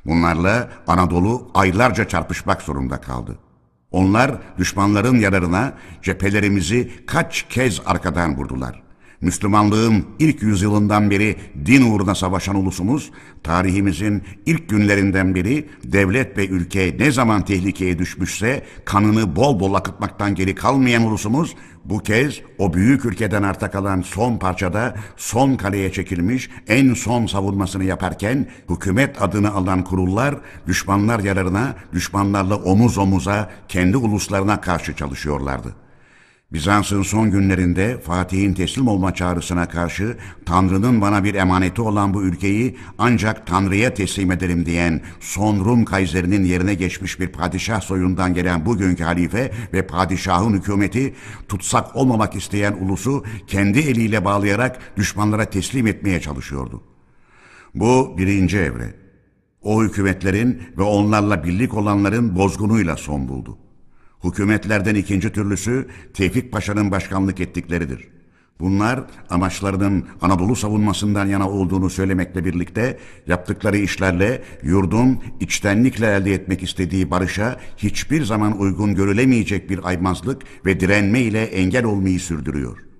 Bunlarla 0.05 0.69
Anadolu 0.87 1.51
aylarca 1.53 2.07
çarpışmak 2.07 2.61
zorunda 2.61 3.01
kaldı. 3.01 3.37
Onlar 3.91 4.31
düşmanların 4.57 5.19
yararına 5.19 5.73
cephelerimizi 6.01 6.91
kaç 7.07 7.45
kez 7.49 7.81
arkadan 7.85 8.37
vurdular.'' 8.37 8.90
Müslümanlığın 9.21 10.05
ilk 10.19 10.41
yüzyılından 10.41 11.11
beri 11.11 11.35
din 11.65 11.91
uğruna 11.91 12.15
savaşan 12.15 12.55
ulusumuz, 12.55 13.11
tarihimizin 13.43 14.23
ilk 14.45 14.69
günlerinden 14.69 15.35
beri 15.35 15.69
devlet 15.83 16.37
ve 16.37 16.47
ülke 16.47 16.95
ne 16.99 17.11
zaman 17.11 17.45
tehlikeye 17.45 17.99
düşmüşse 17.99 18.63
kanını 18.85 19.35
bol 19.35 19.59
bol 19.59 19.73
akıtmaktan 19.73 20.35
geri 20.35 20.55
kalmayan 20.55 21.03
ulusumuz, 21.03 21.55
bu 21.85 21.99
kez 21.99 22.41
o 22.57 22.73
büyük 22.73 23.05
ülkeden 23.05 23.43
arta 23.43 23.71
kalan 23.71 24.01
son 24.01 24.37
parçada 24.37 24.95
son 25.17 25.55
kaleye 25.55 25.91
çekilmiş 25.91 26.49
en 26.67 26.93
son 26.93 27.25
savunmasını 27.25 27.83
yaparken 27.83 28.47
hükümet 28.69 29.21
adını 29.21 29.53
alan 29.53 29.83
kurullar 29.83 30.35
düşmanlar 30.67 31.19
yararına 31.19 31.75
düşmanlarla 31.93 32.55
omuz 32.55 32.97
omuza 32.97 33.51
kendi 33.67 33.97
uluslarına 33.97 34.61
karşı 34.61 34.95
çalışıyorlardı. 34.95 35.75
Bizans'ın 36.53 37.01
son 37.01 37.31
günlerinde 37.31 37.99
Fatih'in 37.99 38.53
teslim 38.53 38.87
olma 38.87 39.15
çağrısına 39.15 39.67
karşı 39.67 40.17
Tanrı'nın 40.45 41.01
bana 41.01 41.23
bir 41.23 41.35
emaneti 41.35 41.81
olan 41.81 42.13
bu 42.13 42.23
ülkeyi 42.23 42.77
ancak 42.97 43.47
Tanrı'ya 43.47 43.93
teslim 43.93 44.31
ederim 44.31 44.65
diyen 44.65 45.01
son 45.19 45.65
Rum 45.65 45.85
kaiserinin 45.85 46.43
yerine 46.43 46.73
geçmiş 46.73 47.19
bir 47.19 47.27
padişah 47.27 47.81
soyundan 47.81 48.33
gelen 48.33 48.65
bugünkü 48.65 49.03
halife 49.03 49.51
ve 49.73 49.87
padişahın 49.87 50.53
hükümeti 50.53 51.13
tutsak 51.49 51.95
olmamak 51.95 52.35
isteyen 52.35 52.73
ulusu 52.73 53.25
kendi 53.47 53.79
eliyle 53.79 54.25
bağlayarak 54.25 54.97
düşmanlara 54.97 55.45
teslim 55.45 55.87
etmeye 55.87 56.21
çalışıyordu. 56.21 56.83
Bu 57.75 58.15
birinci 58.17 58.57
evre. 58.57 58.95
O 59.61 59.83
hükümetlerin 59.83 60.61
ve 60.77 60.83
onlarla 60.83 61.43
birlik 61.43 61.73
olanların 61.73 62.35
bozgunuyla 62.35 62.97
son 62.97 63.27
buldu. 63.27 63.57
Hükümetlerden 64.23 64.95
ikinci 64.95 65.31
türlüsü 65.31 65.87
Tevfik 66.13 66.51
Paşa'nın 66.51 66.91
başkanlık 66.91 67.39
ettikleridir. 67.39 68.07
Bunlar 68.59 68.99
amaçlarının 69.29 70.05
Anadolu 70.21 70.55
savunmasından 70.55 71.25
yana 71.25 71.49
olduğunu 71.49 71.89
söylemekle 71.89 72.45
birlikte 72.45 72.99
yaptıkları 73.27 73.77
işlerle 73.77 74.43
yurdun 74.63 75.19
içtenlikle 75.39 76.07
elde 76.07 76.33
etmek 76.33 76.63
istediği 76.63 77.11
barışa 77.11 77.59
hiçbir 77.77 78.23
zaman 78.23 78.59
uygun 78.59 78.95
görülemeyecek 78.95 79.69
bir 79.69 79.87
aymazlık 79.87 80.41
ve 80.65 80.79
direnme 80.79 81.19
ile 81.19 81.43
engel 81.43 81.85
olmayı 81.85 82.19
sürdürüyor.'' 82.19 82.90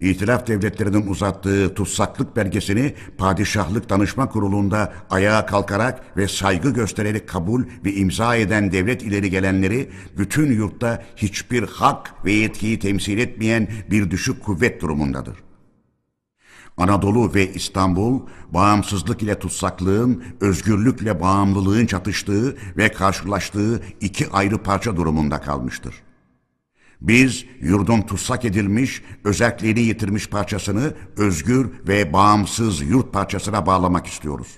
İtilaf 0.00 0.46
devletlerinin 0.46 1.06
uzattığı 1.06 1.74
tutsaklık 1.74 2.36
belgesini 2.36 2.94
Padişahlık 3.18 3.90
Danışma 3.90 4.28
Kurulu'nda 4.28 4.92
ayağa 5.10 5.46
kalkarak 5.46 6.16
ve 6.16 6.28
saygı 6.28 6.70
göstererek 6.70 7.28
kabul 7.28 7.64
ve 7.84 7.92
imza 7.92 8.36
eden 8.36 8.72
devlet 8.72 9.02
ileri 9.02 9.30
gelenleri 9.30 9.90
bütün 10.18 10.52
yurtta 10.52 11.02
hiçbir 11.16 11.62
hak 11.62 12.14
ve 12.24 12.32
yetkiyi 12.32 12.78
temsil 12.78 13.18
etmeyen 13.18 13.68
bir 13.90 14.10
düşük 14.10 14.44
kuvvet 14.44 14.82
durumundadır. 14.82 15.36
Anadolu 16.76 17.34
ve 17.34 17.52
İstanbul, 17.52 18.20
bağımsızlık 18.50 19.22
ile 19.22 19.38
tutsaklığın, 19.38 20.24
özgürlükle 20.40 21.20
bağımlılığın 21.20 21.86
çatıştığı 21.86 22.56
ve 22.76 22.92
karşılaştığı 22.92 23.82
iki 24.00 24.30
ayrı 24.30 24.58
parça 24.58 24.96
durumunda 24.96 25.40
kalmıştır. 25.40 25.94
Biz 27.00 27.44
yurdun 27.60 28.02
tutsak 28.02 28.44
edilmiş, 28.44 29.02
özelliğini 29.24 29.80
yitirmiş 29.80 30.28
parçasını 30.28 30.94
özgür 31.16 31.70
ve 31.88 32.12
bağımsız 32.12 32.80
yurt 32.80 33.12
parçasına 33.12 33.66
bağlamak 33.66 34.06
istiyoruz. 34.06 34.48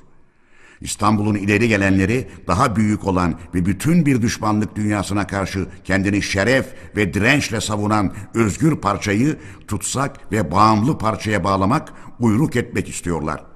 İstanbul'un 0.80 1.34
ileri 1.34 1.68
gelenleri 1.68 2.28
daha 2.46 2.76
büyük 2.76 3.06
olan 3.06 3.34
ve 3.54 3.66
bütün 3.66 4.06
bir 4.06 4.22
düşmanlık 4.22 4.76
dünyasına 4.76 5.26
karşı 5.26 5.66
kendini 5.84 6.22
şeref 6.22 6.66
ve 6.96 7.14
dirençle 7.14 7.60
savunan 7.60 8.12
özgür 8.34 8.76
parçayı 8.76 9.38
tutsak 9.68 10.32
ve 10.32 10.50
bağımlı 10.50 10.98
parçaya 10.98 11.44
bağlamak, 11.44 11.92
uyruk 12.20 12.56
etmek 12.56 12.88
istiyorlar. 12.88 13.49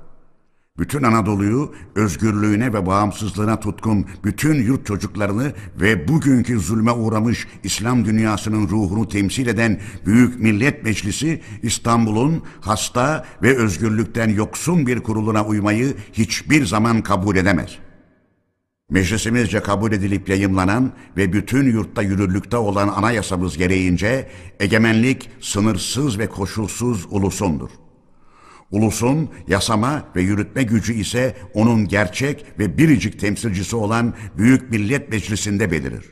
Bütün 0.79 1.03
Anadolu'yu 1.03 1.75
özgürlüğüne 1.95 2.73
ve 2.73 2.87
bağımsızlığına 2.87 3.61
tutkun 3.61 4.07
bütün 4.25 4.55
yurt 4.55 4.87
çocuklarını 4.87 5.53
ve 5.81 6.09
bugünkü 6.09 6.61
zulme 6.61 6.93
uğramış 6.93 7.47
İslam 7.65 8.05
dünyasının 8.05 8.69
ruhunu 8.69 9.09
temsil 9.09 9.47
eden 9.47 9.81
Büyük 10.07 10.41
Millet 10.41 10.85
Meclisi 10.85 11.41
İstanbul'un 11.63 12.43
hasta 12.61 13.25
ve 13.43 13.57
özgürlükten 13.57 14.29
yoksun 14.29 14.87
bir 14.87 15.01
kuruluna 15.01 15.45
uymayı 15.45 15.95
hiçbir 16.13 16.67
zaman 16.67 17.03
kabul 17.03 17.37
edemez. 17.37 17.79
Meclisimizce 18.91 19.61
kabul 19.61 19.93
edilip 19.93 20.29
yayımlanan 20.29 20.93
ve 21.17 21.33
bütün 21.33 21.65
yurtta 21.73 22.03
yürürlükte 22.03 22.57
olan 22.57 22.89
anayasamız 22.89 23.57
gereğince 23.59 24.29
egemenlik 24.61 25.31
sınırsız 25.41 26.19
ve 26.19 26.27
koşulsuz 26.27 27.07
ulusundur. 27.11 27.84
Ulusun 28.71 29.31
yasama 29.49 30.05
ve 30.17 30.23
yürütme 30.23 30.63
gücü 30.63 30.95
ise 30.95 31.37
onun 31.55 31.89
gerçek 31.89 32.47
ve 32.59 32.79
biricik 32.79 33.21
temsilcisi 33.21 33.77
olan 33.77 34.15
Büyük 34.37 34.71
Millet 34.71 35.09
Meclisi'nde 35.09 35.71
belirir. 35.71 36.05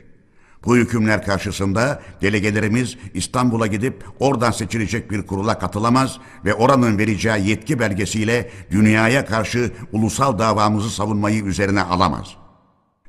Bu 0.65 0.77
hükümler 0.77 1.25
karşısında 1.25 2.01
delegelerimiz 2.21 2.97
İstanbul'a 3.13 3.67
gidip 3.67 4.03
oradan 4.19 4.51
seçilecek 4.51 5.11
bir 5.11 5.27
kurula 5.27 5.59
katılamaz 5.59 6.17
ve 6.45 6.53
oranın 6.53 6.97
vereceği 6.97 7.47
yetki 7.49 7.79
belgesiyle 7.79 8.51
dünyaya 8.71 9.25
karşı 9.25 9.71
ulusal 9.91 10.39
davamızı 10.39 10.89
savunmayı 10.89 11.43
üzerine 11.43 11.81
alamaz. 11.81 12.35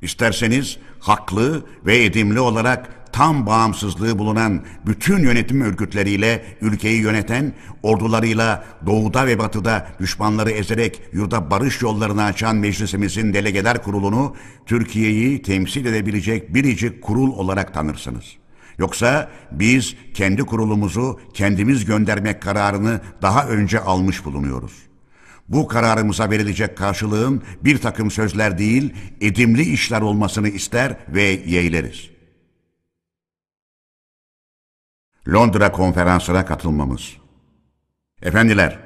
İsterseniz 0.01 0.77
haklı 0.99 1.65
ve 1.85 2.03
edimli 2.03 2.39
olarak 2.39 3.04
tam 3.15 3.45
bağımsızlığı 3.45 4.19
bulunan 4.19 4.61
bütün 4.85 5.17
yönetim 5.23 5.61
örgütleriyle 5.61 6.45
ülkeyi 6.61 7.01
yöneten, 7.01 7.53
ordularıyla 7.83 8.65
doğuda 8.85 9.27
ve 9.27 9.39
batıda 9.39 9.87
düşmanları 9.99 10.51
ezerek 10.51 11.01
yurda 11.13 11.51
barış 11.51 11.81
yollarını 11.81 12.23
açan 12.23 12.55
meclisimizin 12.55 13.33
delegeler 13.33 13.83
kurulunu 13.83 14.35
Türkiye'yi 14.65 15.41
temsil 15.41 15.85
edebilecek 15.85 16.53
biricik 16.53 17.01
kurul 17.01 17.31
olarak 17.33 17.73
tanırsınız. 17.73 18.25
Yoksa 18.77 19.29
biz 19.51 19.95
kendi 20.13 20.43
kurulumuzu 20.43 21.19
kendimiz 21.33 21.85
göndermek 21.85 22.41
kararını 22.41 23.01
daha 23.21 23.47
önce 23.47 23.79
almış 23.79 24.25
bulunuyoruz. 24.25 24.73
Bu 25.49 25.67
kararımıza 25.67 26.29
verilecek 26.29 26.77
karşılığın 26.77 27.43
bir 27.63 27.77
takım 27.77 28.11
sözler 28.11 28.57
değil, 28.57 28.93
edimli 29.21 29.61
işler 29.61 30.01
olmasını 30.01 30.49
ister 30.49 30.97
ve 31.09 31.23
yeğleriz. 31.45 32.14
Londra 35.27 35.71
konferansına 35.71 36.45
katılmamız. 36.45 37.13
Efendiler, 38.21 38.79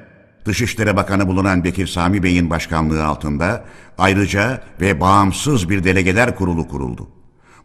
Dışişleri 0.44 0.96
Bakanı 0.96 1.28
bulunan 1.28 1.64
Bekir 1.64 1.86
Sami 1.86 2.22
Bey'in 2.22 2.50
başkanlığı 2.50 3.04
altında 3.04 3.64
ayrıca 3.98 4.62
ve 4.80 5.00
bağımsız 5.00 5.70
bir 5.70 5.84
delegeler 5.84 6.36
kurulu 6.36 6.68
kuruldu. 6.68 7.08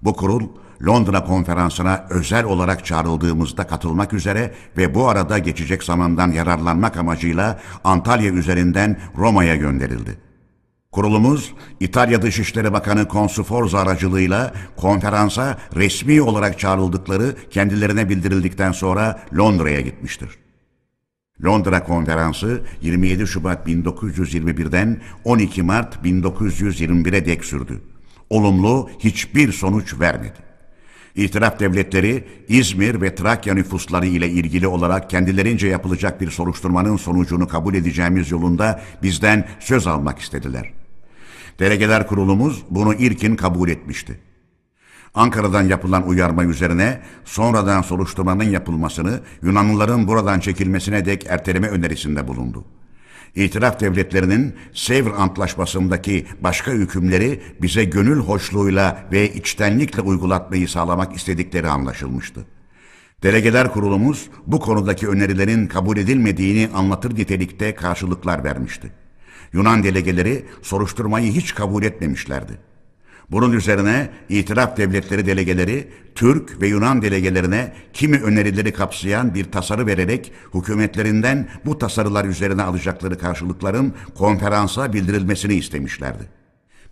Bu 0.01 0.15
kurul 0.15 0.49
Londra 0.85 1.23
konferansına 1.23 2.05
özel 2.09 2.45
olarak 2.45 2.85
çağrıldığımızda 2.85 3.67
katılmak 3.67 4.13
üzere 4.13 4.53
ve 4.77 4.95
bu 4.95 5.09
arada 5.09 5.37
geçecek 5.37 5.83
zamandan 5.83 6.31
yararlanmak 6.31 6.97
amacıyla 6.97 7.59
Antalya 7.83 8.31
üzerinden 8.31 8.99
Roma'ya 9.17 9.55
gönderildi. 9.55 10.24
Kurulumuz 10.95 11.53
İtalya 11.79 12.21
Dışişleri 12.21 12.73
Bakanı 12.73 13.07
Consuforza 13.11 13.79
aracılığıyla 13.79 14.53
konferansa 14.75 15.57
resmi 15.75 16.21
olarak 16.21 16.59
çağrıldıkları 16.59 17.35
kendilerine 17.49 18.09
bildirildikten 18.09 18.71
sonra 18.71 19.23
Londra'ya 19.37 19.81
gitmiştir. 19.81 20.29
Londra 21.43 21.83
Konferansı 21.83 22.61
27 22.81 23.27
Şubat 23.27 23.67
1921'den 23.67 25.01
12 25.23 25.63
Mart 25.63 25.95
1921'e 26.05 27.25
dek 27.25 27.45
sürdü. 27.45 27.81
Olumlu 28.29 28.89
hiçbir 28.99 29.51
sonuç 29.51 29.99
vermedi. 29.99 30.39
İtiraf 31.15 31.59
devletleri 31.59 32.27
İzmir 32.47 33.01
ve 33.01 33.15
Trakya 33.15 33.53
nüfusları 33.53 34.05
ile 34.05 34.29
ilgili 34.29 34.67
olarak 34.67 35.09
kendilerince 35.09 35.67
yapılacak 35.67 36.21
bir 36.21 36.31
soruşturmanın 36.31 36.97
sonucunu 36.97 37.47
kabul 37.47 37.73
edeceğimiz 37.73 38.31
yolunda 38.31 38.81
bizden 39.03 39.47
söz 39.59 39.87
almak 39.87 40.19
istediler. 40.19 40.84
Delegeler 41.59 42.07
kurulumuz 42.07 42.63
bunu 42.69 42.93
ilkin 42.93 43.35
kabul 43.35 43.69
etmişti. 43.69 44.19
Ankara'dan 45.13 45.63
yapılan 45.63 46.07
uyarma 46.07 46.43
üzerine 46.43 47.01
sonradan 47.25 47.81
soruşturmanın 47.81 48.43
yapılmasını 48.43 49.19
Yunanlıların 49.41 50.07
buradan 50.07 50.39
çekilmesine 50.39 51.05
dek 51.05 51.25
erteleme 51.29 51.67
önerisinde 51.67 52.27
bulundu. 52.27 52.65
İtiraf 53.35 53.79
devletlerinin 53.79 54.55
Sevr 54.73 55.11
Antlaşması'ndaki 55.17 56.25
başka 56.41 56.71
hükümleri 56.71 57.41
bize 57.61 57.83
gönül 57.83 58.19
hoşluğuyla 58.19 59.05
ve 59.11 59.33
içtenlikle 59.33 60.01
uygulatmayı 60.01 60.67
sağlamak 60.67 61.15
istedikleri 61.15 61.67
anlaşılmıştı. 61.67 62.45
Delegeler 63.23 63.71
kurulumuz 63.73 64.29
bu 64.47 64.59
konudaki 64.59 65.07
önerilerin 65.07 65.67
kabul 65.67 65.97
edilmediğini 65.97 66.69
anlatır 66.73 67.15
nitelikte 67.15 67.75
karşılıklar 67.75 68.43
vermişti. 68.43 68.91
Yunan 69.55 69.83
delegeleri 69.83 70.45
soruşturmayı 70.61 71.31
hiç 71.31 71.55
kabul 71.55 71.83
etmemişlerdi. 71.83 72.53
Bunun 73.31 73.51
üzerine 73.51 74.09
itiraf 74.29 74.77
devletleri 74.77 75.25
delegeleri 75.25 75.87
Türk 76.15 76.61
ve 76.61 76.67
Yunan 76.67 77.01
delegelerine 77.01 77.73
kimi 77.93 78.17
önerileri 78.17 78.73
kapsayan 78.73 79.35
bir 79.35 79.51
tasarı 79.51 79.87
vererek 79.87 80.31
hükümetlerinden 80.53 81.47
bu 81.65 81.77
tasarılar 81.77 82.25
üzerine 82.25 82.63
alacakları 82.63 83.17
karşılıkların 83.17 83.93
konferansa 84.15 84.93
bildirilmesini 84.93 85.53
istemişlerdi. 85.53 86.23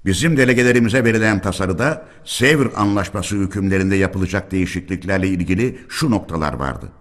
Bizim 0.05 0.37
delegelerimize 0.37 1.03
verilen 1.03 1.41
tasarıda 1.41 2.05
Sevr 2.25 2.67
Anlaşması 2.75 3.35
hükümlerinde 3.35 3.95
yapılacak 3.95 4.51
değişikliklerle 4.51 5.27
ilgili 5.27 5.79
şu 5.89 6.11
noktalar 6.11 6.53
vardı. 6.53 6.91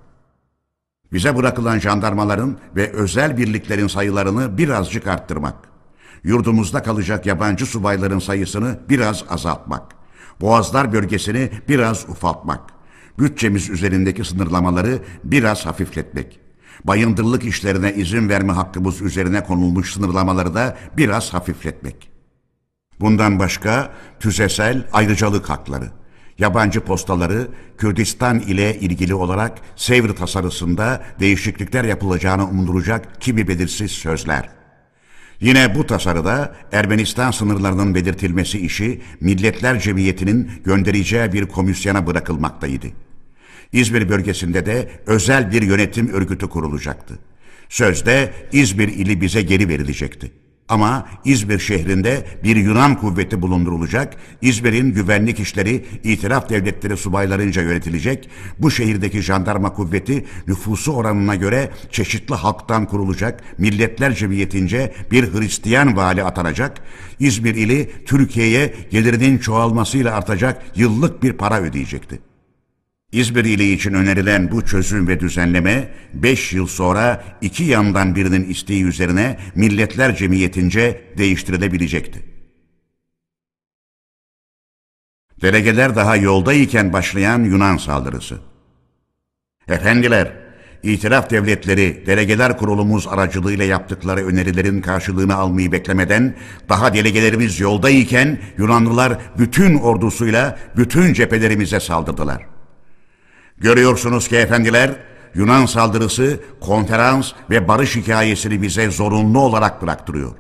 Bize 1.13 1.37
bırakılan 1.37 1.79
jandarmaların 1.79 2.59
ve 2.77 2.93
özel 2.93 3.37
birliklerin 3.37 3.87
sayılarını 3.87 4.59
birazcık 4.59 5.07
arttırmak. 5.07 5.55
Yurdumuzda 6.25 6.83
kalacak 6.83 7.27
yabancı 7.27 7.67
subayların 7.67 8.19
sayısını 8.19 8.79
biraz 8.89 9.25
azaltmak, 9.29 9.83
Boğazlar 10.41 10.93
bölgesini 10.93 11.51
biraz 11.69 12.09
ufaltmak, 12.09 12.61
bütçemiz 13.19 13.71
üzerindeki 13.71 14.25
sınırlamaları 14.25 14.99
biraz 15.25 15.67
hafifletmek, 15.67 16.41
bayındırlık 16.85 17.45
işlerine 17.45 17.95
izin 17.95 18.29
verme 18.29 18.53
hakkımız 18.53 19.03
üzerine 19.03 19.45
konulmuş 19.45 19.93
sınırlamaları 19.93 20.55
da 20.55 20.77
biraz 20.97 21.35
hafifletmek. 21.35 22.11
Bundan 23.01 23.39
başka 23.39 23.91
tüzesel 24.21 24.87
ayrıcalık 24.93 25.51
hakları, 25.51 25.91
yabancı 26.39 26.81
postaları 26.81 27.49
Kürdistan 27.79 28.41
ile 28.41 28.79
ilgili 28.79 29.15
olarak 29.15 29.59
Sevr 29.77 30.09
tasarısında 30.09 31.05
değişiklikler 31.21 31.85
yapılacağını 31.85 32.49
umduracak 32.49 33.21
kimi 33.21 33.49
belirsiz 33.49 33.91
sözler.'' 33.91 34.63
Yine 35.43 35.75
bu 35.75 35.87
tasarıda 35.87 36.57
Ermenistan 36.73 37.31
sınırlarının 37.31 37.95
belirtilmesi 37.95 38.59
işi 38.59 39.03
Milletler 39.21 39.81
Cemiyeti'nin 39.81 40.51
göndereceği 40.65 41.33
bir 41.33 41.47
komisyona 41.47 42.07
bırakılmaktaydı. 42.07 42.87
İzmir 43.73 44.09
bölgesinde 44.09 44.67
de 44.67 44.91
özel 45.07 45.53
bir 45.53 45.63
yönetim 45.63 46.09
örgütü 46.09 46.49
kurulacaktı. 46.49 47.19
Sözde 47.69 48.33
İzmir 48.53 48.89
ili 48.89 49.21
bize 49.21 49.43
geri 49.43 49.69
verilecekti. 49.69 50.33
Ama 50.73 51.07
İzmir 51.25 51.59
şehrinde 51.59 52.27
bir 52.45 52.57
Yunan 52.57 53.01
kuvveti 53.01 53.43
bulundurulacak, 53.43 54.17
İzmir'in 54.43 54.93
güvenlik 54.95 55.41
işleri 55.41 55.85
itiraf 56.05 56.49
devletleri 56.49 56.97
subaylarınca 56.97 57.63
yönetilecek, 57.63 58.31
bu 58.59 58.71
şehirdeki 58.71 59.23
jandarma 59.23 59.73
kuvveti 59.73 60.25
nüfusu 60.49 60.93
oranına 60.93 61.35
göre 61.35 61.71
çeşitli 61.91 62.35
halktan 62.35 62.87
kurulacak, 62.87 63.59
milletler 63.59 64.15
cemiyetince 64.15 64.95
bir 65.11 65.33
Hristiyan 65.33 65.97
vali 65.97 66.25
atanacak, 66.25 66.81
İzmir 67.21 67.55
ili 67.55 67.91
Türkiye'ye 68.07 68.75
gelirinin 68.91 69.39
çoğalmasıyla 69.39 70.15
artacak 70.15 70.63
yıllık 70.77 71.23
bir 71.23 71.33
para 71.33 71.61
ödeyecekti. 71.61 72.32
İzmir 73.13 73.45
ili 73.45 73.73
için 73.73 73.95
önerilen 73.95 74.51
bu 74.51 74.65
çözüm 74.65 75.09
ve 75.09 75.21
düzenleme 75.21 75.89
5 76.15 76.53
yıl 76.53 76.67
sonra 76.67 77.25
iki 77.41 77.65
yandan 77.65 78.15
birinin 78.15 78.51
isteği 78.51 78.85
üzerine 78.85 79.39
Milletler 79.55 80.17
Cemiyetince 80.17 81.01
değiştirilebilecekti. 81.19 82.23
Delegeler 85.43 85.97
daha 85.97 86.17
yoldayken 86.17 86.93
başlayan 86.93 87.45
Yunan 87.45 87.77
saldırısı. 87.77 88.39
Efendiler, 89.69 90.33
itiraf 90.83 91.31
devletleri 91.31 92.07
delegeler 92.07 92.59
kurulumuz 92.59 93.09
aracılığıyla 93.09 93.65
yaptıkları 93.65 94.27
önerilerin 94.27 94.81
karşılığını 94.81 95.35
almayı 95.35 95.73
beklemeden 95.73 96.35
daha 96.69 96.95
delegelerimiz 96.95 97.61
yoldayken 97.61 98.39
Yunanlılar 98.59 99.19
bütün 99.39 99.79
ordusuyla 99.79 100.59
bütün 100.77 101.13
cephelerimize 101.13 101.81
saldırdılar. 101.81 102.52
Görüyorsunuz 103.63 104.29
ki 104.29 104.37
efendiler, 104.37 104.97
Yunan 105.35 105.67
saldırısı, 105.67 106.41
konferans 106.61 107.33
ve 107.51 107.69
barış 107.69 107.97
hikayesini 107.97 108.63
bize 108.63 108.91
zorunlu 108.91 109.39
olarak 109.39 109.83
bıraktırıyor. 109.83 110.33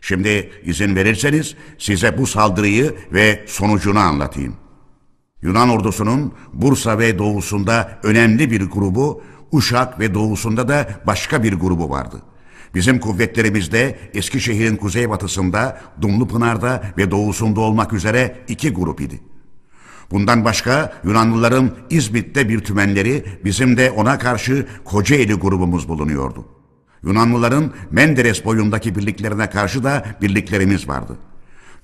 Şimdi 0.00 0.50
izin 0.64 0.96
verirseniz 0.96 1.54
size 1.78 2.18
bu 2.18 2.26
saldırıyı 2.26 2.94
ve 3.12 3.44
sonucunu 3.46 3.98
anlatayım. 3.98 4.56
Yunan 5.42 5.68
ordusunun 5.68 6.32
Bursa 6.52 6.98
ve 6.98 7.18
doğusunda 7.18 7.98
önemli 8.02 8.50
bir 8.50 8.70
grubu, 8.70 9.22
Uşak 9.52 10.00
ve 10.00 10.14
doğusunda 10.14 10.68
da 10.68 10.88
başka 11.06 11.42
bir 11.42 11.52
grubu 11.52 11.90
vardı. 11.90 12.22
Bizim 12.74 13.00
kuvvetlerimizde 13.00 13.98
Eskişehir'in 14.14 14.76
kuzeybatısında, 14.76 15.80
Dumlupınar'da 16.02 16.82
ve 16.98 17.10
doğusunda 17.10 17.60
olmak 17.60 17.92
üzere 17.92 18.36
iki 18.48 18.72
grup 18.72 19.00
idi. 19.00 19.20
Bundan 20.10 20.44
başka 20.44 20.92
Yunanlıların 21.04 21.70
İzmit'te 21.90 22.48
bir 22.48 22.60
tümenleri, 22.60 23.24
bizim 23.44 23.76
de 23.76 23.90
ona 23.90 24.18
karşı 24.18 24.66
Kocaeli 24.84 25.34
grubumuz 25.34 25.88
bulunuyordu. 25.88 26.44
Yunanlıların 27.02 27.72
Menderes 27.90 28.44
boyundaki 28.44 28.96
birliklerine 28.96 29.50
karşı 29.50 29.84
da 29.84 30.04
birliklerimiz 30.22 30.88
vardı. 30.88 31.16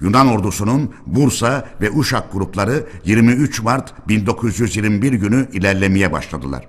Yunan 0.01 0.29
ordusunun 0.29 0.95
Bursa 1.07 1.69
ve 1.81 1.91
Uşak 1.91 2.33
grupları 2.33 2.87
23 3.05 3.63
Mart 3.63 4.09
1921 4.09 5.13
günü 5.13 5.49
ilerlemeye 5.53 6.13
başladılar. 6.13 6.69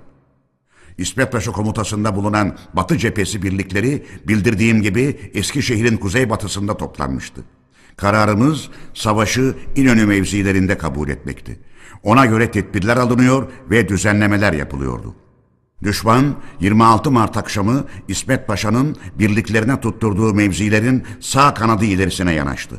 İsmet 0.98 1.32
Paşa 1.32 1.52
komutasında 1.52 2.16
bulunan 2.16 2.56
Batı 2.74 2.98
cephesi 2.98 3.42
birlikleri 3.42 4.06
bildirdiğim 4.28 4.82
gibi 4.82 5.30
Eskişehir'in 5.34 5.96
kuzeybatısında 5.96 6.76
toplanmıştı. 6.76 7.44
Kararımız 7.96 8.68
savaşı 8.94 9.54
İnönü 9.76 10.06
mevzilerinde 10.06 10.78
kabul 10.78 11.08
etmekti. 11.08 11.60
Ona 12.02 12.26
göre 12.26 12.50
tedbirler 12.50 12.96
alınıyor 12.96 13.48
ve 13.70 13.88
düzenlemeler 13.88 14.52
yapılıyordu. 14.52 15.14
Düşman 15.82 16.34
26 16.60 17.10
Mart 17.10 17.36
akşamı 17.36 17.84
İsmet 18.08 18.46
Paşa'nın 18.46 18.96
birliklerine 19.18 19.80
tutturduğu 19.80 20.34
mevzilerin 20.34 21.04
sağ 21.20 21.54
kanadı 21.54 21.84
ilerisine 21.84 22.32
yanaştı. 22.32 22.76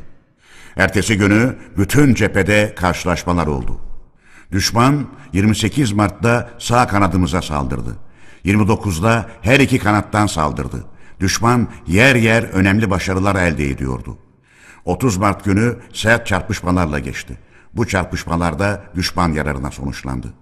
Ertesi 0.76 1.18
günü 1.18 1.56
bütün 1.76 2.14
cephede 2.14 2.74
karşılaşmalar 2.76 3.46
oldu. 3.46 3.80
Düşman 4.52 5.06
28 5.32 5.92
Mart'ta 5.92 6.50
sağ 6.58 6.86
kanadımıza 6.86 7.42
saldırdı. 7.42 7.96
29'da 8.44 9.30
her 9.42 9.60
iki 9.60 9.78
kanattan 9.78 10.26
saldırdı. 10.26 10.84
Düşman 11.20 11.68
yer 11.86 12.14
yer 12.16 12.42
önemli 12.42 12.90
başarılar 12.90 13.36
elde 13.36 13.70
ediyordu. 13.70 14.18
30 14.84 15.16
Mart 15.16 15.44
günü 15.44 15.76
sert 15.92 16.26
çarpışmalarla 16.26 16.98
geçti. 16.98 17.38
Bu 17.74 17.86
çarpışmalarda 17.86 18.84
düşman 18.94 19.32
yararına 19.32 19.70
sonuçlandı. 19.70 20.34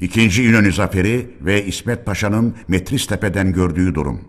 İkinci 0.00 0.44
İnönü 0.44 0.72
Zaferi 0.72 1.36
ve 1.40 1.64
İsmet 1.64 2.06
Paşa'nın 2.06 2.56
Metristepe'den 2.68 3.52
gördüğü 3.52 3.94
durum. 3.94 4.28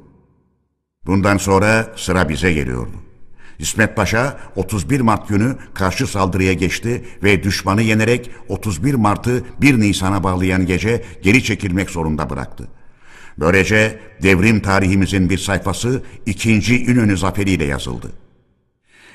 Bundan 1.05 1.37
sonra 1.37 1.93
sıra 1.95 2.29
bize 2.29 2.53
geliyordu. 2.53 2.91
İsmet 3.59 3.95
Paşa 3.95 4.39
31 4.55 5.01
Mart 5.01 5.29
günü 5.29 5.55
karşı 5.73 6.07
saldırıya 6.07 6.53
geçti 6.53 7.05
ve 7.23 7.43
düşmanı 7.43 7.81
yenerek 7.81 8.31
31 8.49 8.93
Mart'ı 8.93 9.43
1 9.61 9.79
Nisan'a 9.79 10.23
bağlayan 10.23 10.65
gece 10.65 11.03
geri 11.21 11.43
çekilmek 11.43 11.89
zorunda 11.89 12.29
bıraktı. 12.29 12.67
Böylece 13.37 13.99
devrim 14.23 14.59
tarihimizin 14.59 15.29
bir 15.29 15.37
sayfası 15.37 16.03
2. 16.25 16.75
İnönü 16.75 17.17
zaferiyle 17.17 17.65
yazıldı. 17.65 18.11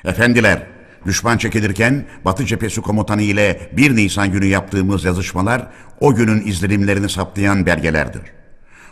Efendiler, 0.05 0.67
düşman 1.05 1.37
çekilirken 1.37 2.05
Batı 2.25 2.45
Cephesi 2.45 2.81
Komutanı 2.81 3.21
ile 3.21 3.71
1 3.77 3.95
Nisan 3.95 4.31
günü 4.31 4.45
yaptığımız 4.45 5.05
yazışmalar 5.05 5.67
o 5.99 6.15
günün 6.15 6.47
izlenimlerini 6.47 7.09
saptayan 7.09 7.65
belgelerdir. 7.65 8.21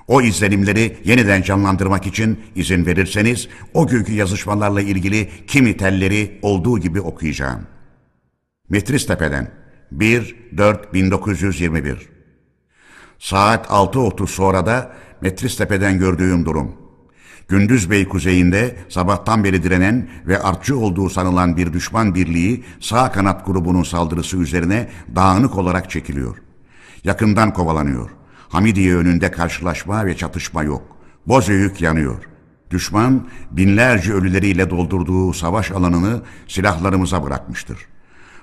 O 0.07 0.21
izlenimleri 0.21 0.97
yeniden 1.03 1.41
canlandırmak 1.41 2.07
için 2.07 2.39
izin 2.55 2.86
verirseniz 2.86 3.47
o 3.73 3.88
günkü 3.88 4.13
yazışmalarla 4.13 4.82
ilgili 4.82 5.30
kimi 5.47 5.78
telleri 5.78 6.39
olduğu 6.41 6.80
gibi 6.80 7.01
okuyacağım. 7.01 7.61
Metristepe'den 8.69 9.51
1-4-1921 9.93 11.97
Saat 13.19 13.65
6.30 13.65 14.28
sonra 14.28 14.65
da 14.65 14.91
Metristepe'den 15.22 15.99
gördüğüm 15.99 16.45
durum. 16.45 16.72
Gündüz 17.47 17.89
Bey 17.89 18.07
kuzeyinde 18.07 18.76
sabahtan 18.89 19.43
beri 19.43 19.63
direnen 19.63 20.09
ve 20.28 20.39
artçı 20.39 20.78
olduğu 20.78 21.09
sanılan 21.09 21.57
bir 21.57 21.74
düşman 21.74 22.15
birliği 22.15 22.63
sağ 22.80 23.11
kanat 23.11 23.45
grubunun 23.45 23.84
saldırısı 23.84 24.38
üzerine 24.38 24.89
dağınık 25.15 25.57
olarak 25.57 25.89
çekiliyor. 25.89 26.38
Yakından 27.03 27.53
kovalanıyor. 27.53 28.09
Hamidiye 28.49 28.95
önünde 28.95 29.32
karşılaşma 29.32 30.05
ve 30.05 30.18
çatışma 30.18 30.63
yok. 30.63 30.97
Bozüyük 31.28 31.82
yanıyor. 31.82 32.24
Düşman 32.72 33.28
binlerce 33.51 34.13
ölüleriyle 34.13 34.70
doldurduğu 34.70 35.34
savaş 35.34 35.72
alanını 35.72 36.22
silahlarımıza 36.47 37.24
bırakmıştır. 37.24 37.78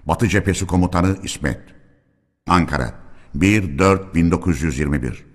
Batı 0.07 0.29
Cephesi 0.29 0.67
Komutanı 0.67 1.17
İsmet 1.23 1.61
Ankara 2.47 2.95
1-4-1921 3.37 5.34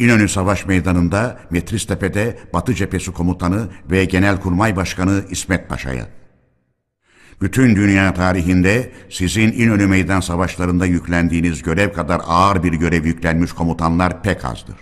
İnönü 0.00 0.28
Savaş 0.28 0.66
Meydanı'nda 0.66 1.38
Metristepe'de 1.50 2.38
Batı 2.52 2.74
Cephesi 2.74 3.12
Komutanı 3.12 3.68
ve 3.90 4.04
Genelkurmay 4.04 4.76
Başkanı 4.76 5.22
İsmet 5.30 5.68
Paşa'ya. 5.68 6.06
Bütün 7.42 7.76
dünya 7.76 8.14
tarihinde 8.14 8.92
sizin 9.10 9.52
İnönü 9.52 9.86
Meydan 9.86 10.20
Savaşlarında 10.20 10.86
yüklendiğiniz 10.86 11.62
görev 11.62 11.92
kadar 11.92 12.20
ağır 12.26 12.62
bir 12.62 12.72
görev 12.72 13.04
yüklenmiş 13.06 13.52
komutanlar 13.52 14.22
pek 14.22 14.44
azdır. 14.44 14.76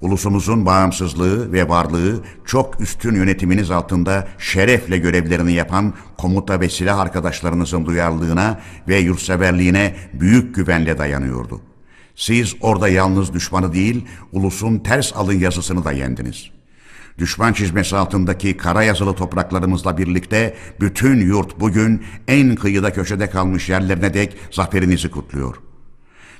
Ulusumuzun 0.00 0.66
bağımsızlığı 0.66 1.52
ve 1.52 1.68
varlığı 1.68 2.24
çok 2.44 2.80
üstün 2.80 3.14
yönetiminiz 3.14 3.70
altında 3.70 4.28
şerefle 4.38 4.98
görevlerini 4.98 5.52
yapan 5.52 5.94
komuta 6.18 6.60
ve 6.60 6.68
silah 6.68 6.98
arkadaşlarınızın 6.98 7.86
duyarlılığına 7.86 8.60
ve 8.88 8.98
yurtseverliğine 8.98 9.96
büyük 10.12 10.54
güvenle 10.54 10.98
dayanıyordu. 10.98 11.60
Siz 12.16 12.54
orada 12.60 12.88
yalnız 12.88 13.34
düşmanı 13.34 13.72
değil, 13.72 14.04
ulusun 14.32 14.78
ters 14.78 15.12
alın 15.16 15.38
yazısını 15.38 15.84
da 15.84 15.92
yendiniz.'' 15.92 16.54
Düşman 17.18 17.52
çizmesi 17.52 17.96
altındaki 17.96 18.56
kara 18.56 18.82
yazılı 18.82 19.14
topraklarımızla 19.14 19.98
birlikte 19.98 20.54
bütün 20.80 21.20
yurt 21.20 21.60
bugün 21.60 22.02
en 22.28 22.54
kıyıda 22.54 22.92
köşede 22.92 23.30
kalmış 23.30 23.68
yerlerine 23.68 24.14
dek 24.14 24.36
zaferinizi 24.50 25.10
kutluyor. 25.10 25.56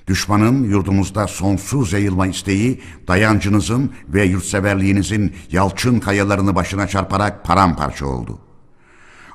Düşmanın 0.06 0.64
yurdumuzda 0.64 1.26
sonsuz 1.26 1.92
yayılma 1.92 2.26
isteği 2.26 2.80
dayancınızın 3.08 3.92
ve 4.08 4.24
yurtseverliğinizin 4.24 5.32
yalçın 5.50 6.00
kayalarını 6.00 6.54
başına 6.54 6.86
çarparak 6.86 7.44
paramparça 7.44 8.06
oldu.'' 8.06 8.53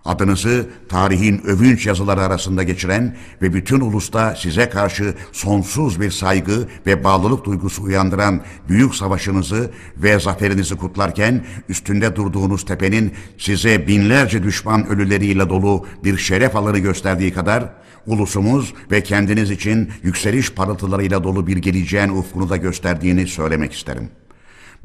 Adınızı 0.06 0.68
tarihin 0.89 1.41
övünç 1.45 1.86
yazıları 1.86 2.22
arasında 2.22 2.64
geçiren 2.64 3.16
ve 3.41 3.54
bütün 3.54 3.80
ulusta 3.80 4.36
size 4.36 4.70
karşı 4.70 5.14
sonsuz 5.32 6.02
bir 6.02 6.12
saygı 6.12 6.68
ve 6.86 7.04
bağlılık 7.04 7.45
duygusu 7.45 7.84
uyandıran 7.84 8.41
büyük 8.70 8.95
savaşınızı 8.95 9.72
ve 9.97 10.20
zaferinizi 10.20 10.76
kutlarken 10.76 11.45
üstünde 11.70 12.16
durduğunuz 12.16 12.66
tepenin 12.66 13.14
size 13.38 13.88
binlerce 13.88 14.43
düşman 14.43 14.88
ölüleriyle 14.88 15.50
dolu 15.50 15.86
bir 16.04 16.18
şeref 16.18 16.56
alanı 16.56 16.80
gösterdiği 16.80 17.34
kadar 17.34 17.70
ulusumuz 18.06 18.74
ve 18.91 19.04
kendiniz 19.04 19.52
için 19.52 19.91
yükseliş 20.04 20.54
parıltılarıyla 20.54 21.24
dolu 21.24 21.47
bir 21.47 21.58
geleceğin 21.58 22.10
ufkunu 22.10 22.50
da 22.50 22.58
gösterdiğini 22.58 23.28
söylemek 23.28 23.74
isterim. 23.74 24.10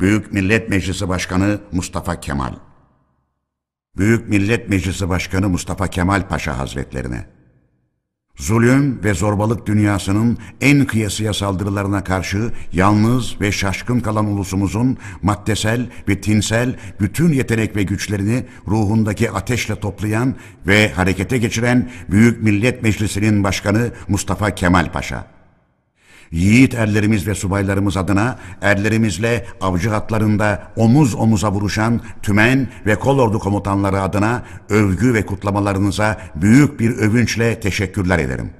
Büyük 0.00 0.32
Millet 0.32 0.68
Meclisi 0.68 1.08
Başkanı 1.08 1.60
Mustafa 1.72 2.20
Kemal 2.20 2.54
Büyük 3.96 4.28
Millet 4.28 4.68
Meclisi 4.68 5.08
Başkanı 5.08 5.48
Mustafa 5.48 5.88
Kemal 5.88 6.28
Paşa 6.28 6.58
Hazretlerine, 6.58 7.26
zulüm 8.36 9.04
ve 9.04 9.14
zorbalık 9.14 9.66
dünyasının 9.66 10.38
en 10.60 10.86
kıyasıya 10.86 11.34
saldırılarına 11.34 12.04
karşı 12.04 12.52
yalnız 12.72 13.40
ve 13.40 13.52
şaşkın 13.52 14.00
kalan 14.00 14.26
ulusumuzun 14.26 14.98
maddesel 15.22 15.90
ve 16.08 16.20
tinsel 16.20 16.76
bütün 17.00 17.32
yetenek 17.32 17.76
ve 17.76 17.82
güçlerini 17.82 18.46
ruhundaki 18.68 19.30
ateşle 19.30 19.76
toplayan 19.76 20.34
ve 20.66 20.92
harekete 20.92 21.38
geçiren 21.38 21.90
Büyük 22.10 22.42
Millet 22.42 22.82
Meclisi'nin 22.82 23.44
başkanı 23.44 23.92
Mustafa 24.08 24.54
Kemal 24.54 24.92
Paşa, 24.92 25.33
Yiğit 26.34 26.74
erlerimiz 26.74 27.26
ve 27.26 27.34
subaylarımız 27.34 27.96
adına 27.96 28.38
erlerimizle 28.60 29.46
avcı 29.60 29.90
hatlarında 29.90 30.72
omuz 30.76 31.14
omuza 31.14 31.52
vuruşan 31.52 32.00
tümen 32.22 32.68
ve 32.86 32.94
kolordu 32.94 33.38
komutanları 33.38 34.00
adına 34.00 34.44
övgü 34.68 35.14
ve 35.14 35.26
kutlamalarınıza 35.26 36.20
büyük 36.34 36.80
bir 36.80 36.90
övünçle 36.90 37.60
teşekkürler 37.60 38.18
ederim. 38.18 38.50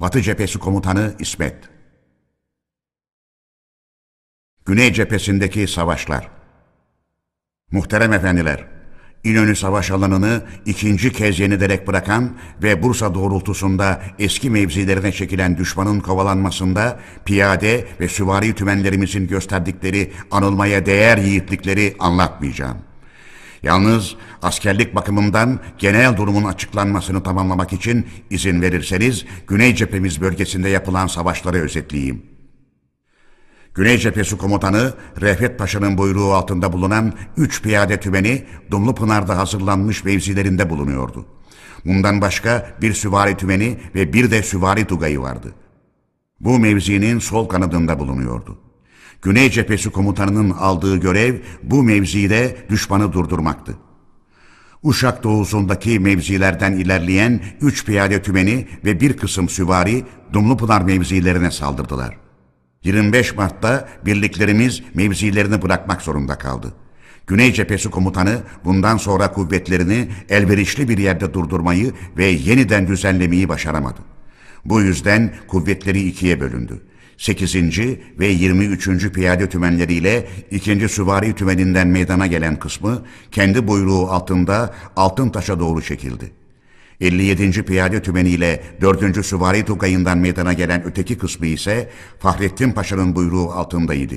Batı 0.00 0.22
Cephesi 0.22 0.58
Komutanı 0.58 1.14
İsmet 1.18 1.56
Güney 4.64 4.92
cephesindeki 4.92 5.68
savaşlar 5.68 6.28
Muhterem 7.72 8.12
efendiler, 8.12 8.66
İnönü 9.24 9.56
savaş 9.56 9.90
alanını 9.90 10.42
ikinci 10.66 11.12
kez 11.12 11.40
yenilerek 11.40 11.88
bırakan 11.88 12.30
ve 12.62 12.82
Bursa 12.82 13.14
doğrultusunda 13.14 14.02
eski 14.18 14.50
mevzilerine 14.50 15.12
çekilen 15.12 15.58
düşmanın 15.58 16.00
kovalanmasında 16.00 17.00
piyade 17.24 17.86
ve 18.00 18.08
süvari 18.08 18.54
tümenlerimizin 18.54 19.28
gösterdikleri 19.28 20.12
anılmaya 20.30 20.86
değer 20.86 21.18
yiğitlikleri 21.18 21.96
anlatmayacağım. 21.98 22.76
Yalnız 23.62 24.14
askerlik 24.42 24.94
bakımından 24.94 25.60
genel 25.78 26.16
durumun 26.16 26.44
açıklanmasını 26.44 27.22
tamamlamak 27.22 27.72
için 27.72 28.06
izin 28.30 28.62
verirseniz 28.62 29.24
Güney 29.46 29.74
cephemiz 29.74 30.20
bölgesinde 30.20 30.68
yapılan 30.68 31.06
savaşları 31.06 31.56
özetleyeyim. 31.56 32.29
Güney 33.74 33.98
Cephesi 33.98 34.36
Komutanı 34.36 34.94
Refet 35.20 35.58
Paşa'nın 35.58 35.98
buyruğu 35.98 36.32
altında 36.32 36.72
bulunan 36.72 37.12
3 37.36 37.62
piyade 37.62 38.00
tümeni 38.00 38.44
Dumlupınar'da 38.70 39.38
hazırlanmış 39.38 40.04
mevzilerinde 40.04 40.70
bulunuyordu. 40.70 41.26
Bundan 41.84 42.20
başka 42.20 42.76
bir 42.82 42.92
süvari 42.94 43.36
tümeni 43.36 43.78
ve 43.94 44.12
bir 44.12 44.30
de 44.30 44.42
süvari 44.42 44.84
tugayı 44.84 45.20
vardı. 45.20 45.54
Bu 46.40 46.58
mevzinin 46.58 47.18
sol 47.18 47.48
kanadında 47.48 47.98
bulunuyordu. 47.98 48.58
Güney 49.22 49.50
Cephesi 49.50 49.90
Komutanı'nın 49.90 50.50
aldığı 50.50 50.96
görev 50.96 51.34
bu 51.62 51.82
mevzide 51.82 52.56
düşmanı 52.68 53.12
durdurmaktı. 53.12 53.76
Uşak 54.82 55.24
doğusundaki 55.24 56.00
mevzilerden 56.00 56.72
ilerleyen 56.72 57.40
3 57.60 57.86
piyade 57.86 58.22
tümeni 58.22 58.68
ve 58.84 59.00
bir 59.00 59.16
kısım 59.16 59.48
süvari 59.48 60.04
Dumlupınar 60.32 60.82
mevzilerine 60.82 61.50
saldırdılar. 61.50 62.29
25 62.84 63.34
Mart'ta 63.34 63.88
birliklerimiz 64.06 64.82
mevzilerini 64.94 65.62
bırakmak 65.62 66.02
zorunda 66.02 66.38
kaldı. 66.38 66.74
Güney 67.26 67.52
Cephesi 67.52 67.90
Komutanı 67.90 68.42
bundan 68.64 68.96
sonra 68.96 69.32
kuvvetlerini 69.32 70.08
elverişli 70.28 70.88
bir 70.88 70.98
yerde 70.98 71.34
durdurmayı 71.34 71.92
ve 72.16 72.24
yeniden 72.24 72.88
düzenlemeyi 72.88 73.48
başaramadı. 73.48 74.00
Bu 74.64 74.80
yüzden 74.80 75.34
kuvvetleri 75.48 76.02
ikiye 76.02 76.40
bölündü. 76.40 76.82
8. 77.18 77.54
ve 78.18 78.26
23. 78.26 79.12
Piyade 79.12 79.48
Tümenleriyle 79.48 80.28
2. 80.50 80.88
Süvari 80.88 81.34
Tümeninden 81.34 81.88
meydana 81.88 82.26
gelen 82.26 82.58
kısmı 82.58 83.02
kendi 83.30 83.68
buyruğu 83.68 84.10
altında 84.10 84.74
Altıntaş'a 84.96 85.60
doğru 85.60 85.82
çekildi. 85.82 86.39
57. 87.00 87.64
Piyade 87.64 88.02
Tümeni 88.02 88.28
ile 88.28 88.62
4. 88.80 89.26
Süvari 89.26 89.64
Tugayı'ndan 89.64 90.18
meydana 90.18 90.52
gelen 90.52 90.84
öteki 90.84 91.18
kısmı 91.18 91.46
ise 91.46 91.90
Fahrettin 92.18 92.72
Paşa'nın 92.72 93.16
buyruğu 93.16 93.50
altındaydı. 93.50 94.14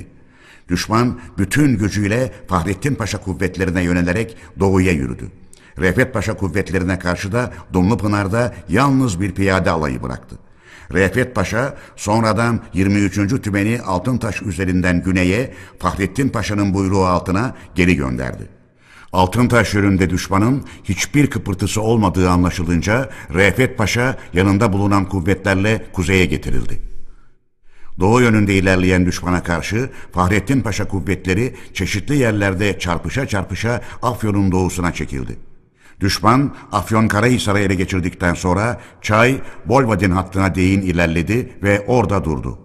Düşman 0.68 1.20
bütün 1.38 1.78
gücüyle 1.78 2.32
Fahrettin 2.48 2.94
Paşa 2.94 3.18
kuvvetlerine 3.18 3.82
yönelerek 3.82 4.36
doğuya 4.60 4.92
yürüdü. 4.92 5.30
Refet 5.78 6.14
Paşa 6.14 6.36
kuvvetlerine 6.36 6.98
karşı 6.98 7.32
da 7.32 7.52
Dumlupınar'da 7.72 8.54
yalnız 8.68 9.20
bir 9.20 9.32
piyade 9.32 9.70
alayı 9.70 10.02
bıraktı. 10.02 10.38
Refet 10.92 11.34
Paşa 11.34 11.76
sonradan 11.96 12.60
23. 12.74 13.42
Tümeni 13.42 13.80
Altıntaş 13.80 14.42
üzerinden 14.42 15.02
güneye 15.02 15.54
Fahrettin 15.78 16.28
Paşa'nın 16.28 16.74
buyruğu 16.74 17.04
altına 17.04 17.54
geri 17.74 17.96
gönderdi. 17.96 18.53
Altıntaş 19.14 19.74
yönünde 19.74 20.10
düşmanın 20.10 20.64
hiçbir 20.84 21.30
kıpırtısı 21.30 21.80
olmadığı 21.82 22.30
anlaşılınca 22.30 23.10
Refet 23.34 23.78
Paşa 23.78 24.18
yanında 24.32 24.72
bulunan 24.72 25.08
kuvvetlerle 25.08 25.86
kuzeye 25.92 26.26
getirildi. 26.26 26.82
Doğu 28.00 28.20
yönünde 28.20 28.54
ilerleyen 28.54 29.06
düşmana 29.06 29.42
karşı 29.42 29.90
Fahrettin 30.12 30.60
Paşa 30.60 30.88
kuvvetleri 30.88 31.54
çeşitli 31.74 32.16
yerlerde 32.16 32.78
çarpışa 32.78 33.26
çarpışa 33.26 33.80
Afyon'un 34.02 34.52
doğusuna 34.52 34.92
çekildi. 34.92 35.36
Düşman 36.00 36.54
Afyon 36.72 37.08
Karahisar'ı 37.08 37.58
ele 37.58 37.74
geçirdikten 37.74 38.34
sonra 38.34 38.80
Çay, 39.02 39.40
Bolvadin 39.66 40.10
hattına 40.10 40.54
değin 40.54 40.82
ilerledi 40.82 41.52
ve 41.62 41.84
orada 41.86 42.24
durdu. 42.24 42.63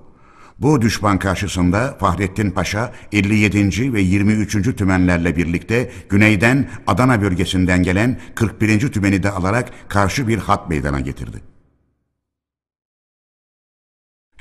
Bu 0.59 0.81
düşman 0.81 1.19
karşısında 1.19 1.97
Fahrettin 1.99 2.51
Paşa 2.51 2.93
57. 3.11 3.93
ve 3.93 4.01
23. 4.01 4.75
tümenlerle 4.75 5.35
birlikte 5.35 5.91
güneyden 6.09 6.69
Adana 6.87 7.21
bölgesinden 7.21 7.83
gelen 7.83 8.19
41. 8.35 8.91
tümeni 8.91 9.23
de 9.23 9.31
alarak 9.31 9.69
karşı 9.89 10.27
bir 10.27 10.37
hat 10.37 10.69
meydana 10.69 10.99
getirdi. 10.99 11.41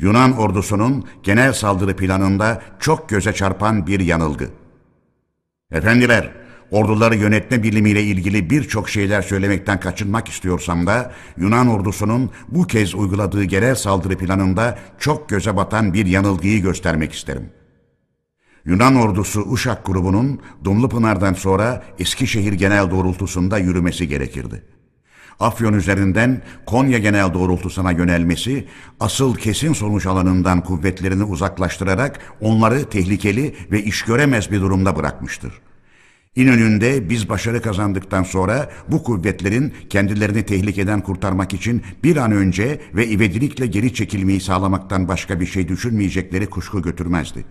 Yunan 0.01 0.39
ordusunun 0.39 1.09
genel 1.23 1.53
saldırı 1.53 1.97
planında 1.97 2.63
çok 2.79 3.09
göze 3.09 3.33
çarpan 3.33 3.87
bir 3.87 4.01
yanılgı. 4.01 4.49
Efendiler, 5.71 6.33
orduları 6.71 7.17
yönetme 7.17 7.63
bilimiyle 7.63 8.03
ilgili 8.03 8.51
birçok 8.51 8.89
şeyler 8.89 9.23
söylemekten 9.23 9.81
kaçınmak 9.81 10.29
istiyorsam 10.29 10.87
da 10.87 11.13
Yunan 11.37 11.69
ordusunun 11.69 12.31
bu 12.49 12.67
kez 12.67 12.95
uyguladığı 12.95 13.45
genel 13.45 13.75
saldırı 13.75 14.19
planında 14.19 14.79
çok 14.99 15.29
göze 15.29 15.57
batan 15.57 15.95
bir 15.95 16.07
yanılgıyı 16.07 16.63
göstermek 16.63 17.13
isterim. 17.13 17.51
Yunan 18.65 18.97
ordusu 18.97 19.43
Uşak 19.51 19.87
grubunun 19.87 20.41
Dumlupınar'dan 20.65 21.35
sonra 21.35 21.83
Eskişehir 21.99 22.53
genel 22.53 22.91
doğrultusunda 22.91 23.59
yürümesi 23.59 24.09
gerekirdi. 24.09 24.63
Afyon 25.41 25.75
üzerinden 25.75 26.43
Konya 26.67 26.99
genel 26.99 27.35
doğrultusuna 27.35 27.91
yönelmesi, 27.91 28.69
asıl 29.01 29.35
kesin 29.35 29.73
sonuç 29.73 30.07
alanından 30.07 30.65
kuvvetlerini 30.65 31.25
uzaklaştırarak 31.25 32.21
onları 32.41 32.85
tehlikeli 32.85 33.57
ve 33.73 33.83
iş 33.83 34.03
göremez 34.03 34.51
bir 34.51 34.61
durumda 34.61 34.97
bırakmıştır. 34.97 35.68
İnönü'nde 36.39 37.11
biz 37.11 37.29
başarı 37.29 37.63
kazandıktan 37.63 38.23
sonra 38.23 38.71
bu 38.89 39.03
kuvvetlerin 39.03 39.73
kendilerini 39.91 40.43
tehlikeden 40.43 41.01
kurtarmak 41.01 41.55
için 41.55 41.83
bir 42.05 42.17
an 42.17 42.33
önce 42.33 42.81
ve 42.95 43.09
ivedilikle 43.09 43.67
geri 43.67 43.95
çekilmeyi 43.95 44.41
sağlamaktan 44.41 45.09
başka 45.09 45.41
bir 45.41 45.47
şey 45.47 45.69
düşünmeyecekleri 45.69 46.47
kuşku 46.47 46.83
götürmezdi. 46.83 47.45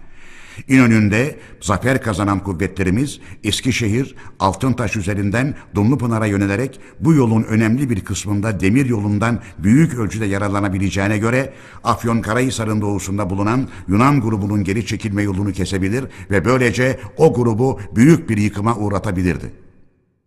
İnönü'nde 0.68 1.40
zafer 1.62 2.02
kazanan 2.02 2.40
kuvvetlerimiz 2.44 3.20
Eskişehir, 3.44 4.16
Altıntaş 4.40 4.96
üzerinden 4.96 5.56
Dumlupınar'a 5.76 6.26
yönelerek 6.26 6.80
bu 7.00 7.14
yolun 7.14 7.44
önemli 7.44 7.90
bir 7.90 8.00
kısmında 8.00 8.60
demir 8.60 8.86
yolundan 8.86 9.40
büyük 9.58 9.94
ölçüde 9.94 10.26
yararlanabileceğine 10.26 11.18
göre 11.18 11.54
Afyon 11.84 12.22
Karahisar'ın 12.22 12.82
doğusunda 12.82 13.30
bulunan 13.30 13.68
Yunan 13.88 14.22
grubunun 14.22 14.64
geri 14.64 14.86
çekilme 14.86 15.24
yolunu 15.24 15.54
kesebilir 15.54 16.06
ve 16.32 16.46
böylece 16.46 17.00
o 17.18 17.34
grubu 17.34 17.80
büyük 17.96 18.30
bir 18.30 18.38
yıkıma 18.38 18.76
uğratabilirdi. 18.76 19.52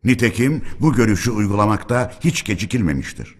Nitekim 0.04 0.62
bu 0.80 0.92
görüşü 0.92 1.30
uygulamakta 1.30 2.12
hiç 2.20 2.44
gecikilmemiştir. 2.44 3.34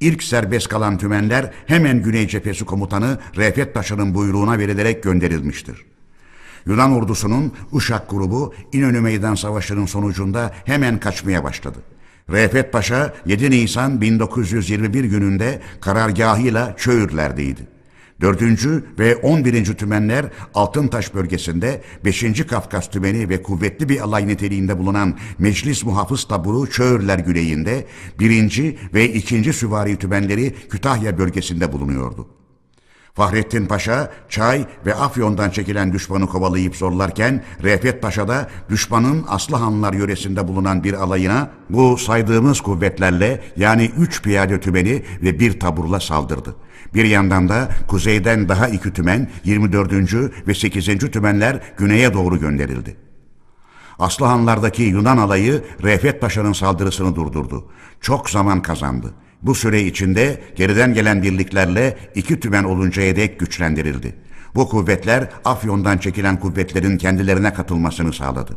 İlk 0.00 0.22
serbest 0.22 0.68
kalan 0.68 0.98
tümenler 0.98 1.52
hemen 1.66 2.02
Güney 2.02 2.28
Cephesi 2.28 2.64
Komutanı 2.64 3.18
Refet 3.36 3.74
Paşa'nın 3.74 4.14
buyruğuna 4.14 4.58
verilerek 4.58 5.02
gönderilmiştir. 5.02 5.91
Yunan 6.66 6.92
ordusunun 6.92 7.52
Uşak 7.72 8.10
grubu 8.10 8.54
İnönü 8.72 9.00
Meydan 9.00 9.34
Savaşı'nın 9.34 9.86
sonucunda 9.86 10.54
hemen 10.64 11.00
kaçmaya 11.00 11.44
başladı. 11.44 11.78
Refet 12.30 12.72
Paşa 12.72 13.14
7 13.26 13.50
Nisan 13.50 14.00
1921 14.00 15.04
gününde 15.04 15.60
karargahıyla 15.80 16.76
Çöğürler'deydi. 16.76 17.72
4. 18.20 18.42
ve 18.98 19.16
11. 19.16 19.64
tümenler 19.64 20.26
Altıntaş 20.54 21.14
bölgesinde 21.14 21.82
5. 22.04 22.46
Kafkas 22.46 22.90
tümeni 22.90 23.28
ve 23.28 23.42
kuvvetli 23.42 23.88
bir 23.88 24.00
alay 24.00 24.28
niteliğinde 24.28 24.78
bulunan 24.78 25.18
Meclis 25.38 25.84
Muhafız 25.84 26.24
Taburu 26.24 26.70
Çöğürler 26.70 27.18
güneyinde 27.18 27.86
1. 28.18 28.76
ve 28.94 29.12
2. 29.12 29.52
süvari 29.52 29.96
tümenleri 29.96 30.54
Kütahya 30.70 31.18
bölgesinde 31.18 31.72
bulunuyordu. 31.72 32.41
Fahrettin 33.14 33.66
Paşa, 33.66 34.12
Çay 34.28 34.66
ve 34.86 34.94
Afyon'dan 34.94 35.50
çekilen 35.50 35.92
düşmanı 35.92 36.26
kovalayıp 36.26 36.76
zorlarken 36.76 37.44
Refet 37.62 38.02
Paşa 38.02 38.28
da 38.28 38.48
düşmanın 38.70 39.24
Aslıhanlar 39.28 39.92
yöresinde 39.92 40.48
bulunan 40.48 40.84
bir 40.84 40.94
alayına 40.94 41.50
bu 41.70 41.98
saydığımız 41.98 42.60
kuvvetlerle 42.60 43.42
yani 43.56 43.90
üç 43.98 44.22
piyade 44.22 44.60
tümeni 44.60 45.02
ve 45.22 45.38
bir 45.40 45.60
taburla 45.60 46.00
saldırdı. 46.00 46.56
Bir 46.94 47.04
yandan 47.04 47.48
da 47.48 47.68
kuzeyden 47.88 48.48
daha 48.48 48.68
iki 48.68 48.92
tümen 48.92 49.30
24. 49.44 49.92
ve 50.48 50.54
8. 50.54 50.86
tümenler 51.10 51.60
güneye 51.76 52.14
doğru 52.14 52.40
gönderildi. 52.40 52.96
Aslıhanlardaki 53.98 54.82
Yunan 54.82 55.16
alayı 55.16 55.64
Refet 55.82 56.20
Paşa'nın 56.20 56.52
saldırısını 56.52 57.16
durdurdu. 57.16 57.70
Çok 58.00 58.30
zaman 58.30 58.62
kazandı. 58.62 59.14
Bu 59.42 59.54
süre 59.54 59.82
içinde 59.82 60.40
geriden 60.56 60.94
gelen 60.94 61.22
birliklerle 61.22 61.96
iki 62.14 62.40
tümen 62.40 62.64
oluncaya 62.64 63.16
dek 63.16 63.40
güçlendirildi. 63.40 64.14
Bu 64.54 64.68
kuvvetler 64.68 65.28
Afyon'dan 65.44 65.98
çekilen 65.98 66.40
kuvvetlerin 66.40 66.98
kendilerine 66.98 67.54
katılmasını 67.54 68.12
sağladı. 68.12 68.56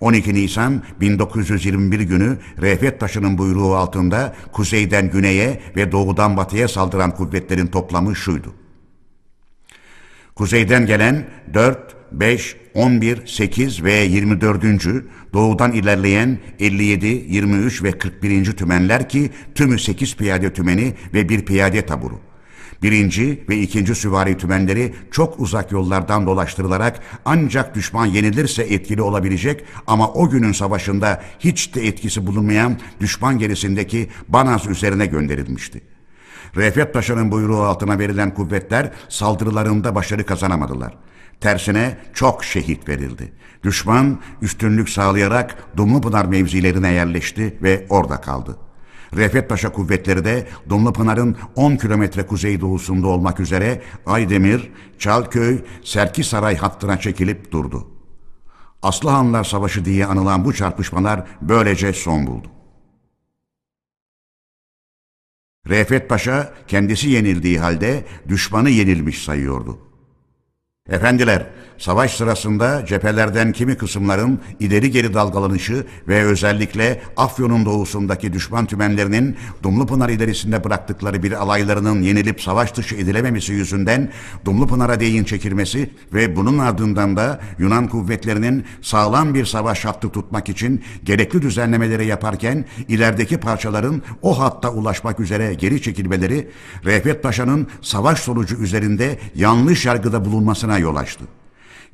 12 0.00 0.34
Nisan 0.34 0.82
1921 1.00 2.00
günü 2.00 2.38
Refet 2.60 3.00
Taşı'nın 3.00 3.38
buyruğu 3.38 3.74
altında 3.74 4.34
kuzeyden 4.52 5.10
güneye 5.10 5.60
ve 5.76 5.92
doğudan 5.92 6.36
batıya 6.36 6.68
saldıran 6.68 7.10
kuvvetlerin 7.10 7.66
toplamı 7.66 8.16
şuydu. 8.16 8.54
Kuzeyden 10.34 10.86
gelen 10.86 11.26
4, 11.54 11.96
5, 12.20 12.56
11, 12.74 13.26
8 13.26 13.84
ve 13.84 13.92
24. 13.92 14.64
doğudan 15.32 15.72
ilerleyen 15.72 16.38
57, 16.60 17.06
23 17.06 17.82
ve 17.82 17.92
41. 17.92 18.52
tümenler 18.52 19.08
ki 19.08 19.30
tümü 19.54 19.78
8 19.78 20.16
piyade 20.16 20.52
tümeni 20.52 20.94
ve 21.14 21.28
bir 21.28 21.44
piyade 21.44 21.86
taburu. 21.86 22.20
Birinci 22.82 23.44
ve 23.48 23.58
ikinci 23.58 23.94
süvari 23.94 24.38
tümenleri 24.38 24.94
çok 25.10 25.40
uzak 25.40 25.72
yollardan 25.72 26.26
dolaştırılarak 26.26 27.00
ancak 27.24 27.74
düşman 27.74 28.06
yenilirse 28.06 28.62
etkili 28.62 29.02
olabilecek 29.02 29.64
ama 29.86 30.12
o 30.12 30.30
günün 30.30 30.52
savaşında 30.52 31.22
hiç 31.38 31.74
de 31.74 31.86
etkisi 31.86 32.26
bulunmayan 32.26 32.76
düşman 33.00 33.38
gerisindeki 33.38 34.08
Banaz 34.28 34.66
üzerine 34.66 35.06
gönderilmişti. 35.06 35.80
Refet 36.56 36.94
Paşa'nın 36.94 37.32
buyruğu 37.32 37.62
altına 37.62 37.98
verilen 37.98 38.34
kuvvetler 38.34 38.90
saldırılarında 39.08 39.94
başarı 39.94 40.26
kazanamadılar. 40.26 40.92
Tersine 41.40 41.98
çok 42.14 42.44
şehit 42.44 42.88
verildi. 42.88 43.32
Düşman 43.62 44.20
üstünlük 44.42 44.88
sağlayarak 44.88 45.76
Dumlupınar 45.76 46.24
mevzilerine 46.24 46.92
yerleşti 46.92 47.58
ve 47.62 47.86
orada 47.88 48.20
kaldı. 48.20 48.58
Refet 49.16 49.48
Paşa 49.48 49.72
kuvvetleri 49.72 50.24
de 50.24 50.46
Dumlupınar'ın 50.68 51.36
10 51.54 51.76
kilometre 51.76 52.26
kuzeydoğusunda 52.26 53.06
olmak 53.06 53.40
üzere 53.40 53.82
Aydemir, 54.06 54.72
Çalköy, 54.98 55.58
Serkisaray 55.84 56.56
hattına 56.56 57.00
çekilip 57.00 57.52
durdu. 57.52 57.88
Aslıhanlar 58.82 59.44
Savaşı 59.44 59.84
diye 59.84 60.06
anılan 60.06 60.44
bu 60.44 60.54
çarpışmalar 60.54 61.26
böylece 61.40 61.92
son 61.92 62.26
buldu. 62.26 62.48
Refet 65.68 66.08
Paşa 66.08 66.54
kendisi 66.68 67.10
yenildiği 67.10 67.58
halde 67.58 68.04
düşmanı 68.28 68.70
yenilmiş 68.70 69.24
sayıyordu. 69.24 69.85
Efendiler, 70.88 71.46
savaş 71.78 72.16
sırasında 72.16 72.86
cephelerden 72.86 73.52
kimi 73.52 73.76
kısımların 73.76 74.40
ileri 74.60 74.90
geri 74.90 75.14
dalgalanışı 75.14 75.86
ve 76.08 76.24
özellikle 76.24 77.02
Afyon'un 77.16 77.66
doğusundaki 77.66 78.32
düşman 78.32 78.66
tümenlerinin 78.66 79.36
Dumlupınar 79.62 80.08
ilerisinde 80.08 80.64
bıraktıkları 80.64 81.22
bir 81.22 81.32
alaylarının 81.32 82.02
yenilip 82.02 82.42
savaş 82.42 82.76
dışı 82.76 82.94
edilememesi 82.94 83.52
yüzünden 83.52 84.12
Dumlupınar'a 84.44 85.00
değin 85.00 85.24
çekilmesi 85.24 85.90
ve 86.14 86.36
bunun 86.36 86.58
ardından 86.58 87.16
da 87.16 87.40
Yunan 87.58 87.88
kuvvetlerinin 87.88 88.64
sağlam 88.82 89.34
bir 89.34 89.44
savaş 89.44 89.84
hattı 89.84 90.08
tutmak 90.08 90.48
için 90.48 90.84
gerekli 91.04 91.42
düzenlemeleri 91.42 92.06
yaparken 92.06 92.64
ilerideki 92.88 93.40
parçaların 93.40 94.02
o 94.22 94.40
hatta 94.40 94.70
ulaşmak 94.70 95.20
üzere 95.20 95.54
geri 95.54 95.82
çekilmeleri 95.82 96.50
Refet 96.84 97.22
Paşa'nın 97.22 97.66
savaş 97.82 98.18
sonucu 98.18 98.56
üzerinde 98.56 99.18
yanlış 99.34 99.86
yargıda 99.86 100.24
bulunmasına 100.24 100.75
yol 100.78 100.96
açtı. 100.96 101.24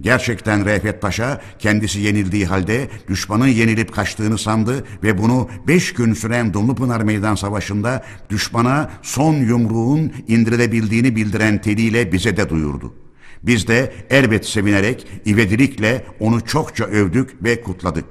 Gerçekten 0.00 0.64
Refet 0.64 1.02
Paşa 1.02 1.40
kendisi 1.58 2.00
yenildiği 2.00 2.46
halde 2.46 2.88
düşmanın 3.08 3.46
yenilip 3.46 3.94
kaçtığını 3.94 4.38
sandı 4.38 4.84
ve 5.02 5.18
bunu 5.18 5.48
beş 5.68 5.94
gün 5.94 6.14
süren 6.14 6.54
Dumlupınar 6.54 7.00
Meydan 7.00 7.34
Savaşı'nda 7.34 8.04
düşmana 8.30 8.90
son 9.02 9.34
yumruğun 9.34 10.12
indirilebildiğini 10.28 11.16
bildiren 11.16 11.60
teliyle 11.60 12.12
bize 12.12 12.36
de 12.36 12.50
duyurdu. 12.50 12.94
Biz 13.42 13.68
de 13.68 13.92
elbet 14.10 14.46
sevinerek, 14.46 15.06
ivedilikle 15.26 16.06
onu 16.20 16.40
çokça 16.40 16.84
övdük 16.84 17.44
ve 17.44 17.62
kutladık. 17.62 18.04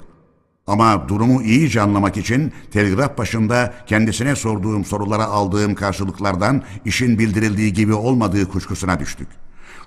Ama 0.67 1.09
durumu 1.09 1.41
iyice 1.41 1.81
anlamak 1.81 2.17
için 2.17 2.51
telgraf 2.71 3.17
başında 3.17 3.73
kendisine 3.87 4.35
sorduğum 4.35 4.85
sorulara 4.85 5.25
aldığım 5.25 5.75
karşılıklardan 5.75 6.63
işin 6.85 7.19
bildirildiği 7.19 7.73
gibi 7.73 7.93
olmadığı 7.93 8.49
kuşkusuna 8.49 8.99
düştük. 8.99 9.27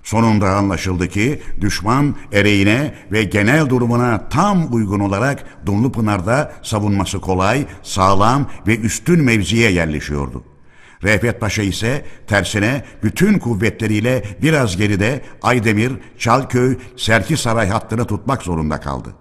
Sonunda 0.05 0.51
anlaşıldı 0.51 1.09
ki 1.09 1.43
düşman 1.61 2.17
ereğine 2.33 2.95
ve 3.13 3.25
genel 3.25 3.69
durumuna 3.69 4.29
tam 4.29 4.75
uygun 4.75 5.01
olarak 5.01 5.45
Dumlupınar'da 5.67 6.53
savunması 6.63 7.21
kolay, 7.21 7.67
sağlam 7.83 8.51
ve 8.67 8.79
üstün 8.79 9.25
mevziye 9.25 9.71
yerleşiyordu. 9.71 10.45
Refet 11.03 11.41
Paşa 11.41 11.63
ise 11.63 12.05
tersine 12.27 12.85
bütün 13.03 13.39
kuvvetleriyle 13.39 14.25
biraz 14.43 14.77
geride 14.77 15.21
Aydemir, 15.43 15.93
Çalköy, 16.19 16.79
Serkisaray 16.97 17.69
hattını 17.69 18.05
tutmak 18.05 18.43
zorunda 18.43 18.81
kaldı. 18.81 19.15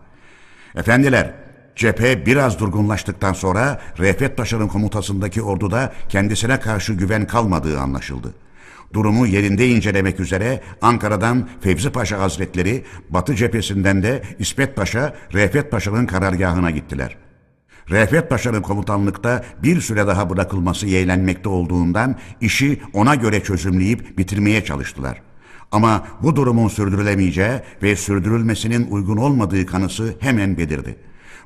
Efendiler, 0.75 1.33
cephe 1.75 2.25
biraz 2.25 2.59
durgunlaştıktan 2.59 3.33
sonra 3.33 3.81
Refet 3.99 4.37
Paşa'nın 4.37 4.67
komutasındaki 4.67 5.41
orduda 5.41 5.93
kendisine 6.09 6.59
karşı 6.59 6.93
güven 6.93 7.27
kalmadığı 7.27 7.79
anlaşıldı. 7.79 8.33
Durumu 8.93 9.27
yerinde 9.27 9.69
incelemek 9.69 10.19
üzere 10.19 10.61
Ankara'dan 10.81 11.49
Fevzi 11.61 11.89
Paşa 11.89 12.19
Hazretleri, 12.19 12.83
Batı 13.09 13.35
cephesinden 13.35 14.03
de 14.03 14.23
İsmet 14.39 14.75
Paşa, 14.75 15.15
Refet 15.33 15.71
Paşa'nın 15.71 16.05
karargahına 16.05 16.71
gittiler. 16.71 17.17
Refet 17.89 18.29
Paşa'nın 18.29 18.61
komutanlıkta 18.61 19.45
bir 19.63 19.81
süre 19.81 20.07
daha 20.07 20.29
bırakılması 20.29 20.87
yeğlenmekte 20.87 21.49
olduğundan 21.49 22.15
işi 22.41 22.81
ona 22.93 23.15
göre 23.15 23.43
çözümleyip 23.43 24.17
bitirmeye 24.17 24.63
çalıştılar. 24.65 25.21
Ama 25.71 26.07
bu 26.23 26.35
durumun 26.35 26.67
sürdürülemeyeceği 26.67 27.59
ve 27.83 27.95
sürdürülmesinin 27.95 28.87
uygun 28.91 29.17
olmadığı 29.17 29.65
kanısı 29.65 30.15
hemen 30.19 30.57
belirdi. 30.57 30.95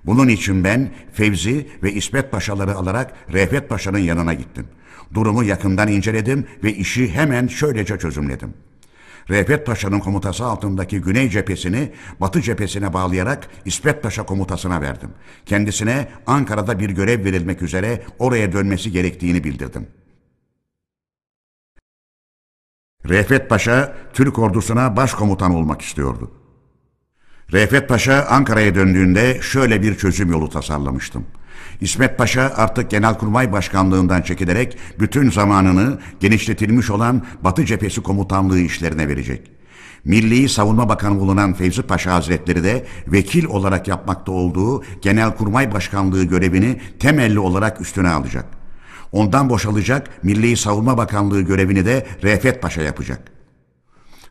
Bunun 0.05 0.27
için 0.27 0.63
ben 0.63 0.89
Fevzi 1.13 1.67
ve 1.83 1.93
İsmet 1.93 2.31
Paşaları 2.31 2.75
alarak 2.75 3.13
Refet 3.33 3.69
Paşa'nın 3.69 3.97
yanına 3.97 4.33
gittim. 4.33 4.67
Durumu 5.13 5.43
yakından 5.43 5.87
inceledim 5.87 6.45
ve 6.63 6.73
işi 6.73 7.11
hemen 7.11 7.47
şöylece 7.47 7.99
çözümledim. 7.99 8.53
Refet 9.29 9.65
Paşa'nın 9.65 9.99
komutası 9.99 10.45
altındaki 10.45 11.01
Güney 11.01 11.29
cephesini 11.29 11.91
Batı 12.19 12.41
cephesine 12.41 12.93
bağlayarak 12.93 13.47
İsmet 13.65 14.03
Paşa 14.03 14.25
komutasına 14.25 14.81
verdim. 14.81 15.09
Kendisine 15.45 16.07
Ankara'da 16.27 16.79
bir 16.79 16.89
görev 16.89 17.25
verilmek 17.25 17.61
üzere 17.61 18.03
oraya 18.19 18.51
dönmesi 18.51 18.91
gerektiğini 18.91 19.43
bildirdim. 19.43 19.87
Refet 23.05 23.49
Paşa 23.49 23.95
Türk 24.13 24.39
ordusuna 24.39 24.95
başkomutan 24.95 25.55
olmak 25.55 25.81
istiyordu. 25.81 26.31
Refet 27.51 27.89
Paşa 27.89 28.25
Ankara'ya 28.29 28.75
döndüğünde 28.75 29.41
şöyle 29.41 29.81
bir 29.81 29.97
çözüm 29.97 30.31
yolu 30.31 30.49
tasarlamıştım. 30.49 31.25
İsmet 31.81 32.17
Paşa 32.17 32.53
artık 32.55 32.91
Genelkurmay 32.91 33.51
Başkanlığından 33.51 34.21
çekilerek 34.21 34.77
bütün 34.99 35.31
zamanını 35.31 35.99
genişletilmiş 36.19 36.89
olan 36.89 37.21
Batı 37.41 37.65
Cephesi 37.65 38.01
Komutanlığı 38.01 38.59
işlerine 38.59 39.07
verecek. 39.07 39.51
Milli 40.05 40.49
Savunma 40.49 40.89
Bakanı 40.89 41.19
bulunan 41.19 41.53
Fevzi 41.53 41.81
Paşa 41.81 42.13
Hazretleri 42.13 42.63
de 42.63 42.85
vekil 43.07 43.45
olarak 43.45 43.87
yapmakta 43.87 44.31
olduğu 44.31 44.83
Genelkurmay 45.01 45.73
Başkanlığı 45.73 46.23
görevini 46.23 46.81
temelli 46.99 47.39
olarak 47.39 47.81
üstüne 47.81 48.09
alacak. 48.09 48.45
Ondan 49.11 49.49
boşalacak 49.49 50.23
Milli 50.23 50.57
Savunma 50.57 50.97
Bakanlığı 50.97 51.41
görevini 51.41 51.85
de 51.85 52.07
Refet 52.23 52.61
Paşa 52.61 52.81
yapacak. 52.81 53.31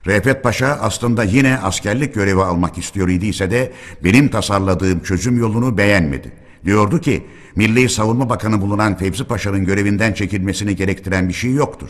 Refet 0.06 0.42
Paşa 0.42 0.78
aslında 0.82 1.24
yine 1.24 1.58
askerlik 1.58 2.14
görevi 2.14 2.42
almak 2.42 2.78
istiyor 2.78 3.08
idiyse 3.08 3.50
de 3.50 3.72
benim 4.04 4.28
tasarladığım 4.28 5.00
çözüm 5.00 5.38
yolunu 5.38 5.78
beğenmedi. 5.78 6.32
Diyordu 6.66 7.00
ki 7.00 7.26
Milli 7.56 7.88
Savunma 7.88 8.28
Bakanı 8.28 8.60
bulunan 8.60 8.96
Fevzi 8.96 9.24
Paşa'nın 9.24 9.64
görevinden 9.64 10.12
çekilmesini 10.12 10.76
gerektiren 10.76 11.28
bir 11.28 11.34
şey 11.34 11.52
yoktur. 11.52 11.88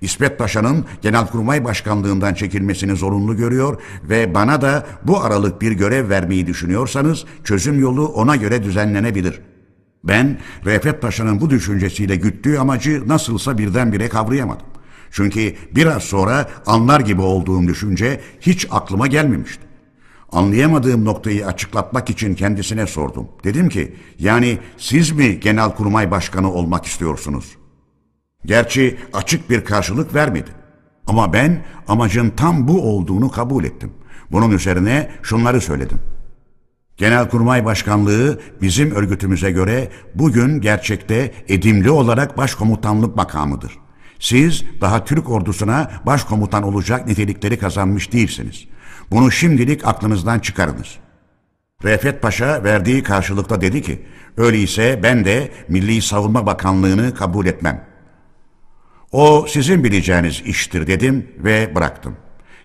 İsmet 0.00 0.38
Paşa'nın 0.38 0.84
Genelkurmay 1.02 1.64
Başkanlığından 1.64 2.34
çekilmesini 2.34 2.96
zorunlu 2.96 3.36
görüyor 3.36 3.82
ve 4.08 4.34
bana 4.34 4.62
da 4.62 4.86
bu 5.04 5.20
aralık 5.20 5.62
bir 5.62 5.72
görev 5.72 6.08
vermeyi 6.08 6.46
düşünüyorsanız 6.46 7.24
çözüm 7.44 7.80
yolu 7.80 8.06
ona 8.06 8.36
göre 8.36 8.62
düzenlenebilir. 8.62 9.40
Ben 10.04 10.38
Refet 10.64 11.02
Paşa'nın 11.02 11.40
bu 11.40 11.50
düşüncesiyle 11.50 12.16
güttüğü 12.16 12.58
amacı 12.58 13.08
nasılsa 13.08 13.58
birdenbire 13.58 14.08
kavrayamadım. 14.08 14.66
Çünkü 15.10 15.54
biraz 15.74 16.02
sonra 16.02 16.48
anlar 16.66 17.00
gibi 17.00 17.20
olduğum 17.20 17.68
düşünce 17.68 18.20
hiç 18.40 18.66
aklıma 18.70 19.06
gelmemişti. 19.06 19.65
Anlayamadığım 20.32 21.04
noktayı 21.04 21.46
açıklatmak 21.46 22.10
için 22.10 22.34
kendisine 22.34 22.86
sordum. 22.86 23.28
Dedim 23.44 23.68
ki, 23.68 23.94
yani 24.18 24.58
siz 24.76 25.10
mi 25.10 25.40
Genelkurmay 25.40 26.10
Başkanı 26.10 26.52
olmak 26.52 26.86
istiyorsunuz? 26.86 27.56
Gerçi 28.46 28.96
açık 29.12 29.50
bir 29.50 29.64
karşılık 29.64 30.14
vermedi. 30.14 30.50
Ama 31.06 31.32
ben 31.32 31.64
amacın 31.88 32.30
tam 32.30 32.68
bu 32.68 32.82
olduğunu 32.82 33.30
kabul 33.30 33.64
ettim. 33.64 33.92
Bunun 34.32 34.50
üzerine 34.50 35.10
şunları 35.22 35.60
söyledim. 35.60 35.98
Genelkurmay 36.96 37.64
Başkanlığı 37.64 38.40
bizim 38.62 38.90
örgütümüze 38.90 39.50
göre 39.50 39.88
bugün 40.14 40.60
gerçekte 40.60 41.32
edimli 41.48 41.90
olarak 41.90 42.38
başkomutanlık 42.38 43.16
makamıdır. 43.16 43.78
Siz 44.18 44.64
daha 44.80 45.04
Türk 45.04 45.30
ordusuna 45.30 45.90
başkomutan 46.06 46.62
olacak 46.62 47.06
nitelikleri 47.06 47.58
kazanmış 47.58 48.12
değilsiniz. 48.12 48.64
Bunu 49.10 49.30
şimdilik 49.30 49.86
aklınızdan 49.86 50.38
çıkarınız. 50.38 50.96
Refet 51.84 52.22
Paşa 52.22 52.64
verdiği 52.64 53.02
karşılıkta 53.02 53.60
dedi 53.60 53.82
ki, 53.82 54.02
öyleyse 54.36 55.00
ben 55.02 55.24
de 55.24 55.50
Milli 55.68 56.02
Savunma 56.02 56.46
Bakanlığı'nı 56.46 57.14
kabul 57.14 57.46
etmem. 57.46 57.84
O 59.12 59.46
sizin 59.48 59.84
bileceğiniz 59.84 60.42
iştir 60.44 60.86
dedim 60.86 61.28
ve 61.38 61.74
bıraktım. 61.74 62.16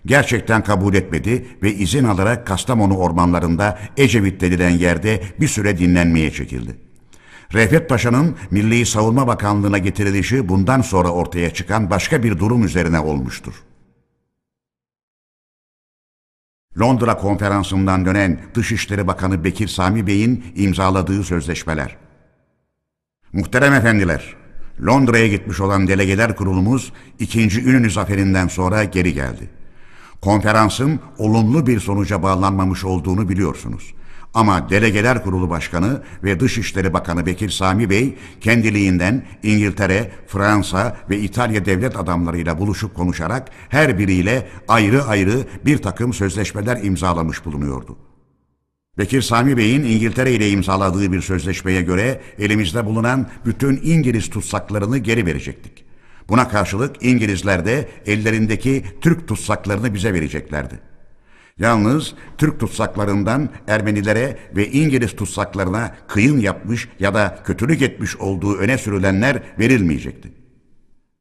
Gerçekten 0.06 0.64
kabul 0.64 0.94
etmedi 0.94 1.46
ve 1.62 1.74
izin 1.74 2.04
alarak 2.04 2.46
Kastamonu 2.46 2.96
ormanlarında 2.96 3.78
Ecevit 3.96 4.40
denilen 4.40 4.70
yerde 4.70 5.22
bir 5.40 5.48
süre 5.48 5.78
dinlenmeye 5.78 6.30
çekildi. 6.30 6.76
Refet 7.54 7.88
Paşa'nın 7.88 8.36
Milli 8.50 8.86
Savunma 8.86 9.26
Bakanlığı'na 9.26 9.78
getirilişi 9.78 10.48
bundan 10.48 10.80
sonra 10.80 11.08
ortaya 11.08 11.50
çıkan 11.54 11.90
başka 11.90 12.22
bir 12.22 12.38
durum 12.38 12.64
üzerine 12.64 13.00
olmuştur. 13.00 13.54
Londra 16.80 17.16
konferansından 17.16 18.04
dönen 18.04 18.40
Dışişleri 18.54 19.06
Bakanı 19.06 19.44
Bekir 19.44 19.68
Sami 19.68 20.06
Bey'in 20.06 20.44
imzaladığı 20.56 21.24
sözleşmeler. 21.24 21.96
Muhterem 23.32 23.74
efendiler, 23.74 24.36
Londra'ya 24.86 25.28
gitmiş 25.28 25.60
olan 25.60 25.88
delegeler 25.88 26.36
kurulumuz 26.36 26.92
2. 27.18 27.60
Ünlü 27.60 27.90
zaferinden 27.90 28.48
sonra 28.48 28.84
geri 28.84 29.14
geldi. 29.14 29.50
Konferansın 30.20 31.00
olumlu 31.18 31.66
bir 31.66 31.80
sonuca 31.80 32.22
bağlanmamış 32.22 32.84
olduğunu 32.84 33.28
biliyorsunuz. 33.28 33.94
Ama 34.34 34.70
Delegeler 34.70 35.22
Kurulu 35.22 35.50
Başkanı 35.50 36.02
ve 36.24 36.40
Dışişleri 36.40 36.92
Bakanı 36.92 37.26
Bekir 37.26 37.50
Sami 37.50 37.90
Bey 37.90 38.14
kendiliğinden 38.40 39.26
İngiltere, 39.42 40.10
Fransa 40.26 40.96
ve 41.10 41.18
İtalya 41.18 41.64
devlet 41.64 41.96
adamlarıyla 41.96 42.58
buluşup 42.58 42.94
konuşarak 42.94 43.48
her 43.68 43.98
biriyle 43.98 44.48
ayrı 44.68 45.04
ayrı 45.04 45.46
bir 45.64 45.78
takım 45.78 46.12
sözleşmeler 46.12 46.84
imzalamış 46.84 47.44
bulunuyordu. 47.44 47.96
Bekir 48.98 49.22
Sami 49.22 49.56
Bey'in 49.56 49.84
İngiltere 49.84 50.32
ile 50.32 50.50
imzaladığı 50.50 51.12
bir 51.12 51.20
sözleşmeye 51.20 51.82
göre 51.82 52.20
elimizde 52.38 52.86
bulunan 52.86 53.26
bütün 53.46 53.80
İngiliz 53.82 54.30
tutsaklarını 54.30 54.98
geri 54.98 55.26
verecektik. 55.26 55.84
Buna 56.28 56.48
karşılık 56.48 57.04
İngilizler 57.04 57.66
de 57.66 57.88
ellerindeki 58.06 58.84
Türk 59.00 59.28
tutsaklarını 59.28 59.94
bize 59.94 60.14
vereceklerdi. 60.14 60.91
Yalnız 61.58 62.14
Türk 62.38 62.60
tutsaklarından 62.60 63.48
Ermenilere 63.68 64.38
ve 64.56 64.70
İngiliz 64.70 65.16
tutsaklarına 65.16 65.96
kıyım 66.08 66.38
yapmış 66.38 66.88
ya 66.98 67.14
da 67.14 67.42
kötülük 67.44 67.82
etmiş 67.82 68.16
olduğu 68.16 68.56
öne 68.56 68.78
sürülenler 68.78 69.42
verilmeyecekti. 69.58 70.32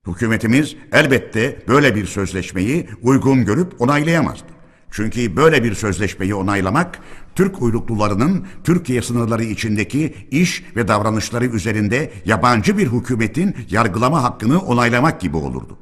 Hükümetimiz 0.07 0.75
elbette 0.91 1.59
böyle 1.67 1.95
bir 1.95 2.05
sözleşmeyi 2.05 2.89
uygun 3.01 3.45
görüp 3.45 3.81
onaylayamazdı. 3.81 4.47
Çünkü 4.91 5.35
böyle 5.35 5.63
bir 5.63 5.75
sözleşmeyi 5.75 6.35
onaylamak, 6.35 6.99
Türk 7.35 7.61
uyruklularının 7.61 8.47
Türkiye 8.63 9.01
sınırları 9.01 9.43
içindeki 9.43 10.27
iş 10.31 10.63
ve 10.75 10.87
davranışları 10.87 11.45
üzerinde 11.45 12.11
yabancı 12.25 12.77
bir 12.77 12.87
hükümetin 12.87 13.55
yargılama 13.69 14.23
hakkını 14.23 14.59
onaylamak 14.59 15.21
gibi 15.21 15.37
olurdu. 15.37 15.77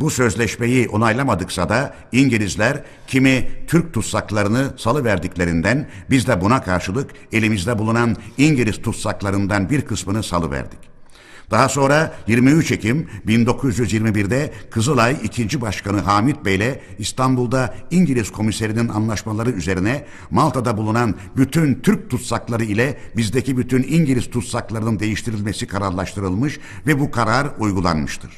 Bu 0.00 0.10
sözleşmeyi 0.10 0.88
onaylamadıksa 0.88 1.68
da 1.68 1.94
İngilizler 2.12 2.84
kimi 3.06 3.48
Türk 3.66 3.94
tutsaklarını 3.94 4.70
salıverdiklerinden 4.76 5.88
biz 6.10 6.26
de 6.26 6.40
buna 6.40 6.62
karşılık 6.62 7.10
elimizde 7.32 7.78
bulunan 7.78 8.16
İngiliz 8.38 8.82
tutsaklarından 8.82 9.70
bir 9.70 9.80
kısmını 9.80 10.22
salıverdik. 10.22 10.78
Daha 11.50 11.68
sonra 11.68 12.14
23 12.26 12.72
Ekim 12.72 13.08
1921'de 13.26 14.52
Kızılay 14.70 15.16
2. 15.22 15.60
Başkanı 15.60 16.00
Hamit 16.00 16.44
Bey 16.44 16.56
ile 16.56 16.80
İstanbul'da 16.98 17.74
İngiliz 17.90 18.32
komiserinin 18.32 18.88
anlaşmaları 18.88 19.50
üzerine 19.50 20.04
Malta'da 20.30 20.76
bulunan 20.76 21.14
bütün 21.36 21.74
Türk 21.74 22.10
tutsakları 22.10 22.64
ile 22.64 22.98
bizdeki 23.16 23.56
bütün 23.56 23.82
İngiliz 23.82 24.30
tutsaklarının 24.30 25.00
değiştirilmesi 25.00 25.66
kararlaştırılmış 25.66 26.58
ve 26.86 27.00
bu 27.00 27.10
karar 27.10 27.46
uygulanmıştır. 27.58 28.30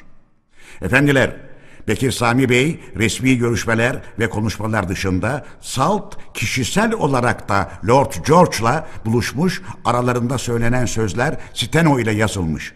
Efendiler, 0.81 1.52
Bekir 1.89 2.11
Sami 2.11 2.49
Bey 2.49 2.81
resmi 2.97 3.39
görüşmeler 3.39 4.03
ve 4.19 4.31
konuşmalar 4.31 4.89
dışında 4.89 5.45
salt 5.61 6.17
kişisel 6.35 6.93
olarak 6.93 7.49
da 7.49 7.71
Lord 7.89 8.13
George'la 8.27 8.89
buluşmuş 9.05 9.63
aralarında 9.85 10.39
söylenen 10.39 10.87
sözler 10.87 11.37
steno 11.55 12.01
ile 12.01 12.13
yazılmış. 12.13 12.73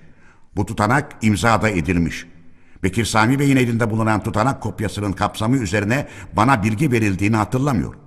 Bu 0.57 0.67
tutanak 0.67 1.13
imzada 1.23 1.69
edilmiş. 1.69 2.27
Bekir 2.83 3.05
Sami 3.05 3.39
Bey'in 3.39 3.57
elinde 3.57 3.91
bulunan 3.91 4.23
tutanak 4.23 4.63
kopyasının 4.63 5.13
kapsamı 5.13 5.57
üzerine 5.57 6.09
bana 6.33 6.63
bilgi 6.63 6.93
verildiğini 6.93 7.37
hatırlamıyorum. 7.37 8.06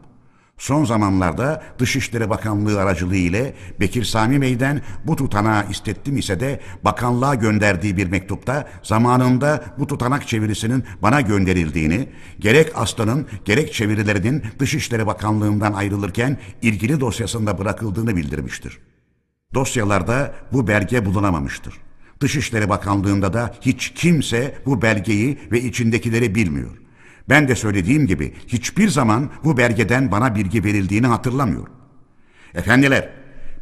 Son 0.60 0.86
zamanlarda 0.86 1.64
Dışişleri 1.80 2.30
Bakanlığı 2.30 2.82
aracılığı 2.82 3.16
ile 3.16 3.54
Bekir 3.80 4.04
Sami 4.04 4.42
Bey'den 4.42 4.82
bu 5.06 5.16
tutanağı 5.16 5.70
istettim 5.70 6.18
ise 6.18 6.40
de 6.40 6.60
bakanlığa 6.84 7.36
gönderdiği 7.36 7.98
bir 7.98 8.08
mektupta 8.08 8.68
zamanında 8.84 9.64
bu 9.78 9.88
tutanak 9.88 10.28
çevirisinin 10.28 10.84
bana 11.02 11.22
gönderildiğini, 11.22 12.10
gerek 12.40 12.72
Aslan'ın 12.76 13.28
gerek 13.46 13.74
çevirilerinin 13.74 14.44
Dışişleri 14.60 15.08
Bakanlığı'ndan 15.08 15.74
ayrılırken 15.74 16.38
ilgili 16.62 17.00
dosyasında 17.00 17.58
bırakıldığını 17.58 18.16
bildirmiştir. 18.16 18.80
Dosyalarda 19.54 20.36
bu 20.54 20.68
belge 20.68 21.06
bulunamamıştır. 21.06 21.74
Dışişleri 22.22 22.70
Bakanlığı'nda 22.70 23.34
da 23.34 23.56
hiç 23.62 23.94
kimse 23.96 24.56
bu 24.66 24.82
belgeyi 24.82 25.40
ve 25.52 25.62
içindekileri 25.62 26.36
bilmiyor. 26.36 26.89
Ben 27.30 27.48
de 27.48 27.56
söylediğim 27.56 28.08
gibi 28.08 28.34
hiçbir 28.48 28.90
zaman 28.90 29.30
bu 29.44 29.58
belgeden 29.58 30.12
bana 30.12 30.36
bilgi 30.36 30.64
verildiğini 30.64 31.08
hatırlamıyorum. 31.08 31.74
Efendiler, 32.56 33.10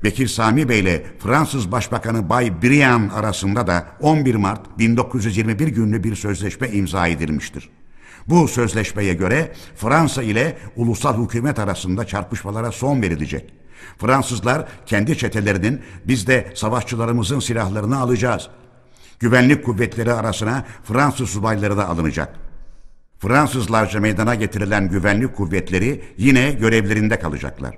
Bekir 0.03 0.27
Sami 0.27 0.69
Bey 0.69 0.79
ile 0.79 1.05
Fransız 1.19 1.71
Başbakanı 1.71 2.29
Bay 2.29 2.61
Briand 2.61 3.11
arasında 3.11 3.67
da 3.67 3.87
11 4.01 4.35
Mart 4.35 4.79
1921 4.79 5.67
günlü 5.67 6.03
bir 6.03 6.15
sözleşme 6.15 6.69
imza 6.69 7.07
edilmiştir. 7.07 7.69
Bu 8.27 8.47
sözleşmeye 8.47 9.13
göre 9.13 9.51
Fransa 9.75 10.23
ile 10.23 10.57
ulusal 10.75 11.23
hükümet 11.23 11.59
arasında 11.59 12.07
çarpışmalara 12.07 12.71
son 12.71 13.01
verilecek. 13.01 13.53
Fransızlar 13.97 14.67
kendi 14.85 15.17
çetelerinin 15.17 15.81
biz 16.05 16.27
de 16.27 16.51
savaşçılarımızın 16.55 17.39
silahlarını 17.39 17.99
alacağız. 17.99 18.49
Güvenlik 19.19 19.65
kuvvetleri 19.65 20.13
arasına 20.13 20.65
Fransız 20.83 21.29
subayları 21.29 21.77
da 21.77 21.87
alınacak.'' 21.87 22.46
Fransızlarca 23.19 23.99
meydana 23.99 24.35
getirilen 24.35 24.89
güvenlik 24.89 25.35
kuvvetleri 25.35 26.01
yine 26.17 26.51
görevlerinde 26.51 27.19
kalacaklar. 27.19 27.77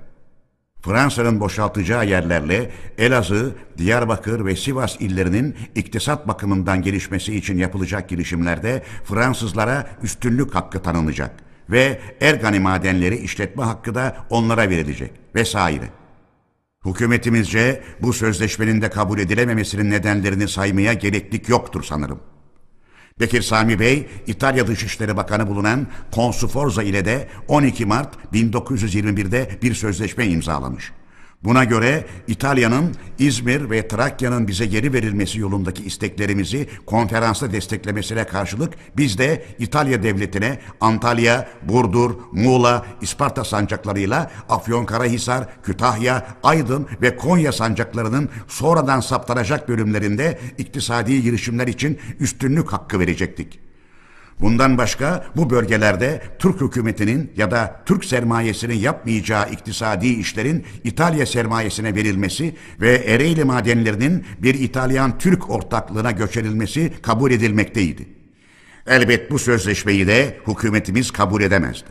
Fransa'nın 0.82 1.40
boşaltacağı 1.40 2.06
yerlerle 2.06 2.70
Elazığ, 2.98 3.54
Diyarbakır 3.78 4.44
ve 4.44 4.56
Sivas 4.56 4.96
illerinin 5.00 5.56
iktisat 5.74 6.28
bakımından 6.28 6.82
gelişmesi 6.82 7.36
için 7.36 7.58
yapılacak 7.58 8.08
girişimlerde 8.08 8.82
Fransızlara 9.04 9.90
üstünlük 10.02 10.54
hakkı 10.54 10.82
tanınacak 10.82 11.30
ve 11.70 12.00
Ergani 12.20 12.60
madenleri 12.60 13.16
işletme 13.16 13.62
hakkı 13.62 13.94
da 13.94 14.16
onlara 14.30 14.68
verilecek 14.68 15.12
vesaire. 15.34 15.88
Hükümetimizce 16.84 17.82
bu 18.02 18.12
sözleşmenin 18.12 18.82
de 18.82 18.90
kabul 18.90 19.18
edilememesinin 19.18 19.90
nedenlerini 19.90 20.48
saymaya 20.48 20.92
gereklik 20.92 21.48
yoktur 21.48 21.82
sanırım. 21.82 22.20
Bekir 23.20 23.42
Sami 23.42 23.80
Bey, 23.80 24.06
İtalya 24.26 24.66
Dışişleri 24.66 25.16
Bakanı 25.16 25.48
bulunan 25.48 25.86
Consuforza 26.12 26.82
ile 26.82 27.04
de 27.04 27.28
12 27.48 27.86
Mart 27.86 28.14
1921'de 28.32 29.50
bir 29.62 29.74
sözleşme 29.74 30.26
imzalamış. 30.26 30.92
Buna 31.44 31.64
göre 31.64 32.06
İtalya'nın 32.28 32.94
İzmir 33.18 33.70
ve 33.70 33.88
Trakya'nın 33.88 34.48
bize 34.48 34.66
geri 34.66 34.92
verilmesi 34.92 35.38
yolundaki 35.38 35.84
isteklerimizi 35.84 36.68
konferansta 36.86 37.52
desteklemesine 37.52 38.24
karşılık 38.24 38.74
biz 38.96 39.18
de 39.18 39.44
İtalya 39.58 40.02
devletine 40.02 40.60
Antalya, 40.80 41.48
Burdur, 41.62 42.14
Muğla, 42.32 42.86
İsparta 43.00 43.44
sancaklarıyla 43.44 44.30
Afyonkarahisar, 44.48 45.62
Kütahya, 45.62 46.26
Aydın 46.42 46.88
ve 47.02 47.16
Konya 47.16 47.52
sancaklarının 47.52 48.28
sonradan 48.48 49.00
saptanacak 49.00 49.68
bölümlerinde 49.68 50.38
iktisadi 50.58 51.22
girişimler 51.22 51.66
için 51.66 51.98
üstünlük 52.20 52.72
hakkı 52.72 53.00
verecektik. 53.00 53.69
Bundan 54.40 54.78
başka 54.78 55.24
bu 55.36 55.50
bölgelerde 55.50 56.22
Türk 56.38 56.60
hükümetinin 56.60 57.32
ya 57.36 57.50
da 57.50 57.82
Türk 57.86 58.04
sermayesinin 58.04 58.74
yapmayacağı 58.74 59.50
iktisadi 59.50 60.08
işlerin 60.08 60.64
İtalya 60.84 61.26
sermayesine 61.26 61.94
verilmesi 61.94 62.56
ve 62.80 62.94
Ereğli 62.94 63.44
madenlerinin 63.44 64.24
bir 64.38 64.54
İtalyan-Türk 64.54 65.50
ortaklığına 65.50 66.10
göçerilmesi 66.10 66.92
kabul 67.02 67.30
edilmekteydi. 67.30 68.08
Elbet 68.86 69.30
bu 69.30 69.38
sözleşmeyi 69.38 70.06
de 70.06 70.36
hükümetimiz 70.46 71.10
kabul 71.10 71.42
edemezdi. 71.42 71.88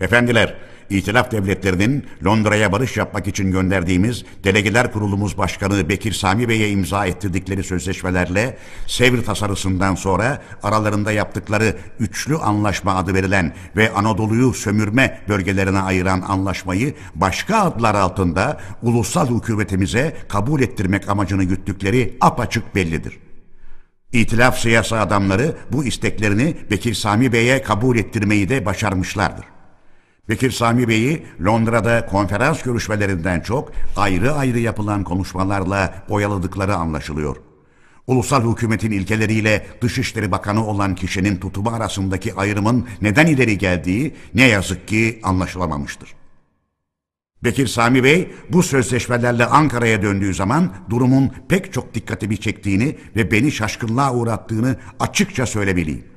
Efendiler, 0.00 0.56
İtilaf 0.90 1.30
devletlerinin 1.30 2.06
Londra'ya 2.24 2.72
barış 2.72 2.96
yapmak 2.96 3.26
için 3.26 3.52
gönderdiğimiz 3.52 4.24
Delegeler 4.44 4.92
Kurulumuz 4.92 5.38
Başkanı 5.38 5.88
Bekir 5.88 6.12
Sami 6.12 6.48
Bey'e 6.48 6.70
imza 6.70 7.06
ettirdikleri 7.06 7.64
sözleşmelerle 7.64 8.58
Sevr 8.86 9.24
tasarısından 9.24 9.94
sonra 9.94 10.42
aralarında 10.62 11.12
yaptıkları 11.12 11.76
üçlü 12.00 12.36
anlaşma 12.36 12.94
adı 12.94 13.14
verilen 13.14 13.54
ve 13.76 13.92
Anadolu'yu 13.92 14.52
sömürme 14.52 15.20
bölgelerine 15.28 15.80
ayıran 15.80 16.20
anlaşmayı 16.28 16.94
başka 17.14 17.56
adlar 17.56 17.94
altında 17.94 18.60
ulusal 18.82 19.28
hükümetimize 19.28 20.16
kabul 20.28 20.62
ettirmek 20.62 21.08
amacını 21.08 21.44
güttükleri 21.44 22.16
apaçık 22.20 22.74
bellidir. 22.74 23.18
İtilaf 24.12 24.58
siyasi 24.58 24.96
adamları 24.96 25.56
bu 25.72 25.84
isteklerini 25.84 26.56
Bekir 26.70 26.94
Sami 26.94 27.32
Bey'e 27.32 27.62
kabul 27.62 27.96
ettirmeyi 27.96 28.48
de 28.48 28.66
başarmışlardır. 28.66 29.53
Bekir 30.28 30.50
Sami 30.50 30.88
Bey'i 30.88 31.26
Londra'da 31.44 32.06
konferans 32.06 32.62
görüşmelerinden 32.62 33.40
çok 33.40 33.72
ayrı 33.96 34.32
ayrı 34.32 34.58
yapılan 34.58 35.04
konuşmalarla 35.04 36.04
oyaladıkları 36.08 36.74
anlaşılıyor. 36.74 37.36
Ulusal 38.06 38.52
hükümetin 38.52 38.90
ilkeleriyle 38.90 39.66
Dışişleri 39.82 40.32
Bakanı 40.32 40.66
olan 40.66 40.94
kişinin 40.94 41.36
tutumu 41.36 41.70
arasındaki 41.70 42.34
ayrımın 42.34 42.88
neden 43.02 43.26
ileri 43.26 43.58
geldiği 43.58 44.14
ne 44.34 44.48
yazık 44.48 44.88
ki 44.88 45.20
anlaşılamamıştır. 45.22 46.14
Bekir 47.44 47.66
Sami 47.66 48.04
Bey 48.04 48.30
bu 48.50 48.62
sözleşmelerle 48.62 49.46
Ankara'ya 49.46 50.02
döndüğü 50.02 50.34
zaman 50.34 50.72
durumun 50.90 51.32
pek 51.48 51.72
çok 51.72 51.94
dikkatimi 51.94 52.40
çektiğini 52.40 52.96
ve 53.16 53.30
beni 53.30 53.52
şaşkınlığa 53.52 54.14
uğrattığını 54.14 54.76
açıkça 55.00 55.46
söylemeliyim. 55.46 56.13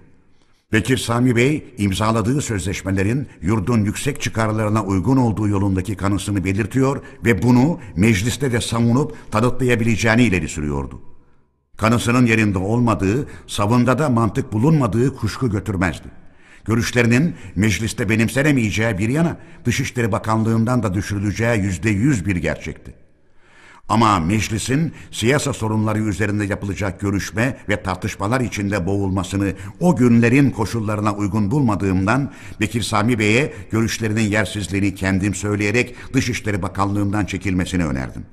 Bekir 0.74 0.98
Sami 0.98 1.36
Bey 1.36 1.74
imzaladığı 1.78 2.42
sözleşmelerin 2.42 3.28
yurdun 3.42 3.86
yüksek 3.86 4.22
çıkarlarına 4.22 4.84
uygun 4.84 5.18
olduğu 5.18 5.48
yolundaki 5.48 5.96
kanısını 5.96 6.44
belirtiyor 6.44 7.02
ve 7.26 7.42
bunu 7.42 7.80
mecliste 7.96 8.52
de 8.52 8.62
savunup 8.62 9.32
tanıtlayabileceğini 9.32 10.24
ileri 10.24 10.48
sürüyordu. 10.48 11.02
Kanısının 11.78 12.26
yerinde 12.26 12.58
olmadığı, 12.58 13.28
savunda 13.48 14.00
da 14.00 14.10
mantık 14.10 14.54
bulunmadığı 14.54 15.16
kuşku 15.16 15.50
götürmezdi. 15.50 16.08
Görüşlerinin 16.66 17.36
mecliste 17.56 18.10
benimsenemeyeceği 18.10 18.98
bir 18.98 19.10
yana 19.10 19.38
Dışişleri 19.66 20.12
Bakanlığı'ndan 20.12 20.84
da 20.84 20.94
düşürüleceği 20.94 21.62
yüzde 21.62 21.90
yüz 21.90 22.26
bir 22.26 22.36
gerçekti. 22.36 23.07
Ama 23.90 24.20
meclisin 24.20 24.94
siyasa 25.12 25.54
sorunları 25.54 26.00
üzerinde 26.00 26.46
yapılacak 26.46 27.00
görüşme 27.00 27.58
ve 27.70 27.84
tartışmalar 27.84 28.42
içinde 28.42 28.86
boğulmasını 28.86 29.54
o 29.80 29.96
günlerin 29.96 30.52
koşullarına 30.52 31.14
uygun 31.16 31.52
bulmadığımdan 31.52 32.32
Bekir 32.60 32.82
Sami 32.82 33.20
Bey'e 33.20 33.54
görüşlerinin 33.72 34.22
yersizliğini 34.22 34.96
kendim 34.96 35.36
söyleyerek 35.36 35.96
Dışişleri 36.14 36.62
Bakanlığı'ndan 36.62 37.26
çekilmesini 37.26 37.86
önerdim. 37.86 38.26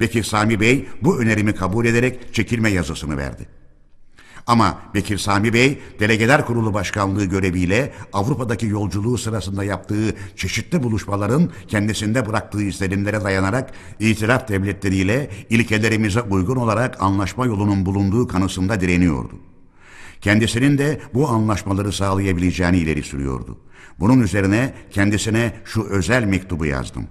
Bekir 0.00 0.22
Sami 0.22 0.60
Bey 0.60 0.88
bu 1.02 1.20
önerimi 1.20 1.54
kabul 1.54 1.86
ederek 1.86 2.34
çekilme 2.34 2.70
yazısını 2.70 3.16
verdi. 3.16 3.46
Ama 4.46 4.78
Bekir 4.94 5.18
Sami 5.18 5.52
Bey, 5.52 5.78
Delegeler 6.00 6.46
Kurulu 6.46 6.74
Başkanlığı 6.74 7.24
göreviyle 7.24 7.92
Avrupa'daki 8.12 8.66
yolculuğu 8.66 9.18
sırasında 9.18 9.64
yaptığı 9.64 10.14
çeşitli 10.36 10.82
buluşmaların 10.82 11.50
kendisinde 11.68 12.28
bıraktığı 12.28 12.62
izlenimlere 12.62 13.24
dayanarak 13.24 13.72
itiraf 14.00 14.48
devletleriyle 14.48 15.30
ilkelerimize 15.50 16.20
uygun 16.20 16.56
olarak 16.56 17.02
anlaşma 17.02 17.46
yolunun 17.46 17.86
bulunduğu 17.86 18.28
kanısında 18.28 18.80
direniyordu. 18.80 19.34
Kendisinin 20.20 20.78
de 20.78 21.00
bu 21.14 21.28
anlaşmaları 21.28 21.92
sağlayabileceğini 21.92 22.78
ileri 22.78 23.02
sürüyordu. 23.02 23.58
Bunun 24.00 24.20
üzerine 24.20 24.74
kendisine 24.90 25.52
şu 25.64 25.82
özel 25.82 26.24
mektubu 26.24 26.66
yazdım. 26.66 27.08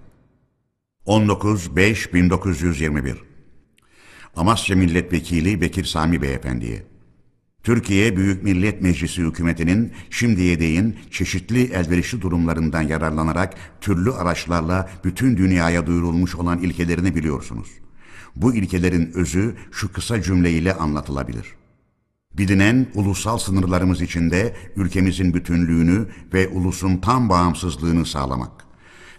19.5.1921 1.08 3.16
Amasya 4.36 4.76
Milletvekili 4.76 5.62
Bekir 5.62 5.86
Sami 5.86 6.22
Beyefendi'ye 6.22 6.93
Türkiye 7.64 8.18
Büyük 8.18 8.44
Millet 8.44 8.82
Meclisi 8.82 9.22
hükümetinin 9.22 9.92
şimdiye 10.10 10.60
değin 10.60 10.96
çeşitli 11.12 11.64
elverişli 11.64 12.22
durumlarından 12.22 12.82
yararlanarak 12.82 13.54
türlü 13.82 14.12
araçlarla 14.12 14.90
bütün 15.04 15.38
dünyaya 15.38 15.88
duyurulmuş 15.88 16.36
olan 16.36 16.60
ilkelerini 16.60 17.16
biliyorsunuz. 17.16 17.68
Bu 18.36 18.56
ilkelerin 18.56 19.12
özü 19.14 19.56
şu 19.72 19.94
kısa 19.94 20.22
cümleyle 20.22 20.74
anlatılabilir. 20.74 21.46
Bilinen 22.34 22.88
ulusal 22.94 23.38
sınırlarımız 23.38 24.02
içinde 24.02 24.56
ülkemizin 24.76 25.34
bütünlüğünü 25.34 26.08
ve 26.34 26.48
ulusun 26.48 26.98
tam 26.98 27.30
bağımsızlığını 27.30 28.06
sağlamak 28.06 28.52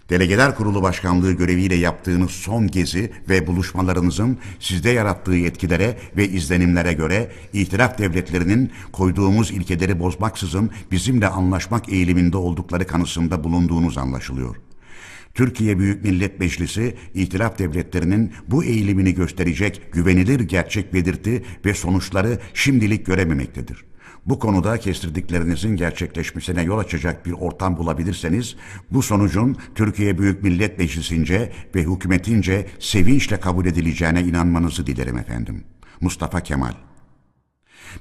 Delegeler 0.09 0.55
Kurulu 0.55 0.81
Başkanlığı 0.81 1.31
göreviyle 1.31 1.75
yaptığınız 1.75 2.31
son 2.31 2.67
gezi 2.67 3.11
ve 3.29 3.47
buluşmalarınızın 3.47 4.37
sizde 4.59 4.89
yarattığı 4.89 5.37
etkilere 5.37 5.97
ve 6.17 6.27
izlenimlere 6.27 6.93
göre 6.93 7.31
itiraf 7.53 7.97
devletlerinin 7.97 8.71
koyduğumuz 8.91 9.51
ilkeleri 9.51 9.99
bozmaksızın 9.99 10.69
bizimle 10.91 11.27
anlaşmak 11.27 11.89
eğiliminde 11.89 12.37
oldukları 12.37 12.87
kanısında 12.87 13.43
bulunduğunuz 13.43 13.97
anlaşılıyor. 13.97 14.55
Türkiye 15.33 15.79
Büyük 15.79 16.03
Millet 16.03 16.39
Meclisi 16.39 16.95
itilaf 17.13 17.59
devletlerinin 17.59 18.33
bu 18.47 18.63
eğilimini 18.63 19.13
gösterecek 19.13 19.81
güvenilir 19.91 20.39
gerçek 20.39 20.93
belirti 20.93 21.43
ve 21.65 21.73
sonuçları 21.73 22.39
şimdilik 22.53 23.05
görememektedir. 23.05 23.85
Bu 24.25 24.39
konuda 24.39 24.77
kestirdiklerinizin 24.77 25.75
gerçekleşmesine 25.75 26.63
yol 26.63 26.79
açacak 26.79 27.25
bir 27.25 27.31
ortam 27.31 27.77
bulabilirseniz, 27.77 28.55
bu 28.91 29.01
sonucun 29.01 29.57
Türkiye 29.75 30.17
Büyük 30.17 30.43
Millet 30.43 30.79
Meclisi'nce 30.79 31.51
ve 31.75 31.83
hükümetince 31.83 32.67
sevinçle 32.79 33.39
kabul 33.39 33.65
edileceğine 33.65 34.21
inanmanızı 34.21 34.87
dilerim 34.87 35.17
efendim. 35.17 35.63
Mustafa 36.01 36.41
Kemal 36.41 36.73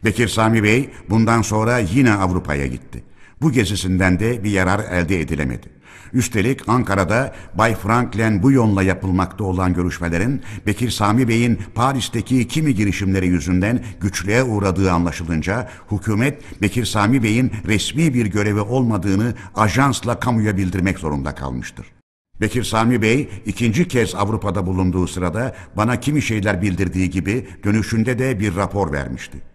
Bekir 0.05 0.29
Sami 0.29 0.63
Bey 0.63 0.91
bundan 1.11 1.43
sonra 1.43 1.79
yine 1.79 2.13
Avrupa'ya 2.13 2.67
gitti. 2.67 3.05
Bu 3.41 3.53
gezisinden 3.53 4.21
de 4.21 4.45
bir 4.45 4.51
yarar 4.51 4.81
elde 4.81 5.21
edilemedi. 5.21 5.74
Üstelik 6.15 6.69
Ankara'da 6.69 7.35
Bay 7.55 7.75
Franklin 7.75 8.43
bu 8.43 8.53
yolla 8.53 8.83
yapılmakta 8.83 9.45
olan 9.45 9.75
görüşmelerin 9.75 10.43
Bekir 10.67 10.91
Sami 10.91 11.29
Bey'in 11.29 11.59
Paris'teki 11.75 12.49
kimi 12.49 12.75
girişimleri 12.75 13.27
yüzünden 13.27 13.85
güçlüğe 14.01 14.43
uğradığı 14.43 14.93
anlaşılınca 14.93 15.69
hükümet 15.91 16.63
Bekir 16.63 16.85
Sami 16.85 17.23
Bey'in 17.23 17.53
resmi 17.67 18.15
bir 18.15 18.27
görevi 18.27 18.61
olmadığını 18.61 19.35
ajansla 19.55 20.21
kamuya 20.21 20.57
bildirmek 20.57 20.99
zorunda 20.99 21.35
kalmıştır. 21.35 21.87
Bekir 22.41 22.65
Sami 22.65 23.03
Bey 23.03 23.29
ikinci 23.47 23.89
kez 23.89 24.15
Avrupa'da 24.15 24.67
bulunduğu 24.67 25.07
sırada 25.07 25.57
bana 25.77 26.01
kimi 26.01 26.23
şeyler 26.23 26.63
bildirdiği 26.63 27.11
gibi 27.11 27.47
dönüşünde 27.65 28.19
de 28.19 28.41
bir 28.41 28.57
rapor 28.57 28.93
vermişti. 28.93 29.54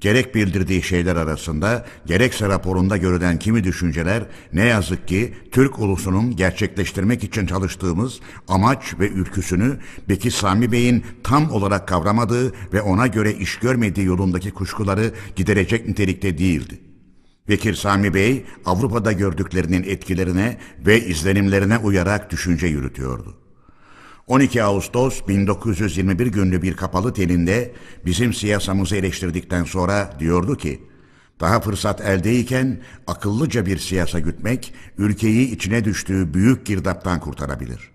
Gerek 0.00 0.34
bildirdiği 0.34 0.82
şeyler 0.82 1.16
arasında 1.16 1.86
gerekse 2.06 2.48
raporunda 2.48 2.96
görülen 2.96 3.38
kimi 3.38 3.64
düşünceler 3.64 4.22
ne 4.52 4.64
yazık 4.64 5.08
ki 5.08 5.34
Türk 5.52 5.78
ulusunun 5.78 6.36
gerçekleştirmek 6.36 7.24
için 7.24 7.46
çalıştığımız 7.46 8.20
amaç 8.48 8.94
ve 9.00 9.08
ülküsünü 9.08 9.76
Bekir 10.08 10.30
Sami 10.30 10.72
Bey'in 10.72 11.04
tam 11.22 11.50
olarak 11.50 11.88
kavramadığı 11.88 12.52
ve 12.72 12.82
ona 12.82 13.06
göre 13.06 13.32
iş 13.32 13.58
görmediği 13.58 14.06
yolundaki 14.06 14.50
kuşkuları 14.50 15.12
giderecek 15.36 15.88
nitelikte 15.88 16.38
değildi. 16.38 16.80
Bekir 17.48 17.74
Sami 17.74 18.14
Bey 18.14 18.44
Avrupa'da 18.64 19.12
gördüklerinin 19.12 19.82
etkilerine 19.82 20.58
ve 20.86 21.00
izlenimlerine 21.06 21.78
uyarak 21.78 22.30
düşünce 22.30 22.66
yürütüyordu. 22.66 23.45
12 24.26 24.62
Ağustos 24.62 25.28
1921 25.28 26.26
günlü 26.26 26.62
bir 26.62 26.76
kapalı 26.76 27.14
telinde 27.14 27.72
bizim 28.06 28.34
siyasamızı 28.34 28.96
eleştirdikten 28.96 29.64
sonra 29.64 30.16
diyordu 30.18 30.56
ki, 30.56 30.82
daha 31.40 31.60
fırsat 31.60 32.00
eldeyken 32.00 32.80
akıllıca 33.06 33.66
bir 33.66 33.78
siyasa 33.78 34.20
gütmek, 34.20 34.74
ülkeyi 34.98 35.50
içine 35.50 35.84
düştüğü 35.84 36.34
büyük 36.34 36.66
girdaptan 36.66 37.20
kurtarabilir. 37.20 37.90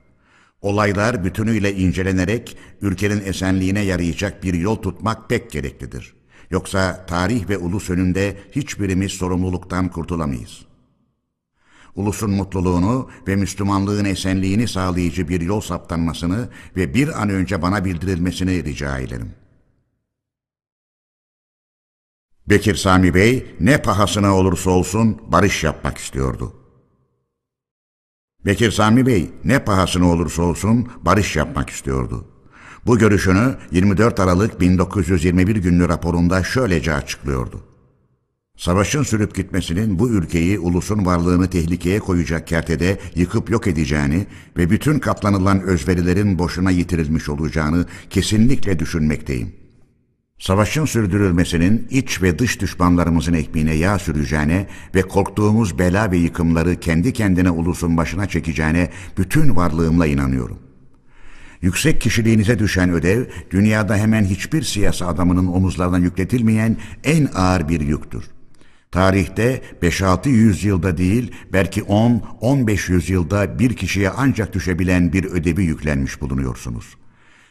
Olaylar 0.62 1.24
bütünüyle 1.24 1.76
incelenerek 1.76 2.58
ülkenin 2.82 3.22
esenliğine 3.26 3.82
yarayacak 3.82 4.44
bir 4.44 4.53
yol 4.53 4.76
tutmak 4.76 5.30
pek 5.30 5.52
gereklidir. 5.52 6.14
Yoksa 6.49 7.06
tarih 7.06 7.49
ve 7.49 7.58
ulus 7.58 7.90
önünde 7.90 8.38
hiçbirimiz 8.52 9.12
sorumluluktan 9.12 9.90
kurtulamayız.'' 9.90 10.70
Ulusun 11.96 12.32
mutluluğunu 12.32 13.10
ve 13.28 13.36
Müslümanlığın 13.36 14.06
esenliğini 14.06 14.68
sağlayıcı 14.68 15.28
bir 15.28 15.42
yol 15.42 15.62
saptanmasını 15.62 16.50
ve 16.76 16.94
bir 16.94 17.22
an 17.22 17.30
önce 17.30 17.62
bana 17.62 17.86
bildirilmesini 17.86 18.64
rica 18.64 19.00
ederim. 19.00 19.32
Bekir 22.50 22.76
Sami 22.76 23.14
Bey 23.14 23.56
ne 23.60 23.82
pahasına 23.82 24.36
olursa 24.36 24.70
olsun 24.70 25.22
barış 25.28 25.64
yapmak 25.64 25.98
istiyordu. 25.98 26.54
Bekir 28.46 28.72
Sami 28.72 29.06
Bey 29.06 29.32
ne 29.44 29.64
pahasına 29.64 30.08
olursa 30.08 30.42
olsun 30.42 30.88
barış 31.02 31.36
yapmak 31.36 31.70
istiyordu. 31.70 32.26
Bu 32.86 32.98
görüşünü 32.98 33.56
24 33.72 34.20
Aralık 34.20 34.60
1921 34.60 35.56
günlü 35.56 35.90
raporunda 35.90 36.44
şöylece 36.44 36.94
açıklıyordu. 36.94 37.70
Savaşın 38.62 39.04
sürüp 39.04 39.36
gitmesinin 39.36 40.00
bu 40.00 40.10
ülkeyi 40.10 40.60
ulusun 40.60 41.06
varlığını 41.06 41.50
tehlikeye 41.50 42.00
koyacak 42.00 42.48
kertede 42.48 42.98
yıkıp 43.16 43.50
yok 43.50 43.68
edeceğini 43.68 44.26
ve 44.58 44.70
bütün 44.70 45.00
katlanılan 45.00 45.62
özverilerin 45.62 46.40
boşuna 46.40 46.72
yitirilmiş 46.72 47.30
olacağını 47.30 47.86
kesinlikle 48.10 48.80
düşünmekteyim. 48.80 49.54
Savaşın 50.40 50.86
sürdürülmesinin 50.86 51.88
iç 51.90 52.22
ve 52.22 52.40
dış 52.40 52.62
düşmanlarımızın 52.62 53.34
ekmeğine 53.34 53.74
yağ 53.74 54.00
süreceğine 54.00 54.68
ve 54.96 55.02
korktuğumuz 55.02 55.80
bela 55.80 56.12
ve 56.12 56.18
yıkımları 56.18 56.80
kendi 56.80 57.14
kendine 57.14 57.50
ulusun 57.50 57.98
başına 57.98 58.26
çekeceğine 58.26 58.90
bütün 59.18 59.56
varlığımla 59.56 60.08
inanıyorum. 60.08 60.60
Yüksek 61.62 62.02
kişiliğinize 62.02 62.60
düşen 62.60 62.90
ödev, 62.90 63.26
dünyada 63.52 63.98
hemen 63.98 64.24
hiçbir 64.24 64.64
siyasi 64.64 65.06
adamının 65.06 65.48
omuzlarına 65.48 65.98
yükletilmeyen 65.98 66.78
en 67.04 67.30
ağır 67.36 67.70
bir 67.70 67.82
yüktür. 67.82 68.24
Tarihte 68.92 69.62
5-6 69.82 70.30
yüzyılda 70.30 70.98
değil, 70.98 71.32
belki 71.54 71.82
10-15 71.82 72.92
yüzyılda 72.92 73.60
bir 73.60 73.76
kişiye 73.76 74.10
ancak 74.10 74.54
düşebilen 74.54 75.14
bir 75.14 75.24
ödevi 75.24 75.64
yüklenmiş 75.64 76.22
bulunuyorsunuz 76.22 77.01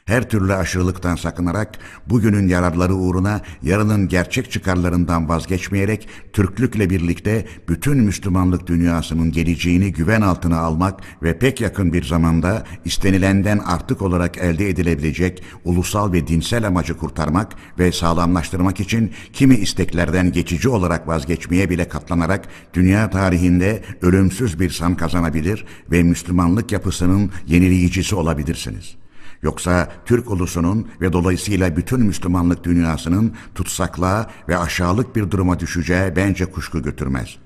her 0.05 0.29
türlü 0.29 0.55
aşırılıktan 0.55 1.17
sakınarak 1.17 1.79
bugünün 2.07 2.49
yararları 2.49 2.95
uğruna 2.95 3.41
yarının 3.63 4.09
gerçek 4.09 4.51
çıkarlarından 4.51 5.29
vazgeçmeyerek 5.29 6.09
Türklükle 6.33 6.91
birlikte 6.91 7.47
bütün 7.69 7.99
Müslümanlık 7.99 8.67
dünyasının 8.67 9.33
geleceğini 9.33 9.93
güven 9.93 10.21
altına 10.21 10.59
almak 10.59 11.01
ve 11.23 11.39
pek 11.39 11.61
yakın 11.61 11.93
bir 11.93 12.05
zamanda 12.05 12.65
istenilenden 12.85 13.59
artık 13.59 14.03
olarak 14.03 14.39
elde 14.39 14.69
edilebilecek 14.69 15.43
ulusal 15.65 16.13
ve 16.13 16.27
dinsel 16.27 16.67
amacı 16.67 16.97
kurtarmak 16.97 17.53
ve 17.79 17.93
sağlamlaştırmak 17.93 18.81
için 18.81 19.13
kimi 19.33 19.55
isteklerden 19.55 20.33
geçici 20.33 20.69
olarak 20.69 21.09
vazgeçmeye 21.09 21.71
bile 21.71 21.89
katlanarak 21.89 22.49
dünya 22.75 23.11
tarihinde 23.11 23.83
ölümsüz 24.03 24.61
bir 24.61 24.71
san 24.71 24.95
kazanabilir 24.95 25.65
ve 25.91 26.03
Müslümanlık 26.03 26.73
yapısının 26.73 27.31
yenileyicisi 27.47 28.15
olabilirsiniz.'' 28.15 29.00
Yoksa 29.43 29.89
Türk 30.07 30.31
ulusunun 30.31 30.89
ve 31.01 31.13
dolayısıyla 31.13 31.77
bütün 31.77 32.01
Müslümanlık 32.01 32.65
dünyasının 32.65 33.35
tutsaklığa 33.55 34.31
ve 34.49 34.59
aşağılık 34.59 35.17
bir 35.17 35.31
duruma 35.31 35.61
düşeceği 35.61 36.17
bence 36.17 36.47
kuşku 36.47 36.83
götürmez. 36.83 37.39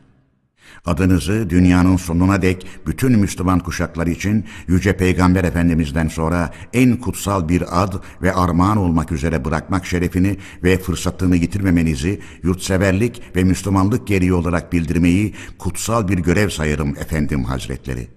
Adınızı 0.85 1.51
dünyanın 1.51 1.97
sonuna 1.97 2.43
dek 2.43 2.67
bütün 2.87 3.19
Müslüman 3.19 3.59
kuşaklar 3.59 4.07
için 4.07 4.45
Yüce 4.69 4.97
Peygamber 4.97 5.45
Efendimiz'den 5.45 6.09
sonra 6.09 6.53
en 6.73 6.97
kutsal 6.97 7.49
bir 7.49 7.83
ad 7.83 7.95
ve 8.23 8.35
armağan 8.35 8.77
olmak 8.77 9.13
üzere 9.13 9.45
bırakmak 9.45 9.87
şerefini 9.87 10.37
ve 10.63 10.79
fırsatını 10.79 11.37
yitirmemenizi 11.37 12.21
yurtseverlik 12.43 13.23
ve 13.37 13.45
Müslümanlık 13.45 14.07
gereği 14.07 14.33
olarak 14.33 14.73
bildirmeyi 14.73 15.35
kutsal 15.59 16.09
bir 16.09 16.19
görev 16.19 16.49
sayarım 16.49 16.97
efendim 16.97 17.45
hazretleri. 17.45 18.09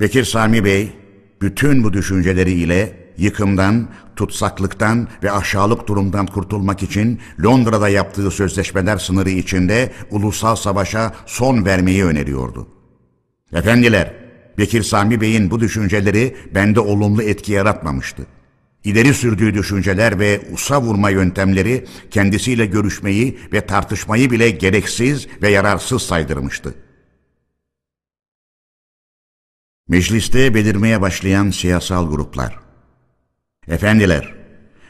Bekir 0.00 0.24
Sami 0.24 0.64
Bey, 0.64 0.92
bütün 1.40 1.84
bu 1.84 1.92
düşünceleriyle 1.92 3.06
yıkımdan, 3.18 3.88
tutsaklıktan 4.16 5.08
ve 5.22 5.32
aşağılık 5.32 5.88
durumdan 5.88 6.26
kurtulmak 6.26 6.82
için 6.82 7.20
Londra'da 7.44 7.88
yaptığı 7.88 8.30
sözleşmeler 8.30 8.98
sınırı 8.98 9.30
içinde 9.30 9.92
ulusal 10.10 10.56
savaşa 10.56 11.12
son 11.26 11.64
vermeyi 11.64 12.04
öneriyordu. 12.04 12.68
Efendiler, 13.52 14.14
Bekir 14.58 14.82
Sami 14.82 15.20
Bey'in 15.20 15.50
bu 15.50 15.60
düşünceleri 15.60 16.36
bende 16.54 16.80
olumlu 16.80 17.22
etki 17.22 17.52
yaratmamıştı. 17.52 18.26
İleri 18.84 19.14
sürdüğü 19.14 19.54
düşünceler 19.54 20.18
ve 20.18 20.40
usa 20.52 20.82
vurma 20.82 21.10
yöntemleri 21.10 21.84
kendisiyle 22.10 22.66
görüşmeyi 22.66 23.38
ve 23.52 23.66
tartışmayı 23.66 24.30
bile 24.30 24.50
gereksiz 24.50 25.26
ve 25.42 25.50
yararsız 25.50 26.02
saydırmıştı. 26.02 26.74
Mecliste 29.88 30.54
belirmeye 30.54 31.00
başlayan 31.00 31.50
siyasal 31.50 32.10
gruplar. 32.10 32.58
Efendiler, 33.68 34.34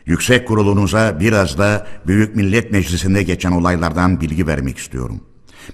yüksek 0.07 0.49
kurulunuza 0.49 1.21
biraz 1.21 1.59
da 1.59 1.87
Büyük 2.07 2.37
Millet 2.37 2.73
Meclisi'nde 2.73 3.23
geçen 3.23 3.53
olaylardan 3.53 4.21
bilgi 4.21 4.47
vermek 4.47 4.79
istiyorum. 4.79 5.21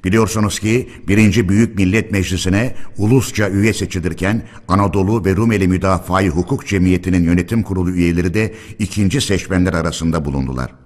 Biliyorsunuz 0.05 0.61
ki 0.61 0.91
birinci 1.09 1.49
Büyük 1.49 1.79
Millet 1.79 2.13
Meclisi'ne 2.13 2.75
ulusça 2.99 3.51
üye 3.51 3.73
seçilirken 3.73 4.43
Anadolu 4.69 5.25
ve 5.25 5.37
Rumeli 5.37 5.69
Müdafaa 5.69 6.23
Hukuk 6.23 6.67
Cemiyeti'nin 6.67 7.25
yönetim 7.25 7.63
kurulu 7.63 7.91
üyeleri 7.91 8.35
de 8.35 8.55
ikinci 8.79 9.21
seçmenler 9.21 9.73
arasında 9.73 10.25
bulundular. 10.25 10.82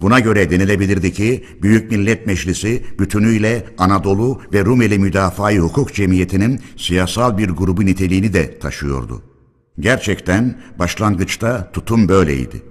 Buna 0.00 0.20
göre 0.20 0.50
denilebilirdi 0.50 1.12
ki 1.12 1.44
Büyük 1.62 1.90
Millet 1.90 2.26
Meclisi 2.26 2.84
bütünüyle 2.98 3.64
Anadolu 3.78 4.40
ve 4.52 4.64
Rumeli 4.64 4.98
Müdafaa 4.98 5.52
Hukuk 5.52 5.94
Cemiyeti'nin 5.94 6.60
siyasal 6.76 7.38
bir 7.38 7.50
grubu 7.50 7.86
niteliğini 7.86 8.32
de 8.32 8.58
taşıyordu. 8.58 9.22
Gerçekten 9.80 10.60
başlangıçta 10.78 11.70
tutum 11.72 12.08
böyleydi. 12.08 12.62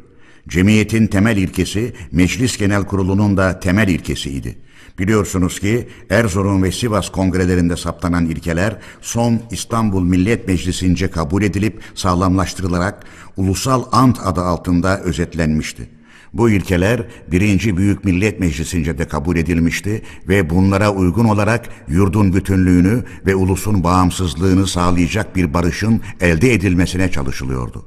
Cemiyetin 0.48 1.08
temel 1.08 1.38
ilkesi 1.38 1.94
Meclis 2.12 2.58
Genel 2.58 2.84
Kurulu'nun 2.84 3.38
da 3.38 3.60
temel 3.60 3.88
ilkesiydi. 3.88 4.58
Biliyorsunuz 5.00 5.60
ki 5.60 5.88
Erzurum 6.10 6.64
ve 6.64 6.72
Sivas 6.72 7.10
kongrelerinde 7.10 7.76
saptanan 7.78 8.26
ilkeler 8.26 8.78
son 9.02 9.42
İstanbul 9.52 10.04
Millet 10.04 10.48
Meclisi'nce 10.48 11.08
kabul 11.08 11.44
edilip 11.44 11.82
sağlamlaştırılarak 11.96 13.06
Ulusal 13.38 13.84
Ant 13.92 14.20
adı 14.24 14.42
altında 14.42 15.02
özetlenmişti. 15.02 15.95
Bu 16.36 16.50
ilkeler 16.50 17.02
birinci 17.32 17.78
Büyük 17.78 18.06
Millet 18.06 18.40
Meclisi'nce 18.40 18.98
de 18.98 19.08
kabul 19.08 19.38
edilmişti 19.38 20.02
ve 20.28 20.50
bunlara 20.50 20.94
uygun 20.94 21.26
olarak 21.26 21.70
yurdun 21.88 22.34
bütünlüğünü 22.34 23.04
ve 23.26 23.36
ulusun 23.36 23.84
bağımsızlığını 23.84 24.68
sağlayacak 24.68 25.36
bir 25.36 25.54
barışın 25.54 26.02
elde 26.22 26.54
edilmesine 26.54 27.12
çalışılıyordu. 27.12 27.86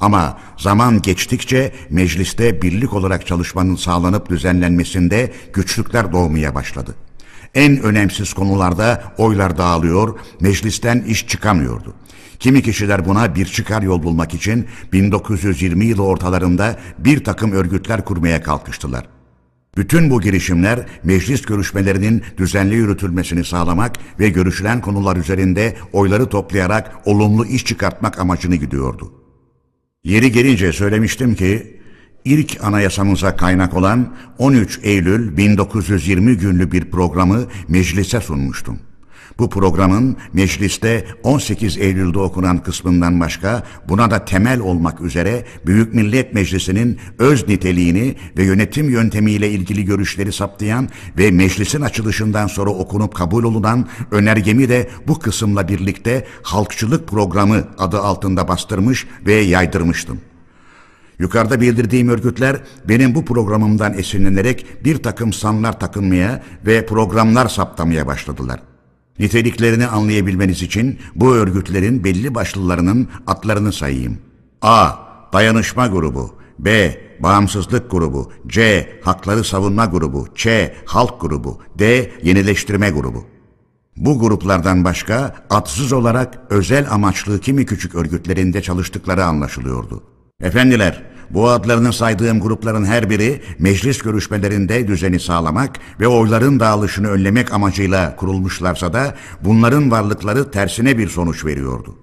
Ama 0.00 0.38
zaman 0.56 1.02
geçtikçe 1.02 1.72
mecliste 1.90 2.62
birlik 2.62 2.92
olarak 2.92 3.26
çalışmanın 3.26 3.76
sağlanıp 3.76 4.28
düzenlenmesinde 4.28 5.32
güçlükler 5.52 6.12
doğmaya 6.12 6.54
başladı. 6.54 6.94
En 7.54 7.82
önemsiz 7.82 8.32
konularda 8.32 9.02
oylar 9.18 9.58
dağılıyor, 9.58 10.18
meclisten 10.40 11.00
iş 11.00 11.26
çıkamıyordu. 11.28 11.94
Kimi 12.38 12.62
kişiler 12.62 13.04
buna 13.04 13.34
bir 13.34 13.46
çıkar 13.46 13.82
yol 13.82 14.02
bulmak 14.02 14.34
için 14.34 14.66
1920 14.92 15.84
yılı 15.84 16.02
ortalarında 16.02 16.76
bir 16.98 17.24
takım 17.24 17.52
örgütler 17.52 18.04
kurmaya 18.04 18.42
kalkıştılar. 18.42 19.06
Bütün 19.76 20.10
bu 20.10 20.20
girişimler 20.20 20.86
meclis 21.04 21.42
görüşmelerinin 21.42 22.22
düzenli 22.38 22.74
yürütülmesini 22.74 23.44
sağlamak 23.44 23.96
ve 24.20 24.28
görüşülen 24.28 24.80
konular 24.80 25.16
üzerinde 25.16 25.76
oyları 25.92 26.26
toplayarak 26.26 26.92
olumlu 27.04 27.46
iş 27.46 27.64
çıkartmak 27.64 28.18
amacını 28.18 28.56
gidiyordu. 28.56 29.12
Yeri 30.04 30.32
gelince 30.32 30.72
söylemiştim 30.72 31.34
ki 31.34 31.80
ilk 32.24 32.64
anayasamıza 32.64 33.36
kaynak 33.36 33.74
olan 33.74 34.14
13 34.38 34.80
Eylül 34.82 35.36
1920 35.36 36.36
günlü 36.36 36.72
bir 36.72 36.90
programı 36.90 37.44
meclise 37.68 38.20
sunmuştum. 38.20 38.78
Bu 39.38 39.50
programın 39.50 40.16
mecliste 40.32 41.04
18 41.22 41.78
Eylül'de 41.78 42.18
okunan 42.18 42.58
kısmından 42.58 43.20
başka 43.20 43.62
buna 43.88 44.10
da 44.10 44.24
temel 44.24 44.60
olmak 44.60 45.00
üzere 45.00 45.44
Büyük 45.66 45.94
Millet 45.94 46.34
Meclisi'nin 46.34 46.98
öz 47.18 47.48
niteliğini 47.48 48.14
ve 48.38 48.44
yönetim 48.44 48.90
yöntemiyle 48.90 49.50
ilgili 49.50 49.84
görüşleri 49.84 50.32
saptayan 50.32 50.88
ve 51.18 51.30
meclisin 51.30 51.80
açılışından 51.80 52.46
sonra 52.46 52.70
okunup 52.70 53.14
kabul 53.14 53.44
olunan 53.44 53.88
önergemi 54.10 54.68
de 54.68 54.90
bu 55.08 55.18
kısımla 55.18 55.68
birlikte 55.68 56.26
Halkçılık 56.42 57.08
Programı 57.08 57.64
adı 57.78 58.00
altında 58.00 58.48
bastırmış 58.48 59.06
ve 59.26 59.34
yaydırmıştım. 59.34 60.20
Yukarıda 61.18 61.60
bildirdiğim 61.60 62.08
örgütler 62.08 62.56
benim 62.88 63.14
bu 63.14 63.24
programımdan 63.24 63.98
esinlenerek 63.98 64.66
bir 64.84 65.02
takım 65.02 65.32
sanlar 65.32 65.80
takınmaya 65.80 66.42
ve 66.66 66.86
programlar 66.86 67.48
saptamaya 67.48 68.06
başladılar.'' 68.06 68.73
Niteliklerini 69.18 69.86
anlayabilmeniz 69.86 70.62
için 70.62 70.98
bu 71.14 71.34
örgütlerin 71.34 72.04
belli 72.04 72.34
başlılarının 72.34 73.08
adlarını 73.26 73.72
sayayım. 73.72 74.18
A. 74.62 74.90
Dayanışma 75.32 75.86
grubu 75.86 76.34
B. 76.58 76.96
Bağımsızlık 77.20 77.90
grubu 77.90 78.32
C. 78.46 78.88
Hakları 79.02 79.44
savunma 79.44 79.86
grubu 79.86 80.26
Ç. 80.34 80.48
Halk 80.84 81.20
grubu 81.20 81.58
D. 81.78 82.10
Yenileştirme 82.22 82.90
grubu 82.90 83.34
bu 83.96 84.18
gruplardan 84.18 84.84
başka 84.84 85.34
atsız 85.50 85.92
olarak 85.92 86.38
özel 86.50 86.90
amaçlı 86.90 87.40
kimi 87.40 87.66
küçük 87.66 87.94
örgütlerinde 87.94 88.62
çalıştıkları 88.62 89.24
anlaşılıyordu. 89.24 90.02
Efendiler, 90.40 91.02
bu 91.34 91.48
adlarını 91.48 91.92
saydığım 91.92 92.40
grupların 92.40 92.84
her 92.84 93.10
biri 93.10 93.42
meclis 93.58 93.98
görüşmelerinde 93.98 94.88
düzeni 94.88 95.20
sağlamak 95.20 95.70
ve 96.00 96.08
oyların 96.08 96.60
dağılışını 96.60 97.08
önlemek 97.08 97.52
amacıyla 97.52 98.16
kurulmuşlarsa 98.16 98.92
da 98.92 99.14
bunların 99.40 99.90
varlıkları 99.90 100.50
tersine 100.50 100.98
bir 100.98 101.08
sonuç 101.08 101.44
veriyordu. 101.44 101.96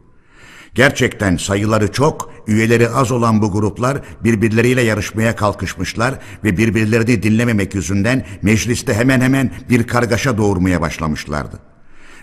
Gerçekten 0.75 1.37
sayıları 1.37 1.91
çok, 1.91 2.33
üyeleri 2.47 2.89
az 2.89 3.11
olan 3.11 3.41
bu 3.41 3.51
gruplar 3.51 3.97
birbirleriyle 4.23 4.81
yarışmaya 4.81 5.35
kalkışmışlar 5.35 6.19
ve 6.43 6.57
birbirlerini 6.57 7.23
dinlememek 7.23 7.75
yüzünden 7.75 8.25
mecliste 8.41 8.93
hemen 8.93 9.21
hemen 9.21 9.51
bir 9.69 9.87
kargaşa 9.87 10.37
doğurmaya 10.37 10.81
başlamışlardı. 10.81 11.59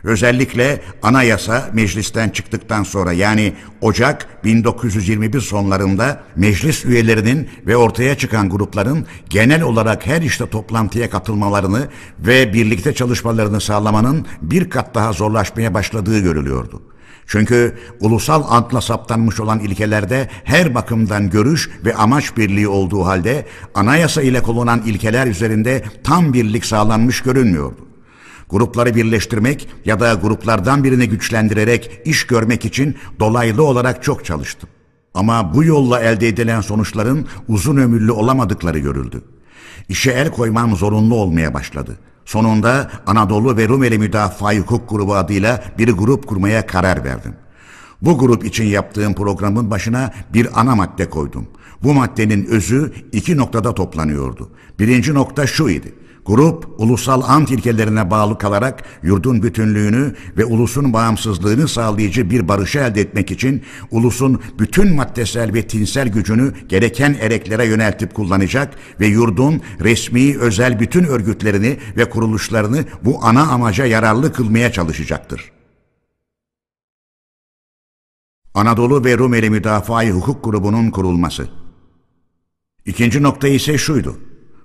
Özellikle 0.05 0.81
anayasa 1.03 1.70
meclisten 1.73 2.29
çıktıktan 2.29 2.83
sonra 2.83 3.12
yani 3.12 3.53
Ocak 3.81 4.45
1921 4.45 5.41
sonlarında 5.41 6.23
meclis 6.37 6.85
üyelerinin 6.85 7.49
ve 7.66 7.77
ortaya 7.77 8.19
çıkan 8.19 8.51
grupların 8.51 9.07
genel 9.31 9.62
olarak 9.62 10.07
her 10.07 10.23
işte 10.23 10.51
toplantıya 10.51 11.11
katılmalarını 11.11 11.89
ve 12.19 12.53
birlikte 12.53 12.95
çalışmalarını 12.95 13.61
sağlamanın 13.61 14.27
bir 14.43 14.70
kat 14.70 14.95
daha 14.95 15.12
zorlaşmaya 15.12 15.75
başladığı 15.75 16.19
görülüyordu. 16.19 16.83
Çünkü 17.27 17.79
ulusal 18.01 18.45
antla 18.49 18.81
saptanmış 18.81 19.41
olan 19.41 19.59
ilkelerde 19.59 20.31
her 20.45 20.75
bakımdan 20.75 21.31
görüş 21.31 21.70
ve 21.85 21.95
amaç 21.95 22.37
birliği 22.37 22.69
olduğu 22.69 23.07
halde 23.07 23.47
anayasa 23.75 24.23
ile 24.23 24.43
konulan 24.43 24.83
ilkeler 24.87 25.27
üzerinde 25.27 25.85
tam 26.05 26.33
birlik 26.33 26.65
sağlanmış 26.65 27.20
görünmüyordu. 27.20 27.88
Grupları 28.51 28.95
birleştirmek 28.95 29.69
ya 29.85 30.01
da 30.01 30.15
gruplardan 30.15 30.85
birini 30.85 31.09
güçlendirerek 31.09 32.01
iş 32.05 32.27
görmek 32.27 32.65
için 32.65 32.97
dolaylı 33.20 33.62
olarak 33.62 34.03
çok 34.03 34.25
çalıştım. 34.25 34.69
Ama 35.15 35.55
bu 35.55 35.65
yolla 35.65 36.01
elde 36.01 36.29
edilen 36.29 36.61
sonuçların 36.61 37.27
uzun 37.49 37.77
ömürlü 37.77 38.12
olamadıkları 38.12 38.79
görüldü. 38.79 39.23
İşe 39.89 40.11
el 40.11 40.31
koymam 40.31 40.77
zorunlu 40.77 41.15
olmaya 41.15 41.55
başladı. 41.55 41.99
Sonunda 42.25 42.91
Anadolu 43.07 43.57
ve 43.57 43.69
Rumeli 43.69 43.99
Müdafaa 43.99 44.55
Hukuk 44.55 44.91
Grubu 44.91 45.15
adıyla 45.15 45.65
bir 45.79 45.89
grup 45.89 46.27
kurmaya 46.27 46.66
karar 46.66 47.05
verdim. 47.05 47.35
Bu 48.03 48.19
grup 48.19 48.45
için 48.45 48.65
yaptığım 48.65 49.15
programın 49.15 49.70
başına 49.70 50.15
bir 50.35 50.61
ana 50.61 50.77
madde 50.77 51.11
koydum. 51.11 51.47
Bu 51.83 51.95
maddenin 51.95 52.47
özü 52.47 52.93
iki 53.12 53.37
noktada 53.37 53.75
toplanıyordu. 53.75 54.51
Birinci 54.79 55.15
nokta 55.15 55.47
şu 55.47 55.69
idi. 55.69 55.95
Grup, 56.29 56.69
ulusal 56.79 57.23
ant 57.23 57.51
ilkelerine 57.51 58.11
bağlı 58.11 58.39
kalarak 58.39 58.85
yurdun 59.03 59.43
bütünlüğünü 59.43 60.15
ve 60.37 60.45
ulusun 60.45 60.93
bağımsızlığını 60.93 61.69
sağlayıcı 61.69 62.31
bir 62.31 62.49
barışı 62.49 62.79
elde 62.79 63.01
etmek 63.01 63.31
için 63.31 63.63
ulusun 63.91 64.43
bütün 64.59 64.95
maddesel 64.95 65.55
ve 65.55 65.67
tinsel 65.67 66.09
gücünü 66.09 66.53
gereken 66.69 67.17
ereklere 67.21 67.67
yöneltip 67.67 68.15
kullanacak 68.15 68.75
ve 69.01 69.07
yurdun 69.07 69.61
resmi 69.81 70.39
özel 70.39 70.81
bütün 70.81 71.05
örgütlerini 71.05 71.79
ve 71.97 72.11
kuruluşlarını 72.11 72.85
bu 73.05 73.25
ana 73.25 73.43
amaca 73.43 73.87
yararlı 73.87 74.33
kılmaya 74.33 74.73
çalışacaktır. 74.73 75.53
Anadolu 78.55 79.05
ve 79.05 79.19
Rumeli 79.19 79.51
Müdafaa 79.51 80.05
Hukuk 80.05 80.45
Grubu'nun 80.45 80.91
kurulması. 80.91 81.49
İkinci 82.87 83.23
nokta 83.23 83.49
ise 83.49 83.79
şuydu. 83.79 84.19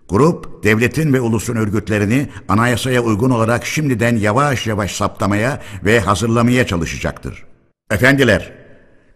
Grup, 0.10 0.64
devletin 0.64 1.14
ve 1.14 1.22
ulusun 1.22 1.56
örgütlerini 1.56 2.30
anayasaya 2.48 3.04
uygun 3.04 3.30
olarak 3.30 3.66
şimdiden 3.66 4.16
yavaş 4.16 4.68
yavaş 4.68 4.96
saptamaya 4.96 5.62
ve 5.86 6.00
hazırlamaya 6.00 6.68
çalışacaktır. 6.68 7.46
Efendiler, 7.92 8.54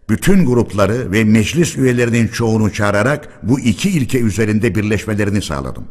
bütün 0.08 0.46
grupları 0.46 1.12
ve 1.12 1.24
meclis 1.24 1.76
üyelerinin 1.76 2.28
çoğunu 2.28 2.72
çağırarak 2.72 3.28
bu 3.42 3.60
iki 3.60 3.90
ilke 3.90 4.20
üzerinde 4.20 4.74
birleşmelerini 4.74 5.42
sağladım. 5.42 5.84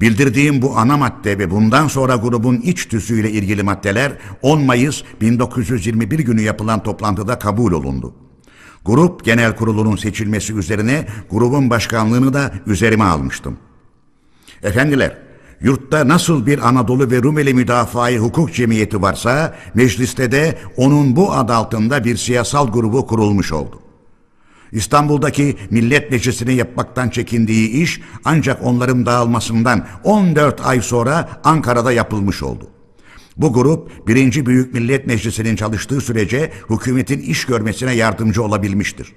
Bildirdiğim 0.00 0.62
bu 0.62 0.78
ana 0.78 0.96
madde 0.96 1.38
ve 1.38 1.50
bundan 1.50 1.88
sonra 1.88 2.16
grubun 2.16 2.56
iç 2.56 2.88
tüzüğüyle 2.88 3.30
ilgili 3.30 3.62
maddeler 3.62 4.12
10 4.42 4.62
Mayıs 4.62 5.02
1921 5.20 6.18
günü 6.18 6.40
yapılan 6.40 6.82
toplantıda 6.82 7.38
kabul 7.38 7.72
olundu. 7.72 8.14
Grup 8.84 9.24
genel 9.24 9.56
kurulunun 9.56 9.96
seçilmesi 9.96 10.54
üzerine 10.54 11.06
grubun 11.30 11.70
başkanlığını 11.70 12.34
da 12.34 12.52
üzerime 12.66 13.04
almıştım. 13.04 13.58
Efendiler, 14.62 15.16
yurtta 15.60 16.08
nasıl 16.08 16.46
bir 16.46 16.68
Anadolu 16.68 17.10
ve 17.10 17.22
Rumeli 17.22 17.54
Müdafaa 17.54 18.10
Hukuk 18.10 18.54
Cemiyeti 18.54 19.02
varsa, 19.02 19.54
mecliste 19.74 20.32
de 20.32 20.58
onun 20.76 21.16
bu 21.16 21.32
ad 21.32 21.48
altında 21.48 22.04
bir 22.04 22.16
siyasal 22.16 22.72
grubu 22.72 23.06
kurulmuş 23.06 23.52
oldu. 23.52 23.80
İstanbul'daki 24.72 25.56
Millet 25.70 26.10
Meclisi'ni 26.10 26.54
yapmaktan 26.54 27.08
çekindiği 27.08 27.70
iş 27.70 28.00
ancak 28.24 28.66
onların 28.66 29.06
dağılmasından 29.06 29.86
14 30.04 30.66
ay 30.66 30.80
sonra 30.80 31.28
Ankara'da 31.44 31.92
yapılmış 31.92 32.42
oldu. 32.42 32.70
Bu 33.36 33.52
grup 33.52 34.08
birinci 34.08 34.46
Büyük 34.46 34.74
Millet 34.74 35.06
Meclisi'nin 35.06 35.56
çalıştığı 35.56 36.00
sürece 36.00 36.52
hükümetin 36.70 37.20
iş 37.20 37.44
görmesine 37.44 37.92
yardımcı 37.92 38.42
olabilmiştir. 38.42 39.12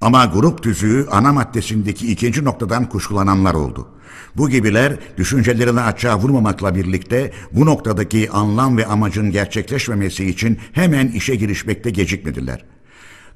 Ama 0.00 0.26
grup 0.26 0.62
tüzüğü 0.62 1.06
ana 1.10 1.32
maddesindeki 1.32 2.12
ikinci 2.12 2.44
noktadan 2.44 2.88
kuşkulananlar 2.88 3.54
oldu. 3.54 3.88
Bu 4.36 4.50
gibiler 4.50 4.96
düşüncelerini 5.16 5.80
açığa 5.80 6.18
vurmamakla 6.18 6.74
birlikte 6.74 7.32
bu 7.52 7.66
noktadaki 7.66 8.30
anlam 8.30 8.76
ve 8.76 8.86
amacın 8.86 9.30
gerçekleşmemesi 9.30 10.24
için 10.26 10.58
hemen 10.72 11.08
işe 11.08 11.34
girişmekte 11.34 11.90
gecikmediler. 11.90 12.64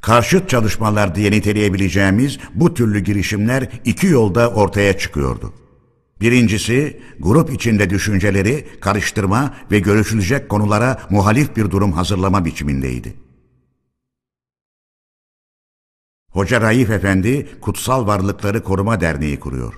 Karşıt 0.01 0.49
çalışmalar 0.49 1.15
diye 1.15 1.31
niteleyebileceğimiz 1.31 2.39
bu 2.55 2.75
türlü 2.75 3.01
girişimler 3.01 3.69
iki 3.85 4.07
yolda 4.07 4.51
ortaya 4.51 4.99
çıkıyordu. 4.99 5.53
Birincisi, 6.21 7.01
grup 7.21 7.53
içinde 7.53 7.91
düşünceleri 7.91 8.67
karıştırma 8.81 9.55
ve 9.71 9.79
görüşülecek 9.79 10.49
konulara 10.49 11.03
muhalif 11.11 11.57
bir 11.57 11.71
durum 11.71 11.93
hazırlama 11.93 12.45
biçimindeydi. 12.45 13.22
Hoca 16.33 16.61
Raif 16.61 16.91
Efendi 16.91 17.49
Kutsal 17.61 18.07
Varlıkları 18.07 18.63
Koruma 18.63 19.01
Derneği 19.01 19.41
kuruyor. 19.41 19.75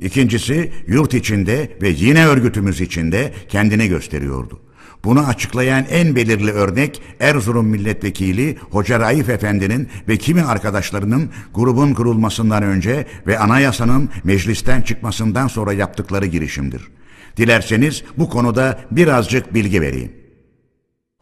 İkincisi 0.00 0.72
yurt 0.86 1.14
içinde 1.14 1.78
ve 1.82 1.88
yine 1.88 2.26
örgütümüz 2.26 2.80
içinde 2.80 3.32
kendini 3.48 3.88
gösteriyordu. 3.88 4.60
Bunu 5.04 5.26
açıklayan 5.26 5.84
en 5.90 6.16
belirli 6.16 6.50
örnek 6.50 7.02
Erzurum 7.20 7.66
Milletvekili 7.66 8.58
Hoca 8.70 9.00
Raif 9.00 9.28
Efendi'nin 9.28 9.88
ve 10.08 10.16
kimi 10.16 10.42
arkadaşlarının 10.42 11.30
grubun 11.54 11.94
kurulmasından 11.94 12.62
önce 12.62 13.06
ve 13.26 13.38
anayasanın 13.38 14.10
meclisten 14.24 14.82
çıkmasından 14.82 15.46
sonra 15.48 15.72
yaptıkları 15.72 16.26
girişimdir. 16.26 16.88
Dilerseniz 17.36 18.04
bu 18.18 18.30
konuda 18.30 18.80
birazcık 18.90 19.54
bilgi 19.54 19.80
vereyim. 19.80 20.12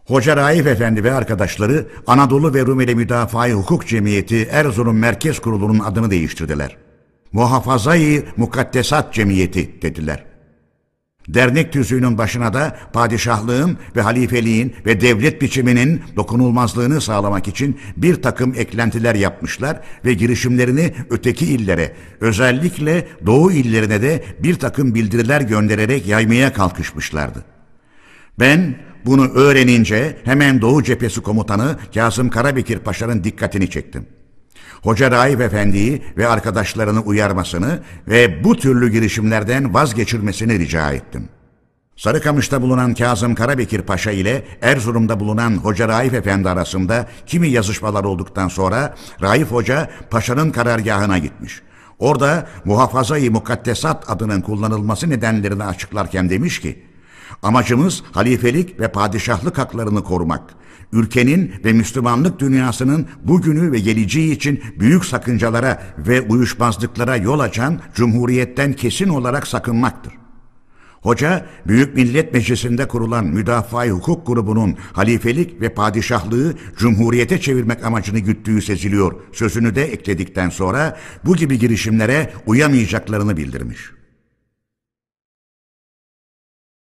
Hoca 0.06 0.36
Raif 0.36 0.66
Efendi 0.66 1.04
ve 1.04 1.12
arkadaşları 1.12 1.86
Anadolu 2.06 2.54
ve 2.54 2.66
Rumeli 2.66 2.94
Müdafaa 2.94 3.50
Hukuk 3.50 3.86
Cemiyeti 3.86 4.48
Erzurum 4.50 4.98
Merkez 4.98 5.38
Kurulu'nun 5.38 5.78
adını 5.78 6.10
değiştirdiler. 6.10 6.76
Muhafazayı 7.32 8.24
Mukaddesat 8.36 9.14
Cemiyeti 9.14 9.82
dediler. 9.82 10.24
Dernek 11.28 11.72
tüzüğünün 11.72 12.18
başına 12.18 12.54
da 12.54 12.76
padişahlığın 12.92 13.78
ve 13.96 14.00
halifeliğin 14.00 14.74
ve 14.86 15.00
devlet 15.00 15.42
biçiminin 15.42 16.02
dokunulmazlığını 16.16 17.00
sağlamak 17.00 17.48
için 17.48 17.80
bir 17.96 18.22
takım 18.22 18.54
eklentiler 18.56 19.14
yapmışlar 19.14 19.80
ve 20.04 20.14
girişimlerini 20.14 20.94
öteki 21.10 21.46
illere, 21.46 21.92
özellikle 22.20 23.08
doğu 23.26 23.52
illerine 23.52 24.02
de 24.02 24.24
bir 24.42 24.54
takım 24.54 24.94
bildiriler 24.94 25.40
göndererek 25.40 26.06
yaymaya 26.06 26.52
kalkışmışlardı. 26.52 27.44
Ben 28.38 28.85
bunu 29.06 29.28
öğrenince 29.28 30.16
hemen 30.24 30.60
Doğu 30.60 30.82
Cephesi 30.82 31.20
Komutanı 31.20 31.76
Kazım 31.94 32.30
Karabekir 32.30 32.78
Paşa'nın 32.78 33.24
dikkatini 33.24 33.70
çektim. 33.70 34.06
Hoca 34.82 35.10
Raif 35.10 35.40
Efendi'yi 35.40 36.02
ve 36.16 36.28
arkadaşlarını 36.28 37.00
uyarmasını 37.00 37.82
ve 38.08 38.44
bu 38.44 38.56
türlü 38.56 38.90
girişimlerden 38.90 39.74
vazgeçirmesini 39.74 40.58
rica 40.58 40.92
ettim. 40.92 41.28
Sarıkamış'ta 41.96 42.62
bulunan 42.62 42.94
Kazım 42.94 43.34
Karabekir 43.34 43.82
Paşa 43.82 44.10
ile 44.10 44.44
Erzurum'da 44.62 45.20
bulunan 45.20 45.56
Hoca 45.56 45.88
Raif 45.88 46.14
Efendi 46.14 46.48
arasında 46.48 47.06
kimi 47.26 47.48
yazışmalar 47.48 48.04
olduktan 48.04 48.48
sonra 48.48 48.94
Raif 49.22 49.50
Hoca 49.50 49.90
Paşa'nın 50.10 50.50
karargahına 50.50 51.18
gitmiş. 51.18 51.62
Orada 51.98 52.46
muhafazayı 52.64 53.32
mukaddesat 53.32 54.10
adının 54.10 54.40
kullanılması 54.40 55.10
nedenlerini 55.10 55.64
açıklarken 55.64 56.30
demiş 56.30 56.60
ki, 56.60 56.85
Amacımız 57.46 58.02
halifelik 58.12 58.80
ve 58.80 58.88
padişahlık 58.88 59.58
haklarını 59.58 60.04
korumak. 60.04 60.54
Ülkenin 60.92 61.52
ve 61.64 61.72
Müslümanlık 61.72 62.38
dünyasının 62.38 63.06
bugünü 63.24 63.72
ve 63.72 63.78
geleceği 63.78 64.32
için 64.32 64.62
büyük 64.80 65.04
sakıncalara 65.04 65.82
ve 65.98 66.20
uyuşmazlıklara 66.20 67.16
yol 67.16 67.40
açan 67.40 67.80
cumhuriyetten 67.94 68.72
kesin 68.72 69.08
olarak 69.08 69.46
sakınmaktır. 69.46 70.12
Hoca, 71.02 71.46
Büyük 71.66 71.94
Millet 71.96 72.32
Meclisi'nde 72.32 72.88
kurulan 72.88 73.24
Müdafaa 73.26 73.86
Hukuk 73.86 74.26
Grubu'nun 74.26 74.76
halifelik 74.92 75.60
ve 75.60 75.68
padişahlığı 75.68 76.54
cumhuriyete 76.78 77.40
çevirmek 77.40 77.84
amacını 77.84 78.18
güttüğü 78.18 78.62
seziliyor. 78.62 79.14
Sözünü 79.32 79.74
de 79.74 79.84
ekledikten 79.84 80.50
sonra 80.50 80.96
bu 81.24 81.36
gibi 81.36 81.58
girişimlere 81.58 82.32
uyamayacaklarını 82.46 83.36
bildirmiş. 83.36 83.95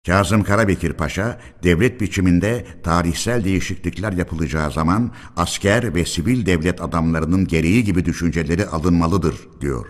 Kazım 0.06 0.44
Karabekir 0.44 0.94
Paşa, 0.94 1.40
devlet 1.64 2.02
biçiminde 2.02 2.65
tarihsel 2.84 3.44
değişiklikler 3.44 4.14
yapılacağı 4.14 4.72
zaman 4.72 5.11
asker 5.36 5.95
ve 5.95 6.06
sivil 6.06 6.45
devlet 6.45 6.82
adamlarının 6.82 7.48
gereği 7.48 7.84
gibi 7.84 8.06
düşünceleri 8.06 8.65
alınmalıdır, 8.65 9.36
diyor. 9.61 9.86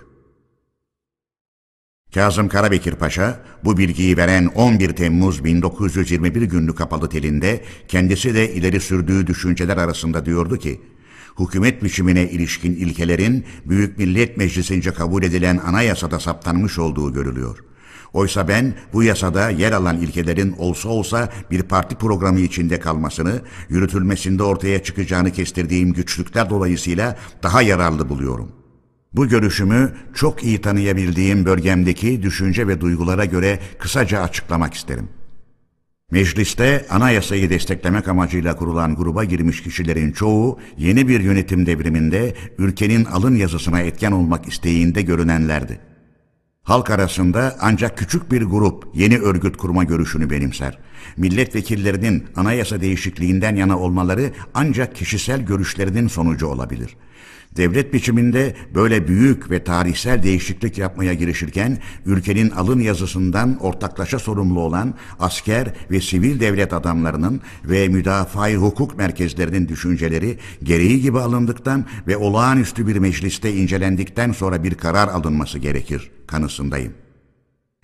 Kazım 2.14 2.48
Karabekir 2.48 2.96
Paşa, 2.96 3.40
bu 3.64 3.78
bilgiyi 3.78 4.18
veren 4.18 4.46
11 4.46 4.90
Temmuz 4.90 5.44
1921 5.44 6.42
günlü 6.42 6.76
kapalı 6.76 7.10
telinde 7.10 7.64
kendisi 7.88 8.36
de 8.36 8.54
ileri 8.54 8.80
sürdüğü 8.80 9.28
düşünceler 9.28 9.78
arasında 9.78 10.26
diyordu 10.26 10.58
ki, 10.58 10.82
hükümet 11.40 11.84
biçimine 11.84 12.30
ilişkin 12.30 12.76
ilkelerin 12.76 13.46
Büyük 13.66 13.98
Millet 13.98 14.38
Meclisi'nce 14.38 14.92
kabul 14.92 15.24
edilen 15.24 15.58
anayasada 15.58 16.20
saptanmış 16.20 16.80
olduğu 16.80 17.14
görülüyor.'' 17.14 17.75
Oysa 18.16 18.48
ben 18.48 18.74
bu 18.94 19.04
yasada 19.04 19.50
yer 19.50 19.72
alan 19.72 19.98
ilkelerin 19.98 20.56
olsa 20.58 20.90
olsa 20.90 21.30
bir 21.52 21.64
parti 21.64 21.96
programı 21.96 22.40
içinde 22.40 22.80
kalmasını, 22.80 23.42
yürütülmesinde 23.70 24.44
ortaya 24.44 24.84
çıkacağını 24.84 25.32
kestirdiğim 25.32 25.94
güçlükler 25.94 26.50
dolayısıyla 26.50 27.18
daha 27.44 27.62
yararlı 27.62 28.10
buluyorum. 28.10 28.52
Bu 29.14 29.28
görüşümü 29.28 29.94
çok 30.14 30.44
iyi 30.44 30.62
tanıyabildiğim 30.62 31.46
bölgemdeki 31.46 32.24
düşünce 32.24 32.68
ve 32.68 32.82
duygulara 32.82 33.26
göre 33.26 33.60
kısaca 33.80 34.22
açıklamak 34.22 34.74
isterim. 34.74 35.10
Mecliste 36.12 36.86
anayasayı 36.90 37.50
desteklemek 37.50 38.08
amacıyla 38.08 38.56
kurulan 38.56 38.96
gruba 38.96 39.24
girmiş 39.24 39.64
kişilerin 39.64 40.12
çoğu 40.12 40.60
yeni 40.78 41.08
bir 41.08 41.20
yönetim 41.20 41.66
devriminde 41.66 42.36
ülkenin 42.58 43.06
alın 43.06 43.36
yazısına 43.36 43.80
etken 43.80 44.12
olmak 44.12 44.48
isteğinde 44.48 45.02
görünenlerdi. 45.02 45.95
Halk 46.66 46.90
arasında 46.90 47.56
ancak 47.62 47.98
küçük 47.98 48.32
bir 48.32 48.42
grup 48.42 48.88
yeni 48.94 49.20
örgüt 49.20 49.58
kurma 49.58 49.84
görüşünü 49.84 50.30
benimser. 50.30 50.78
Milletvekillerinin 51.18 52.26
anayasa 52.36 52.82
değişikliğinden 52.82 53.56
yana 53.56 53.80
olmaları 53.80 54.32
ancak 54.54 54.96
kişisel 54.96 55.42
görüşlerinin 55.42 56.08
sonucu 56.08 56.48
olabilir. 56.48 56.96
Devlet 57.58 57.94
biçiminde 57.94 58.56
böyle 58.76 59.08
büyük 59.08 59.52
ve 59.52 59.64
tarihsel 59.64 60.24
değişiklik 60.24 60.78
yapmaya 60.78 61.14
girişirken 61.14 61.78
ülkenin 62.06 62.50
alın 62.50 62.80
yazısından 62.80 63.58
ortaklaşa 63.60 64.20
sorumlu 64.20 64.60
olan 64.60 64.94
asker 65.20 65.74
ve 65.92 66.02
sivil 66.02 66.40
devlet 66.40 66.74
adamlarının 66.74 67.42
ve 67.66 67.88
müdafaa 67.88 68.54
hukuk 68.54 68.98
merkezlerinin 68.98 69.68
düşünceleri 69.68 70.38
gereği 70.64 71.02
gibi 71.02 71.20
alındıktan 71.20 71.86
ve 72.08 72.18
olağanüstü 72.18 72.88
bir 72.88 72.96
mecliste 72.96 73.54
incelendikten 73.54 74.32
sonra 74.32 74.64
bir 74.64 74.76
karar 74.76 75.08
alınması 75.08 75.60
gerekir 75.60 76.12
kanısındayım. 76.28 76.94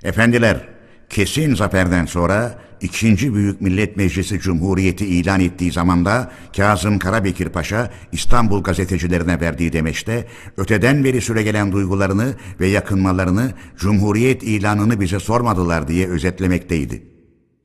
Efendiler, 0.04 0.68
kesin 1.10 1.56
zaferden 1.56 2.06
sonra 2.06 2.60
2. 2.82 3.34
Büyük 3.34 3.62
Millet 3.62 3.98
Meclisi 3.98 4.40
Cumhuriyeti 4.40 5.06
ilan 5.06 5.40
ettiği 5.40 5.72
zamanda 5.72 6.32
Kazım 6.56 7.00
Karabekir 7.00 7.50
Paşa 7.50 7.92
İstanbul 8.12 8.64
gazetecilerine 8.64 9.42
verdiği 9.42 9.74
demeçte 9.74 10.28
öteden 10.58 11.04
beri 11.04 11.22
süregelen 11.22 11.72
duygularını 11.72 12.36
ve 12.60 12.68
yakınmalarını 12.68 13.54
Cumhuriyet 13.78 14.44
ilanını 14.44 15.00
bize 15.02 15.20
sormadılar 15.20 15.88
diye 15.88 16.08
özetlemekteydi. 16.08 17.04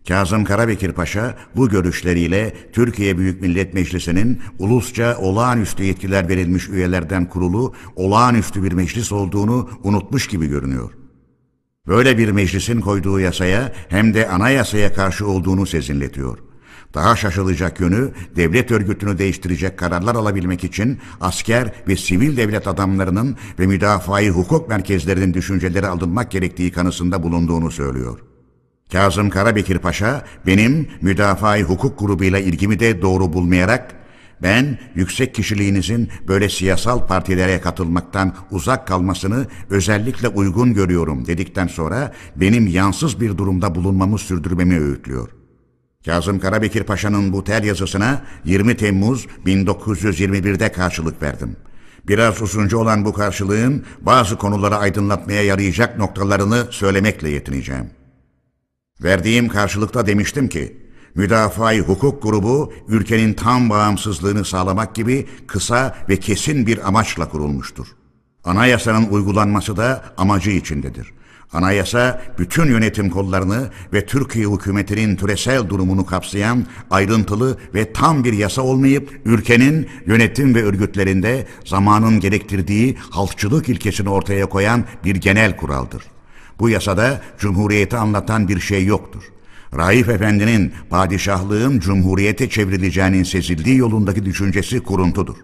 Kazım 0.08 0.44
Karabekir 0.44 0.92
Paşa 0.92 1.36
bu 1.56 1.68
görüşleriyle 1.68 2.54
Türkiye 2.72 3.18
Büyük 3.18 3.42
Millet 3.42 3.74
Meclisi'nin 3.74 4.40
ulusça 4.58 5.18
olağanüstü 5.18 5.82
yetkiler 5.82 6.28
verilmiş 6.28 6.68
üyelerden 6.68 7.28
kurulu 7.28 7.74
olağanüstü 7.96 8.62
bir 8.62 8.72
meclis 8.72 9.12
olduğunu 9.12 9.70
unutmuş 9.82 10.26
gibi 10.28 10.46
görünüyor. 10.46 11.05
Böyle 11.88 12.18
bir 12.18 12.30
meclisin 12.30 12.80
koyduğu 12.80 13.20
yasaya 13.20 13.72
hem 13.88 14.14
de 14.14 14.28
anayasaya 14.28 14.94
karşı 14.94 15.26
olduğunu 15.26 15.66
sezinletiyor. 15.66 16.38
Daha 16.94 17.16
şaşılacak 17.16 17.80
yönü 17.80 18.10
devlet 18.36 18.70
örgütünü 18.70 19.18
değiştirecek 19.18 19.78
kararlar 19.78 20.14
alabilmek 20.14 20.64
için 20.64 20.98
asker 21.20 21.72
ve 21.88 21.96
sivil 21.96 22.36
devlet 22.36 22.68
adamlarının 22.68 23.36
ve 23.58 23.66
müdafaa 23.66 24.22
hukuk 24.22 24.68
merkezlerinin 24.68 25.34
düşünceleri 25.34 25.86
alınmak 25.86 26.30
gerektiği 26.30 26.72
kanısında 26.72 27.22
bulunduğunu 27.22 27.70
söylüyor. 27.70 28.18
Kazım 28.92 29.30
Karabekir 29.30 29.78
Paşa 29.78 30.24
benim 30.46 30.88
müdafaa 31.00 31.58
hukuk 31.58 31.98
grubuyla 31.98 32.38
ilgimi 32.38 32.80
de 32.80 33.02
doğru 33.02 33.32
bulmayarak 33.32 33.95
ben 34.42 34.78
yüksek 34.94 35.34
kişiliğinizin 35.34 36.08
böyle 36.28 36.48
siyasal 36.48 37.06
partilere 37.06 37.60
katılmaktan 37.60 38.34
uzak 38.50 38.86
kalmasını 38.86 39.46
özellikle 39.70 40.28
uygun 40.28 40.74
görüyorum 40.74 41.26
dedikten 41.26 41.66
sonra 41.66 42.12
benim 42.36 42.66
yansız 42.66 43.20
bir 43.20 43.38
durumda 43.38 43.74
bulunmamı 43.74 44.18
sürdürmemi 44.18 44.80
öğütlüyor. 44.80 45.28
Kazım 46.04 46.38
Karabekir 46.38 46.82
Paşa'nın 46.82 47.32
bu 47.32 47.44
tel 47.44 47.64
yazısına 47.64 48.22
20 48.44 48.76
Temmuz 48.76 49.26
1921'de 49.46 50.72
karşılık 50.72 51.22
verdim. 51.22 51.56
Biraz 52.08 52.42
uzunca 52.42 52.78
olan 52.78 53.04
bu 53.04 53.12
karşılığın 53.12 53.84
bazı 54.00 54.38
konuları 54.38 54.76
aydınlatmaya 54.76 55.42
yarayacak 55.42 55.98
noktalarını 55.98 56.66
söylemekle 56.70 57.28
yetineceğim. 57.28 57.90
Verdiğim 59.02 59.48
karşılıkta 59.48 60.06
demiştim 60.06 60.48
ki, 60.48 60.85
Müdafaa 61.16 61.74
hukuk 61.74 62.22
grubu 62.22 62.72
ülkenin 62.88 63.34
tam 63.34 63.70
bağımsızlığını 63.70 64.44
sağlamak 64.44 64.94
gibi 64.94 65.26
kısa 65.46 65.96
ve 66.08 66.16
kesin 66.16 66.66
bir 66.66 66.88
amaçla 66.88 67.28
kurulmuştur. 67.28 67.86
Anayasanın 68.44 69.08
uygulanması 69.08 69.76
da 69.76 70.04
amacı 70.16 70.50
içindedir. 70.50 71.12
Anayasa 71.52 72.22
bütün 72.38 72.66
yönetim 72.66 73.10
kollarını 73.10 73.70
ve 73.92 74.06
Türkiye 74.06 74.46
hükümetinin 74.46 75.16
türesel 75.16 75.68
durumunu 75.68 76.06
kapsayan 76.06 76.66
ayrıntılı 76.90 77.58
ve 77.74 77.92
tam 77.92 78.24
bir 78.24 78.32
yasa 78.32 78.62
olmayıp 78.62 79.20
ülkenin 79.24 79.88
yönetim 80.06 80.54
ve 80.54 80.64
örgütlerinde 80.64 81.46
zamanın 81.64 82.20
gerektirdiği 82.20 82.96
halkçılık 83.10 83.68
ilkesini 83.68 84.08
ortaya 84.08 84.46
koyan 84.46 84.84
bir 85.04 85.16
genel 85.16 85.56
kuraldır. 85.56 86.02
Bu 86.58 86.68
yasada 86.68 87.20
cumhuriyeti 87.38 87.96
anlatan 87.96 88.48
bir 88.48 88.60
şey 88.60 88.84
yoktur. 88.84 89.22
Raif 89.76 90.08
Efendi'nin 90.08 90.72
padişahlığın 90.90 91.80
cumhuriyete 91.80 92.50
çevrileceğinin 92.50 93.22
sezildiği 93.22 93.76
yolundaki 93.76 94.24
düşüncesi 94.24 94.80
kuruntudur. 94.80 95.36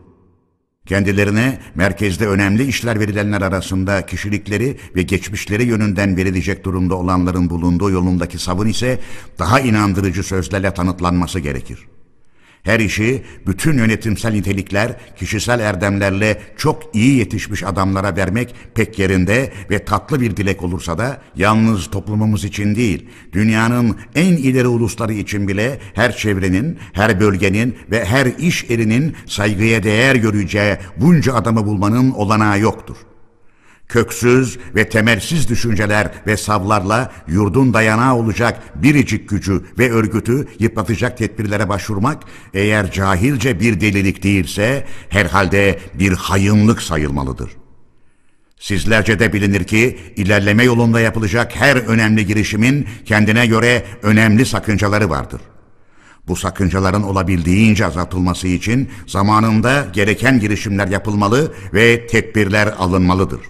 Kendilerine 0.87 1.59
merkezde 1.75 2.27
önemli 2.27 2.65
işler 2.65 3.01
verilenler 3.01 3.43
arasında 3.43 4.07
kişilikleri 4.07 4.77
ve 4.97 5.03
geçmişleri 5.03 5.65
yönünden 5.65 6.17
verilecek 6.17 6.65
durumda 6.65 6.95
olanların 6.95 7.51
bulunduğu 7.51 7.91
yolundaki 7.91 8.39
savun 8.39 8.67
ise 8.67 9.01
daha 9.39 9.61
inandırıcı 9.61 10.23
sözlerle 10.23 10.75
tanıtlanması 10.75 11.41
gerekir. 11.41 11.89
Her 12.63 12.81
işi 12.81 13.23
bütün 13.47 13.79
yönetimsel 13.79 14.33
nitelikler, 14.33 14.97
kişisel 15.17 15.61
erdemlerle 15.61 16.43
çok 16.57 16.83
iyi 16.95 17.17
yetişmiş 17.17 17.63
adamlara 17.63 18.17
vermek 18.17 18.55
pek 18.75 18.99
yerinde 18.99 19.53
ve 19.71 19.85
tatlı 19.85 20.21
bir 20.21 20.37
dilek 20.37 20.63
olursa 20.63 20.99
da 20.99 21.21
yalnız 21.37 21.91
toplumumuz 21.91 22.45
için 22.45 22.75
değil, 22.75 23.09
dünyanın 23.33 23.97
en 24.15 24.33
ileri 24.33 24.67
ulusları 24.67 25.13
için 25.13 25.49
bile 25.49 25.79
her 25.95 26.17
çevrenin, 26.17 26.79
her 26.93 27.21
bölgenin 27.21 27.77
ve 27.91 28.05
her 28.05 28.27
iş 28.27 28.71
erinin 28.71 29.17
saygıya 29.27 29.83
değer 29.83 30.15
göreceği 30.15 30.77
bunca 30.97 31.35
adamı 31.35 31.67
bulmanın 31.67 32.11
olanağı 32.11 32.61
yoktur.'' 32.61 33.12
Köksüz 33.89 34.59
ve 34.75 34.89
temelsiz 34.89 35.49
düşünceler 35.49 36.11
ve 36.27 36.37
savlarla 36.37 37.13
yurdun 37.29 37.75
dayanağı 37.75 38.15
olacak 38.15 38.83
biricik 38.83 39.29
gücü 39.29 39.65
ve 39.79 39.93
örgütü 39.93 40.49
yıpratacak 40.59 41.19
tedbirlere 41.19 41.69
başvurmak 41.69 42.23
eğer 42.55 42.93
cahilce 42.93 43.61
bir 43.61 43.81
delilik 43.81 44.23
değilse 44.23 44.87
herhalde 45.09 45.79
bir 45.95 46.13
hayınlık 46.13 46.83
sayılmalıdır. 46.83 47.51
Sizlerce 48.59 49.19
de 49.19 49.33
bilinir 49.33 49.65
ki 49.65 49.99
ilerleme 50.17 50.65
yolunda 50.65 51.01
yapılacak 51.01 51.57
her 51.57 51.77
önemli 51.77 52.27
girişimin 52.27 52.89
kendine 53.05 53.47
göre 53.47 53.85
önemli 54.03 54.47
sakıncaları 54.47 55.11
vardır. 55.11 55.41
Bu 56.29 56.37
sakıncaların 56.37 57.03
olabildiğince 57.03 57.87
azaltılması 57.87 58.49
için 58.49 58.89
zamanında 59.07 59.87
gereken 59.93 60.41
girişimler 60.41 60.89
yapılmalı 60.89 61.55
ve 61.75 62.07
tedbirler 62.07 62.67
alınmalıdır. 62.79 63.41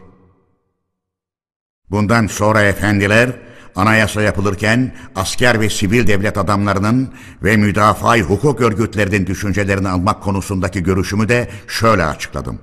Bundan 1.93 2.27
sonra 2.27 2.63
efendiler 2.63 3.31
anayasa 3.77 4.23
yapılırken 4.23 4.93
asker 5.15 5.61
ve 5.61 5.71
sivil 5.71 6.07
devlet 6.07 6.39
adamlarının 6.39 7.15
ve 7.43 7.57
müdafaa 7.57 8.19
hukuk 8.19 8.61
örgütlerinin 8.61 9.27
düşüncelerini 9.27 9.89
almak 9.89 10.23
konusundaki 10.23 10.83
görüşümü 10.83 11.29
de 11.29 11.49
şöyle 11.69 12.05
açıkladım. 12.05 12.61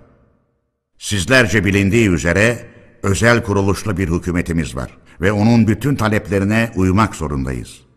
Sizlerce 0.97 1.65
bilindiği 1.65 2.09
üzere 2.09 2.65
özel 3.03 3.43
kuruluşlu 3.43 3.97
bir 3.97 4.09
hükümetimiz 4.09 4.75
var 4.75 4.89
ve 5.21 5.31
onun 5.31 5.67
bütün 5.67 5.95
taleplerine 5.95 6.71
uymak 6.75 7.15
zorundayız. 7.15 7.88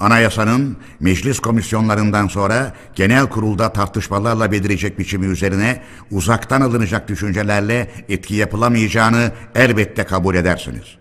Anayasanın 0.00 0.76
meclis 1.00 1.40
komisyonlarından 1.40 2.28
sonra 2.28 2.74
genel 2.94 3.26
kurulda 3.26 3.72
tartışmalarla 3.72 4.52
belirecek 4.52 4.98
biçimi 4.98 5.26
üzerine 5.26 5.82
uzaktan 6.10 6.60
alınacak 6.60 7.08
düşüncelerle 7.08 7.90
etki 8.08 8.34
yapılamayacağını 8.34 9.32
elbette 9.54 10.04
kabul 10.04 10.34
edersiniz. 10.34 10.98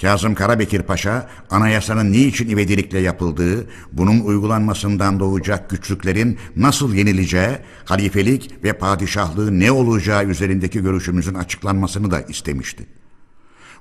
Kazım 0.00 0.34
Karabekir 0.34 0.82
Paşa, 0.82 1.28
anayasanın 1.50 2.12
niçin 2.12 2.48
ivedilikle 2.48 2.98
yapıldığı, 2.98 3.66
bunun 3.92 4.20
uygulanmasından 4.20 5.20
doğacak 5.20 5.70
güçlüklerin 5.70 6.38
nasıl 6.56 6.94
yenileceği, 6.94 7.58
halifelik 7.84 8.64
ve 8.64 8.72
padişahlığı 8.72 9.60
ne 9.60 9.72
olacağı 9.72 10.24
üzerindeki 10.24 10.82
görüşümüzün 10.82 11.34
açıklanmasını 11.34 12.10
da 12.10 12.20
istemişti. 12.20 12.86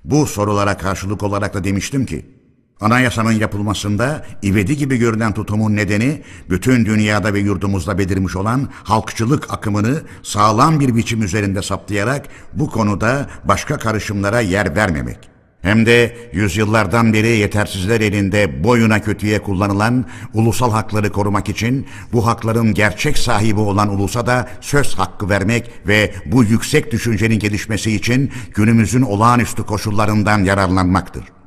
Bu 0.04 0.26
sorulara 0.26 0.78
karşılık 0.78 1.24
olarak 1.24 1.54
da 1.54 1.64
demiştim 1.64 2.06
ki, 2.06 2.39
Anayasanın 2.82 3.32
yapılmasında 3.32 4.26
ivedi 4.44 4.78
gibi 4.78 4.98
görünen 4.98 5.34
tutumun 5.34 5.76
nedeni 5.76 6.22
bütün 6.50 6.86
dünyada 6.86 7.34
ve 7.34 7.40
yurdumuzda 7.40 7.98
belirmiş 7.98 8.36
olan 8.36 8.70
halkçılık 8.84 9.54
akımını 9.54 10.02
sağlam 10.24 10.80
bir 10.80 10.96
biçim 10.96 11.24
üzerinde 11.24 11.62
saptayarak 11.62 12.28
bu 12.54 12.70
konuda 12.70 13.30
başka 13.46 13.78
karışımlara 13.78 14.40
yer 14.42 14.76
vermemek. 14.76 15.18
Hem 15.62 15.86
de 15.86 16.18
yüzyıllardan 16.34 17.14
beri 17.14 17.28
yetersizler 17.28 18.02
elinde 18.02 18.64
boyuna 18.64 19.02
kötüye 19.02 19.40
kullanılan 19.40 20.06
ulusal 20.34 20.72
hakları 20.72 21.12
korumak 21.12 21.50
için 21.50 21.88
bu 22.14 22.28
hakların 22.28 22.74
gerçek 22.74 23.18
sahibi 23.18 23.60
olan 23.60 23.90
ulusa 23.90 24.28
da 24.28 24.48
söz 24.62 24.96
hakkı 24.96 25.30
vermek 25.30 25.72
ve 25.88 26.14
bu 26.26 26.44
yüksek 26.44 26.92
düşüncenin 26.92 27.40
gelişmesi 27.40 27.92
için 27.92 28.32
günümüzün 28.56 29.02
olağanüstü 29.02 29.64
koşullarından 29.64 30.44
yararlanmaktır. 30.44 31.39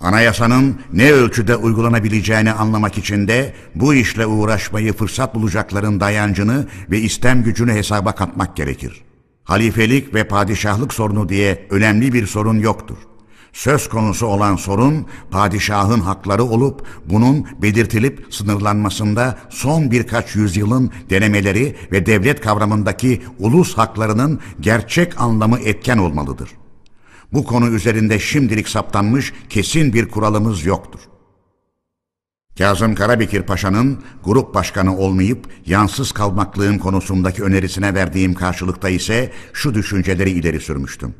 Anayasanın 0.00 0.80
ne 0.92 1.12
ölçüde 1.12 1.56
uygulanabileceğini 1.56 2.52
anlamak 2.52 2.98
için 2.98 3.28
de 3.28 3.54
bu 3.74 3.94
işle 3.94 4.26
uğraşmayı 4.26 4.92
fırsat 4.92 5.34
bulacakların 5.34 6.00
dayancını 6.00 6.66
ve 6.90 6.98
istem 6.98 7.42
gücünü 7.42 7.72
hesaba 7.72 8.12
katmak 8.12 8.56
gerekir. 8.56 9.02
Halifelik 9.44 10.14
ve 10.14 10.24
padişahlık 10.24 10.94
sorunu 10.94 11.28
diye 11.28 11.66
önemli 11.70 12.12
bir 12.12 12.26
sorun 12.26 12.58
yoktur. 12.58 12.96
Söz 13.52 13.88
konusu 13.88 14.26
olan 14.26 14.56
sorun 14.56 15.06
padişahın 15.30 16.00
hakları 16.00 16.44
olup 16.44 16.86
bunun 17.04 17.46
belirtilip 17.62 18.26
sınırlanmasında 18.30 19.38
son 19.50 19.90
birkaç 19.90 20.36
yüzyılın 20.36 20.90
denemeleri 21.10 21.76
ve 21.92 22.06
devlet 22.06 22.40
kavramındaki 22.40 23.22
ulus 23.38 23.78
haklarının 23.78 24.40
gerçek 24.60 25.20
anlamı 25.20 25.58
etken 25.58 25.98
olmalıdır. 25.98 26.59
Bu 27.32 27.44
konu 27.44 27.68
üzerinde 27.68 28.18
şimdilik 28.18 28.68
saptanmış 28.68 29.32
kesin 29.48 29.92
bir 29.92 30.08
kuralımız 30.08 30.64
yoktur. 30.64 31.00
Kazım 32.58 32.94
Karabekir 32.94 33.42
Paşa'nın 33.42 34.02
grup 34.24 34.54
başkanı 34.54 34.96
olmayıp 34.96 35.48
yansız 35.66 36.12
kalmaklığım 36.12 36.78
konusundaki 36.78 37.42
önerisine 37.42 37.94
verdiğim 37.94 38.34
karşılıkta 38.34 38.88
ise 38.88 39.32
şu 39.52 39.74
düşünceleri 39.74 40.30
ileri 40.30 40.60
sürmüştüm. 40.60 41.14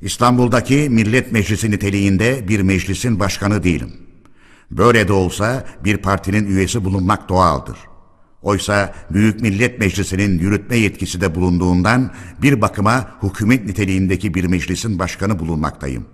İstanbul'daki 0.00 0.88
Millet 0.90 1.32
Meclisi 1.32 1.70
niteliğinde 1.70 2.48
bir 2.48 2.60
meclisin 2.60 3.20
başkanı 3.20 3.62
değilim. 3.62 3.92
Böyle 4.70 5.08
de 5.08 5.12
olsa 5.12 5.66
bir 5.84 5.96
partinin 5.96 6.46
üyesi 6.46 6.84
bulunmak 6.84 7.28
doğaldır. 7.28 7.78
Oysa 8.44 8.94
Büyük 9.10 9.40
Millet 9.40 9.78
Meclisi'nin 9.78 10.38
yürütme 10.38 10.76
yetkisi 10.76 11.20
de 11.20 11.34
bulunduğundan 11.34 12.10
bir 12.42 12.60
bakıma 12.60 13.10
hükümet 13.22 13.66
niteliğindeki 13.66 14.34
bir 14.34 14.44
meclisin 14.44 14.98
başkanı 14.98 15.38
bulunmaktayım. 15.38 16.06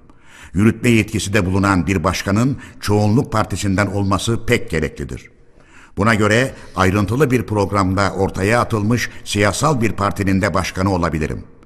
Yürütme 0.54 0.88
yetkisi 0.88 1.32
de 1.32 1.46
bulunan 1.46 1.86
bir 1.86 2.04
başkanın 2.04 2.56
çoğunluk 2.80 3.32
partisinden 3.32 3.86
olması 3.86 4.46
pek 4.46 4.70
gereklidir. 4.70 5.30
Buna 5.96 6.14
göre 6.14 6.54
ayrıntılı 6.76 7.30
bir 7.30 7.42
programda 7.42 8.12
ortaya 8.12 8.60
atılmış 8.60 9.10
siyasal 9.24 9.80
bir 9.80 9.92
partinin 9.92 10.42
de 10.42 10.54
başkanı 10.54 10.90
olabilirim.'' 10.90 11.60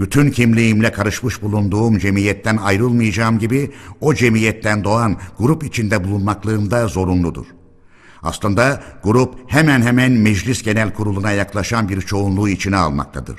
bütün 0.00 0.30
kimliğimle 0.30 0.92
karışmış 0.92 1.42
bulunduğum 1.42 1.98
cemiyetten 1.98 2.56
ayrılmayacağım 2.56 3.38
gibi 3.38 3.70
o 4.00 4.14
cemiyetten 4.14 4.84
doğan 4.84 5.16
grup 5.38 5.64
içinde 5.64 6.04
bulunmaklığım 6.04 6.70
da 6.70 6.88
zorunludur. 6.88 7.57
Aslında 8.22 8.82
grup 9.02 9.52
hemen 9.52 9.82
hemen 9.82 10.12
meclis 10.12 10.62
genel 10.62 10.94
kuruluna 10.94 11.32
yaklaşan 11.32 11.88
bir 11.88 12.00
çoğunluğu 12.00 12.48
içine 12.48 12.76
almaktadır. 12.76 13.36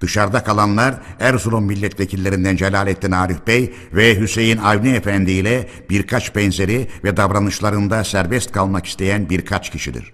Dışarıda 0.00 0.44
kalanlar 0.44 0.94
Erzurum 1.20 1.64
milletvekillerinden 1.64 2.56
Celalettin 2.56 3.12
Arif 3.12 3.46
Bey 3.46 3.74
ve 3.92 4.20
Hüseyin 4.20 4.58
Avni 4.58 4.88
Efendi 4.88 5.30
ile 5.32 5.68
birkaç 5.90 6.36
benzeri 6.36 6.88
ve 7.04 7.16
davranışlarında 7.16 8.04
serbest 8.04 8.52
kalmak 8.52 8.86
isteyen 8.86 9.30
birkaç 9.30 9.70
kişidir. 9.70 10.12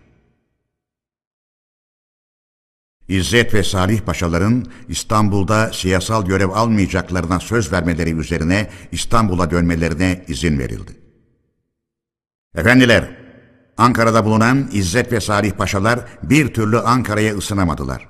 İzzet 3.09 3.55
ve 3.55 3.65
Salih 3.65 4.01
Paşaların 4.01 4.67
İstanbul'da 4.89 5.73
siyasal 5.73 6.27
görev 6.27 6.49
almayacaklarına 6.49 7.41
söz 7.41 7.73
vermeleri 7.73 8.11
üzerine 8.11 8.71
İstanbul'a 8.93 9.51
dönmelerine 9.51 10.25
izin 10.29 10.59
verildi. 10.59 10.93
Efendiler, 12.55 13.20
Ankara'da 13.81 14.25
bulunan 14.25 14.69
İzzet 14.73 15.13
ve 15.13 15.21
Salih 15.21 15.53
Paşalar 15.53 16.01
bir 16.23 16.55
türlü 16.55 16.79
Ankara'ya 16.79 17.37
ısınamadılar. 17.37 18.09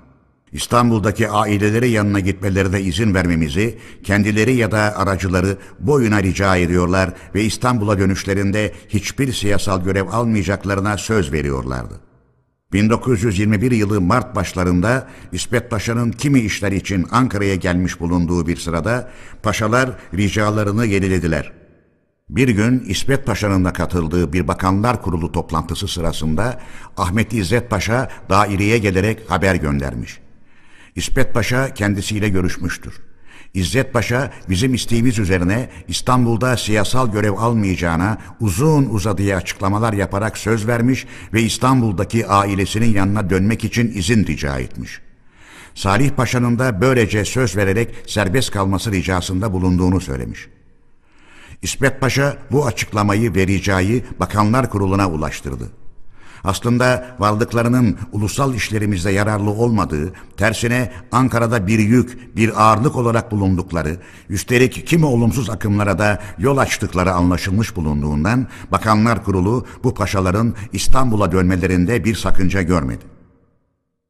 İstanbul'daki 0.52 1.28
aileleri 1.28 1.90
yanına 1.90 2.20
gitmelerine 2.20 2.80
izin 2.80 3.14
vermemizi 3.14 3.78
kendileri 4.04 4.54
ya 4.56 4.70
da 4.70 4.78
aracıları 4.96 5.56
boyuna 5.80 6.22
rica 6.22 6.56
ediyorlar 6.56 7.10
ve 7.34 7.44
İstanbul'a 7.44 7.98
dönüşlerinde 7.98 8.72
hiçbir 8.88 9.32
siyasal 9.32 9.84
görev 9.84 10.06
almayacaklarına 10.08 10.96
söz 10.98 11.32
veriyorlardı. 11.32 12.00
1921 12.72 13.70
yılı 13.70 14.00
Mart 14.00 14.36
başlarında 14.36 15.08
İsmet 15.32 15.70
Paşa'nın 15.70 16.12
kimi 16.12 16.40
işler 16.40 16.72
için 16.72 17.06
Ankara'ya 17.10 17.54
gelmiş 17.54 18.00
bulunduğu 18.00 18.46
bir 18.46 18.56
sırada 18.56 19.10
paşalar 19.42 19.90
ricalarını 20.14 20.86
yenilediler. 20.86 21.59
Bir 22.30 22.48
gün 22.48 22.80
İsmet 22.80 23.26
Paşa'nın 23.26 23.64
da 23.64 23.72
katıldığı 23.72 24.32
bir 24.32 24.48
bakanlar 24.48 25.02
kurulu 25.02 25.32
toplantısı 25.32 25.88
sırasında 25.88 26.60
Ahmet 26.96 27.32
İzzet 27.32 27.70
Paşa 27.70 28.08
daireye 28.28 28.78
gelerek 28.78 29.30
haber 29.30 29.54
göndermiş. 29.54 30.20
İsmet 30.96 31.34
Paşa 31.34 31.74
kendisiyle 31.74 32.28
görüşmüştür. 32.28 32.94
İzzet 33.54 33.92
Paşa 33.92 34.30
bizim 34.48 34.74
isteğimiz 34.74 35.18
üzerine 35.18 35.68
İstanbul'da 35.88 36.56
siyasal 36.56 37.12
görev 37.12 37.32
almayacağına 37.32 38.18
uzun 38.40 38.86
uzadıya 38.86 39.36
açıklamalar 39.36 39.92
yaparak 39.92 40.38
söz 40.38 40.66
vermiş 40.66 41.06
ve 41.32 41.42
İstanbul'daki 41.42 42.26
ailesinin 42.26 42.94
yanına 42.94 43.30
dönmek 43.30 43.64
için 43.64 43.92
izin 43.94 44.26
rica 44.26 44.58
etmiş. 44.58 45.00
Salih 45.74 46.10
Paşa'nın 46.10 46.58
da 46.58 46.80
böylece 46.80 47.24
söz 47.24 47.56
vererek 47.56 47.94
serbest 48.06 48.50
kalması 48.50 48.92
ricasında 48.92 49.52
bulunduğunu 49.52 50.00
söylemiş. 50.00 50.48
İsmet 51.62 52.00
Paşa 52.00 52.36
bu 52.52 52.66
açıklamayı 52.66 53.34
ve 53.34 53.48
Bakanlar 54.20 54.70
Kurulu'na 54.70 55.10
ulaştırdı 55.10 55.80
aslında 56.44 57.16
varlıklarının 57.18 57.98
ulusal 58.12 58.54
işlerimizde 58.54 59.10
yararlı 59.10 59.50
olmadığı, 59.50 60.12
tersine 60.36 60.92
Ankara'da 61.12 61.66
bir 61.66 61.78
yük, 61.78 62.36
bir 62.36 62.62
ağırlık 62.62 62.96
olarak 62.96 63.30
bulundukları, 63.30 63.96
üstelik 64.28 64.86
kimi 64.86 65.06
olumsuz 65.06 65.50
akımlara 65.50 65.98
da 65.98 66.22
yol 66.38 66.58
açtıkları 66.58 67.12
anlaşılmış 67.12 67.76
bulunduğundan 67.76 68.46
Bakanlar 68.72 69.24
Kurulu 69.24 69.66
bu 69.84 69.94
paşaların 69.94 70.54
İstanbul'a 70.72 71.32
dönmelerinde 71.32 72.04
bir 72.04 72.14
sakınca 72.14 72.62
görmedi. 72.62 73.19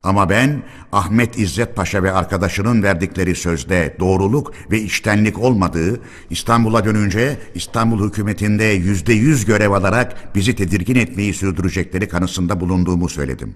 Ama 0.03 0.31
ben 0.31 0.63
Ahmet 0.93 1.39
İzzet 1.39 1.77
Paşa 1.77 2.03
ve 2.03 2.13
arkadaşının 2.13 2.83
verdikleri 2.83 3.35
sözde 3.35 3.97
doğruluk 4.01 4.53
ve 4.71 4.81
içtenlik 4.81 5.39
olmadığı, 5.39 6.01
İstanbul'a 6.31 6.85
dönünce 6.85 7.39
İstanbul 7.55 8.09
hükümetinde 8.09 8.65
yüzde 8.65 9.13
yüz 9.13 9.45
görev 9.45 9.71
alarak 9.71 10.35
bizi 10.35 10.57
tedirgin 10.57 10.95
etmeyi 10.95 11.35
sürdürecekleri 11.35 12.09
kanısında 12.09 12.61
bulunduğumu 12.61 13.09
söyledim. 13.09 13.55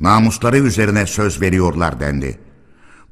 Namusları 0.00 0.58
üzerine 0.58 1.06
söz 1.06 1.40
veriyorlar 1.40 2.00
dendi. 2.00 2.38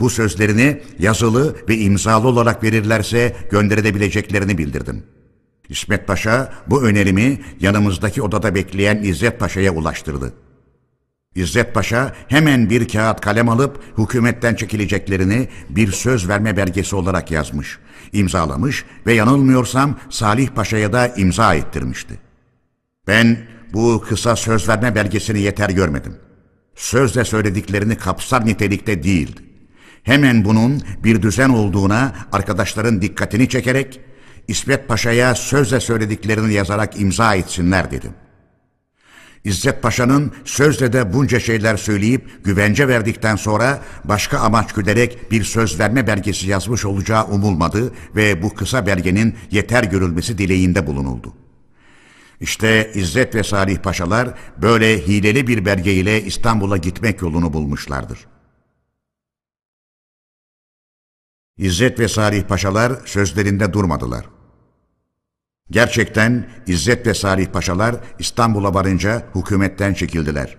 Bu 0.01 0.11
sözlerini 0.11 0.83
yazılı 0.99 1.57
ve 1.69 1.77
imzalı 1.79 2.29
olarak 2.29 2.63
verirlerse 2.63 3.37
gönderebileceklerini 3.51 4.59
bildirdim. 4.59 5.03
İsmet 5.69 6.07
Paşa 6.07 6.53
bu 6.67 6.83
önerimi 6.83 7.41
yanımızdaki 7.61 8.23
odada 8.23 8.55
bekleyen 8.55 9.03
İzzet 9.03 9.41
Paşa'ya 9.41 9.73
ulaştırdı. 9.75 10.33
İzzet 11.35 11.75
Paşa 11.75 12.15
hemen 12.29 12.71
bir 12.71 12.89
kağıt 12.89 13.21
kalem 13.21 13.49
alıp 13.49 13.99
hükümetten 13.99 14.55
çekileceklerini 14.55 15.49
bir 15.69 15.93
söz 15.93 16.29
verme 16.29 16.57
belgesi 16.57 16.97
olarak 16.97 17.31
yazmış, 17.31 17.79
imzalamış 18.13 18.85
ve 19.07 19.13
yanılmıyorsam 19.13 19.99
Salih 20.11 20.49
Paşa'ya 20.49 20.93
da 20.93 21.09
imza 21.09 21.55
ettirmişti. 21.55 22.19
Ben 23.07 23.39
bu 23.73 24.05
kısa 24.09 24.37
söz 24.37 24.69
verme 24.69 24.95
belgesini 24.95 25.41
yeter 25.41 25.71
görmedim. 25.71 26.17
Sözle 26.75 27.25
söylediklerini 27.25 27.97
kapsar 27.97 28.47
nitelikte 28.47 29.03
değildi. 29.03 29.41
Hemen 30.03 30.45
bunun 30.45 30.83
bir 31.05 31.23
düzen 31.23 31.49
olduğuna 31.49 32.13
arkadaşların 32.33 33.03
dikkatini 33.03 33.49
çekerek 33.49 34.01
İsmet 34.49 34.89
Paşa'ya 34.89 35.35
sözle 35.35 35.81
söylediklerini 35.81 36.53
yazarak 36.53 37.01
imza 37.01 37.35
etsinler 37.35 37.91
dedim.'' 37.91 38.30
İzzet 39.45 39.83
Paşa'nın 39.83 40.33
sözle 40.45 40.93
de 40.93 41.13
bunca 41.13 41.41
şeyler 41.41 41.77
söyleyip 41.77 42.45
güvence 42.45 42.89
verdikten 42.89 43.37
sonra 43.37 43.83
başka 44.05 44.39
amaç 44.39 44.73
güderek 44.73 45.31
bir 45.31 45.45
söz 45.45 45.81
verme 45.81 46.07
belgesi 46.07 46.49
yazmış 46.49 46.85
olacağı 46.85 47.27
umulmadı 47.27 47.93
ve 48.17 48.43
bu 48.43 48.55
kısa 48.55 48.87
belgenin 48.87 49.35
yeter 49.51 49.85
görülmesi 49.85 50.39
dileğinde 50.39 50.87
bulunuldu. 50.87 51.35
İşte 52.41 52.91
İzzet 52.95 53.35
ve 53.35 53.43
Salih 53.43 53.79
Paşalar 53.79 54.35
böyle 54.57 55.07
hileli 55.07 55.47
bir 55.47 55.65
belge 55.65 55.93
ile 55.93 56.23
İstanbul'a 56.23 56.77
gitmek 56.77 57.23
yolunu 57.23 57.53
bulmuşlardır. 57.53 58.19
İzzet 61.59 61.99
ve 61.99 62.09
Salih 62.09 62.43
Paşalar 62.43 62.93
sözlerinde 63.05 63.73
durmadılar. 63.73 64.40
Gerçekten 65.71 66.47
İzzet 66.67 67.07
ve 67.07 67.15
Salih 67.15 67.47
Paşalar 67.47 67.97
İstanbul'a 68.19 68.75
varınca 68.75 69.23
hükümetten 69.35 69.95
çekildiler. 69.95 70.57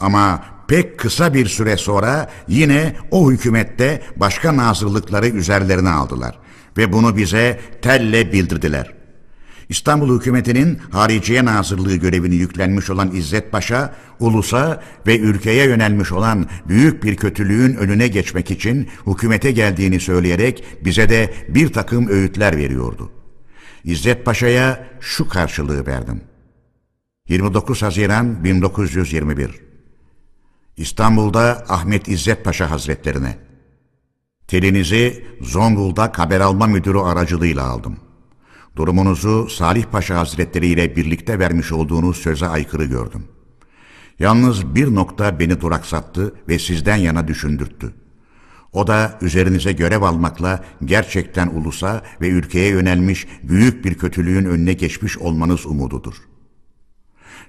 Ama 0.00 0.44
pek 0.68 0.98
kısa 0.98 1.34
bir 1.34 1.46
süre 1.46 1.76
sonra 1.76 2.30
yine 2.48 2.96
o 3.10 3.30
hükümette 3.32 4.02
başka 4.16 4.56
nazırlıkları 4.56 5.28
üzerlerine 5.28 5.90
aldılar. 5.90 6.38
Ve 6.76 6.92
bunu 6.92 7.16
bize 7.16 7.60
telle 7.82 8.32
bildirdiler. 8.32 8.94
İstanbul 9.68 10.18
hükümetinin 10.18 10.78
Hariciye 10.90 11.44
Nazırlığı 11.44 11.96
görevini 11.96 12.34
yüklenmiş 12.34 12.90
olan 12.90 13.10
İzzet 13.14 13.52
Paşa, 13.52 13.94
ulusa 14.20 14.82
ve 15.06 15.18
ülkeye 15.18 15.64
yönelmiş 15.64 16.12
olan 16.12 16.46
büyük 16.68 17.04
bir 17.04 17.16
kötülüğün 17.16 17.74
önüne 17.74 18.08
geçmek 18.08 18.50
için 18.50 18.88
hükümete 19.06 19.50
geldiğini 19.50 20.00
söyleyerek 20.00 20.64
bize 20.84 21.08
de 21.08 21.34
bir 21.48 21.72
takım 21.72 22.08
öğütler 22.08 22.56
veriyordu. 22.56 23.10
İzzet 23.84 24.24
Paşa'ya 24.24 24.88
şu 25.00 25.28
karşılığı 25.28 25.86
verdim. 25.86 26.20
29 27.28 27.82
Haziran 27.82 28.44
1921 28.44 29.60
İstanbul'da 30.76 31.64
Ahmet 31.68 32.08
İzzet 32.08 32.44
Paşa 32.44 32.70
Hazretlerine 32.70 33.38
Telinizi 34.48 35.26
Zonguldak 35.40 36.18
haber 36.18 36.40
alma 36.40 36.66
müdürü 36.66 36.98
aracılığıyla 36.98 37.64
aldım. 37.64 37.96
Durumunuzu 38.76 39.48
Salih 39.48 39.84
Paşa 39.84 40.18
Hazretleri 40.18 40.66
ile 40.66 40.96
birlikte 40.96 41.38
vermiş 41.38 41.72
olduğunuz 41.72 42.16
söze 42.16 42.46
aykırı 42.46 42.84
gördüm. 42.84 43.24
Yalnız 44.18 44.74
bir 44.74 44.94
nokta 44.94 45.38
beni 45.38 45.60
duraksattı 45.60 46.34
ve 46.48 46.58
sizden 46.58 46.96
yana 46.96 47.28
düşündürttü. 47.28 47.94
O 48.74 48.86
da 48.86 49.18
üzerinize 49.20 49.72
görev 49.72 50.02
almakla 50.02 50.64
gerçekten 50.84 51.46
ulusa 51.46 52.02
ve 52.20 52.28
ülkeye 52.28 52.68
yönelmiş 52.68 53.26
büyük 53.42 53.84
bir 53.84 53.94
kötülüğün 53.94 54.44
önüne 54.44 54.72
geçmiş 54.72 55.18
olmanız 55.18 55.66
umududur.'' 55.66 56.34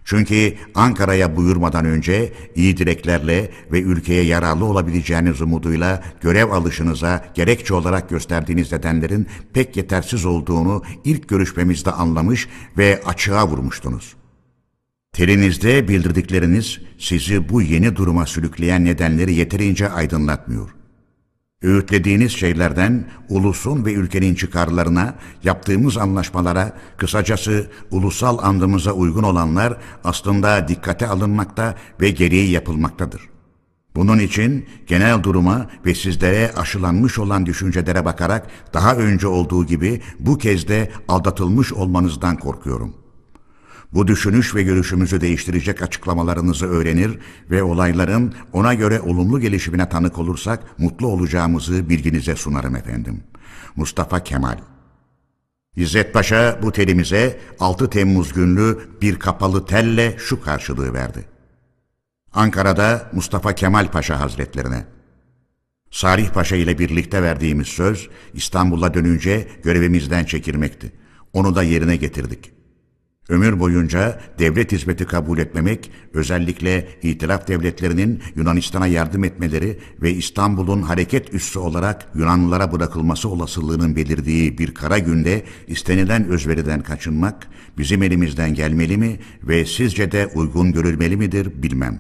Çünkü 0.06 0.54
Ankara'ya 0.76 1.36
buyurmadan 1.36 1.86
önce 1.86 2.34
iyi 2.56 2.78
dileklerle 2.78 3.52
ve 3.72 3.82
ülkeye 3.82 4.24
yararlı 4.24 4.66
olabileceğiniz 4.66 5.42
umuduyla 5.42 6.04
görev 6.22 6.52
alışınıza 6.52 7.26
gerekçe 7.34 7.74
olarak 7.74 8.10
gösterdiğiniz 8.10 8.72
nedenlerin 8.72 9.28
pek 9.54 9.78
yetersiz 9.78 10.26
olduğunu 10.26 10.84
ilk 11.04 11.30
görüşmemizde 11.30 11.92
anlamış 11.92 12.48
ve 12.78 13.02
açığa 13.06 13.48
vurmuştunuz. 13.48 14.16
Telinizde 15.14 15.88
bildirdikleriniz 15.88 16.80
sizi 17.00 17.50
bu 17.50 17.62
yeni 17.62 17.96
duruma 17.96 18.26
sürükleyen 18.26 18.86
nedenleri 18.86 19.34
yeterince 19.34 19.90
aydınlatmıyor. 19.90 20.75
Öğütlediğiniz 21.62 22.32
şeylerden 22.32 23.06
ulusun 23.30 23.86
ve 23.86 23.94
ülkenin 23.94 24.36
çıkarlarına, 24.36 25.16
yaptığımız 25.44 25.98
anlaşmalara, 25.98 26.72
kısacası 26.98 27.72
ulusal 27.92 28.38
andımıza 28.42 28.92
uygun 28.92 29.24
olanlar 29.24 29.78
aslında 30.04 30.68
dikkate 30.68 31.08
alınmakta 31.08 31.76
ve 32.02 32.10
gereği 32.10 32.52
yapılmaktadır. 32.52 33.22
Bunun 33.96 34.20
için 34.20 34.66
genel 34.88 35.24
duruma 35.24 35.70
ve 35.86 35.96
sizlere 35.96 36.52
aşılanmış 36.58 37.20
olan 37.20 37.46
düşüncelere 37.46 38.06
bakarak 38.06 38.48
daha 38.74 38.96
önce 38.96 39.28
olduğu 39.28 39.66
gibi 39.66 40.02
bu 40.20 40.38
kez 40.38 40.68
de 40.68 40.92
aldatılmış 41.08 41.74
olmanızdan 41.74 42.38
korkuyorum.'' 42.38 43.05
Bu 43.96 44.08
düşünüş 44.08 44.56
ve 44.56 44.64
görüşümüzü 44.64 45.22
değiştirecek 45.22 45.82
açıklamalarınızı 45.82 46.66
öğrenir 46.68 47.20
ve 47.52 47.64
olayların 47.64 48.34
ona 48.54 48.74
göre 48.74 49.02
olumlu 49.02 49.40
gelişimine 49.40 49.90
tanık 49.90 50.18
olursak 50.18 50.80
mutlu 50.80 51.08
olacağımızı 51.08 51.90
bilginize 51.90 52.36
sunarım 52.36 52.76
efendim. 52.76 53.24
Mustafa 53.76 54.24
Kemal 54.24 54.58
İzzet 55.76 56.14
Paşa 56.14 56.60
bu 56.64 56.72
telimize 56.72 57.40
6 57.60 57.90
Temmuz 57.90 58.34
günlü 58.34 58.80
bir 59.02 59.20
kapalı 59.20 59.66
telle 59.66 60.16
şu 60.18 60.42
karşılığı 60.42 60.94
verdi. 60.94 61.26
Ankara'da 62.34 63.12
Mustafa 63.14 63.56
Kemal 63.56 63.92
Paşa 63.92 64.20
Hazretlerine 64.20 64.86
Sarih 65.92 66.30
Paşa 66.30 66.56
ile 66.56 66.80
birlikte 66.80 67.24
verdiğimiz 67.24 67.68
söz 67.68 68.10
İstanbul'a 68.34 68.94
dönünce 68.94 69.48
görevimizden 69.64 70.26
çekilmekti. 70.26 70.92
Onu 71.34 71.56
da 71.56 71.64
yerine 71.64 71.96
getirdik. 71.96 72.55
Ömür 73.30 73.60
boyunca 73.60 74.20
devlet 74.40 74.72
hizmeti 74.72 75.06
kabul 75.06 75.38
etmemek, 75.38 75.92
özellikle 76.14 76.88
itiraf 77.02 77.48
devletlerinin 77.48 78.22
Yunanistan'a 78.36 78.88
yardım 78.88 79.24
etmeleri 79.24 79.80
ve 80.02 80.12
İstanbul'un 80.12 80.82
hareket 80.82 81.34
üssü 81.34 81.60
olarak 81.60 82.08
Yunanlılara 82.16 82.72
bırakılması 82.72 83.30
olasılığının 83.30 83.96
belirdiği 83.96 84.58
bir 84.58 84.74
kara 84.74 85.00
günde 85.00 85.44
istenilen 85.68 86.28
özveriden 86.28 86.84
kaçınmak 86.84 87.48
bizim 87.78 88.04
elimizden 88.04 88.54
gelmeli 88.54 88.98
mi 88.98 89.20
ve 89.44 89.66
sizce 89.66 90.12
de 90.12 90.28
uygun 90.28 90.72
görülmeli 90.72 91.18
midir 91.18 91.64
bilmem. 91.64 92.00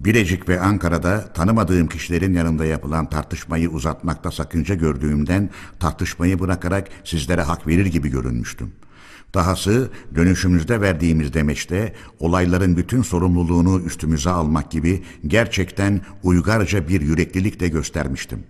Bilecik 0.00 0.48
ve 0.48 0.60
Ankara'da 0.60 1.32
tanımadığım 1.32 1.88
kişilerin 1.88 2.34
yanında 2.34 2.64
yapılan 2.64 3.10
tartışmayı 3.10 3.70
uzatmakta 3.70 4.30
sakınca 4.30 4.74
gördüğümden 4.74 5.50
tartışmayı 5.80 6.40
bırakarak 6.40 6.88
sizlere 7.04 7.42
hak 7.42 7.66
verir 7.66 7.86
gibi 7.86 8.08
görünmüştüm.'' 8.10 8.91
Dahası 9.34 9.90
dönüşümüzde 10.14 10.80
verdiğimiz 10.80 11.34
demeçte 11.34 11.92
olayların 12.20 12.76
bütün 12.76 13.02
sorumluluğunu 13.02 13.80
üstümüze 13.80 14.30
almak 14.30 14.70
gibi 14.70 15.02
gerçekten 15.26 16.00
uygarca 16.22 16.88
bir 16.88 17.00
yüreklilik 17.00 17.60
de 17.60 17.68
göstermiştim. 17.68 18.44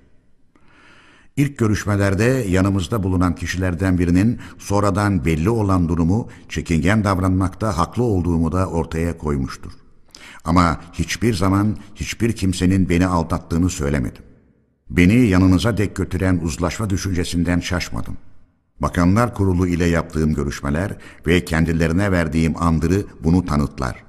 İlk 1.37 1.59
görüşmelerde 1.59 2.25
yanımızda 2.25 3.03
bulunan 3.03 3.35
kişilerden 3.35 3.99
birinin 3.99 4.41
sonradan 4.59 5.25
belli 5.25 5.51
olan 5.51 5.89
durumu 5.89 6.29
çekingen 6.49 7.05
davranmakta 7.05 7.79
haklı 7.79 8.03
olduğumu 8.03 8.53
da 8.53 8.67
ortaya 8.67 9.19
koymuştur. 9.19 9.73
Ama 10.45 10.81
hiçbir 10.93 11.35
zaman 11.35 11.77
hiçbir 11.95 12.33
kimsenin 12.33 12.89
beni 12.89 13.07
aldattığını 13.07 13.71
söylemedim. 13.71 14.23
Beni 14.91 15.27
yanınıza 15.27 15.79
dek 15.79 15.97
götüren 15.97 16.41
uzlaşma 16.43 16.91
düşüncesinden 16.91 17.61
şaşmadım.'' 17.61 18.32
Bakanlar 18.83 19.35
Kurulu 19.35 19.67
ile 19.67 19.85
yaptığım 19.85 20.35
görüşmeler 20.35 20.97
ve 21.27 21.45
kendilerine 21.45 22.13
verdiğim 22.13 22.63
andırı 22.63 23.05
bunu 23.25 23.45
tanıtlar. 23.45 24.05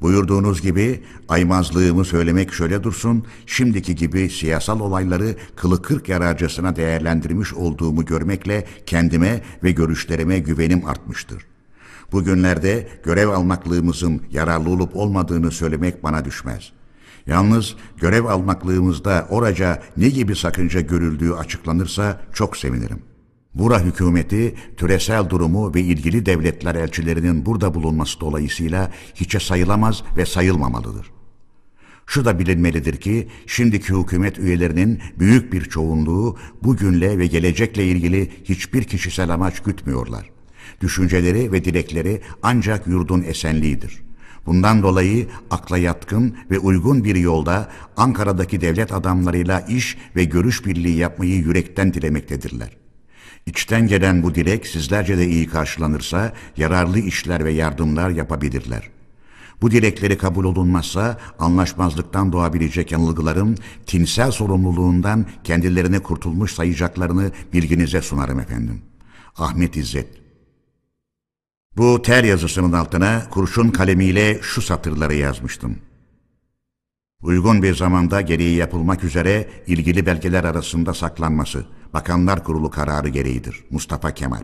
Buyurduğunuz 0.00 0.62
gibi 0.62 1.02
aymazlığımı 1.28 2.04
söylemek 2.04 2.52
şöyle 2.52 2.82
dursun, 2.82 3.26
şimdiki 3.46 3.94
gibi 3.94 4.30
siyasal 4.30 4.80
olayları 4.80 5.36
kılı 5.56 5.82
kırk 5.82 6.08
yararcasına 6.08 6.76
değerlendirmiş 6.76 7.54
olduğumu 7.54 8.04
görmekle 8.04 8.66
kendime 8.86 9.42
ve 9.62 9.70
görüşlerime 9.70 10.38
güvenim 10.38 10.86
artmıştır. 10.86 11.46
Bugünlerde 12.12 12.88
görev 13.04 13.28
almaklığımızın 13.28 14.22
yararlı 14.30 14.70
olup 14.70 14.96
olmadığını 14.96 15.50
söylemek 15.50 16.02
bana 16.02 16.24
düşmez. 16.24 16.72
Yalnız 17.26 17.74
görev 17.96 18.24
almaklığımızda 18.24 19.26
oraca 19.30 19.82
ne 19.96 20.08
gibi 20.08 20.36
sakınca 20.36 20.80
görüldüğü 20.80 21.32
açıklanırsa 21.32 22.20
çok 22.32 22.56
sevinirim.'' 22.56 23.15
Bura 23.56 23.84
hükümeti 23.84 24.54
türesel 24.76 25.30
durumu 25.30 25.74
ve 25.74 25.80
ilgili 25.80 26.26
devletler 26.26 26.74
elçilerinin 26.74 27.46
burada 27.46 27.74
bulunması 27.74 28.20
dolayısıyla 28.20 28.90
hiçe 29.14 29.40
sayılamaz 29.40 30.02
ve 30.16 30.26
sayılmamalıdır. 30.26 31.10
Şu 32.06 32.24
da 32.24 32.38
bilinmelidir 32.38 32.96
ki 32.96 33.28
şimdiki 33.46 33.94
hükümet 33.94 34.38
üyelerinin 34.38 35.00
büyük 35.18 35.52
bir 35.52 35.64
çoğunluğu 35.64 36.36
bugünle 36.62 37.18
ve 37.18 37.26
gelecekle 37.26 37.84
ilgili 37.84 38.30
hiçbir 38.44 38.84
kişisel 38.84 39.34
amaç 39.34 39.60
gütmüyorlar. 39.62 40.30
Düşünceleri 40.80 41.52
ve 41.52 41.64
dilekleri 41.64 42.20
ancak 42.42 42.86
yurdun 42.86 43.22
esenliğidir. 43.22 44.02
Bundan 44.46 44.82
dolayı 44.82 45.26
akla 45.50 45.78
yatkın 45.78 46.36
ve 46.50 46.58
uygun 46.58 47.04
bir 47.04 47.16
yolda 47.16 47.72
Ankara'daki 47.96 48.60
devlet 48.60 48.92
adamlarıyla 48.92 49.60
iş 49.60 49.96
ve 50.16 50.24
görüş 50.24 50.66
birliği 50.66 50.96
yapmayı 50.96 51.34
yürekten 51.34 51.94
dilemektedirler.'' 51.94 52.85
İçten 53.46 53.86
gelen 53.86 54.22
bu 54.22 54.34
dilek 54.34 54.66
sizlerce 54.66 55.18
de 55.18 55.26
iyi 55.26 55.46
karşılanırsa 55.46 56.32
yararlı 56.56 56.98
işler 56.98 57.44
ve 57.44 57.52
yardımlar 57.52 58.10
yapabilirler. 58.10 58.90
Bu 59.62 59.70
dilekleri 59.70 60.18
kabul 60.18 60.44
olunmazsa 60.44 61.18
anlaşmazlıktan 61.38 62.32
doğabilecek 62.32 62.92
yanılgıların 62.92 63.58
tinsel 63.86 64.30
sorumluluğundan 64.30 65.26
kendilerini 65.44 66.00
kurtulmuş 66.00 66.52
sayacaklarını 66.52 67.30
bilginize 67.52 68.02
sunarım 68.02 68.40
efendim. 68.40 68.82
Ahmet 69.36 69.76
İzzet 69.76 70.08
Bu 71.76 72.02
ter 72.02 72.24
yazısının 72.24 72.72
altına 72.72 73.30
kurşun 73.30 73.68
kalemiyle 73.68 74.38
şu 74.42 74.62
satırları 74.62 75.14
yazmıştım. 75.14 75.76
Uygun 77.22 77.62
bir 77.62 77.74
zamanda 77.74 78.20
gereği 78.20 78.56
yapılmak 78.56 79.04
üzere 79.04 79.48
ilgili 79.66 80.06
belgeler 80.06 80.44
arasında 80.44 80.94
saklanması, 80.94 81.66
Bakanlar 81.92 82.44
Kurulu 82.44 82.70
kararı 82.70 83.08
gereğidir. 83.08 83.64
Mustafa 83.70 84.14
Kemal 84.14 84.42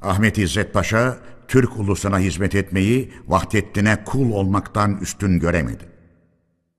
Ahmet 0.00 0.38
İzzet 0.38 0.74
Paşa, 0.74 1.18
Türk 1.48 1.78
ulusuna 1.78 2.18
hizmet 2.18 2.54
etmeyi 2.54 3.12
Vahdettin'e 3.26 4.04
kul 4.04 4.30
olmaktan 4.30 4.98
üstün 5.00 5.40
göremedi. 5.40 5.84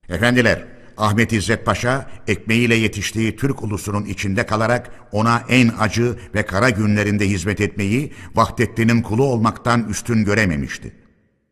Efendiler, 0.10 0.68
Ahmet 0.98 1.34
İzzet 1.34 1.66
Paşa 1.66 2.10
ekmeğiyle 2.28 2.76
yetiştiği 2.76 3.36
Türk 3.36 3.64
ulusunun 3.64 4.06
içinde 4.06 4.46
kalarak 4.46 4.92
ona 5.12 5.44
en 5.50 5.72
acı 5.80 6.16
ve 6.36 6.46
kara 6.46 6.70
günlerinde 6.70 7.30
hizmet 7.30 7.62
etmeyi 7.62 8.14
Vahdettin'in 8.36 9.02
kulu 9.02 9.24
olmaktan 9.24 9.90
üstün 9.90 10.26
görememişti. 10.26 11.03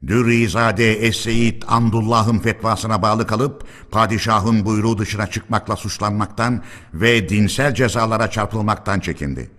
Dürrizade 0.08 0.94
Es-Seyyid 0.94 1.64
Amdullah'ın 1.68 2.40
fetvasına 2.40 3.02
bağlı 3.02 3.28
kalıp 3.28 3.64
padişahın 3.92 4.66
buyruğu 4.66 4.98
dışına 4.98 5.28
çıkmakla 5.28 5.76
suçlanmaktan 5.76 6.64
ve 6.94 7.30
dinsel 7.30 7.76
cezalara 7.76 8.30
çarpılmaktan 8.30 9.00
çekindi. 9.00 9.52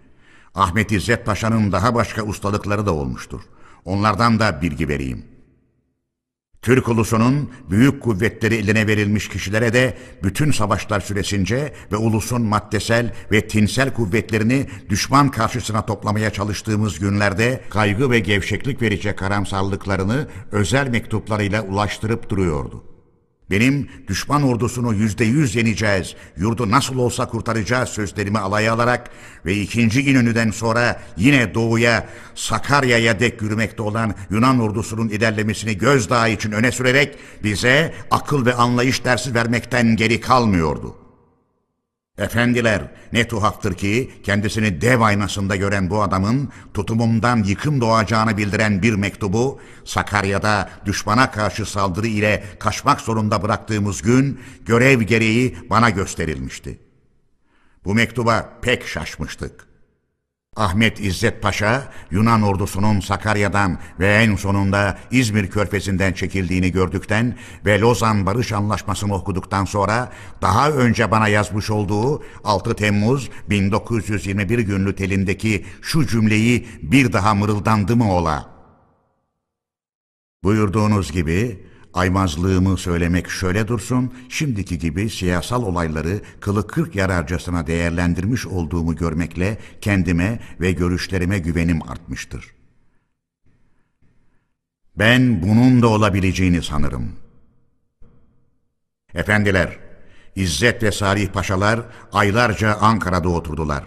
Ahmet 0.55 0.93
İzzet 0.93 1.27
Paşa'nın 1.27 1.73
daha 1.73 1.95
başka 1.95 2.23
ustalıkları 2.23 2.87
da 2.87 2.93
olmuştur. 2.95 3.41
Onlardan 3.85 4.39
da 4.39 4.63
bilgi 4.63 4.89
vereyim. 4.89 5.32
Türk 6.63 6.89
ulusunun 6.89 7.51
büyük 7.71 8.03
kuvvetleri 8.03 8.55
eline 8.55 8.87
verilmiş 8.87 9.29
kişilere 9.29 9.73
de 9.73 9.99
bütün 10.23 10.51
savaşlar 10.51 11.01
süresince 11.01 11.73
ve 11.93 11.97
ulusun 11.97 12.43
maddesel 12.43 13.13
ve 13.33 13.49
tinsel 13.49 13.95
kuvvetlerini 13.95 14.67
düşman 14.89 15.31
karşısına 15.31 15.87
toplamaya 15.87 16.31
çalıştığımız 16.31 16.99
günlerde 16.99 17.61
kaygı 17.71 18.11
ve 18.11 18.19
gevşeklik 18.19 18.83
verecek 18.83 19.19
karamsarlıklarını 19.19 20.29
özel 20.53 20.89
mektuplarıyla 20.89 21.63
ulaştırıp 21.63 22.31
duruyordu. 22.31 22.92
Benim 23.53 23.89
düşman 24.09 24.43
ordusunu 24.43 24.95
yüzde 24.95 25.25
yüz 25.25 25.57
yeneceğiz, 25.57 26.15
yurdu 26.37 26.71
nasıl 26.71 26.99
olsa 26.99 27.29
kurtaracağız 27.29 27.89
sözlerimi 27.89 28.39
alaya 28.39 28.75
alarak 28.75 29.11
ve 29.47 29.55
ikinci 29.55 30.11
İnönü'den 30.11 30.51
sonra 30.51 31.01
yine 31.17 31.55
doğuya 31.55 32.07
Sakarya'ya 32.35 33.21
dek 33.21 33.43
yürümekte 33.43 33.83
olan 33.83 34.15
Yunan 34.31 34.61
ordusunun 34.61 35.09
ilerlemesini 35.09 35.79
gözdağı 35.79 36.31
için 36.31 36.53
öne 36.53 36.73
sürerek 36.73 37.19
bize 37.43 37.95
akıl 38.11 38.47
ve 38.47 38.55
anlayış 38.55 39.05
dersi 39.05 39.35
vermekten 39.35 39.97
geri 39.97 40.21
kalmıyordu. 40.21 41.02
Efendiler, 42.19 42.83
ne 43.13 43.29
tuhaftır 43.29 43.75
ki 43.75 44.11
kendisini 44.23 44.81
dev 44.81 45.01
aynasında 45.01 45.57
gören 45.57 45.91
bu 45.91 46.03
adamın 46.03 46.53
tutumumdan 46.75 47.43
yıkım 47.43 47.81
doğacağını 47.81 48.37
bildiren 48.37 48.83
bir 48.83 48.95
mektubu 48.95 49.61
Sakarya'da 49.85 50.71
düşmana 50.87 51.31
karşı 51.31 51.67
saldırı 51.67 52.07
ile 52.07 52.45
kaçmak 52.59 53.01
zorunda 53.01 53.43
bıraktığımız 53.43 54.03
gün 54.03 54.41
görev 54.67 55.03
gereği 55.03 55.57
bana 55.71 55.91
gösterilmişti. 55.91 56.79
Bu 57.85 57.95
mektuba 57.95 58.59
pek 58.63 58.87
şaşmıştık. 58.87 59.72
Ahmet 60.57 61.01
İzzet 61.01 61.43
Paşa, 61.43 61.93
Yunan 62.11 62.43
ordusunun 62.43 63.01
Sakarya'dan 63.01 63.79
ve 64.01 64.15
en 64.15 64.37
sonunda 64.37 64.99
İzmir 65.11 65.51
körfezinden 65.51 66.13
çekildiğini 66.13 66.73
gördükten 66.73 67.39
ve 67.67 67.81
Lozan 67.81 68.27
Barış 68.27 68.53
Anlaşması'nı 68.53 69.15
okuduktan 69.15 69.65
sonra 69.65 70.13
daha 70.43 70.71
önce 70.71 71.11
bana 71.11 71.29
yazmış 71.29 71.71
olduğu 71.71 72.23
6 72.45 72.77
Temmuz 72.77 73.31
1921 73.51 74.59
günlü 74.59 74.97
telindeki 74.97 75.67
şu 75.83 76.07
cümleyi 76.07 76.69
bir 76.83 77.13
daha 77.13 77.35
mırıldandı 77.35 77.97
mı 77.97 78.13
ola? 78.13 78.51
Buyurduğunuz 80.45 81.13
gibi 81.13 81.67
Aymazlığımı 81.95 82.79
söylemek 82.79 83.31
şöyle 83.31 83.69
dursun, 83.69 84.15
şimdiki 84.29 84.79
gibi 84.79 85.11
siyasal 85.11 85.63
olayları 85.63 86.21
kılı 86.41 86.67
kırk 86.67 86.97
yararcasına 86.97 87.67
değerlendirmiş 87.67 88.47
olduğumu 88.47 88.97
görmekle 88.97 89.59
kendime 89.81 90.41
ve 90.61 90.73
görüşlerime 90.73 91.39
güvenim 91.39 91.83
artmıştır. 91.83 92.55
Ben 94.97 95.43
bunun 95.43 95.83
da 95.83 95.89
olabileceğini 95.89 96.63
sanırım. 96.63 97.13
Efendiler, 99.15 99.79
İzzet 100.37 100.83
ve 100.83 100.93
Salih 100.93 101.29
Paşalar 101.29 101.81
aylarca 102.13 102.75
Ankara'da 102.75 103.29
oturdular. 103.29 103.85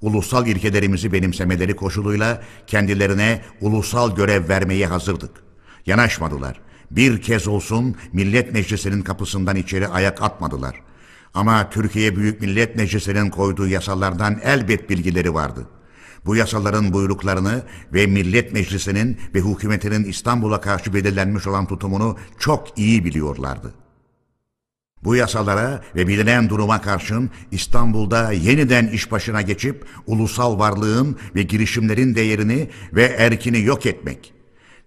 Ulusal 0.00 0.46
ilkelerimizi 0.46 1.12
benimsemeleri 1.12 1.76
koşuluyla 1.76 2.42
kendilerine 2.66 3.42
ulusal 3.60 4.16
görev 4.16 4.48
vermeye 4.48 4.86
hazırdık. 4.86 5.30
Yanaşmadılar.'' 5.86 6.71
Bir 6.96 7.22
kez 7.22 7.48
olsun 7.48 7.96
Millet 8.12 8.52
Meclisi'nin 8.52 9.02
kapısından 9.02 9.56
içeri 9.56 9.88
ayak 9.88 10.22
atmadılar. 10.22 10.82
Ama 11.34 11.70
Türkiye 11.70 12.16
Büyük 12.16 12.40
Millet 12.40 12.76
Meclisi'nin 12.76 13.30
koyduğu 13.30 13.68
yasalardan 13.68 14.40
elbet 14.44 14.90
bilgileri 14.90 15.34
vardı. 15.34 15.66
Bu 16.26 16.36
yasaların 16.36 16.92
buyruklarını 16.92 17.62
ve 17.92 18.06
Millet 18.06 18.52
Meclisi'nin 18.52 19.18
ve 19.34 19.40
hükümetinin 19.40 20.04
İstanbul'a 20.04 20.60
karşı 20.60 20.94
belirlenmiş 20.94 21.46
olan 21.46 21.66
tutumunu 21.66 22.16
çok 22.38 22.78
iyi 22.78 23.04
biliyorlardı. 23.04 23.74
Bu 25.04 25.16
yasalara 25.16 25.82
ve 25.96 26.08
bilinen 26.08 26.48
duruma 26.48 26.80
karşın 26.80 27.30
İstanbul'da 27.50 28.32
yeniden 28.32 28.86
iş 28.86 29.12
başına 29.12 29.42
geçip 29.42 29.86
ulusal 30.06 30.58
varlığın 30.58 31.16
ve 31.34 31.42
girişimlerin 31.42 32.14
değerini 32.14 32.70
ve 32.92 33.04
erkini 33.04 33.60
yok 33.62 33.86
etmek, 33.86 34.34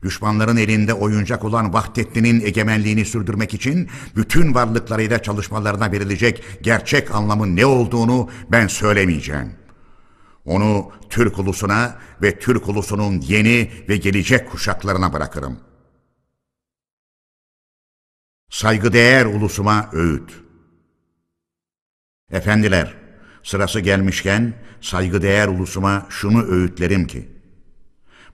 düşmanların 0.03 0.57
elinde 0.57 0.93
oyuncak 0.93 1.43
olan 1.43 1.73
Vahdettin'in 1.73 2.41
egemenliğini 2.41 3.05
sürdürmek 3.05 3.53
için 3.53 3.89
bütün 4.15 4.53
varlıklarıyla 4.53 5.23
çalışmalarına 5.23 5.91
verilecek 5.91 6.43
gerçek 6.61 7.15
anlamın 7.15 7.55
ne 7.55 7.65
olduğunu 7.65 8.29
ben 8.51 8.67
söylemeyeceğim. 8.67 9.51
Onu 10.45 10.91
Türk 11.09 11.39
ulusuna 11.39 11.97
ve 12.21 12.39
Türk 12.39 12.69
ulusunun 12.69 13.21
yeni 13.21 13.71
ve 13.89 13.97
gelecek 13.97 14.51
kuşaklarına 14.51 15.13
bırakırım. 15.13 15.59
Saygıdeğer 18.49 19.25
ulusuma 19.25 19.89
öğüt. 19.93 20.43
Efendiler, 22.31 22.93
sırası 23.43 23.79
gelmişken 23.79 24.53
saygıdeğer 24.81 25.47
ulusuma 25.47 26.05
şunu 26.09 26.43
öğütlerim 26.43 27.07
ki, 27.07 27.29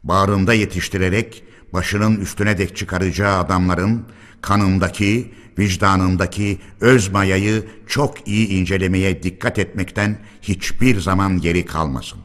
bağrında 0.04 0.54
yetiştirerek 0.54 1.44
başının 1.74 2.22
üstüne 2.22 2.58
dek 2.58 2.78
çıkaracağı 2.78 3.40
adamların 3.40 4.06
kanındaki, 4.42 5.34
vicdanındaki 5.60 6.60
öz 6.82 7.10
mayayı 7.10 7.68
çok 7.88 8.28
iyi 8.28 8.48
incelemeye 8.48 9.24
dikkat 9.24 9.60
etmekten 9.60 10.18
hiçbir 10.42 11.00
zaman 11.00 11.42
geri 11.42 11.66
kalmasın. 11.66 12.20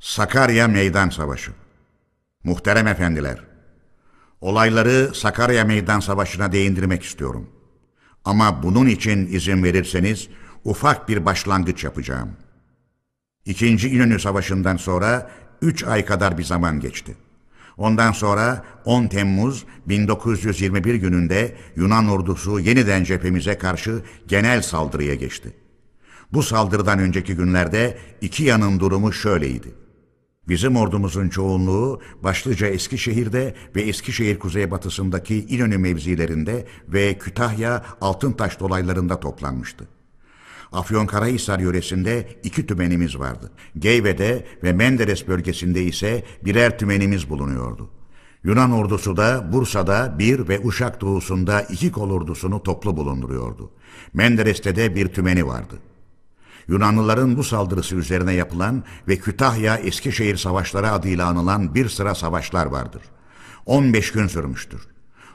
Sakarya 0.00 0.68
Meydan 0.68 1.10
Savaşı 1.10 1.52
Muhterem 2.44 2.86
efendiler, 2.86 3.40
olayları 4.40 5.14
Sakarya 5.14 5.64
Meydan 5.64 6.00
Savaşı'na 6.00 6.52
değindirmek 6.52 7.02
istiyorum. 7.02 7.50
Ama 8.24 8.62
bunun 8.62 8.86
için 8.86 9.26
izin 9.26 9.64
verirseniz 9.64 10.28
ufak 10.64 11.08
bir 11.08 11.24
başlangıç 11.24 11.84
yapacağım. 11.84 12.36
İkinci 13.44 13.88
İnönü 13.88 14.20
Savaşı'ndan 14.20 14.76
sonra 14.76 15.30
3 15.64 15.84
ay 15.84 16.04
kadar 16.04 16.38
bir 16.38 16.44
zaman 16.44 16.80
geçti. 16.80 17.16
Ondan 17.76 18.12
sonra 18.12 18.64
10 18.84 19.06
Temmuz 19.06 19.64
1921 19.86 20.94
gününde 20.94 21.56
Yunan 21.76 22.08
ordusu 22.08 22.60
yeniden 22.60 23.04
cephemize 23.04 23.58
karşı 23.58 24.02
genel 24.28 24.62
saldırıya 24.62 25.14
geçti. 25.14 25.52
Bu 26.32 26.42
saldırıdan 26.42 26.98
önceki 26.98 27.36
günlerde 27.36 27.98
iki 28.20 28.44
yanın 28.44 28.80
durumu 28.80 29.12
şöyleydi. 29.12 29.74
Bizim 30.48 30.76
ordumuzun 30.76 31.28
çoğunluğu 31.28 32.00
başlıca 32.22 32.66
Eskişehir'de 32.66 33.54
ve 33.76 33.82
Eskişehir 33.82 34.38
kuzeybatısındaki 34.38 35.46
İnönü 35.46 35.78
mevzilerinde 35.78 36.66
ve 36.88 37.18
Kütahya 37.18 37.84
Altıntaş 38.00 38.60
dolaylarında 38.60 39.20
toplanmıştı. 39.20 39.88
Afyonkarahisar 40.74 41.58
yöresinde 41.58 42.28
iki 42.44 42.66
tümenimiz 42.66 43.18
vardı. 43.18 43.50
Geyve'de 43.78 44.46
ve 44.62 44.72
Menderes 44.72 45.28
bölgesinde 45.28 45.82
ise 45.82 46.24
birer 46.44 46.78
tümenimiz 46.78 47.30
bulunuyordu. 47.30 47.90
Yunan 48.44 48.72
ordusu 48.72 49.16
da 49.16 49.52
Bursa'da 49.52 50.18
bir 50.18 50.48
ve 50.48 50.60
Uşak 50.64 51.00
doğusunda 51.00 51.60
iki 51.60 51.92
kol 51.92 52.10
ordusunu 52.10 52.62
toplu 52.62 52.96
bulunduruyordu. 52.96 53.70
Menderes'te 54.12 54.76
de 54.76 54.94
bir 54.94 55.08
tümeni 55.08 55.46
vardı. 55.46 55.74
Yunanlıların 56.68 57.36
bu 57.36 57.44
saldırısı 57.44 57.96
üzerine 57.96 58.32
yapılan 58.32 58.84
ve 59.08 59.16
Kütahya 59.16 59.76
Eskişehir 59.76 60.36
Savaşları 60.36 60.92
adıyla 60.92 61.26
anılan 61.26 61.74
bir 61.74 61.88
sıra 61.88 62.14
savaşlar 62.14 62.66
vardır. 62.66 63.02
15 63.66 64.12
gün 64.12 64.26
sürmüştür. 64.26 64.93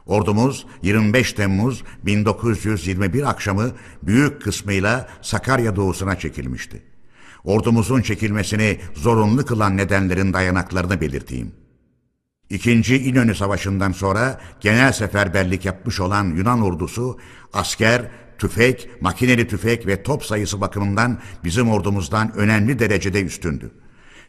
Ordumuz 0.10 0.65
25 0.81 1.34
Temmuz 1.34 1.84
1921 2.06 3.30
akşamı 3.30 3.72
büyük 4.03 4.41
kısmıyla 4.41 5.07
Sakarya 5.22 5.76
doğusuna 5.76 6.19
çekilmişti. 6.19 6.84
Ordumuzun 7.44 8.02
çekilmesini 8.02 8.80
zorunlu 8.94 9.45
kılan 9.45 9.77
nedenlerin 9.77 10.34
dayanaklarını 10.34 11.02
belirteyim. 11.02 11.52
İkinci 12.49 12.98
İnönü 12.98 13.36
Savaşı'ndan 13.36 13.91
sonra 13.91 14.41
genel 14.61 14.91
seferberlik 14.91 15.65
yapmış 15.65 15.99
olan 15.99 16.36
Yunan 16.36 16.61
ordusu 16.61 17.19
asker, 17.53 18.11
tüfek, 18.38 18.90
makineli 19.02 19.48
tüfek 19.48 19.88
ve 19.88 20.03
top 20.03 20.26
sayısı 20.26 20.61
bakımından 20.61 21.19
bizim 21.44 21.69
ordumuzdan 21.69 22.36
önemli 22.36 22.80
derecede 22.80 23.22
üstündü. 23.23 23.72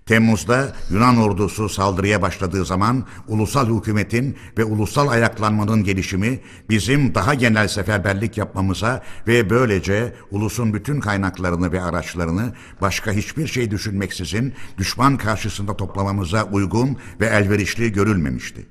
Temmuz'da 0.06 0.72
Yunan 0.90 1.16
ordusu 1.16 1.68
saldırıya 1.68 2.22
başladığı 2.22 2.64
zaman 2.64 3.04
ulusal 3.28 3.78
hükümetin 3.78 4.36
ve 4.58 4.64
ulusal 4.64 5.08
ayaklanmanın 5.08 5.84
gelişimi 5.84 6.40
bizim 6.70 7.14
daha 7.14 7.34
genel 7.34 7.68
seferberlik 7.68 8.38
yapmamıza 8.38 9.02
ve 9.26 9.50
böylece 9.50 10.14
ulusun 10.30 10.74
bütün 10.74 11.00
kaynaklarını 11.00 11.72
ve 11.72 11.82
araçlarını 11.82 12.54
başka 12.80 13.12
hiçbir 13.12 13.46
şey 13.46 13.70
düşünmeksizin 13.70 14.54
düşman 14.78 15.16
karşısında 15.16 15.76
toplamamıza 15.76 16.44
uygun 16.44 16.96
ve 17.20 17.26
elverişli 17.26 17.92
görülmemişti. 17.92 18.66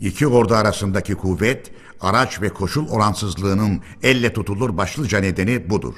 İki 0.00 0.26
ordu 0.26 0.54
arasındaki 0.54 1.14
kuvvet, 1.14 1.70
araç 2.00 2.42
ve 2.42 2.48
koşul 2.48 2.88
oransızlığının 2.88 3.80
elle 4.02 4.32
tutulur 4.32 4.76
başlıca 4.76 5.18
nedeni 5.18 5.70
budur. 5.70 5.94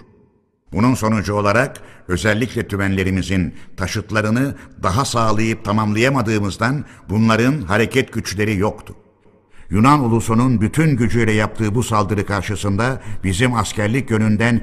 Bunun 0.73 0.95
sonucu 0.95 1.35
olarak 1.35 1.77
özellikle 2.09 2.69
tümenlerimizin 2.69 3.55
taşıtlarını 3.77 4.55
daha 4.83 5.05
sağlayıp 5.05 5.65
tamamlayamadığımızdan 5.65 6.85
bunların 7.09 7.63
hareket 7.63 8.13
güçleri 8.13 8.57
yoktu. 8.57 8.95
Yunan 9.71 10.01
ulusunun 10.01 10.61
bütün 10.61 10.97
gücüyle 10.97 11.33
yaptığı 11.33 11.75
bu 11.75 11.83
saldırı 11.83 12.27
karşısında 12.27 13.03
bizim 13.25 13.55
askerlik 13.55 14.11
yönünden 14.11 14.61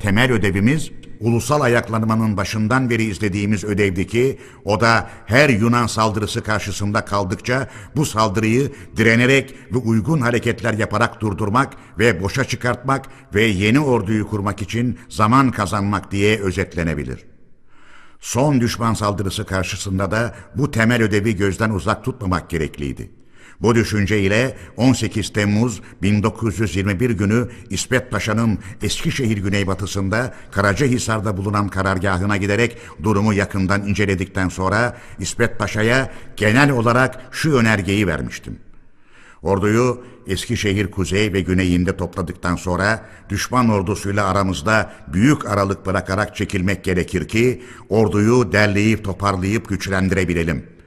temel 0.00 0.32
ödevimiz 0.32 0.90
ulusal 1.20 1.60
ayaklanmanın 1.60 2.36
başından 2.36 2.90
beri 2.90 3.04
izlediğimiz 3.04 3.64
ödevdeki 3.64 4.38
o 4.64 4.80
da 4.80 5.10
her 5.26 5.48
Yunan 5.48 5.86
saldırısı 5.86 6.42
karşısında 6.42 7.04
kaldıkça 7.04 7.68
bu 7.96 8.06
saldırıyı 8.06 8.72
direnerek 8.96 9.54
ve 9.72 9.78
uygun 9.78 10.20
hareketler 10.20 10.74
yaparak 10.74 11.20
durdurmak 11.20 11.72
ve 11.98 12.22
boşa 12.22 12.44
çıkartmak 12.44 13.06
ve 13.34 13.44
yeni 13.44 13.80
orduyu 13.80 14.28
kurmak 14.28 14.62
için 14.62 14.98
zaman 15.08 15.50
kazanmak 15.50 16.10
diye 16.10 16.40
özetlenebilir. 16.40 17.26
Son 18.20 18.60
düşman 18.60 18.94
saldırısı 18.94 19.46
karşısında 19.46 20.10
da 20.10 20.34
bu 20.54 20.70
temel 20.70 21.02
ödevi 21.02 21.36
gözden 21.36 21.70
uzak 21.70 22.04
tutmamak 22.04 22.50
gerekliydi. 22.50 23.19
Bu 23.62 23.74
düşünce 23.74 24.20
ile 24.20 24.56
18 24.76 25.32
Temmuz 25.32 25.80
1921 26.02 27.10
günü 27.10 27.48
İsmet 27.70 28.10
Paşa'nın 28.10 28.58
Eskişehir 28.82 29.36
güneybatısında 29.36 30.34
Karacahisar'da 30.50 31.36
bulunan 31.36 31.68
karargahına 31.68 32.36
giderek 32.36 32.78
durumu 33.02 33.34
yakından 33.34 33.86
inceledikten 33.86 34.48
sonra 34.48 34.96
İsmet 35.18 35.58
Paşa'ya 35.58 36.12
genel 36.36 36.70
olarak 36.70 37.20
şu 37.30 37.56
önergeyi 37.56 38.06
vermiştim. 38.06 38.58
Orduyu 39.42 40.04
Eskişehir 40.26 40.90
kuzey 40.90 41.32
ve 41.32 41.40
güneyinde 41.40 41.96
topladıktan 41.96 42.56
sonra 42.56 43.06
düşman 43.28 43.68
ordusuyla 43.68 44.26
aramızda 44.26 44.92
büyük 45.12 45.46
aralık 45.46 45.86
bırakarak 45.86 46.36
çekilmek 46.36 46.84
gerekir 46.84 47.28
ki 47.28 47.62
orduyu 47.88 48.52
derleyip 48.52 49.04
toparlayıp 49.04 49.68
güçlendirebilelim.'' 49.68 50.79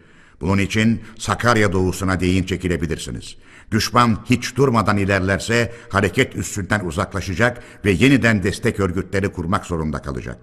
Bunun 0.43 0.57
için 0.57 1.01
Sakarya 1.19 1.71
doğusuna 1.71 2.19
değin 2.19 2.43
çekilebilirsiniz. 2.43 3.35
Düşman 3.71 4.17
hiç 4.29 4.55
durmadan 4.55 4.97
ilerlerse 4.97 5.73
hareket 5.89 6.35
üstünden 6.35 6.85
uzaklaşacak 6.85 7.63
ve 7.85 7.91
yeniden 7.91 8.43
destek 8.43 8.79
örgütleri 8.79 9.29
kurmak 9.29 9.65
zorunda 9.65 10.01
kalacak. 10.01 10.37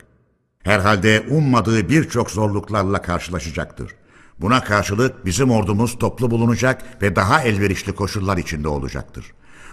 Herhalde 0.62 1.26
ummadığı 1.30 1.88
birçok 1.88 2.30
zorluklarla 2.30 3.02
karşılaşacaktır. 3.02 3.94
Buna 4.38 4.64
karşılık 4.64 5.26
bizim 5.26 5.50
ordumuz 5.50 5.98
toplu 5.98 6.30
bulunacak 6.30 7.02
ve 7.02 7.16
daha 7.16 7.42
elverişli 7.42 7.92
koşullar 7.92 8.36
içinde 8.36 8.68
olacaktır. 8.68 9.24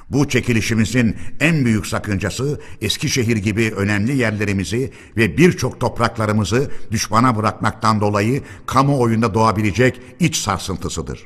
Bu 0.10 0.28
çekilişimizin 0.28 1.18
en 1.40 1.66
büyük 1.66 1.88
sakıncası 1.88 2.62
Eskişehir 2.82 3.38
gibi 3.38 3.74
önemli 3.78 4.18
yerlerimizi 4.18 4.92
ve 5.18 5.38
birçok 5.38 5.80
topraklarımızı 5.80 6.72
düşmana 6.92 7.36
bırakmaktan 7.36 8.02
dolayı 8.02 8.44
kamuoyunda 8.66 9.34
doğabilecek 9.34 10.02
iç 10.20 10.38
sarsıntısıdır. 10.38 11.26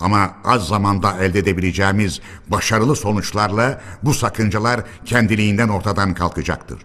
Ama 0.00 0.36
az 0.44 0.68
zamanda 0.68 1.24
elde 1.24 1.38
edebileceğimiz 1.38 2.20
başarılı 2.48 2.96
sonuçlarla 2.96 3.82
bu 4.02 4.14
sakıncalar 4.14 4.80
kendiliğinden 5.04 5.68
ortadan 5.68 6.14
kalkacaktır. 6.14 6.78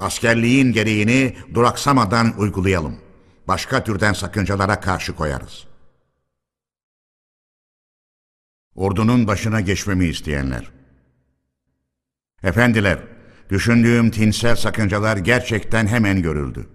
Askerliğin 0.00 0.72
gereğini 0.72 1.36
duraksamadan 1.54 2.34
uygulayalım. 2.38 2.96
Başka 3.48 3.84
türden 3.84 4.12
sakıncalara 4.12 4.80
karşı 4.80 5.14
koyarız. 5.16 5.67
Ordunun 8.78 9.26
başına 9.26 9.60
geçmemi 9.60 10.06
isteyenler. 10.06 10.70
Efendiler, 12.42 12.98
düşündüğüm 13.50 14.10
tinsel 14.10 14.56
sakıncalar 14.56 15.16
gerçekten 15.16 15.86
hemen 15.86 16.22
görüldü. 16.22 16.66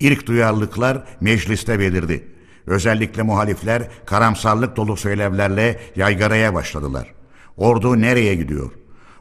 İlk 0.00 0.26
duyarlılıklar 0.26 1.04
mecliste 1.20 1.78
belirdi. 1.78 2.28
Özellikle 2.66 3.22
muhalifler 3.22 3.88
karamsarlık 4.06 4.76
dolu 4.76 4.96
söylevlerle 4.96 5.80
yaygaraya 5.96 6.54
başladılar. 6.54 7.14
Ordu 7.56 8.00
nereye 8.00 8.34
gidiyor? 8.34 8.70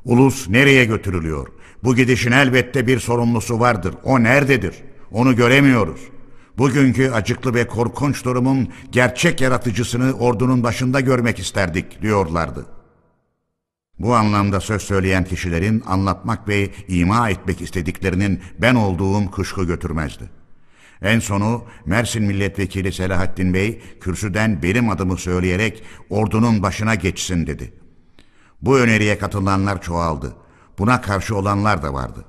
Ulus 0.05 0.49
nereye 0.49 0.85
götürülüyor? 0.85 1.47
Bu 1.83 1.95
gidişin 1.95 2.31
elbette 2.31 2.87
bir 2.87 2.99
sorumlusu 2.99 3.59
vardır. 3.59 3.95
O 4.03 4.23
nerededir? 4.23 4.75
Onu 5.11 5.35
göremiyoruz.'' 5.35 6.16
Bugünkü 6.57 7.11
acıklı 7.11 7.53
ve 7.53 7.67
korkunç 7.67 8.25
durumun 8.25 8.69
gerçek 8.91 9.41
yaratıcısını 9.41 10.13
ordunun 10.13 10.63
başında 10.63 10.99
görmek 10.99 11.39
isterdik 11.39 12.01
diyorlardı. 12.01 12.65
Bu 13.99 14.15
anlamda 14.15 14.59
söz 14.59 14.81
söyleyen 14.81 15.23
kişilerin 15.23 15.83
anlatmak 15.85 16.47
ve 16.47 16.69
ima 16.87 17.29
etmek 17.29 17.61
istediklerinin 17.61 18.41
ben 18.61 18.75
olduğum 18.75 19.31
kuşku 19.31 19.67
götürmezdi. 19.67 20.29
En 21.01 21.19
sonu 21.19 21.63
Mersin 21.85 22.23
Milletvekili 22.23 22.93
Selahattin 22.93 23.53
Bey 23.53 23.81
kürsüden 24.01 24.63
benim 24.63 24.89
adımı 24.89 25.17
söyleyerek 25.17 25.83
ordunun 26.09 26.63
başına 26.63 26.95
geçsin 26.95 27.47
dedi. 27.47 27.73
Bu 28.61 28.79
öneriye 28.79 29.17
katılanlar 29.17 29.81
çoğaldı. 29.81 30.35
Buna 30.79 31.01
karşı 31.01 31.35
olanlar 31.35 31.83
da 31.83 31.93
vardı. 31.93 32.25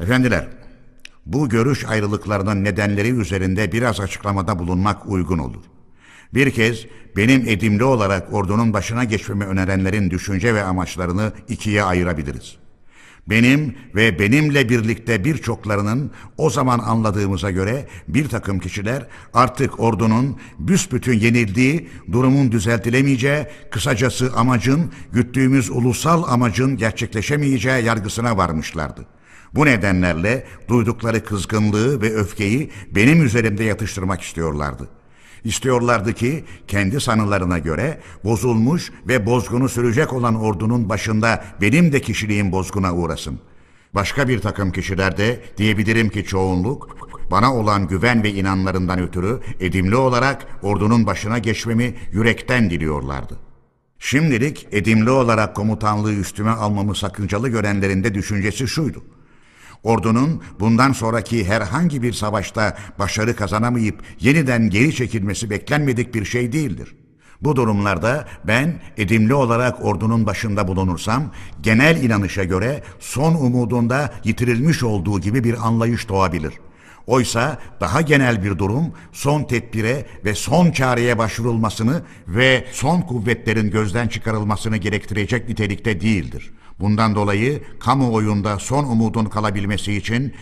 Efendiler, 0.00 0.48
bu 1.26 1.48
görüş 1.48 1.84
ayrılıklarının 1.84 2.64
nedenleri 2.64 3.10
üzerinde 3.10 3.72
biraz 3.72 4.00
açıklamada 4.00 4.58
bulunmak 4.58 5.06
uygun 5.06 5.38
olur. 5.38 5.62
Bir 6.34 6.50
kez 6.50 6.86
benim 7.16 7.48
edimli 7.48 7.84
olarak 7.84 8.32
ordunun 8.32 8.72
başına 8.72 9.04
geçmemi 9.04 9.44
önerenlerin 9.44 10.10
düşünce 10.10 10.54
ve 10.54 10.62
amaçlarını 10.62 11.32
ikiye 11.48 11.82
ayırabiliriz. 11.82 12.56
Benim 13.30 13.74
ve 13.94 14.18
benimle 14.18 14.68
birlikte 14.68 15.24
birçoklarının 15.24 16.10
o 16.36 16.50
zaman 16.50 16.78
anladığımıza 16.78 17.50
göre 17.50 17.88
bir 18.08 18.28
takım 18.28 18.58
kişiler 18.58 19.06
artık 19.34 19.80
ordunun 19.80 20.36
büsbütün 20.58 21.18
yenildiği, 21.18 21.88
durumun 22.12 22.52
düzeltilemeyeceği, 22.52 23.46
kısacası 23.70 24.32
amacın, 24.36 24.92
güttüğümüz 25.12 25.70
ulusal 25.70 26.22
amacın 26.22 26.76
gerçekleşemeyeceği 26.76 27.84
yargısına 27.84 28.36
varmışlardı. 28.36 29.15
Bu 29.56 29.66
nedenlerle 29.66 30.46
duydukları 30.68 31.24
kızgınlığı 31.24 32.02
ve 32.02 32.14
öfkeyi 32.14 32.70
benim 32.90 33.24
üzerimde 33.24 33.64
yatıştırmak 33.64 34.22
istiyorlardı. 34.22 34.88
İstiyorlardı 35.44 36.12
ki 36.12 36.44
kendi 36.68 37.00
sanılarına 37.00 37.58
göre 37.58 38.00
bozulmuş 38.24 38.92
ve 39.08 39.26
bozgunu 39.26 39.68
sürecek 39.68 40.12
olan 40.12 40.34
ordunun 40.34 40.88
başında 40.88 41.44
benim 41.60 41.92
de 41.92 42.00
kişiliğim 42.00 42.52
bozguna 42.52 42.94
uğrasın. 42.94 43.40
Başka 43.94 44.28
bir 44.28 44.40
takım 44.40 44.72
kişiler 44.72 45.16
de 45.16 45.40
diyebilirim 45.56 46.08
ki 46.08 46.24
çoğunluk 46.24 46.96
bana 47.30 47.54
olan 47.54 47.88
güven 47.88 48.22
ve 48.22 48.30
inanlarından 48.30 48.98
ötürü 48.98 49.40
edimli 49.60 49.96
olarak 49.96 50.46
ordunun 50.62 51.06
başına 51.06 51.38
geçmemi 51.38 51.94
yürekten 52.12 52.70
diliyorlardı. 52.70 53.38
Şimdilik 53.98 54.68
edimli 54.72 55.10
olarak 55.10 55.56
komutanlığı 55.56 56.14
üstüme 56.14 56.50
almamı 56.50 56.94
sakıncalı 56.94 57.48
görenlerin 57.48 58.04
de 58.04 58.14
düşüncesi 58.14 58.68
şuydu. 58.68 59.04
Ordunun 59.82 60.42
bundan 60.60 60.92
sonraki 60.92 61.44
herhangi 61.44 62.02
bir 62.02 62.12
savaşta 62.12 62.76
başarı 62.98 63.36
kazanamayıp 63.36 64.02
yeniden 64.20 64.70
geri 64.70 64.94
çekilmesi 64.94 65.50
beklenmedik 65.50 66.14
bir 66.14 66.24
şey 66.24 66.52
değildir. 66.52 66.96
Bu 67.40 67.56
durumlarda 67.56 68.28
ben 68.44 68.80
edimli 68.96 69.34
olarak 69.34 69.84
ordunun 69.84 70.26
başında 70.26 70.68
bulunursam 70.68 71.32
genel 71.62 72.04
inanışa 72.04 72.44
göre 72.44 72.82
son 73.00 73.34
umudunda 73.34 74.12
yitirilmiş 74.24 74.82
olduğu 74.82 75.20
gibi 75.20 75.44
bir 75.44 75.66
anlayış 75.66 76.08
doğabilir. 76.08 76.52
Oysa 77.06 77.58
daha 77.80 78.00
genel 78.00 78.44
bir 78.44 78.58
durum 78.58 78.92
son 79.12 79.44
tedbire 79.44 80.06
ve 80.24 80.34
son 80.34 80.70
çareye 80.70 81.18
başvurulmasını 81.18 82.02
ve 82.28 82.64
son 82.72 83.00
kuvvetlerin 83.00 83.70
gözden 83.70 84.08
çıkarılmasını 84.08 84.76
gerektirecek 84.76 85.48
nitelikte 85.48 86.00
değildir. 86.00 86.52
Bundan 86.80 87.14
dolayı 87.14 87.62
kamuoyunda 87.78 88.58
son 88.58 88.84
umudun 88.84 89.24
kalabilmesi 89.24 89.92
için 89.92 90.34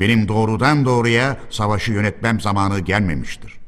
benim 0.00 0.28
doğrudan 0.28 0.84
doğruya 0.84 1.40
savaşı 1.50 1.92
yönetmem 1.92 2.40
zamanı 2.40 2.80
gelmemiştir. 2.80 3.58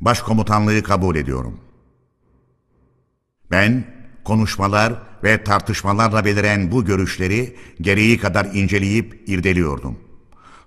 Başkomutanlığı 0.00 0.82
kabul 0.82 1.16
ediyorum. 1.16 1.60
Ben 3.50 3.84
konuşmalar 4.24 5.02
ve 5.24 5.44
tartışmalarla 5.44 6.24
beliren 6.24 6.72
bu 6.72 6.84
görüşleri 6.84 7.56
gereği 7.80 8.18
kadar 8.18 8.44
inceleyip 8.44 9.28
irdeliyordum. 9.28 9.98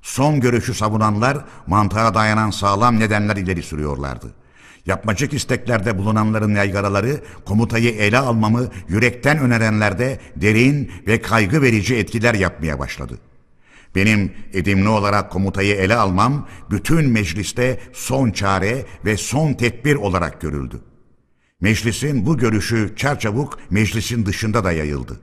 Son 0.02 0.40
görüşü 0.40 0.74
savunanlar 0.74 1.46
mantığa 1.68 2.14
dayanan 2.14 2.52
sağlam 2.52 3.00
nedenler 3.00 3.36
ileri 3.36 3.64
sürüyorlardı. 3.64 4.43
Yapmacık 4.86 5.34
isteklerde 5.34 5.98
bulunanların 5.98 6.56
yaygaraları 6.56 7.22
komutayı 7.46 7.92
ele 7.92 8.18
almamı 8.18 8.70
yürekten 8.90 9.38
önerenlerde 9.38 10.20
derin 10.36 10.92
ve 11.08 11.22
kaygı 11.22 11.62
verici 11.62 11.96
etkiler 11.96 12.34
yapmaya 12.34 12.80
başladı. 12.80 13.18
Benim 13.96 14.34
edimli 14.54 14.90
olarak 14.90 15.32
komutayı 15.32 15.76
ele 15.76 15.96
almam 15.96 16.48
bütün 16.72 17.10
mecliste 17.10 17.80
son 17.94 18.32
çare 18.32 18.86
ve 19.06 19.18
son 19.18 19.54
tedbir 19.54 19.96
olarak 19.96 20.42
görüldü. 20.42 20.82
Meclisin 21.62 22.26
bu 22.26 22.38
görüşü 22.38 22.94
çarçabuk 22.96 23.60
meclisin 23.70 24.26
dışında 24.26 24.64
da 24.64 24.72
yayıldı. 24.72 25.20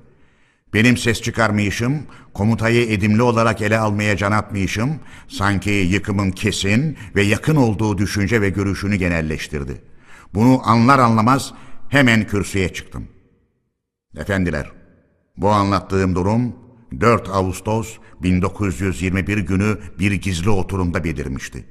Benim 0.74 0.96
ses 0.96 1.22
çıkarmayışım, 1.22 2.06
komutayı 2.34 2.92
edimli 2.92 3.22
olarak 3.22 3.62
ele 3.62 3.78
almaya 3.78 4.16
can 4.16 4.32
atmayışım, 4.32 5.00
sanki 5.28 5.70
yıkımın 5.70 6.30
kesin 6.30 6.98
ve 7.16 7.22
yakın 7.22 7.56
olduğu 7.56 7.98
düşünce 7.98 8.40
ve 8.40 8.50
görüşünü 8.50 8.96
genelleştirdi. 8.96 9.82
Bunu 10.34 10.60
anlar 10.64 10.98
anlamaz 10.98 11.52
hemen 11.88 12.26
kürsüye 12.26 12.72
çıktım. 12.72 13.08
Efendiler, 14.16 14.72
bu 15.36 15.50
anlattığım 15.50 16.14
durum 16.14 16.56
4 17.00 17.28
Ağustos 17.28 17.96
1921 18.22 19.38
günü 19.38 19.78
bir 19.98 20.12
gizli 20.12 20.50
oturumda 20.50 21.04
belirmişti. 21.04 21.64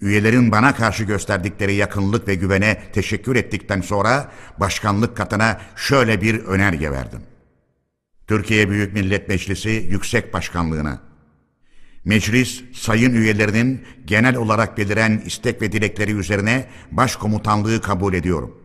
Üyelerin 0.00 0.52
bana 0.52 0.74
karşı 0.74 1.04
gösterdikleri 1.04 1.74
yakınlık 1.74 2.28
ve 2.28 2.34
güvene 2.34 2.82
teşekkür 2.92 3.36
ettikten 3.36 3.80
sonra 3.80 4.32
başkanlık 4.60 5.16
katına 5.16 5.60
şöyle 5.76 6.20
bir 6.20 6.38
önerge 6.38 6.90
verdim. 6.90 7.20
Türkiye 8.26 8.70
Büyük 8.70 8.94
Millet 8.94 9.28
Meclisi 9.28 9.86
Yüksek 9.90 10.34
Başkanlığına. 10.34 11.02
Meclis, 12.04 12.62
sayın 12.72 13.14
üyelerinin 13.14 13.82
genel 14.04 14.36
olarak 14.36 14.78
beliren 14.78 15.22
istek 15.26 15.62
ve 15.62 15.72
dilekleri 15.72 16.12
üzerine 16.12 16.66
başkomutanlığı 16.90 17.80
kabul 17.80 18.14
ediyorum. 18.14 18.63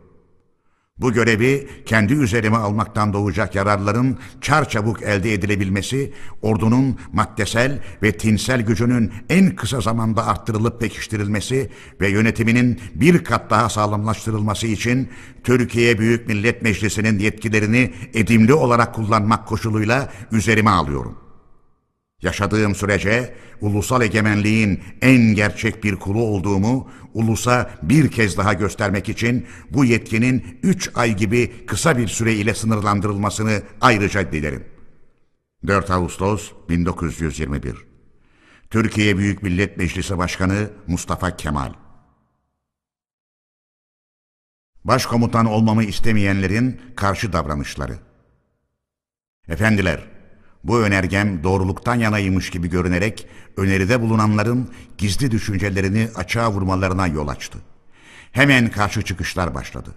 Bu 0.99 1.13
görevi 1.13 1.67
kendi 1.85 2.13
üzerime 2.13 2.57
almaktan 2.57 3.13
doğacak 3.13 3.55
yararların 3.55 4.17
çarçabuk 4.41 5.03
elde 5.03 5.34
edilebilmesi, 5.34 6.13
ordunun 6.41 6.99
maddesel 7.13 7.80
ve 8.03 8.11
tinsel 8.11 8.61
gücünün 8.61 9.13
en 9.30 9.55
kısa 9.55 9.81
zamanda 9.81 10.27
arttırılıp 10.27 10.81
pekiştirilmesi 10.81 11.69
ve 12.01 12.09
yönetiminin 12.09 12.80
bir 12.95 13.23
kat 13.23 13.49
daha 13.49 13.69
sağlamlaştırılması 13.69 14.67
için 14.67 15.09
Türkiye 15.43 15.99
Büyük 15.99 16.27
Millet 16.27 16.61
Meclisi'nin 16.61 17.19
yetkilerini 17.19 17.93
edimli 18.13 18.53
olarak 18.53 18.95
kullanmak 18.95 19.47
koşuluyla 19.47 20.09
üzerime 20.31 20.69
alıyorum.'' 20.69 21.28
Yaşadığım 22.21 22.75
sürece 22.75 23.35
ulusal 23.61 24.01
egemenliğin 24.01 24.83
en 25.01 25.21
gerçek 25.35 25.83
bir 25.83 25.95
kulu 25.95 26.23
olduğumu 26.23 26.91
ulusa 27.13 27.71
bir 27.83 28.11
kez 28.11 28.37
daha 28.37 28.53
göstermek 28.53 29.09
için 29.09 29.47
bu 29.69 29.85
yetkinin 29.85 30.59
üç 30.63 30.91
ay 30.95 31.15
gibi 31.15 31.65
kısa 31.65 31.97
bir 31.97 32.07
süre 32.07 32.33
ile 32.33 32.53
sınırlandırılmasını 32.53 33.61
ayrıca 33.81 34.31
dilerim. 34.31 34.65
4 35.67 35.91
Ağustos 35.91 36.51
1921 36.69 37.75
Türkiye 38.69 39.17
Büyük 39.17 39.43
Millet 39.43 39.77
Meclisi 39.77 40.17
Başkanı 40.17 40.69
Mustafa 40.87 41.37
Kemal. 41.37 41.73
Başkomutan 44.83 45.45
olmamı 45.45 45.83
istemeyenlerin 45.83 46.81
karşı 46.95 47.33
davranışları. 47.33 47.99
Efendiler, 49.47 50.18
bu 50.64 50.80
önergem 50.80 51.44
doğruluktan 51.44 51.95
yanaymış 51.95 52.49
gibi 52.49 52.69
görünerek 52.69 53.27
öneride 53.57 54.02
bulunanların 54.02 54.69
gizli 54.98 55.31
düşüncelerini 55.31 56.07
açığa 56.15 56.52
vurmalarına 56.52 57.07
yol 57.07 57.27
açtı. 57.27 57.60
Hemen 58.31 58.72
karşı 58.72 59.02
çıkışlar 59.02 59.56
başladı. 59.56 59.90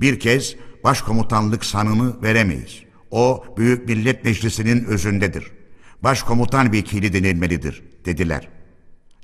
Bir 0.00 0.20
kez 0.20 0.56
başkomutanlık 0.84 1.64
sanını 1.64 2.22
veremeyiz. 2.22 2.82
O 3.10 3.44
Büyük 3.56 3.88
Millet 3.88 4.24
Meclisi'nin 4.24 4.84
özündedir. 4.84 5.52
Başkomutan 6.02 6.72
vekili 6.72 7.12
denilmelidir 7.12 7.82
dediler. 8.04 8.48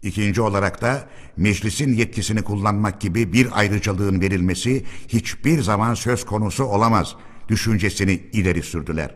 İkinci 0.03 0.40
olarak 0.40 0.82
da 0.82 1.09
meclisin 1.36 1.93
yetkisini 1.93 2.43
kullanmak 2.43 3.01
gibi 3.01 3.32
bir 3.32 3.59
ayrıcalığın 3.59 4.20
verilmesi 4.20 4.85
hiçbir 5.09 5.62
zaman 5.62 5.95
söz 5.95 6.27
konusu 6.27 6.65
olamaz 6.65 7.16
düşüncesini 7.49 8.12
ileri 8.32 8.62
sürdüler. 8.62 9.15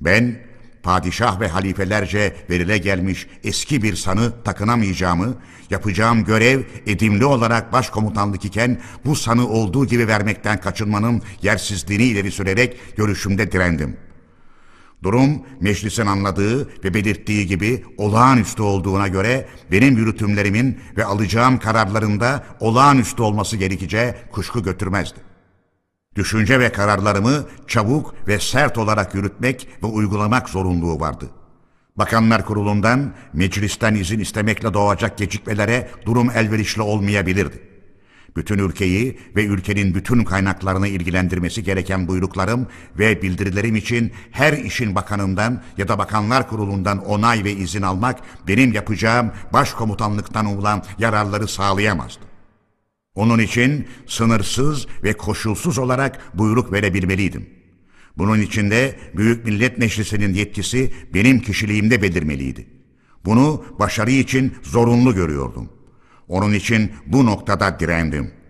Ben 0.00 0.40
padişah 0.84 1.40
ve 1.40 1.48
halifelerce 1.48 2.36
verile 2.50 2.78
gelmiş 2.78 3.26
eski 3.44 3.82
bir 3.82 3.96
sanı 3.96 4.42
takınamayacağımı, 4.44 5.34
yapacağım 5.70 6.24
görev 6.24 6.62
edimli 6.86 7.24
olarak 7.24 7.72
başkomutanlık 7.72 8.44
iken 8.44 8.80
bu 9.04 9.16
sanı 9.16 9.48
olduğu 9.48 9.86
gibi 9.86 10.08
vermekten 10.08 10.60
kaçınmanın 10.60 11.22
yersizliğini 11.42 12.04
ileri 12.04 12.30
sürerek 12.30 12.96
görüşümde 12.96 13.52
direndim. 13.52 13.96
Durum 15.02 15.42
meclisin 15.60 16.06
anladığı 16.06 16.68
ve 16.84 16.94
belirttiği 16.94 17.46
gibi 17.46 17.84
olağanüstü 17.98 18.62
olduğuna 18.62 19.08
göre 19.08 19.48
benim 19.72 19.96
yürütümlerimin 19.96 20.80
ve 20.96 21.04
alacağım 21.04 21.58
kararlarında 21.58 22.44
olağanüstü 22.60 23.22
olması 23.22 23.56
gerekeceği 23.56 24.14
kuşku 24.32 24.62
götürmezdi. 24.62 25.33
Düşünce 26.16 26.60
ve 26.60 26.72
kararlarımı 26.72 27.46
çabuk 27.66 28.14
ve 28.28 28.38
sert 28.38 28.78
olarak 28.78 29.14
yürütmek 29.14 29.68
ve 29.82 29.86
uygulamak 29.86 30.48
zorunluluğu 30.48 31.00
vardı. 31.00 31.30
Bakanlar 31.96 32.46
Kurulu'ndan, 32.46 33.14
meclisten 33.32 33.94
izin 33.94 34.18
istemekle 34.18 34.74
doğacak 34.74 35.18
gecikmelere 35.18 35.90
durum 36.06 36.30
elverişli 36.30 36.82
olmayabilirdi. 36.82 37.62
Bütün 38.36 38.58
ülkeyi 38.58 39.18
ve 39.36 39.44
ülkenin 39.44 39.94
bütün 39.94 40.24
kaynaklarını 40.24 40.88
ilgilendirmesi 40.88 41.62
gereken 41.62 42.08
buyruklarım 42.08 42.66
ve 42.98 43.22
bildirilerim 43.22 43.76
için 43.76 44.12
her 44.30 44.52
işin 44.52 44.94
bakanından 44.94 45.62
ya 45.78 45.88
da 45.88 45.98
bakanlar 45.98 46.48
kurulundan 46.48 47.04
onay 47.04 47.44
ve 47.44 47.52
izin 47.52 47.82
almak 47.82 48.20
benim 48.48 48.72
yapacağım 48.72 49.32
başkomutanlıktan 49.52 50.46
olan 50.46 50.82
yararları 50.98 51.48
sağlayamazdı. 51.48 52.33
Onun 53.14 53.38
için 53.38 53.86
sınırsız 54.06 54.86
ve 55.02 55.12
koşulsuz 55.12 55.78
olarak 55.78 56.38
buyruk 56.38 56.72
verebilmeliydim. 56.72 57.50
Bunun 58.18 58.40
için 58.40 58.70
de 58.70 58.96
Büyük 59.16 59.44
Millet 59.44 59.78
Meclisi'nin 59.78 60.34
yetkisi 60.34 60.92
benim 61.14 61.40
kişiliğimde 61.40 62.02
belirmeliydi. 62.02 62.66
Bunu 63.24 63.64
başarı 63.78 64.10
için 64.10 64.54
zorunlu 64.62 65.14
görüyordum. 65.14 65.68
Onun 66.28 66.52
için 66.52 66.92
bu 67.06 67.26
noktada 67.26 67.80
direndim.'' 67.80 68.43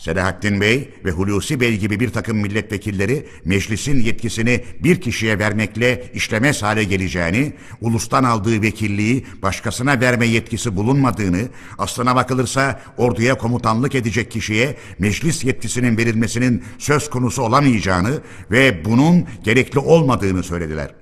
Selahattin 0.00 0.60
Bey 0.60 0.88
ve 1.04 1.10
Hulusi 1.10 1.60
Bey 1.60 1.76
gibi 1.76 2.00
bir 2.00 2.10
takım 2.10 2.36
milletvekilleri 2.36 3.26
meclisin 3.44 4.00
yetkisini 4.00 4.64
bir 4.84 5.00
kişiye 5.00 5.38
vermekle 5.38 6.10
işlemez 6.14 6.62
hale 6.62 6.84
geleceğini, 6.84 7.52
ulustan 7.80 8.24
aldığı 8.24 8.62
vekilliği 8.62 9.26
başkasına 9.42 10.00
verme 10.00 10.26
yetkisi 10.26 10.76
bulunmadığını, 10.76 11.48
aslına 11.78 12.16
bakılırsa 12.16 12.80
orduya 12.96 13.38
komutanlık 13.38 13.94
edecek 13.94 14.30
kişiye 14.30 14.76
meclis 14.98 15.44
yetkisinin 15.44 15.96
verilmesinin 15.96 16.64
söz 16.78 17.10
konusu 17.10 17.42
olamayacağını 17.42 18.20
ve 18.50 18.84
bunun 18.84 19.24
gerekli 19.44 19.78
olmadığını 19.78 20.42
söylediler. 20.42 20.94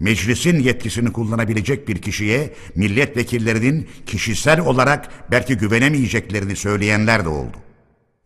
Meclisin 0.00 0.60
yetkisini 0.60 1.12
kullanabilecek 1.12 1.88
bir 1.88 2.02
kişiye 2.02 2.54
milletvekillerinin 2.74 3.88
kişisel 4.06 4.60
olarak 4.60 5.30
belki 5.30 5.54
güvenemeyeceklerini 5.54 6.56
söyleyenler 6.56 7.24
de 7.24 7.28
oldu. 7.28 7.65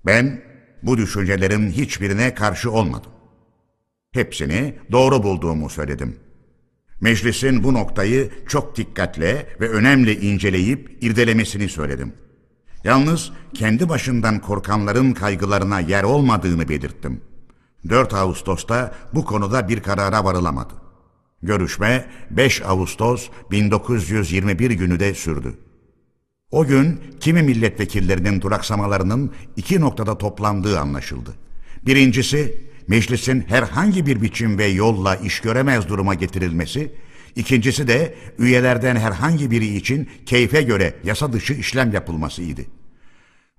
Ben 0.06 0.42
bu 0.82 0.98
düşüncelerin 0.98 1.70
hiçbirine 1.70 2.34
karşı 2.34 2.70
olmadım. 2.70 3.10
Hepsini 4.12 4.74
doğru 4.92 5.22
bulduğumu 5.22 5.70
söyledim. 5.70 6.16
Meclisin 7.00 7.64
bu 7.64 7.74
noktayı 7.74 8.30
çok 8.48 8.76
dikkatle 8.76 9.46
ve 9.60 9.68
önemli 9.68 10.20
inceleyip 10.26 10.98
irdelemesini 11.00 11.68
söyledim. 11.68 12.12
Yalnız 12.84 13.32
kendi 13.54 13.88
başından 13.88 14.38
korkanların 14.38 15.12
kaygılarına 15.12 15.80
yer 15.80 16.02
olmadığını 16.02 16.68
belirttim. 16.68 17.20
4 17.88 18.14
Ağustos'ta 18.14 18.94
bu 19.14 19.24
konuda 19.24 19.68
bir 19.68 19.82
karara 19.82 20.24
varılamadı. 20.24 20.74
Görüşme 21.42 22.06
5 22.30 22.62
Ağustos 22.62 23.28
1921 23.50 24.70
günü 24.70 25.00
de 25.00 25.14
sürdü. 25.14 25.58
O 26.50 26.66
gün 26.66 27.00
kimi 27.20 27.42
milletvekillerinin 27.42 28.40
duraksamalarının 28.40 29.32
iki 29.56 29.80
noktada 29.80 30.18
toplandığı 30.18 30.80
anlaşıldı. 30.80 31.34
Birincisi, 31.86 32.60
meclisin 32.88 33.44
herhangi 33.48 34.06
bir 34.06 34.22
biçim 34.22 34.58
ve 34.58 34.66
yolla 34.66 35.16
iş 35.16 35.40
göremez 35.40 35.88
duruma 35.88 36.14
getirilmesi, 36.14 36.94
ikincisi 37.36 37.88
de 37.88 38.14
üyelerden 38.38 38.96
herhangi 38.96 39.50
biri 39.50 39.76
için 39.76 40.08
keyfe 40.26 40.62
göre 40.62 40.94
yasa 41.04 41.32
dışı 41.32 41.54
işlem 41.54 41.92
yapılmasıydı. 41.92 42.62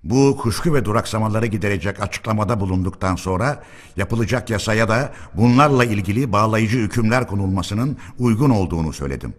Bu 0.04 0.38
kuşku 0.42 0.74
ve 0.74 0.84
duraksamaları 0.84 1.46
giderecek 1.46 2.00
açıklamada 2.00 2.60
bulunduktan 2.60 3.16
sonra 3.16 3.62
yapılacak 3.96 4.50
yasaya 4.50 4.88
da 4.88 5.12
bunlarla 5.34 5.84
ilgili 5.84 6.32
bağlayıcı 6.32 6.78
hükümler 6.78 7.26
konulmasının 7.26 7.96
uygun 8.18 8.50
olduğunu 8.50 8.92
söyledim. 8.92 9.34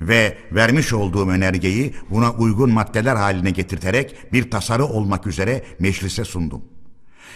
Ve 0.00 0.38
vermiş 0.52 0.92
olduğum 0.92 1.28
önergeyi 1.28 1.94
buna 2.10 2.32
uygun 2.32 2.70
maddeler 2.70 3.16
haline 3.16 3.50
getirterek 3.50 4.32
bir 4.32 4.50
tasarı 4.50 4.84
olmak 4.84 5.26
üzere 5.26 5.62
meclise 5.78 6.24
sundum. 6.24 6.62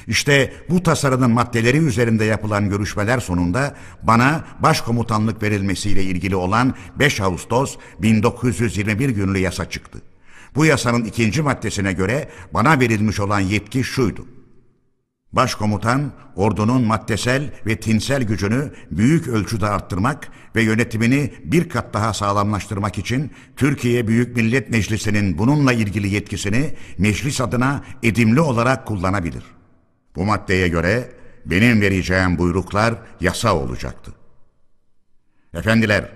İşte 0.07 0.53
bu 0.71 0.83
tasarının 0.83 1.31
maddeleri 1.31 1.79
üzerinde 1.79 2.25
yapılan 2.25 2.69
görüşmeler 2.69 3.21
sonunda 3.21 3.77
bana 4.03 4.45
başkomutanlık 4.61 5.43
verilmesiyle 5.43 6.03
ilgili 6.03 6.37
olan 6.37 6.75
5 6.99 7.21
Ağustos 7.21 7.77
1921 8.03 9.09
günlü 9.09 9.39
yasa 9.39 9.71
çıktı. 9.71 10.03
Bu 10.55 10.67
yasanın 10.67 11.05
ikinci 11.05 11.43
maddesine 11.43 11.93
göre 11.93 12.29
bana 12.55 12.81
verilmiş 12.81 13.21
olan 13.21 13.41
yetki 13.41 13.85
şuydu. 13.85 14.27
Başkomutan, 15.33 16.13
ordunun 16.37 16.83
maddesel 16.83 17.51
ve 17.67 17.77
tinsel 17.77 18.23
gücünü 18.23 18.73
büyük 18.91 19.29
ölçüde 19.29 19.67
arttırmak 19.67 20.29
ve 20.57 20.63
yönetimini 20.63 21.33
bir 21.45 21.69
kat 21.69 21.95
daha 21.95 22.15
sağlamlaştırmak 22.15 22.99
için 22.99 23.31
Türkiye 23.57 24.09
Büyük 24.09 24.37
Millet 24.37 24.71
Meclisi'nin 24.71 25.39
bununla 25.39 25.73
ilgili 25.73 26.15
yetkisini 26.15 26.75
meclis 26.99 27.41
adına 27.41 27.85
edimli 28.03 28.41
olarak 28.41 28.87
kullanabilir. 28.87 29.43
Bu 30.17 30.25
maddeye 30.25 30.69
göre 30.69 31.11
benim 31.47 31.81
vereceğim 31.81 32.39
buyruklar 32.39 32.95
yasa 33.21 33.57
olacaktı. 33.57 34.13
Efendiler, 35.55 36.11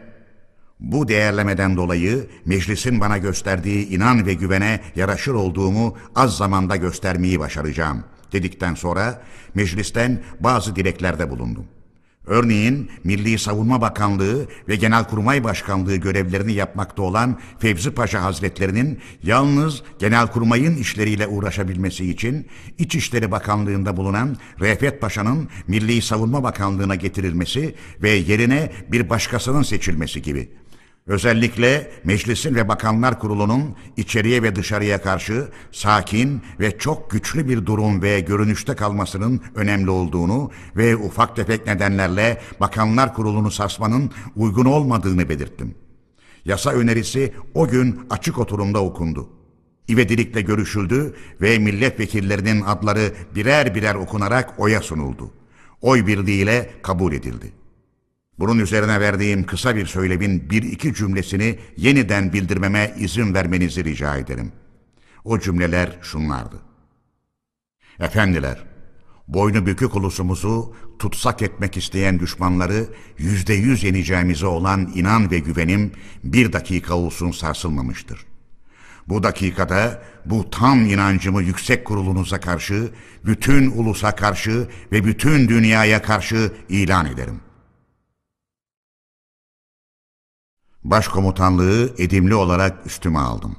bu 0.81 1.09
değerlemeden 1.09 1.77
dolayı 1.77 2.27
meclisin 2.45 3.01
bana 3.01 3.19
gösterdiği 3.19 3.89
inan 3.89 4.27
ve 4.27 4.35
güvene 4.35 4.81
yaraşır 4.97 5.35
olduğumu 5.35 5.97
az 6.15 6.37
zamanda 6.37 6.77
göstermeyi 6.77 7.41
başaracağım 7.41 8.05
dedikten 8.33 8.75
sonra 8.75 9.23
meclisten 9.55 10.23
bazı 10.41 10.77
dileklerde 10.77 11.31
bulundum. 11.31 11.67
Örneğin 12.27 12.91
Milli 13.05 13.39
Savunma 13.39 13.81
Bakanlığı 13.81 14.47
ve 14.69 14.77
Genelkurmay 14.77 15.45
Başkanlığı 15.45 15.97
görevlerini 15.97 16.53
yapmakta 16.53 17.03
olan 17.03 17.39
Fevzi 17.59 17.91
Paşa 17.91 18.23
Hazretlerinin 18.23 18.99
yalnız 19.23 19.83
Genelkurmay'ın 19.99 20.77
işleriyle 20.77 21.27
uğraşabilmesi 21.27 22.11
için 22.11 22.47
İçişleri 22.79 23.31
Bakanlığı'nda 23.31 23.97
bulunan 23.97 24.37
Refet 24.61 25.01
Paşa'nın 25.01 25.49
Milli 25.67 26.03
Savunma 26.03 26.43
Bakanlığı'na 26.43 26.95
getirilmesi 26.95 27.75
ve 28.03 28.11
yerine 28.11 28.73
bir 28.89 29.11
başkasının 29.11 29.63
seçilmesi 29.63 30.23
gibi 30.23 30.60
Özellikle 31.07 31.91
meclisin 32.05 32.55
ve 32.55 32.69
bakanlar 32.69 33.19
kurulunun 33.19 33.77
içeriye 33.97 34.43
ve 34.43 34.57
dışarıya 34.57 35.03
karşı 35.03 35.49
sakin 35.73 36.43
ve 36.61 36.79
çok 36.79 37.11
güçlü 37.11 37.49
bir 37.49 37.67
durum 37.67 38.03
ve 38.03 38.21
görünüşte 38.21 38.75
kalmasının 38.75 39.41
önemli 39.55 39.91
olduğunu 39.91 40.51
ve 40.77 40.97
ufak 40.97 41.37
tefek 41.37 41.67
nedenlerle 41.67 42.41
bakanlar 42.61 43.15
kurulunu 43.15 43.51
sarsmanın 43.51 44.11
uygun 44.37 44.65
olmadığını 44.65 45.29
belirttim. 45.29 45.75
Yasa 46.45 46.71
önerisi 46.71 47.33
o 47.55 47.69
gün 47.69 48.01
açık 48.11 48.39
oturumda 48.39 48.85
okundu. 48.85 49.29
İvedilikle 49.89 50.41
görüşüldü 50.41 51.15
ve 51.41 51.59
milletvekillerinin 51.59 52.61
adları 52.61 53.13
birer 53.35 53.75
birer 53.75 53.95
okunarak 53.95 54.55
oya 54.59 54.83
sunuldu. 54.83 55.31
Oy 55.81 56.07
birliğiyle 56.07 56.71
kabul 56.83 57.13
edildi. 57.13 57.60
Bunun 58.41 58.59
üzerine 58.59 59.01
verdiğim 59.01 59.47
kısa 59.47 59.77
bir 59.77 59.87
söylemin 59.87 60.51
bir 60.51 60.63
iki 60.63 60.95
cümlesini 60.95 61.59
yeniden 61.77 62.33
bildirmeme 62.33 62.95
izin 62.99 63.35
vermenizi 63.35 63.85
rica 63.85 64.17
ederim. 64.17 64.53
O 65.25 65.39
cümleler 65.39 65.99
şunlardı. 66.03 66.57
Efendiler, 67.99 68.65
boynu 69.29 69.67
bükük 69.67 69.97
ulusumuzu 69.97 70.75
tutsak 70.99 71.43
etmek 71.43 71.77
isteyen 71.77 72.21
düşmanları 72.21 72.87
yüzde 73.19 73.55
yüz 73.55 73.85
yeneceğimize 73.85 74.47
olan 74.47 74.93
inan 74.95 75.31
ve 75.31 75.39
güvenim 75.39 75.93
bir 76.25 76.53
dakika 76.53 76.95
olsun 76.95 77.31
sarsılmamıştır. 77.31 78.27
Bu 79.09 79.23
dakikada 79.23 80.03
bu 80.25 80.51
tam 80.51 80.87
inancımı 80.87 81.43
yüksek 81.43 81.85
kurulunuza 81.85 82.41
karşı, 82.41 82.91
bütün 83.25 83.71
ulusa 83.71 84.15
karşı 84.15 84.69
ve 84.93 85.05
bütün 85.05 85.49
dünyaya 85.49 86.03
karşı 86.03 86.53
ilan 86.69 87.07
ederim.'' 87.07 87.50
Başkomutanlığı 90.85 91.95
edimli 91.99 92.35
olarak 92.35 92.87
üstüme 92.87 93.19
aldım. 93.19 93.57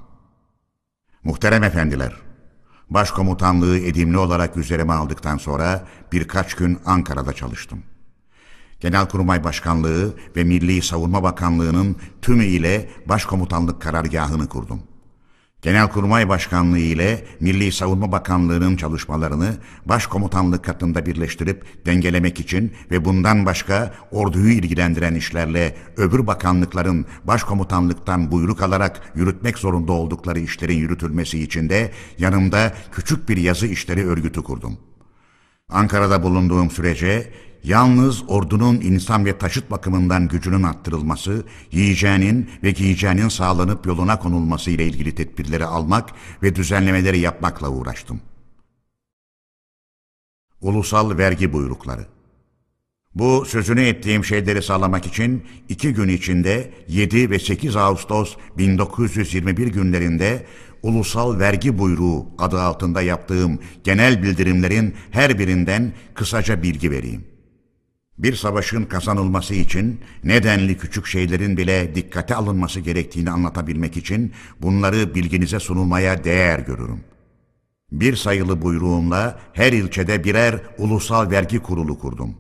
Muhterem 1.24 1.64
efendiler, 1.64 2.16
başkomutanlığı 2.90 3.80
edimli 3.80 4.18
olarak 4.18 4.58
üzerime 4.58 4.94
aldıktan 4.94 5.38
sonra 5.38 5.88
birkaç 6.12 6.54
gün 6.54 6.80
Ankara'da 6.86 7.34
çalıştım. 7.34 7.84
Genelkurmay 8.80 9.44
Başkanlığı 9.44 10.14
ve 10.36 10.44
Milli 10.44 10.82
Savunma 10.82 11.24
Bakanlığı'nın 11.24 11.96
tümü 12.22 12.46
ile 12.46 12.90
başkomutanlık 13.06 13.82
karargahını 13.82 14.50
kurdum. 14.50 14.84
Genelkurmay 15.62 16.30
Başkanlığı 16.30 16.80
ile 16.80 17.26
Milli 17.40 17.72
Savunma 17.72 18.12
Bakanlığı'nın 18.12 18.76
çalışmalarını 18.76 19.58
başkomutanlık 19.86 20.66
katında 20.66 21.06
birleştirip 21.06 21.86
dengelemek 21.86 22.40
için 22.40 22.74
ve 22.92 23.06
bundan 23.06 23.46
başka 23.46 23.94
orduyu 24.12 24.50
ilgilendiren 24.50 25.16
işlerle 25.16 25.76
öbür 25.98 26.28
bakanlıkların 26.28 27.06
başkomutanlıktan 27.24 28.32
buyruk 28.32 28.62
alarak 28.62 29.12
yürütmek 29.16 29.58
zorunda 29.58 29.92
oldukları 29.92 30.40
işlerin 30.40 30.78
yürütülmesi 30.78 31.40
için 31.40 31.70
de 31.70 31.92
yanımda 32.18 32.74
küçük 32.92 33.30
bir 33.30 33.38
yazı 33.38 33.68
işleri 33.68 34.08
örgütü 34.08 34.44
kurdum. 34.44 34.78
Ankara'da 35.70 36.24
bulunduğum 36.24 36.72
sürece 36.72 37.32
yalnız 37.64 38.24
ordunun 38.28 38.76
insan 38.76 39.26
ve 39.26 39.38
taşıt 39.38 39.72
bakımından 39.72 40.28
gücünün 40.28 40.64
arttırılması, 40.64 41.46
yiyeceğinin 41.72 42.50
ve 42.64 42.72
giyeceğinin 42.72 43.30
sağlanıp 43.30 43.86
yoluna 43.88 44.20
konulması 44.20 44.72
ile 44.72 44.86
ilgili 44.86 45.16
tedbirleri 45.16 45.66
almak 45.66 46.10
ve 46.44 46.56
düzenlemeleri 46.56 47.20
yapmakla 47.20 47.70
uğraştım. 47.70 48.22
Ulusal 50.62 51.18
vergi 51.18 51.54
buyrukları 51.54 52.08
bu 53.16 53.46
sözünü 53.46 53.82
ettiğim 53.82 54.26
şeyleri 54.26 54.62
sağlamak 54.62 55.06
için 55.06 55.44
iki 55.70 55.94
gün 55.94 56.10
içinde 56.10 56.74
7 56.88 57.30
ve 57.30 57.40
8 57.40 57.76
Ağustos 57.76 58.36
1921 58.58 59.68
günlerinde 59.68 60.46
ulusal 60.84 61.40
vergi 61.40 61.78
buyruğu 61.78 62.28
adı 62.38 62.62
altında 62.62 63.02
yaptığım 63.02 63.60
genel 63.84 64.24
bildirimlerin 64.24 64.96
her 65.12 65.40
birinden 65.40 65.94
kısaca 66.14 66.64
bilgi 66.64 66.92
vereyim. 66.92 67.31
Bir 68.22 68.36
savaşın 68.36 68.86
kazanılması 68.86 69.54
için 69.56 70.00
nedenli 70.24 70.78
küçük 70.78 71.08
şeylerin 71.08 71.58
bile 71.58 71.96
dikkate 71.96 72.36
alınması 72.36 72.80
gerektiğini 72.80 73.32
anlatabilmek 73.32 73.98
için 73.98 74.34
bunları 74.62 75.16
bilginize 75.16 75.60
sunulmaya 75.60 76.24
değer 76.24 76.60
görürüm. 76.60 77.04
Bir 77.92 78.16
sayılı 78.16 78.62
buyruğumla 78.62 79.40
her 79.54 79.74
ilçede 79.74 80.24
birer 80.24 80.62
ulusal 80.78 81.32
vergi 81.32 81.60
kurulu 81.60 82.00
kurdum. 82.00 82.36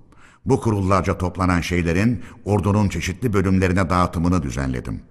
Bu 0.45 0.61
kurullarca 0.61 1.17
toplanan 1.17 1.61
şeylerin 1.61 2.23
ordunun 2.45 2.89
çeşitli 2.89 3.33
bölümlerine 3.33 3.89
dağıtımını 3.89 4.43
düzenledim. 4.43 5.01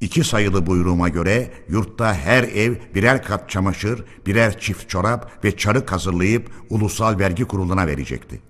İki 0.00 0.24
sayılı 0.24 0.66
buyruğuma 0.66 1.08
göre 1.08 1.50
yurtta 1.68 2.14
her 2.14 2.42
ev 2.42 2.74
birer 2.94 3.22
kat 3.24 3.50
çamaşır, 3.50 4.04
birer 4.26 4.60
çift 4.60 4.88
çorap 4.88 5.44
ve 5.44 5.56
çarık 5.56 5.92
hazırlayıp 5.92 6.50
ulusal 6.70 7.18
vergi 7.18 7.44
kuruluna 7.44 7.86
verecekti. 7.86 8.49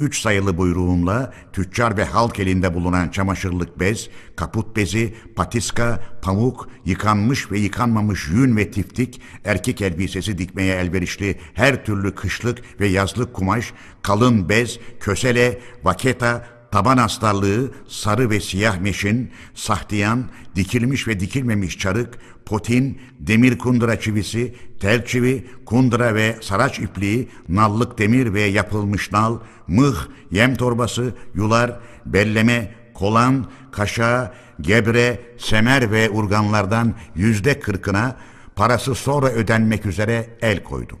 Üç 0.00 0.20
sayılı 0.20 0.58
buyruğumla 0.58 1.32
tüccar 1.52 1.96
ve 1.96 2.04
halk 2.04 2.38
elinde 2.38 2.74
bulunan 2.74 3.08
çamaşırlık 3.08 3.80
bez, 3.80 4.08
kaput 4.36 4.76
bezi, 4.76 5.14
patiska, 5.36 6.00
pamuk, 6.22 6.68
yıkanmış 6.84 7.52
ve 7.52 7.58
yıkanmamış 7.58 8.28
yün 8.28 8.56
ve 8.56 8.70
tiftik, 8.70 9.20
erkek 9.44 9.82
elbisesi 9.82 10.38
dikmeye 10.38 10.74
elverişli 10.76 11.38
her 11.54 11.84
türlü 11.84 12.14
kışlık 12.14 12.80
ve 12.80 12.86
yazlık 12.86 13.34
kumaş, 13.34 13.72
kalın 14.02 14.48
bez, 14.48 14.78
kösele, 15.00 15.60
vaketa, 15.84 16.46
taban 16.70 16.96
astarlığı, 16.96 17.72
sarı 17.88 18.30
ve 18.30 18.40
siyah 18.40 18.80
meşin, 18.80 19.30
sahtiyan, 19.54 20.24
dikilmiş 20.56 21.08
ve 21.08 21.20
dikilmemiş 21.20 21.78
çarık, 21.78 22.18
potin, 22.50 22.98
demir 23.18 23.58
kundura 23.58 24.00
çivisi, 24.00 24.54
tel 24.80 25.04
çivi, 25.04 25.46
kundura 25.66 26.14
ve 26.14 26.36
saraç 26.40 26.78
ipliği, 26.78 27.28
nallık 27.48 27.98
demir 27.98 28.34
ve 28.34 28.40
yapılmış 28.40 29.12
nal, 29.12 29.38
mıh, 29.68 29.96
yem 30.30 30.54
torbası, 30.54 31.14
yular, 31.34 31.80
belleme, 32.06 32.74
kolan, 32.94 33.46
kaşa, 33.72 34.34
gebre, 34.60 35.20
semer 35.38 35.90
ve 35.90 36.10
urganlardan 36.10 36.94
yüzde 37.14 37.60
kırkına 37.60 38.16
parası 38.56 38.94
sonra 38.94 39.28
ödenmek 39.28 39.86
üzere 39.86 40.26
el 40.42 40.62
koydum. 40.62 40.98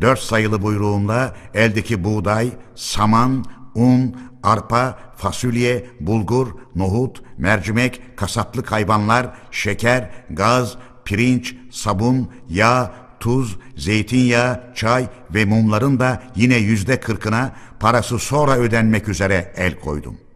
Dört 0.00 0.20
sayılı 0.20 0.62
buyruğumla 0.62 1.36
eldeki 1.54 2.04
buğday, 2.04 2.50
saman, 2.74 3.44
un, 3.78 4.16
arpa, 4.42 4.98
fasulye, 5.16 5.86
bulgur, 6.00 6.48
nohut, 6.74 7.22
mercimek, 7.38 8.16
kasaplık 8.16 8.72
hayvanlar, 8.72 9.26
şeker, 9.50 10.10
gaz, 10.30 10.76
pirinç, 11.04 11.54
sabun, 11.70 12.28
yağ, 12.48 12.92
tuz, 13.20 13.58
zeytinyağı, 13.76 14.60
çay 14.74 15.06
ve 15.34 15.44
mumların 15.44 16.00
da 16.00 16.22
yine 16.36 16.56
yüzde 16.56 17.00
kırkına 17.00 17.52
parası 17.80 18.18
sonra 18.18 18.56
ödenmek 18.56 19.08
üzere 19.08 19.52
el 19.56 19.80
koydum. 19.80 20.27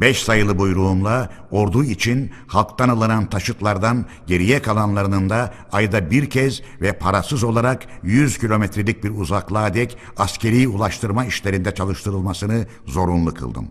Beş 0.00 0.22
sayılı 0.22 0.58
buyruğumla 0.58 1.30
ordu 1.50 1.84
için 1.84 2.30
halktan 2.46 2.88
alınan 2.88 3.30
taşıtlardan 3.30 4.06
geriye 4.26 4.62
kalanlarının 4.62 5.30
da 5.30 5.54
ayda 5.72 6.10
bir 6.10 6.30
kez 6.30 6.62
ve 6.80 6.92
parasız 6.92 7.44
olarak 7.44 7.86
100 8.02 8.38
kilometrelik 8.38 9.04
bir 9.04 9.10
uzaklığa 9.10 9.74
dek 9.74 9.98
askeri 10.16 10.68
ulaştırma 10.68 11.24
işlerinde 11.24 11.74
çalıştırılmasını 11.74 12.66
zorunlu 12.86 13.34
kıldım. 13.34 13.68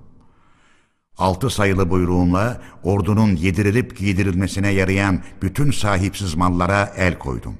Altı 1.17 1.49
sayılı 1.49 1.89
buyruğumla 1.89 2.61
ordunun 2.83 3.35
yedirilip 3.35 3.97
giydirilmesine 3.97 4.69
yarayan 4.69 5.19
bütün 5.41 5.71
sahipsiz 5.71 6.35
mallara 6.35 6.93
el 6.97 7.19
koydum. 7.19 7.55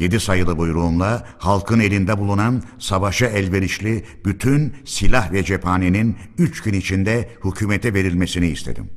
Yedi 0.00 0.20
sayılı 0.20 0.58
buyruğumla 0.58 1.26
halkın 1.38 1.80
elinde 1.80 2.18
bulunan 2.18 2.62
savaşa 2.78 3.26
elverişli 3.26 4.04
bütün 4.24 4.74
silah 4.84 5.32
ve 5.32 5.44
cephanenin 5.44 6.16
üç 6.38 6.62
gün 6.62 6.72
içinde 6.72 7.30
hükümete 7.44 7.94
verilmesini 7.94 8.46
istedim. 8.46 8.90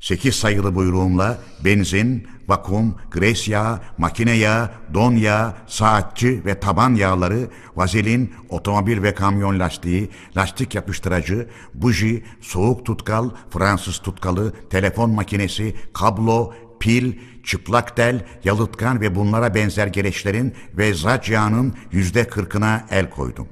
Sekiz 0.00 0.34
sayılı 0.34 0.74
buyruğumla 0.74 1.38
benzin, 1.64 2.26
vakum, 2.48 2.94
gres 3.10 3.48
yağı, 3.48 3.80
makine 3.98 4.32
yağı, 4.32 4.70
don 4.94 5.12
yağı, 5.12 5.54
saatçi 5.66 6.44
ve 6.44 6.60
taban 6.60 6.94
yağları, 6.94 7.48
vazelin, 7.76 8.34
otomobil 8.48 9.02
ve 9.02 9.14
kamyon 9.14 9.58
lastiği, 9.58 10.10
lastik 10.36 10.74
yapıştırıcı, 10.74 11.48
buji, 11.74 12.24
soğuk 12.40 12.86
tutkal, 12.86 13.30
Fransız 13.50 13.98
tutkalı, 13.98 14.52
telefon 14.70 15.10
makinesi, 15.10 15.74
kablo, 15.92 16.54
pil, 16.80 17.12
çıplak 17.44 17.96
tel, 17.96 18.24
yalıtkan 18.44 19.00
ve 19.00 19.14
bunlara 19.14 19.54
benzer 19.54 19.86
gereçlerin 19.86 20.54
ve 20.76 20.94
zaç 20.94 21.28
yağının 21.28 21.74
yüzde 21.92 22.28
kırkına 22.28 22.86
el 22.90 23.10
koydum. 23.10 23.48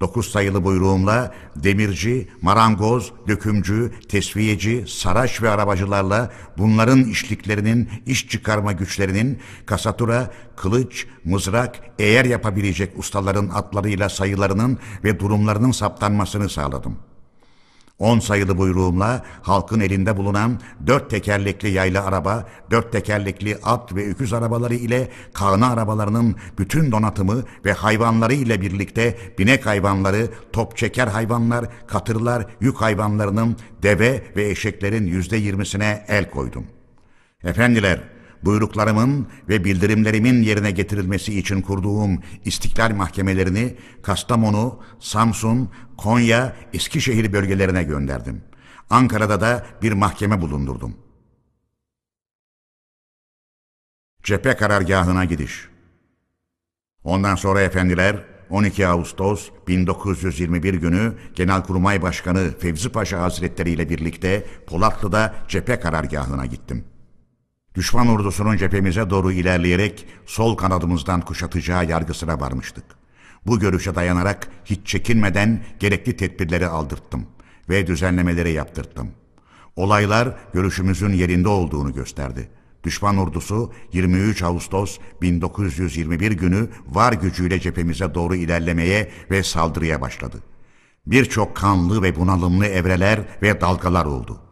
Dokuz 0.00 0.30
sayılı 0.30 0.64
buyruğumla 0.64 1.34
demirci, 1.56 2.28
marangoz, 2.42 3.12
dökümcü, 3.28 3.92
tesviyeci, 4.08 4.84
saraç 4.88 5.42
ve 5.42 5.50
arabacılarla 5.50 6.32
bunların 6.58 7.04
işliklerinin, 7.04 7.88
iş 8.06 8.28
çıkarma 8.28 8.72
güçlerinin, 8.72 9.38
kasatura, 9.66 10.30
kılıç, 10.56 11.06
mızrak, 11.24 11.76
eğer 11.98 12.24
yapabilecek 12.24 12.98
ustaların 12.98 13.48
atlarıyla 13.48 14.08
sayılarının 14.08 14.78
ve 15.04 15.20
durumlarının 15.20 15.72
saptanmasını 15.72 16.48
sağladım.'' 16.48 17.15
On 17.98 18.18
sayılı 18.18 18.58
buyruğumla 18.58 19.22
halkın 19.42 19.80
elinde 19.80 20.16
bulunan 20.16 20.60
dört 20.86 21.10
tekerlekli 21.10 21.70
yaylı 21.70 22.00
araba, 22.00 22.46
dört 22.70 22.92
tekerlekli 22.92 23.58
at 23.62 23.94
ve 23.94 24.10
öküz 24.10 24.32
arabaları 24.32 24.74
ile 24.74 25.08
kağına 25.32 25.72
arabalarının 25.72 26.36
bütün 26.58 26.92
donatımı 26.92 27.44
ve 27.64 27.72
hayvanları 27.72 28.34
ile 28.34 28.60
birlikte 28.60 29.18
binek 29.38 29.66
hayvanları, 29.66 30.28
top 30.52 30.76
çeker 30.76 31.06
hayvanlar, 31.06 31.66
katırlar, 31.86 32.46
yük 32.60 32.76
hayvanlarının, 32.76 33.56
deve 33.82 34.22
ve 34.36 34.48
eşeklerin 34.48 35.06
yüzde 35.06 35.36
yirmisine 35.36 36.04
el 36.08 36.30
koydum. 36.30 36.66
Efendiler, 37.44 38.15
buyruklarımın 38.46 39.28
ve 39.48 39.64
bildirimlerimin 39.64 40.42
yerine 40.42 40.70
getirilmesi 40.70 41.38
için 41.38 41.62
kurduğum 41.62 42.22
istiklal 42.44 42.94
mahkemelerini 42.94 43.76
Kastamonu, 44.02 44.80
Samsun, 45.00 45.70
Konya, 45.96 46.56
Eskişehir 46.72 47.32
bölgelerine 47.32 47.82
gönderdim. 47.82 48.44
Ankara'da 48.90 49.40
da 49.40 49.66
bir 49.82 49.92
mahkeme 49.92 50.40
bulundurdum. 50.40 50.96
Cephe 54.22 54.56
karargahına 54.56 55.24
gidiş. 55.24 55.68
Ondan 57.04 57.34
sonra 57.34 57.60
efendiler 57.60 58.24
12 58.50 58.88
Ağustos 58.88 59.50
1921 59.68 60.74
günü 60.74 61.14
Genelkurmay 61.34 62.02
Başkanı 62.02 62.58
Fevzi 62.58 62.88
Paşa 62.88 63.22
Hazretleri 63.22 63.70
ile 63.70 63.90
birlikte 63.90 64.46
Polatlı'da 64.66 65.34
cephe 65.48 65.80
karargahına 65.80 66.46
gittim. 66.46 66.84
Düşman 67.76 68.08
ordusunun 68.08 68.56
cephemize 68.56 69.10
doğru 69.10 69.32
ilerleyerek 69.32 70.06
sol 70.26 70.56
kanadımızdan 70.56 71.20
kuşatacağı 71.20 71.84
yargısına 71.84 72.40
varmıştık. 72.40 72.84
Bu 73.46 73.58
görüşe 73.58 73.94
dayanarak 73.94 74.48
hiç 74.64 74.86
çekinmeden 74.86 75.64
gerekli 75.80 76.16
tedbirleri 76.16 76.66
aldırttım 76.66 77.26
ve 77.68 77.86
düzenlemeleri 77.86 78.52
yaptırttım. 78.52 79.10
Olaylar 79.76 80.36
görüşümüzün 80.52 81.12
yerinde 81.12 81.48
olduğunu 81.48 81.94
gösterdi. 81.94 82.48
Düşman 82.84 83.18
ordusu 83.18 83.72
23 83.92 84.42
Ağustos 84.42 84.98
1921 85.22 86.32
günü 86.32 86.68
var 86.88 87.12
gücüyle 87.12 87.60
cephemize 87.60 88.14
doğru 88.14 88.34
ilerlemeye 88.34 89.10
ve 89.30 89.42
saldırıya 89.42 90.00
başladı. 90.00 90.36
Birçok 91.06 91.56
kanlı 91.56 92.02
ve 92.02 92.16
bunalımlı 92.16 92.66
evreler 92.66 93.20
ve 93.42 93.60
dalgalar 93.60 94.04
oldu. 94.04 94.45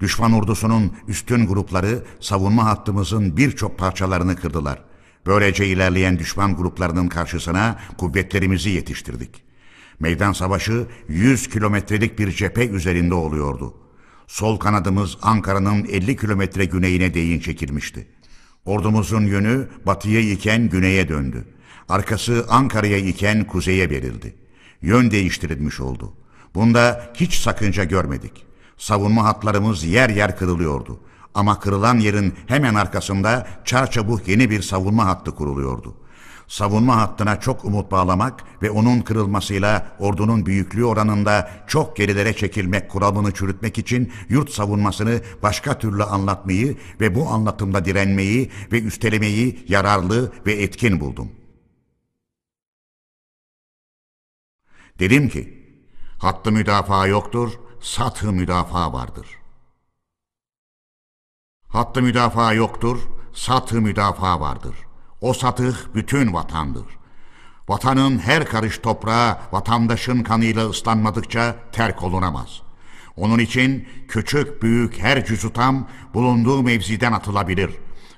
Düşman 0.00 0.32
ordusunun 0.32 0.92
üstün 1.08 1.46
grupları 1.46 2.02
savunma 2.20 2.64
hattımızın 2.64 3.36
birçok 3.36 3.78
parçalarını 3.78 4.36
kırdılar. 4.36 4.82
Böylece 5.26 5.66
ilerleyen 5.66 6.18
düşman 6.18 6.56
gruplarının 6.56 7.08
karşısına 7.08 7.80
kuvvetlerimizi 7.98 8.70
yetiştirdik. 8.70 9.42
Meydan 10.00 10.32
savaşı 10.32 10.86
100 11.08 11.48
kilometrelik 11.48 12.18
bir 12.18 12.32
cephe 12.32 12.66
üzerinde 12.66 13.14
oluyordu. 13.14 13.74
Sol 14.26 14.56
kanadımız 14.58 15.18
Ankara'nın 15.22 15.84
50 15.84 16.16
kilometre 16.16 16.64
güneyine 16.64 17.14
değin 17.14 17.40
çekilmişti. 17.40 18.06
Ordumuzun 18.64 19.26
yönü 19.26 19.68
batıya 19.86 20.20
iken 20.20 20.68
güneye 20.68 21.08
döndü. 21.08 21.44
Arkası 21.88 22.46
Ankara'ya 22.48 22.98
iken 22.98 23.44
kuzeye 23.44 23.90
verildi. 23.90 24.34
Yön 24.82 25.10
değiştirilmiş 25.10 25.80
oldu. 25.80 26.12
Bunda 26.54 27.10
hiç 27.14 27.34
sakınca 27.34 27.84
görmedik. 27.84 28.47
Savunma 28.78 29.24
hatlarımız 29.24 29.84
yer 29.84 30.10
yer 30.10 30.38
kırılıyordu. 30.38 31.00
Ama 31.34 31.60
kırılan 31.60 31.98
yerin 31.98 32.34
hemen 32.46 32.74
arkasında 32.74 33.46
çarçabuk 33.64 34.28
yeni 34.28 34.50
bir 34.50 34.62
savunma 34.62 35.06
hattı 35.06 35.34
kuruluyordu. 35.34 35.94
Savunma 36.48 36.96
hattına 36.96 37.40
çok 37.40 37.64
umut 37.64 37.90
bağlamak 37.90 38.44
ve 38.62 38.70
onun 38.70 39.00
kırılmasıyla 39.00 39.86
ordunun 39.98 40.46
büyüklüğü 40.46 40.84
oranında 40.84 41.50
çok 41.66 41.96
gerilere 41.96 42.36
çekilmek 42.36 42.90
kuramını 42.90 43.32
çürütmek 43.32 43.78
için 43.78 44.12
yurt 44.28 44.50
savunmasını 44.50 45.20
başka 45.42 45.78
türlü 45.78 46.02
anlatmayı 46.04 46.76
ve 47.00 47.14
bu 47.14 47.28
anlatımda 47.28 47.84
direnmeyi 47.84 48.50
ve 48.72 48.82
üstelemeyi 48.82 49.64
yararlı 49.68 50.32
ve 50.46 50.52
etkin 50.52 51.00
buldum. 51.00 51.32
Dedim 54.98 55.28
ki, 55.28 55.66
hattı 56.18 56.52
müdafaa 56.52 57.06
yoktur, 57.06 57.52
satı 57.80 58.32
müdafaa 58.32 58.92
vardır. 58.92 59.26
Hattı 61.68 62.02
müdafaa 62.02 62.52
yoktur, 62.52 62.98
satı 63.32 63.80
müdafaa 63.80 64.40
vardır. 64.40 64.74
O 65.20 65.34
satıh 65.34 65.76
bütün 65.94 66.32
vatandır. 66.32 66.86
Vatanın 67.68 68.18
her 68.18 68.44
karış 68.44 68.78
toprağı 68.78 69.38
vatandaşın 69.52 70.22
kanıyla 70.22 70.68
ıslanmadıkça 70.68 71.56
terk 71.72 72.02
olunamaz. 72.02 72.62
Onun 73.16 73.38
için 73.38 73.88
küçük 74.08 74.62
büyük 74.62 74.98
her 74.98 75.24
cüzutam 75.24 75.88
bulunduğu 76.14 76.62
mevziden 76.62 77.12
atılabilir. 77.12 77.70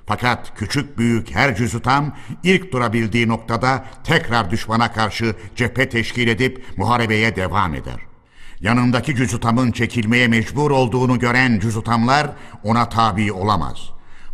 Fakat 0.05 0.57
küçük 0.57 0.97
büyük 0.97 1.35
her 1.35 1.55
cüzutam 1.55 2.15
ilk 2.43 2.71
durabildiği 2.73 3.27
noktada 3.27 3.85
tekrar 4.03 4.51
düşmana 4.51 4.91
karşı 4.91 5.35
cephe 5.55 5.89
teşkil 5.89 6.27
edip 6.27 6.77
muharebeye 6.77 7.35
devam 7.35 7.75
eder. 7.75 8.10
Yanındaki 8.61 9.15
cüzutamın 9.15 9.71
çekilmeye 9.71 10.27
mecbur 10.27 10.71
olduğunu 10.71 11.19
gören 11.19 11.59
cüzutamlar 11.59 12.29
ona 12.63 12.89
tabi 12.89 13.31
olamaz. 13.31 13.77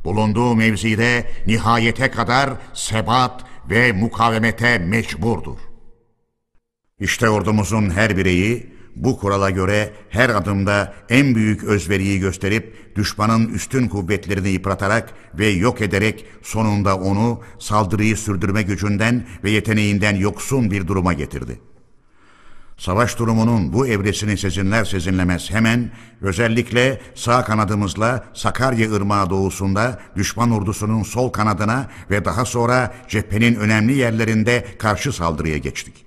Bulunduğu 0.03 0.55
mevzide 0.55 1.31
nihayete 1.47 2.11
kadar 2.11 2.49
sebat 2.73 3.43
ve 3.69 3.91
mukavemete 3.91 4.77
mecburdur. 4.77 5.57
İşte 6.99 7.29
ordumuzun 7.29 7.89
her 7.89 8.17
bireyi 8.17 8.73
bu 8.95 9.19
kurala 9.19 9.49
göre 9.49 9.93
her 10.09 10.29
adımda 10.29 10.93
en 11.09 11.35
büyük 11.35 11.63
özveriyi 11.63 12.19
gösterip 12.19 12.95
düşmanın 12.95 13.53
üstün 13.53 13.87
kuvvetlerini 13.87 14.49
yıpratarak 14.49 15.13
ve 15.33 15.47
yok 15.47 15.81
ederek 15.81 16.25
sonunda 16.43 16.97
onu 16.97 17.41
saldırıyı 17.59 18.17
sürdürme 18.17 18.61
gücünden 18.61 19.27
ve 19.43 19.51
yeteneğinden 19.51 20.15
yoksun 20.15 20.71
bir 20.71 20.87
duruma 20.87 21.13
getirdi. 21.13 21.59
Savaş 22.77 23.19
durumunun 23.19 23.73
bu 23.73 23.87
evresini 23.87 24.37
sezinler 24.37 24.85
sezinlemez 24.85 25.51
hemen 25.51 25.91
özellikle 26.21 27.01
sağ 27.15 27.43
kanadımızla 27.45 28.25
Sakarya 28.33 28.87
Irmağı 28.87 29.29
doğusunda 29.29 29.99
düşman 30.15 30.51
ordusunun 30.51 31.03
sol 31.03 31.29
kanadına 31.29 31.89
ve 32.09 32.25
daha 32.25 32.45
sonra 32.45 32.93
cephenin 33.07 33.55
önemli 33.55 33.93
yerlerinde 33.93 34.65
karşı 34.79 35.11
saldırıya 35.11 35.57
geçtik. 35.57 36.05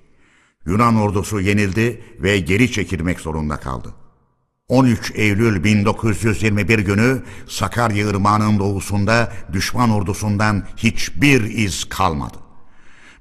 Yunan 0.67 0.97
ordusu 0.97 1.41
yenildi 1.41 2.03
ve 2.19 2.39
geri 2.39 2.73
çekilmek 2.73 3.21
zorunda 3.21 3.57
kaldı. 3.57 3.95
13 4.69 5.13
Eylül 5.15 5.65
1921 5.65 6.79
günü 6.79 7.23
Sakarya 7.49 8.09
Irmağı'nın 8.09 8.59
doğusunda 8.59 9.33
düşman 9.53 9.91
ordusundan 9.91 10.65
hiçbir 10.77 11.43
iz 11.43 11.85
kalmadı. 11.85 12.50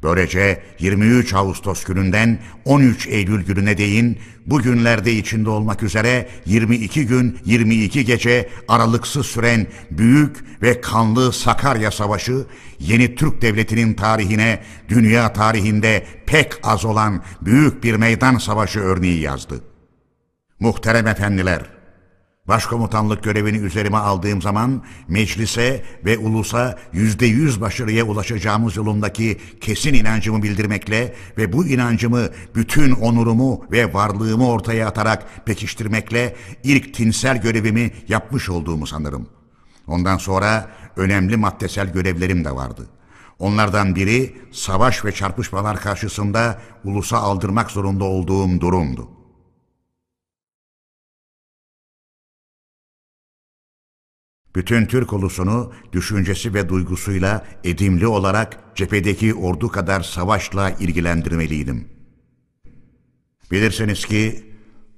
Böylece 0.04 0.64
23 0.80 1.34
Ağustos 1.34 1.84
gününden 1.84 2.40
13 2.66 3.08
Eylül 3.08 3.46
gününe 3.46 3.78
değin 3.78 4.20
bu 4.46 4.62
günlerde 4.62 5.12
içinde 5.12 5.50
olmak 5.50 5.84
üzere 5.84 6.30
22 6.46 7.06
gün 7.08 7.40
22 7.46 8.06
gece 8.06 8.50
aralıksız 8.68 9.26
süren 9.26 9.68
büyük 9.92 10.62
ve 10.62 10.82
kanlı 10.82 11.34
Sakarya 11.34 11.92
Savaşı 11.92 12.46
yeni 12.80 13.16
Türk 13.16 13.42
Devleti'nin 13.42 13.94
tarihine 13.94 14.64
dünya 14.90 15.34
tarihinde 15.34 16.06
pek 16.26 16.54
az 16.64 16.86
olan 16.86 17.24
büyük 17.42 17.84
bir 17.84 17.96
meydan 17.96 18.38
savaşı 18.38 18.80
örneği 18.80 19.22
yazdı. 19.22 19.64
Muhterem 20.60 21.08
efendiler, 21.08 21.79
Başkomutanlık 22.50 23.24
görevini 23.24 23.58
üzerime 23.58 23.98
aldığım 23.98 24.42
zaman 24.42 24.84
meclise 25.08 25.84
ve 26.06 26.18
ulusa 26.18 26.80
yüzde 26.94 27.26
yüz 27.26 27.62
başarıya 27.62 28.06
ulaşacağımız 28.06 28.78
yolundaki 28.78 29.38
kesin 29.62 29.94
inancımı 29.94 30.44
bildirmekle 30.44 31.16
ve 31.38 31.54
bu 31.54 31.68
inancımı 31.68 32.30
bütün 32.56 32.92
onurumu 32.92 33.66
ve 33.72 33.94
varlığımı 33.94 34.50
ortaya 34.50 34.88
atarak 34.88 35.46
pekiştirmekle 35.46 36.36
ilk 36.64 36.94
tinsel 36.94 37.42
görevimi 37.42 37.92
yapmış 38.08 38.50
olduğumu 38.50 38.88
sanırım. 38.88 39.28
Ondan 39.88 40.18
sonra 40.18 40.70
önemli 40.96 41.38
maddesel 41.38 41.94
görevlerim 41.94 42.46
de 42.46 42.52
vardı. 42.52 42.88
Onlardan 43.40 43.96
biri 43.96 44.38
savaş 44.52 45.06
ve 45.06 45.12
çarpışmalar 45.12 45.80
karşısında 45.80 46.62
ulusa 46.84 47.18
aldırmak 47.18 47.72
zorunda 47.72 48.04
olduğum 48.04 48.62
durumdu. 48.62 49.19
Bütün 54.56 54.86
Türk 54.86 55.14
ulusunu 55.14 55.74
düşüncesi 55.94 56.54
ve 56.54 56.70
duygusuyla 56.70 57.46
edimli 57.64 58.08
olarak 58.08 58.60
cephedeki 58.76 59.34
ordu 59.34 59.68
kadar 59.68 60.02
savaşla 60.02 60.70
ilgilendirmeliydim. 60.70 61.88
Bilirsiniz 63.52 64.06
ki 64.06 64.44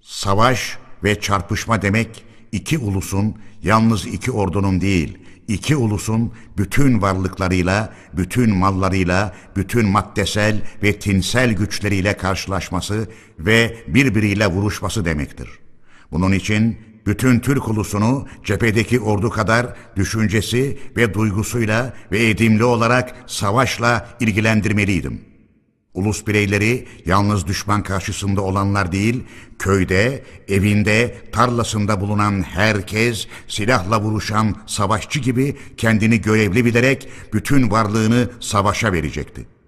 savaş 0.02 0.78
ve 1.04 1.20
çarpışma 1.20 1.82
demek 1.82 2.24
iki 2.52 2.78
ulusun 2.78 3.36
yalnız 3.64 4.06
iki 4.06 4.32
ordunun 4.32 4.82
değil, 4.82 5.18
iki 5.48 5.76
ulusun 5.76 6.34
bütün 6.58 7.02
varlıklarıyla, 7.02 7.94
bütün 8.14 8.58
mallarıyla, 8.58 9.36
bütün 9.56 9.90
maddesel 9.90 10.62
ve 10.84 11.00
tinsel 11.00 11.54
güçleriyle 11.54 12.18
karşılaşması 12.18 13.10
ve 13.40 13.78
birbiriyle 13.88 14.48
vuruşması 14.48 15.06
demektir. 15.06 15.50
Bunun 16.12 16.32
için 16.32 16.78
bütün 17.06 17.40
Türk 17.40 17.68
ulusunu 17.68 18.28
cephedeki 18.44 19.00
ordu 19.00 19.30
kadar 19.30 19.76
düşüncesi 19.96 20.78
ve 20.98 21.14
duygusuyla 21.14 21.94
ve 22.12 22.30
edimli 22.30 22.64
olarak 22.64 23.16
savaşla 23.28 24.10
ilgilendirmeliydim. 24.20 25.22
Ulus 25.94 26.28
bireyleri 26.28 26.88
yalnız 27.06 27.48
düşman 27.48 27.84
karşısında 27.84 28.42
olanlar 28.42 28.92
değil, 28.92 29.24
köyde, 29.60 30.24
evinde, 30.48 31.18
tarlasında 31.32 32.02
bulunan 32.02 32.42
herkes 32.42 33.28
silahla 33.48 34.02
vuruşan 34.02 34.56
savaşçı 34.68 35.20
gibi 35.20 35.58
kendini 35.78 36.22
görevli 36.22 36.66
bilerek 36.66 37.10
bütün 37.34 37.72
varlığını 37.72 38.30
savaşa 38.40 38.94
verecekti 38.94 39.61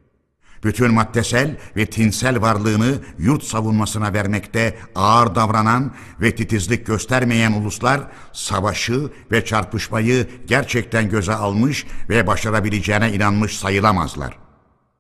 bütün 0.64 0.94
maddesel 0.94 1.58
ve 1.76 1.86
tinsel 1.86 2.42
varlığını 2.42 2.96
yurt 3.18 3.44
savunmasına 3.44 4.14
vermekte 4.14 4.78
ağır 4.96 5.36
davranan 5.36 5.94
ve 6.22 6.36
titizlik 6.36 6.86
göstermeyen 6.86 7.52
uluslar 7.52 8.02
savaşı 8.34 9.10
ve 9.32 9.46
çarpışmayı 9.46 10.28
gerçekten 10.48 11.10
göze 11.10 11.34
almış 11.34 11.86
ve 12.10 12.28
başarabileceğine 12.28 13.14
inanmış 13.14 13.58
sayılamazlar. 13.58 14.38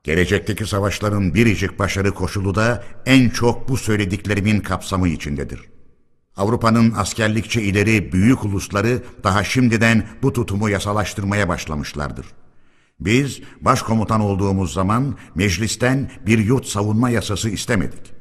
Gelecekteki 0.03 0.66
savaşların 0.66 1.33
biricik 1.33 1.80
başarı 1.80 2.11
koşulu 2.11 2.56
da 2.56 2.83
en 3.06 3.30
çok 3.30 3.69
bu 3.69 3.77
söylediklerimin 3.77 4.59
kapsamı 4.59 5.08
içindedir. 5.08 5.61
Avrupa'nın 6.38 6.93
askerlikçe 6.98 7.61
ileri 7.61 8.14
büyük 8.14 8.45
ulusları 8.45 9.03
daha 9.24 9.43
şimdiden 9.43 10.08
bu 10.24 10.33
tutumu 10.33 10.69
yasalaştırmaya 10.69 11.50
başlamışlardır. 11.50 12.25
Biz 13.06 13.41
başkomutan 13.61 14.22
olduğumuz 14.22 14.73
zaman 14.73 15.15
meclisten 15.35 16.11
bir 16.25 16.38
yurt 16.40 16.65
savunma 16.65 17.09
yasası 17.09 17.49
istemedik. 17.49 18.14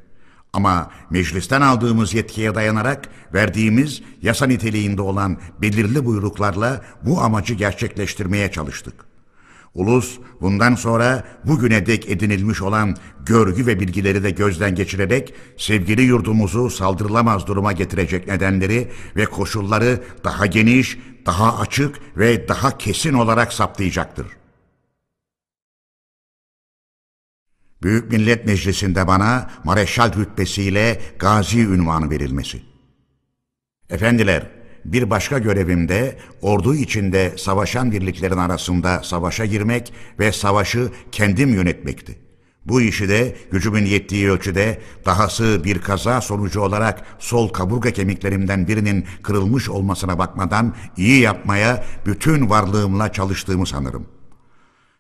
Ama 0.52 0.90
meclisten 1.10 1.60
aldığımız 1.60 2.14
yetkiye 2.14 2.54
dayanarak 2.54 3.08
verdiğimiz 3.34 4.02
yasa 4.22 4.46
niteliğinde 4.46 5.02
olan 5.02 5.36
belirli 5.62 6.04
buyruklarla 6.04 6.80
bu 7.02 7.20
amacı 7.20 7.54
gerçekleştirmeye 7.54 8.50
çalıştık. 8.50 8.94
Ulus 9.74 10.18
bundan 10.40 10.74
sonra 10.74 11.24
bugüne 11.44 11.86
dek 11.86 12.10
edinilmiş 12.10 12.62
olan 12.62 12.96
görgü 13.26 13.66
ve 13.66 13.80
bilgileri 13.80 14.22
de 14.22 14.30
gözden 14.30 14.74
geçirerek 14.74 15.34
sevgili 15.56 16.02
yurdumuzu 16.02 16.70
saldırılamaz 16.70 17.46
duruma 17.46 17.72
getirecek 17.72 18.28
nedenleri 18.28 18.90
ve 19.16 19.24
koşulları 19.24 20.02
daha 20.24 20.46
geniş, 20.46 20.98
daha 21.26 21.58
açık 21.58 21.96
ve 22.16 22.48
daha 22.48 22.78
kesin 22.78 23.12
olarak 23.12 23.52
saptayacaktır. 23.52 24.41
Büyük 27.82 28.12
Millet 28.12 28.46
Meclisi'nde 28.46 29.06
bana 29.06 29.50
Mareşal 29.64 30.12
rütbesiyle 30.12 31.00
gazi 31.18 31.60
ünvanı 31.60 32.10
verilmesi. 32.10 32.62
Efendiler, 33.90 34.50
bir 34.84 35.10
başka 35.10 35.38
görevimde 35.38 36.18
ordu 36.42 36.74
içinde 36.74 37.34
savaşan 37.38 37.92
birliklerin 37.92 38.36
arasında 38.36 39.02
savaşa 39.02 39.44
girmek 39.44 39.92
ve 40.18 40.32
savaşı 40.32 40.88
kendim 41.12 41.54
yönetmekti. 41.54 42.18
Bu 42.66 42.80
işi 42.80 43.08
de 43.08 43.36
gücümün 43.50 43.86
yettiği 43.86 44.30
ölçüde 44.30 44.78
dahası 45.06 45.64
bir 45.64 45.78
kaza 45.78 46.20
sonucu 46.20 46.60
olarak 46.60 47.02
sol 47.18 47.48
kaburga 47.48 47.90
kemiklerimden 47.90 48.68
birinin 48.68 49.06
kırılmış 49.22 49.68
olmasına 49.68 50.18
bakmadan 50.18 50.74
iyi 50.96 51.20
yapmaya 51.20 51.84
bütün 52.06 52.50
varlığımla 52.50 53.12
çalıştığımı 53.12 53.66
sanırım.'' 53.66 54.22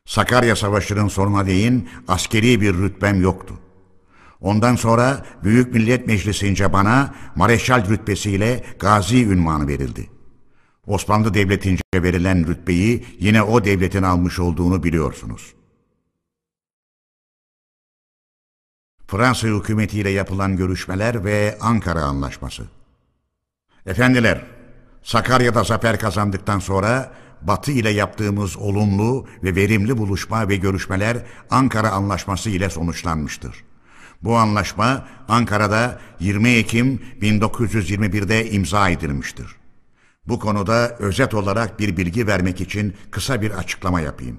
Sakarya 0.06 0.56
Savaşı'nın 0.56 1.08
sonuna 1.08 1.46
değin 1.46 1.88
askeri 2.08 2.60
bir 2.60 2.74
rütbem 2.74 3.22
yoktu. 3.22 3.54
Ondan 4.40 4.76
sonra 4.76 5.26
Büyük 5.44 5.74
Millet 5.74 6.06
Meclisi'nce 6.06 6.72
bana 6.72 7.14
Mareşal 7.36 7.88
rütbesiyle 7.88 8.64
gazi 8.78 9.26
ünvanı 9.26 9.68
verildi. 9.68 10.10
Osmanlı 10.86 11.34
Devleti'nce 11.34 11.82
verilen 11.94 12.46
rütbeyi 12.46 13.06
yine 13.18 13.42
o 13.42 13.64
devletin 13.64 14.02
almış 14.02 14.38
olduğunu 14.38 14.82
biliyorsunuz. 14.82 15.54
Fransa 19.06 19.48
hükümetiyle 19.48 20.10
yapılan 20.10 20.56
görüşmeler 20.56 21.24
ve 21.24 21.58
Ankara 21.60 22.02
Anlaşması. 22.02 22.62
Efendiler, 23.86 24.46
Sakarya'da 25.02 25.64
zafer 25.64 25.98
kazandıktan 25.98 26.58
sonra 26.58 27.12
Batı 27.46 27.72
ile 27.72 27.90
yaptığımız 27.90 28.56
olumlu 28.56 29.26
ve 29.42 29.54
verimli 29.54 29.98
buluşma 29.98 30.48
ve 30.48 30.56
görüşmeler 30.56 31.16
Ankara 31.50 31.90
Anlaşması 31.90 32.50
ile 32.50 32.70
sonuçlanmıştır. 32.70 33.64
Bu 34.22 34.36
anlaşma 34.36 35.06
Ankara'da 35.28 36.00
20 36.20 36.48
Ekim 36.48 37.00
1921'de 37.20 38.50
imza 38.50 38.88
edilmiştir. 38.88 39.56
Bu 40.28 40.38
konuda 40.38 40.96
özet 40.98 41.34
olarak 41.34 41.78
bir 41.80 41.96
bilgi 41.96 42.26
vermek 42.26 42.60
için 42.60 42.94
kısa 43.10 43.42
bir 43.42 43.50
açıklama 43.50 44.00
yapayım. 44.00 44.38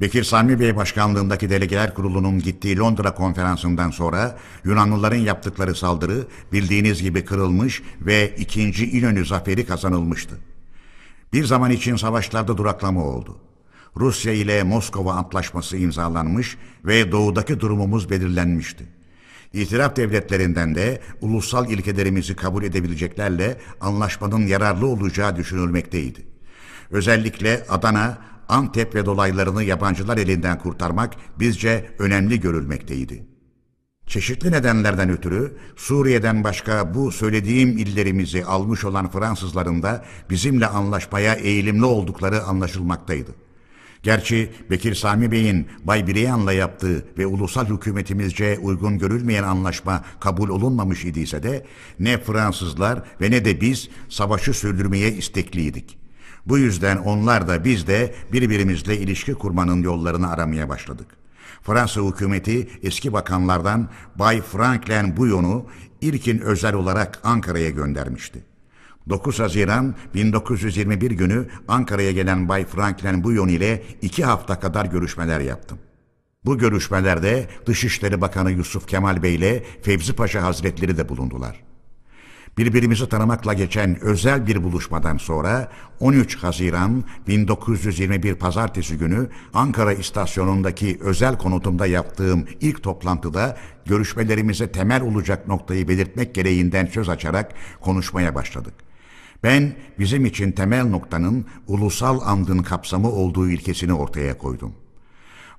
Bekir 0.00 0.24
Sami 0.24 0.60
Bey 0.60 0.76
başkanlığındaki 0.76 1.50
delegeler 1.50 1.94
kurulunun 1.94 2.38
gittiği 2.38 2.78
Londra 2.78 3.14
konferansından 3.14 3.90
sonra 3.90 4.38
Yunanlıların 4.64 5.16
yaptıkları 5.16 5.74
saldırı 5.74 6.26
bildiğiniz 6.52 7.02
gibi 7.02 7.24
kırılmış 7.24 7.82
ve 8.00 8.34
ikinci 8.36 8.90
İnönü 8.90 9.26
zaferi 9.26 9.66
kazanılmıştı. 9.66 10.38
Bir 11.34 11.44
zaman 11.44 11.70
için 11.70 11.96
savaşlarda 11.96 12.56
duraklama 12.56 13.04
oldu. 13.04 13.36
Rusya 13.96 14.32
ile 14.32 14.62
Moskova 14.62 15.12
Antlaşması 15.14 15.76
imzalanmış 15.76 16.56
ve 16.84 17.12
doğudaki 17.12 17.60
durumumuz 17.60 18.10
belirlenmişti. 18.10 18.84
İtiraf 19.52 19.96
devletlerinden 19.96 20.74
de 20.74 21.00
ulusal 21.20 21.70
ilkelerimizi 21.70 22.36
kabul 22.36 22.62
edebileceklerle 22.62 23.58
anlaşmanın 23.80 24.46
yararlı 24.46 24.86
olacağı 24.86 25.36
düşünülmekteydi. 25.36 26.26
Özellikle 26.90 27.66
Adana, 27.68 28.18
Antep 28.48 28.94
ve 28.94 29.06
dolaylarını 29.06 29.64
yabancılar 29.64 30.18
elinden 30.18 30.58
kurtarmak 30.58 31.14
bizce 31.38 31.90
önemli 31.98 32.40
görülmekteydi. 32.40 33.33
Çeşitli 34.06 34.52
nedenlerden 34.52 35.10
ötürü 35.10 35.56
Suriye'den 35.76 36.44
başka 36.44 36.94
bu 36.94 37.12
söylediğim 37.12 37.78
illerimizi 37.78 38.44
almış 38.44 38.84
olan 38.84 39.10
Fransızların 39.10 39.82
da 39.82 40.04
bizimle 40.30 40.66
anlaşmaya 40.66 41.34
eğilimli 41.34 41.84
oldukları 41.84 42.42
anlaşılmaktaydı. 42.42 43.30
Gerçi 44.02 44.50
Bekir 44.70 44.94
Sami 44.94 45.32
Bey'in 45.32 45.68
Bay 45.84 46.06
Bireyan'la 46.06 46.52
yaptığı 46.52 47.04
ve 47.18 47.26
ulusal 47.26 47.66
hükümetimizce 47.66 48.58
uygun 48.58 48.98
görülmeyen 48.98 49.42
anlaşma 49.42 50.04
kabul 50.20 50.48
olunmamış 50.48 51.04
idiyse 51.04 51.42
de 51.42 51.66
ne 51.98 52.18
Fransızlar 52.18 53.02
ve 53.20 53.30
ne 53.30 53.44
de 53.44 53.60
biz 53.60 53.88
savaşı 54.08 54.54
sürdürmeye 54.54 55.12
istekliydik. 55.12 55.98
Bu 56.46 56.58
yüzden 56.58 56.96
onlar 56.96 57.48
da 57.48 57.64
biz 57.64 57.86
de 57.86 58.14
birbirimizle 58.32 58.98
ilişki 58.98 59.34
kurmanın 59.34 59.82
yollarını 59.82 60.30
aramaya 60.30 60.68
başladık. 60.68 61.23
Fransa 61.64 62.00
hükümeti 62.00 62.68
eski 62.82 63.12
bakanlardan 63.12 63.88
Bay 64.16 64.42
Franklin 64.42 65.16
Bouillon'u 65.16 65.66
ilkin 66.00 66.38
özel 66.38 66.74
olarak 66.74 67.20
Ankara'ya 67.24 67.70
göndermişti. 67.70 68.44
9 69.08 69.40
Haziran 69.40 69.94
1921 70.14 71.10
günü 71.10 71.46
Ankara'ya 71.68 72.12
gelen 72.12 72.48
Bay 72.48 72.66
Franklin 72.66 73.24
Bouillon 73.24 73.48
ile 73.48 73.82
iki 74.02 74.24
hafta 74.24 74.60
kadar 74.60 74.86
görüşmeler 74.86 75.40
yaptım. 75.40 75.78
Bu 76.44 76.58
görüşmelerde 76.58 77.48
Dışişleri 77.66 78.20
Bakanı 78.20 78.50
Yusuf 78.50 78.88
Kemal 78.88 79.22
Bey 79.22 79.34
ile 79.34 79.64
Fevzi 79.82 80.12
Paşa 80.12 80.42
Hazretleri 80.42 80.96
de 80.96 81.08
bulundular. 81.08 81.73
Birbirimizi 82.58 83.08
tanımakla 83.08 83.52
geçen 83.52 84.00
özel 84.00 84.46
bir 84.46 84.62
buluşmadan 84.62 85.16
sonra 85.16 85.68
13 86.00 86.36
Haziran 86.36 87.04
1921 87.28 88.34
Pazartesi 88.34 88.98
günü 88.98 89.28
Ankara 89.54 89.92
istasyonundaki 89.92 90.98
özel 91.00 91.38
konutumda 91.38 91.86
yaptığım 91.86 92.46
ilk 92.60 92.82
toplantıda 92.82 93.56
görüşmelerimize 93.86 94.72
temel 94.72 95.02
olacak 95.02 95.48
noktayı 95.48 95.88
belirtmek 95.88 96.34
gereğinden 96.34 96.86
söz 96.86 97.08
açarak 97.08 97.52
konuşmaya 97.80 98.34
başladık. 98.34 98.74
Ben 99.42 99.72
bizim 99.98 100.26
için 100.26 100.52
temel 100.52 100.86
noktanın 100.86 101.46
ulusal 101.66 102.20
andın 102.24 102.58
kapsamı 102.58 103.10
olduğu 103.10 103.48
ilkesini 103.48 103.92
ortaya 103.92 104.38
koydum. 104.38 104.74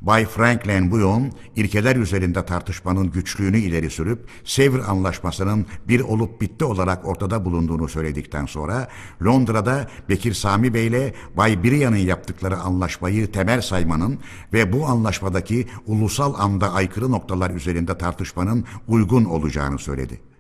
Bay 0.06 0.26
Franklin 0.26 0.92
Bouillon, 0.92 1.32
ilkeler 1.56 1.96
üzerinde 1.96 2.46
tartışmanın 2.46 3.12
güçlüğünü 3.12 3.58
ileri 3.58 3.90
sürüp 3.90 4.28
Sevr 4.44 4.80
Anlaşması'nın 4.88 5.66
bir 5.88 6.00
olup 6.00 6.42
bitti 6.42 6.66
olarak 6.66 7.08
ortada 7.08 7.46
bulunduğunu 7.46 7.88
söyledikten 7.88 8.46
sonra 8.46 8.88
Londra'da 9.24 9.88
Bekir 10.10 10.34
Sami 10.34 10.74
Bey 10.74 10.88
ile 10.88 11.14
Bay 11.38 11.64
Brian'ın 11.64 11.96
yaptıkları 11.96 12.58
anlaşmayı 12.58 13.32
temel 13.32 13.62
saymanın 13.62 14.20
ve 14.54 14.74
bu 14.74 14.86
anlaşmadaki 14.86 15.68
ulusal 15.86 16.34
anda 16.38 16.74
aykırı 16.74 17.12
noktalar 17.12 17.52
üzerinde 17.52 17.98
tartışmanın 17.98 18.66
uygun 18.88 19.26
olacağını 19.26 19.80
söyledi. 19.80 20.35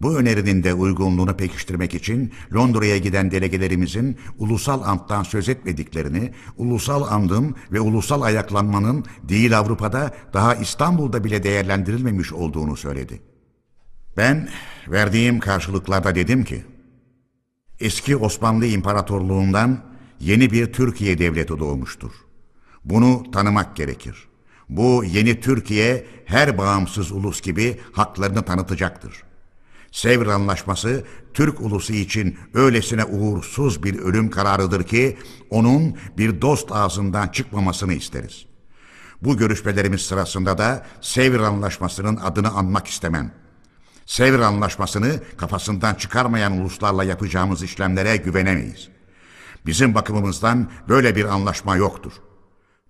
Bu 0.00 0.16
önerinin 0.16 0.62
de 0.62 0.74
uygunluğunu 0.74 1.36
pekiştirmek 1.36 1.94
için 1.94 2.32
Londra'ya 2.54 2.98
giden 2.98 3.30
delegelerimizin 3.30 4.16
ulusal 4.38 4.82
anttan 4.82 5.22
söz 5.22 5.48
etmediklerini, 5.48 6.32
ulusal 6.56 7.02
andın 7.02 7.54
ve 7.72 7.80
ulusal 7.80 8.22
ayaklanmanın 8.22 9.04
değil 9.22 9.58
Avrupa'da 9.58 10.14
daha 10.32 10.54
İstanbul'da 10.54 11.24
bile 11.24 11.42
değerlendirilmemiş 11.42 12.32
olduğunu 12.32 12.76
söyledi. 12.76 13.22
Ben 14.16 14.48
verdiğim 14.88 15.40
karşılıklarda 15.40 16.14
dedim 16.14 16.44
ki, 16.44 16.64
eski 17.80 18.16
Osmanlı 18.16 18.66
İmparatorluğundan 18.66 19.84
yeni 20.20 20.52
bir 20.52 20.72
Türkiye 20.72 21.18
devleti 21.18 21.58
doğmuştur. 21.58 22.12
Bunu 22.84 23.30
tanımak 23.32 23.76
gerekir. 23.76 24.28
Bu 24.68 25.04
yeni 25.04 25.40
Türkiye 25.40 26.06
her 26.24 26.58
bağımsız 26.58 27.12
ulus 27.12 27.40
gibi 27.40 27.80
haklarını 27.92 28.42
tanıtacaktır.'' 28.42 29.29
Sevr 29.92 30.26
Anlaşması 30.26 31.04
Türk 31.34 31.60
ulusu 31.60 31.92
için 31.92 32.38
öylesine 32.54 33.04
uğursuz 33.04 33.82
bir 33.82 33.98
ölüm 33.98 34.30
kararıdır 34.30 34.82
ki 34.84 35.18
onun 35.50 35.96
bir 36.18 36.40
dost 36.40 36.72
ağzından 36.72 37.28
çıkmamasını 37.28 37.92
isteriz. 37.92 38.46
Bu 39.22 39.36
görüşmelerimiz 39.36 40.00
sırasında 40.00 40.58
da 40.58 40.86
Sevr 41.00 41.40
Anlaşması'nın 41.40 42.16
adını 42.16 42.50
anmak 42.50 42.86
istemem. 42.86 43.32
Sevr 44.06 44.40
Anlaşması'nı 44.40 45.20
kafasından 45.36 45.94
çıkarmayan 45.94 46.60
uluslarla 46.60 47.04
yapacağımız 47.04 47.62
işlemlere 47.62 48.16
güvenemeyiz. 48.16 48.88
Bizim 49.66 49.94
bakımımızdan 49.94 50.70
böyle 50.88 51.16
bir 51.16 51.24
anlaşma 51.24 51.76
yoktur.'' 51.76 52.29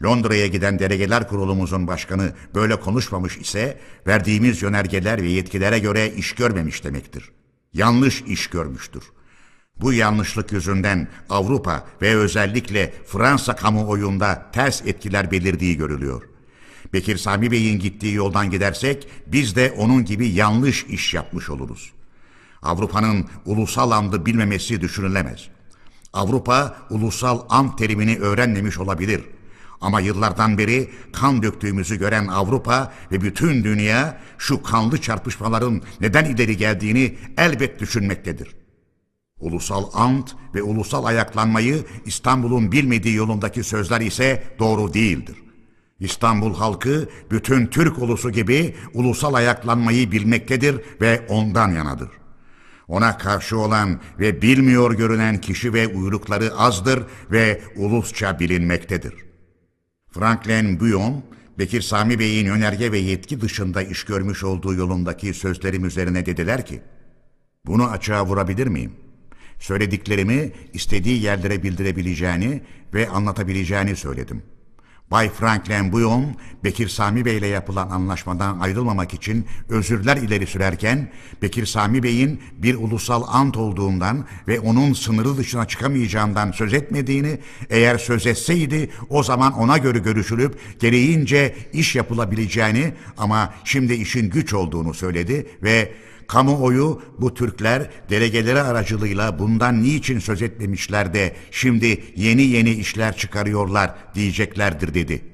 Londra'ya 0.03 0.47
giden 0.47 0.79
delegeler 0.79 1.29
kurulumuzun 1.29 1.87
başkanı 1.87 2.33
böyle 2.55 2.81
konuşmamış 2.81 3.37
ise 3.37 3.81
verdiğimiz 4.07 4.63
yönergeler 4.63 5.23
ve 5.23 5.29
yetkilere 5.29 5.79
göre 5.79 6.13
iş 6.13 6.35
görmemiş 6.35 6.85
demektir. 6.85 7.31
Yanlış 7.73 8.23
iş 8.23 8.47
görmüştür. 8.47 9.03
Bu 9.77 9.93
yanlışlık 9.93 10.53
yüzünden 10.53 11.09
Avrupa 11.31 11.87
ve 12.03 12.17
özellikle 12.17 12.95
Fransa 13.07 13.57
kamuoyunda 13.57 14.51
ters 14.53 14.83
etkiler 14.87 15.31
belirdiği 15.31 15.77
görülüyor. 15.77 16.23
Bekir 16.93 17.17
Sami 17.17 17.51
Bey'in 17.51 17.79
gittiği 17.79 18.15
yoldan 18.15 18.51
gidersek 18.51 19.09
biz 19.27 19.57
de 19.57 19.75
onun 19.77 20.05
gibi 20.05 20.29
yanlış 20.29 20.85
iş 20.85 21.15
yapmış 21.15 21.51
oluruz. 21.51 21.93
Avrupa'nın 22.63 23.27
ulusal 23.47 23.91
andı 23.91 24.27
bilmemesi 24.27 24.81
düşünülemez. 24.81 25.49
Avrupa 26.13 26.77
ulusal 26.91 27.41
an 27.49 27.77
terimini 27.77 28.19
öğrenmemiş 28.19 28.79
olabilir.'' 28.79 29.40
Ama 29.81 30.01
yıllardan 30.01 30.59
beri 30.59 30.91
kan 31.13 31.43
döktüğümüzü 31.43 31.99
gören 31.99 32.27
Avrupa 32.27 32.93
ve 33.13 33.21
bütün 33.21 33.65
dünya 33.65 34.21
şu 34.39 34.63
kanlı 34.63 35.01
çarpışmaların 35.01 35.83
neden 36.01 36.25
ileri 36.25 36.57
geldiğini 36.57 37.17
elbet 37.37 37.81
düşünmektedir. 37.81 38.57
Ulusal 39.39 39.85
ant 39.95 40.35
ve 40.55 40.63
ulusal 40.63 41.05
ayaklanmayı 41.05 41.85
İstanbul'un 42.07 42.73
bilmediği 42.73 43.15
yolundaki 43.15 43.65
sözler 43.65 44.01
ise 44.01 44.45
doğru 44.59 44.95
değildir. 44.95 45.37
İstanbul 46.01 46.55
halkı 46.55 47.09
bütün 47.31 47.67
Türk 47.67 47.99
ulusu 47.99 48.31
gibi 48.31 48.77
ulusal 48.95 49.35
ayaklanmayı 49.35 50.13
bilmektedir 50.13 50.81
ve 51.01 51.27
ondan 51.29 51.69
yanadır. 51.69 52.09
Ona 52.89 53.19
karşı 53.19 53.59
olan 53.59 54.01
ve 54.19 54.43
bilmiyor 54.43 54.95
görünen 54.95 55.41
kişi 55.41 55.75
ve 55.75 55.89
uyrukları 55.89 56.55
azdır 56.55 57.03
ve 57.31 57.63
ulusça 57.77 58.39
bilinmektedir.'' 58.41 59.30
Franklin 60.11 60.81
Bouillon, 60.81 61.23
Bekir 61.59 61.81
Sami 61.81 62.19
Bey'in 62.19 62.47
önerge 62.47 62.93
ve 62.93 62.99
yetki 62.99 63.41
dışında 63.41 63.83
iş 63.83 64.05
görmüş 64.05 64.45
olduğu 64.45 64.75
yolundaki 64.75 65.35
sözlerim 65.35 65.85
üzerine 65.85 66.27
dediler 66.27 66.67
ki, 66.67 66.83
bunu 67.67 67.91
açığa 67.91 68.27
vurabilir 68.27 68.67
miyim? 68.67 68.93
Söylediklerimi 69.59 70.53
istediği 70.73 71.23
yerlere 71.23 71.63
bildirebileceğini 71.63 72.63
ve 72.95 73.09
anlatabileceğini 73.09 73.97
söyledim.'' 73.97 74.60
Bay 75.11 75.31
Franklin 75.31 75.93
Bouillon, 75.93 76.37
Bekir 76.65 76.89
Sami 76.89 77.25
Bey 77.25 77.37
ile 77.37 77.47
yapılan 77.47 77.91
anlaşmadan 77.91 78.61
ayrılmamak 78.61 79.15
için 79.15 79.47
özürler 79.69 80.17
ileri 80.17 80.47
sürerken, 80.47 81.11
Bekir 81.43 81.67
Sami 81.67 82.03
Bey'in 82.03 82.41
bir 82.59 82.75
ulusal 82.75 83.23
ant 83.29 83.57
olduğundan 83.57 84.25
ve 84.49 84.61
onun 84.61 84.93
sınırı 84.93 85.37
dışına 85.37 85.69
çıkamayacağından 85.69 86.53
söz 86.53 86.75
etmediğini, 86.75 87.39
eğer 87.71 87.99
söz 87.99 88.27
etseydi 88.27 88.91
o 89.09 89.23
zaman 89.23 89.53
ona 89.53 89.79
göre 89.79 89.99
görüşülüp 89.99 90.81
gereğince 90.81 91.57
iş 91.73 91.97
yapılabileceğini 91.97 92.93
ama 93.19 93.55
şimdi 93.65 93.95
işin 93.95 94.31
güç 94.31 94.55
olduğunu 94.55 94.95
söyledi 94.95 95.47
ve 95.63 95.93
Kamuoyu 96.31 97.03
bu 97.19 97.35
Türkler 97.35 97.91
delegeleri 98.11 98.63
aracılığıyla 98.63 99.39
bundan 99.39 99.83
niçin 99.83 100.19
söz 100.19 100.43
etmemişler 100.43 101.15
de 101.15 101.37
şimdi 101.51 102.05
yeni 102.17 102.43
yeni 102.43 102.71
işler 102.71 103.17
çıkarıyorlar 103.17 103.95
diyeceklerdir 104.15 104.95
dedi. 104.95 105.25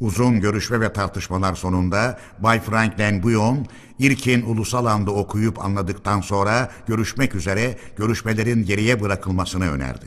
Uzun 0.00 0.40
görüşme 0.40 0.80
ve 0.80 0.92
tartışmalar 0.92 1.54
sonunda 1.54 2.18
Bay 2.38 2.60
Franklin 2.60 3.22
Bouillon, 3.22 3.66
İrkin 3.98 4.42
ulusal 4.42 4.86
anda 4.86 5.10
okuyup 5.10 5.64
anladıktan 5.64 6.20
sonra 6.20 6.70
görüşmek 6.86 7.34
üzere 7.34 7.78
görüşmelerin 7.96 8.64
geriye 8.64 9.00
bırakılmasını 9.00 9.70
önerdi. 9.70 10.06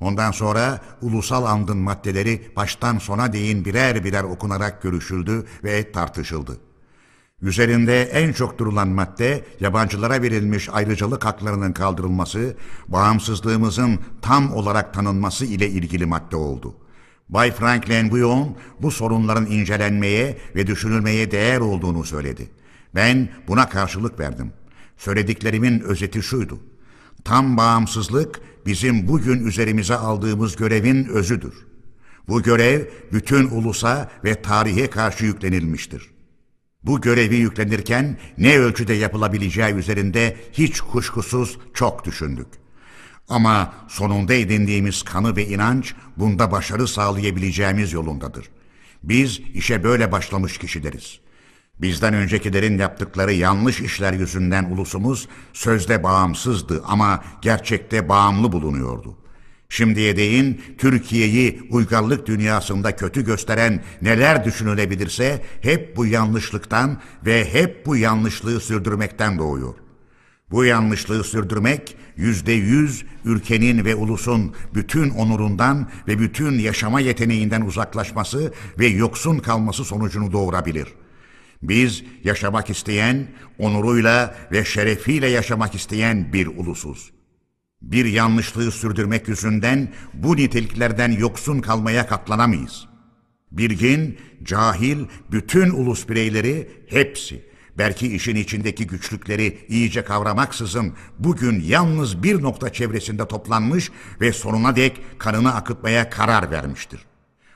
Ondan 0.00 0.30
sonra 0.30 0.80
ulusal 1.02 1.44
andın 1.44 1.78
maddeleri 1.78 2.52
baştan 2.56 2.98
sona 2.98 3.32
değin 3.32 3.64
birer 3.64 4.04
birer 4.04 4.24
okunarak 4.24 4.82
görüşüldü 4.82 5.46
ve 5.64 5.92
tartışıldı. 5.92 6.71
Üzerinde 7.42 8.02
en 8.02 8.32
çok 8.32 8.58
durulan 8.58 8.88
madde 8.88 9.44
yabancılara 9.60 10.22
verilmiş 10.22 10.68
ayrıcalık 10.72 11.24
haklarının 11.24 11.72
kaldırılması, 11.72 12.56
bağımsızlığımızın 12.88 13.98
tam 14.22 14.52
olarak 14.52 14.94
tanınması 14.94 15.44
ile 15.44 15.68
ilgili 15.68 16.06
madde 16.06 16.36
oldu. 16.36 16.74
Bay 17.28 17.52
Franklin 17.52 18.10
Bouillon 18.10 18.56
bu 18.82 18.90
sorunların 18.90 19.46
incelenmeye 19.46 20.38
ve 20.54 20.66
düşünülmeye 20.66 21.30
değer 21.30 21.60
olduğunu 21.60 22.04
söyledi. 22.04 22.50
Ben 22.94 23.28
buna 23.48 23.68
karşılık 23.68 24.20
verdim. 24.20 24.52
Söylediklerimin 24.96 25.80
özeti 25.80 26.22
şuydu. 26.22 26.58
Tam 27.24 27.56
bağımsızlık 27.56 28.40
bizim 28.66 29.08
bugün 29.08 29.46
üzerimize 29.46 29.94
aldığımız 29.94 30.56
görevin 30.56 31.04
özüdür. 31.04 31.54
Bu 32.28 32.42
görev 32.42 32.84
bütün 33.12 33.48
ulusa 33.50 34.10
ve 34.24 34.42
tarihe 34.42 34.90
karşı 34.90 35.24
yüklenilmiştir. 35.24 36.10
Bu 36.84 37.00
görevi 37.00 37.36
yüklenirken 37.36 38.18
ne 38.38 38.58
ölçüde 38.58 38.94
yapılabileceği 38.94 39.74
üzerinde 39.74 40.36
hiç 40.52 40.80
kuşkusuz 40.80 41.58
çok 41.74 42.04
düşündük. 42.04 42.48
Ama 43.28 43.74
sonunda 43.88 44.34
edindiğimiz 44.34 45.02
kanı 45.02 45.36
ve 45.36 45.46
inanç 45.46 45.94
bunda 46.16 46.52
başarı 46.52 46.88
sağlayabileceğimiz 46.88 47.92
yolundadır. 47.92 48.48
Biz 49.02 49.40
işe 49.54 49.84
böyle 49.84 50.12
başlamış 50.12 50.58
kişileriz. 50.58 51.20
Bizden 51.80 52.14
öncekilerin 52.14 52.78
yaptıkları 52.78 53.32
yanlış 53.32 53.80
işler 53.80 54.12
yüzünden 54.12 54.64
ulusumuz 54.64 55.28
sözde 55.52 56.02
bağımsızdı 56.02 56.82
ama 56.86 57.24
gerçekte 57.42 58.08
bağımlı 58.08 58.52
bulunuyordu. 58.52 59.21
Şimdiye 59.72 60.16
değin 60.16 60.62
Türkiye'yi 60.78 61.62
uygarlık 61.70 62.26
dünyasında 62.26 62.96
kötü 62.96 63.24
gösteren 63.24 63.82
neler 64.02 64.44
düşünülebilirse 64.44 65.42
hep 65.60 65.96
bu 65.96 66.06
yanlışlıktan 66.06 67.00
ve 67.26 67.52
hep 67.52 67.86
bu 67.86 67.96
yanlışlığı 67.96 68.60
sürdürmekten 68.60 69.38
doğuyor. 69.38 69.74
Bu 70.50 70.64
yanlışlığı 70.64 71.24
sürdürmek 71.24 71.96
yüzde 72.16 72.52
yüz 72.52 73.04
ülkenin 73.24 73.84
ve 73.84 73.94
ulusun 73.94 74.54
bütün 74.74 75.10
onurundan 75.10 75.90
ve 76.08 76.18
bütün 76.18 76.58
yaşama 76.58 77.00
yeteneğinden 77.00 77.60
uzaklaşması 77.60 78.52
ve 78.78 78.86
yoksun 78.86 79.38
kalması 79.38 79.84
sonucunu 79.84 80.32
doğurabilir. 80.32 80.88
Biz 81.62 82.04
yaşamak 82.24 82.70
isteyen, 82.70 83.26
onuruyla 83.58 84.34
ve 84.52 84.64
şerefiyle 84.64 85.28
yaşamak 85.28 85.74
isteyen 85.74 86.32
bir 86.32 86.46
ulusuz. 86.46 87.12
Bir 87.82 88.04
yanlışlığı 88.04 88.72
sürdürmek 88.72 89.28
yüzünden 89.28 89.92
bu 90.14 90.36
niteliklerden 90.36 91.12
yoksun 91.12 91.60
kalmaya 91.60 92.06
katlanamayız. 92.06 92.88
Bilgin, 93.50 94.18
cahil, 94.42 94.98
bütün 95.30 95.70
ulus 95.70 96.08
bireyleri 96.08 96.70
hepsi 96.88 97.52
belki 97.78 98.14
işin 98.14 98.36
içindeki 98.36 98.86
güçlükleri 98.86 99.66
iyice 99.68 100.04
kavramaksızın 100.04 100.94
bugün 101.18 101.60
yalnız 101.60 102.22
bir 102.22 102.42
nokta 102.42 102.72
çevresinde 102.72 103.28
toplanmış 103.28 103.90
ve 104.20 104.32
sonuna 104.32 104.76
dek 104.76 105.00
kanını 105.18 105.54
akıtmaya 105.54 106.10
karar 106.10 106.50
vermiştir. 106.50 107.00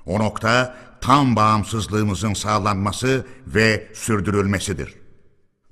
O 0.06 0.18
nokta 0.18 0.76
tam 1.00 1.36
bağımsızlığımızın 1.36 2.34
sağlanması 2.34 3.26
ve 3.46 3.88
sürdürülmesidir. 3.94 4.94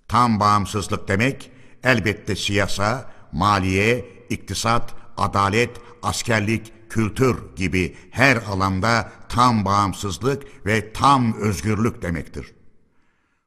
Tam 0.08 0.41
bağımsızlık 0.41 1.08
demek 1.08 1.50
elbette 1.84 2.36
siyasa, 2.36 3.10
maliye, 3.33 4.14
iktisat, 4.31 4.94
adalet, 5.17 5.70
askerlik, 6.03 6.73
kültür 6.91 7.36
gibi 7.57 7.97
her 8.11 8.36
alanda 8.36 9.12
tam 9.28 9.65
bağımsızlık 9.65 10.67
ve 10.67 10.93
tam 10.93 11.35
özgürlük 11.35 12.03
demektir. 12.03 12.55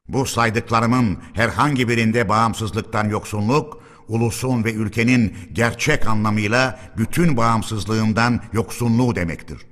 Bu 0.08 0.26
saydıklarımın 0.26 1.18
herhangi 1.34 1.88
birinde 1.88 2.28
bağımsızlıktan 2.28 3.08
yoksunluk, 3.08 3.82
ulusun 4.08 4.64
ve 4.64 4.72
ülkenin 4.72 5.36
gerçek 5.52 6.06
anlamıyla 6.06 6.80
bütün 6.96 7.36
bağımsızlığından 7.36 8.40
yoksunluğu 8.52 9.16
demektir. 9.16 9.66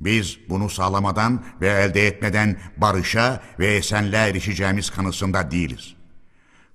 Biz 0.00 0.38
bunu 0.48 0.70
sağlamadan 0.70 1.44
ve 1.60 1.68
elde 1.68 2.06
etmeden 2.06 2.60
barışa 2.76 3.42
ve 3.58 3.66
esenliğe 3.66 4.22
erişeceğimiz 4.22 4.90
kanısında 4.90 5.50
değiliz. 5.50 5.94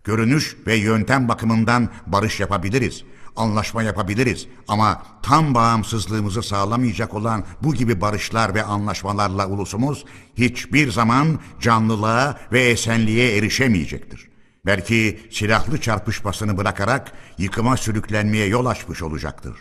Görünüş 0.03 0.58
ve 0.68 0.76
yöntem 0.76 1.28
bakımından 1.28 1.90
barış 2.08 2.40
yapabiliriz, 2.40 3.03
anlaşma 3.36 3.84
yapabiliriz 3.84 4.48
ama 4.68 5.03
tam 5.22 5.56
bağımsızlığımızı 5.56 6.44
sağlamayacak 6.44 7.14
olan 7.14 7.44
bu 7.64 7.74
gibi 7.74 8.02
barışlar 8.02 8.56
ve 8.56 8.64
anlaşmalarla 8.64 9.48
ulusumuz 9.48 10.06
hiçbir 10.38 10.92
zaman 10.92 11.40
canlılığa 11.62 12.40
ve 12.52 12.62
esenliğe 12.62 13.38
erişemeyecektir. 13.38 14.30
Belki 14.66 15.20
silahlı 15.32 15.82
çarpışmasını 15.82 16.58
bırakarak 16.58 17.12
yıkıma 17.38 17.78
sürüklenmeye 17.78 18.48
yol 18.48 18.66
açmış 18.66 19.02
olacaktır. 19.02 19.53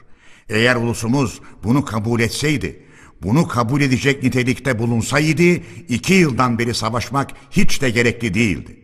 Eğer 0.48 0.76
ulusumuz 0.76 1.40
bunu 1.64 1.84
kabul 1.84 2.20
etseydi, 2.20 2.86
bunu 3.22 3.48
kabul 3.48 3.80
edecek 3.80 4.22
nitelikte 4.22 4.78
bulunsaydı 4.78 5.62
iki 5.88 6.14
yıldan 6.14 6.58
beri 6.58 6.74
savaşmak 6.74 7.30
hiç 7.50 7.82
de 7.82 7.90
gerekli 7.90 8.34
değildi. 8.34 8.81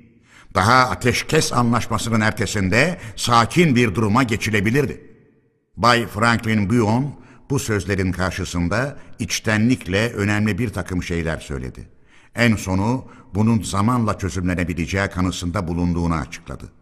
Daha 0.54 0.90
ateşkes 0.90 1.52
anlaşmasının 1.52 2.20
ertesinde 2.20 2.98
sakin 3.16 3.76
bir 3.76 3.94
duruma 3.94 4.22
geçilebilirdi. 4.22 5.08
Bay 5.76 6.06
Franklin 6.06 6.70
Buon 6.70 7.14
bu 7.50 7.58
sözlerin 7.58 8.12
karşısında 8.12 8.96
içtenlikle 9.18 10.12
önemli 10.12 10.58
bir 10.58 10.68
takım 10.68 11.02
şeyler 11.02 11.38
söyledi. 11.38 11.88
En 12.34 12.56
sonu 12.56 13.04
bunun 13.34 13.62
zamanla 13.62 14.18
çözümlenebileceği 14.18 15.08
kanısında 15.08 15.68
bulunduğunu 15.68 16.14
açıkladı. 16.14 16.72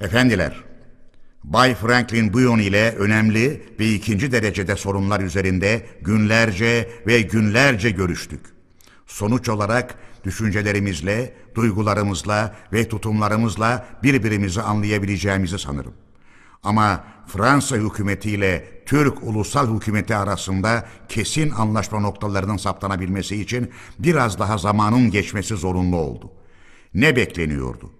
Efendiler, 0.00 0.64
Bay 1.44 1.74
Franklin 1.74 2.32
Buyon 2.32 2.58
ile 2.58 2.90
önemli 2.92 3.62
ve 3.80 3.88
ikinci 3.88 4.32
derecede 4.32 4.76
sorunlar 4.76 5.20
üzerinde 5.20 5.86
günlerce 6.02 6.90
ve 7.06 7.20
günlerce 7.20 7.90
görüştük. 7.90 8.40
Sonuç 9.06 9.48
olarak 9.48 9.94
düşüncelerimizle, 10.24 11.34
duygularımızla 11.54 12.56
ve 12.72 12.88
tutumlarımızla 12.88 13.86
birbirimizi 14.02 14.62
anlayabileceğimizi 14.62 15.58
sanırım. 15.58 15.94
Ama 16.62 17.04
Fransa 17.26 17.76
hükümetiyle 17.76 18.82
Türk 18.86 19.22
ulusal 19.22 19.76
hükümeti 19.76 20.16
arasında 20.16 20.86
kesin 21.08 21.50
anlaşma 21.50 22.00
noktalarının 22.00 22.56
saptanabilmesi 22.56 23.40
için 23.40 23.70
biraz 23.98 24.38
daha 24.38 24.58
zamanın 24.58 25.10
geçmesi 25.10 25.56
zorunlu 25.56 25.96
oldu. 25.96 26.30
Ne 26.94 27.16
bekleniyordu? 27.16 27.90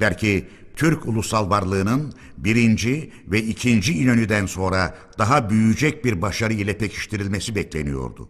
Belki 0.00 0.48
Türk 0.76 1.06
ulusal 1.06 1.50
varlığının 1.50 2.12
birinci 2.36 3.12
ve 3.26 3.42
ikinci 3.42 3.92
İnönü'den 3.98 4.46
sonra 4.46 4.94
daha 5.18 5.50
büyüyecek 5.50 6.04
bir 6.04 6.22
başarı 6.22 6.52
ile 6.52 6.78
pekiştirilmesi 6.78 7.54
bekleniyordu. 7.54 8.28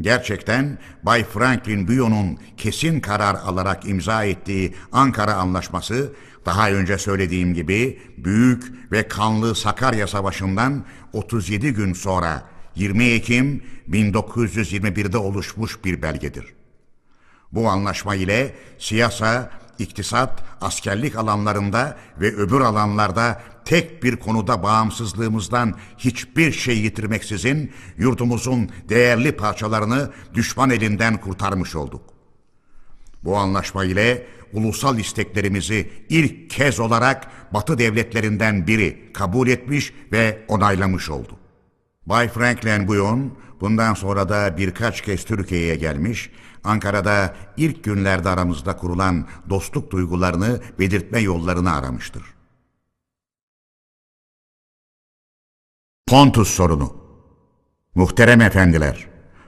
Gerçekten 0.00 0.78
Bay 1.02 1.24
Franklin 1.24 1.88
Buyon'un 1.88 2.38
kesin 2.56 3.00
karar 3.00 3.34
alarak 3.34 3.88
imza 3.88 4.24
ettiği 4.24 4.74
Ankara 4.92 5.34
Anlaşması, 5.34 6.12
daha 6.46 6.70
önce 6.70 6.98
söylediğim 6.98 7.54
gibi 7.54 8.02
büyük 8.18 8.92
ve 8.92 9.08
kanlı 9.08 9.54
Sakarya 9.54 10.06
Savaşı'ndan 10.06 10.84
37 11.12 11.74
gün 11.74 11.92
sonra 11.92 12.42
20 12.74 13.04
Ekim 13.04 13.62
1921'de 13.90 15.18
oluşmuş 15.18 15.84
bir 15.84 16.02
belgedir. 16.02 16.54
Bu 17.52 17.68
anlaşma 17.68 18.14
ile 18.14 18.54
siyasa, 18.78 19.50
iktisat, 19.78 20.44
askerlik 20.60 21.16
alanlarında 21.16 21.96
ve 22.20 22.36
öbür 22.36 22.60
alanlarda 22.60 23.42
tek 23.64 24.02
bir 24.02 24.16
konuda 24.16 24.62
bağımsızlığımızdan 24.62 25.74
hiçbir 25.98 26.52
şey 26.52 26.78
yitirmeksizin 26.78 27.72
yurtumuzun 27.98 28.70
değerli 28.88 29.36
parçalarını 29.36 30.10
düşman 30.34 30.70
elinden 30.70 31.20
kurtarmış 31.20 31.76
olduk. 31.76 32.02
Bu 33.24 33.36
anlaşma 33.36 33.84
ile 33.84 34.26
ulusal 34.52 34.98
isteklerimizi 34.98 35.90
ilk 36.08 36.50
kez 36.50 36.80
olarak 36.80 37.26
Batı 37.54 37.78
devletlerinden 37.78 38.66
biri 38.66 39.12
kabul 39.12 39.48
etmiş 39.48 39.92
ve 40.12 40.44
onaylamış 40.48 41.10
oldu. 41.10 41.38
Bay 42.06 42.28
Franklin 42.28 42.88
Buyon 42.88 43.32
bundan 43.60 43.94
sonra 43.94 44.28
da 44.28 44.56
birkaç 44.56 45.00
kez 45.00 45.24
Türkiye'ye 45.24 45.76
gelmiş, 45.76 46.30
Ankara'da 46.64 47.34
ilk 47.56 47.84
günlerde 47.84 48.28
aramızda 48.28 48.76
kurulan 48.76 49.26
dostluk 49.50 49.90
duygularını 49.90 50.60
belirtme 50.78 51.20
yollarını 51.20 51.72
aramıştır. 51.72 52.33
Pontus 56.06 56.48
sorunu 56.48 56.92
Muhterem 57.94 58.40
efendiler, 58.40 59.06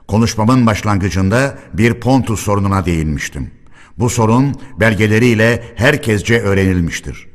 konuşmamın 0.09 0.67
başlangıcında 0.67 1.59
bir 1.73 1.95
Pontus 1.95 2.41
sorununa 2.41 2.87
değinmiştim. 2.87 3.51
Bu 3.99 4.11
sorun 4.11 4.55
belgeleriyle 4.81 5.65
herkesce 5.77 6.41
öğrenilmiştir. 6.41 7.27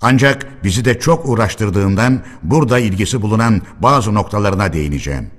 Ancak 0.00 0.64
bizi 0.64 0.84
de 0.84 1.00
çok 1.00 1.28
uğraştırdığından 1.28 2.24
burada 2.42 2.78
ilgisi 2.78 3.22
bulunan 3.22 3.62
bazı 3.80 4.14
noktalarına 4.14 4.72
değineceğim. 4.72 5.30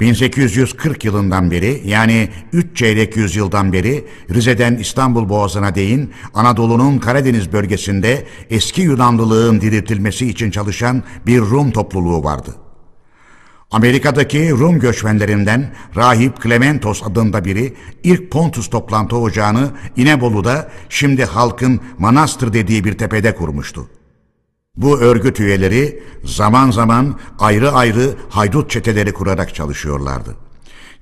1840 0.00 1.04
yılından 1.04 1.50
beri 1.50 1.82
yani 1.84 2.28
3 2.52 2.76
çeyrek 2.76 3.16
yüzyıldan 3.16 3.72
beri 3.72 4.04
Rize'den 4.30 4.76
İstanbul 4.76 5.28
Boğazı'na 5.28 5.74
değin 5.74 6.10
Anadolu'nun 6.34 6.98
Karadeniz 6.98 7.52
bölgesinde 7.52 8.26
eski 8.50 8.82
Yunanlılığın 8.82 9.60
diriltilmesi 9.60 10.26
için 10.26 10.50
çalışan 10.50 11.02
bir 11.26 11.40
Rum 11.40 11.70
topluluğu 11.70 12.24
vardı. 12.24 12.54
Amerika'daki 13.70 14.50
Rum 14.50 14.78
göçmenlerinden 14.78 15.74
Rahip 15.96 16.42
Clementos 16.42 17.02
adında 17.02 17.44
biri 17.44 17.74
ilk 18.02 18.30
Pontus 18.30 18.70
toplantı 18.70 19.16
ocağını 19.16 19.70
İnebolu'da 19.96 20.70
şimdi 20.88 21.24
halkın 21.24 21.80
Manastır 21.98 22.52
dediği 22.52 22.84
bir 22.84 22.98
tepede 22.98 23.34
kurmuştu. 23.34 23.99
Bu 24.80 25.00
örgüt 25.00 25.40
üyeleri 25.40 26.02
zaman 26.24 26.70
zaman 26.70 27.18
ayrı 27.38 27.72
ayrı 27.72 28.14
haydut 28.28 28.70
çeteleri 28.70 29.12
kurarak 29.12 29.54
çalışıyorlardı. 29.54 30.36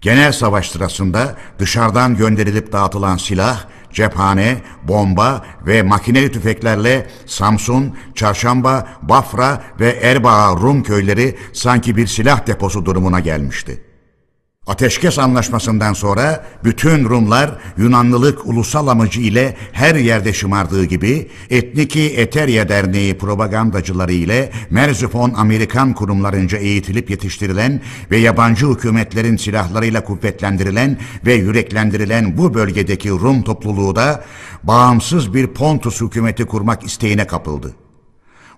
Genel 0.00 0.32
savaş 0.32 0.70
sırasında 0.70 1.36
dışarıdan 1.58 2.16
gönderilip 2.16 2.72
dağıtılan 2.72 3.16
silah, 3.16 3.64
cephane, 3.92 4.62
bomba 4.82 5.44
ve 5.66 5.82
makineli 5.82 6.32
tüfeklerle 6.32 7.06
Samsun, 7.26 7.96
Çarşamba, 8.14 8.88
Bafra 9.02 9.62
ve 9.80 9.88
Erbaa 9.90 10.56
Rum 10.56 10.82
köyleri 10.82 11.38
sanki 11.52 11.96
bir 11.96 12.06
silah 12.06 12.46
deposu 12.46 12.86
durumuna 12.86 13.20
gelmişti. 13.20 13.87
Ateşkes 14.68 15.18
anlaşmasından 15.18 15.92
sonra 15.92 16.44
bütün 16.64 17.04
Rumlar 17.04 17.50
Yunanlılık 17.76 18.46
ulusal 18.46 18.86
amacı 18.86 19.20
ile 19.20 19.56
her 19.72 19.94
yerde 19.94 20.32
şımardığı 20.32 20.84
gibi 20.84 21.30
Etniki 21.50 22.14
Eterya 22.16 22.68
Derneği 22.68 23.18
propagandacıları 23.18 24.12
ile 24.12 24.52
Merzifon 24.70 25.34
Amerikan 25.36 25.94
kurumlarınca 25.94 26.58
eğitilip 26.58 27.10
yetiştirilen 27.10 27.80
ve 28.10 28.16
yabancı 28.16 28.66
hükümetlerin 28.66 29.36
silahlarıyla 29.36 30.04
kuvvetlendirilen 30.04 30.98
ve 31.26 31.34
yüreklendirilen 31.34 32.38
bu 32.38 32.54
bölgedeki 32.54 33.10
Rum 33.10 33.42
topluluğu 33.42 33.96
da 33.96 34.24
bağımsız 34.62 35.34
bir 35.34 35.46
Pontus 35.46 36.00
hükümeti 36.00 36.44
kurmak 36.44 36.84
isteğine 36.84 37.26
kapıldı. 37.26 37.74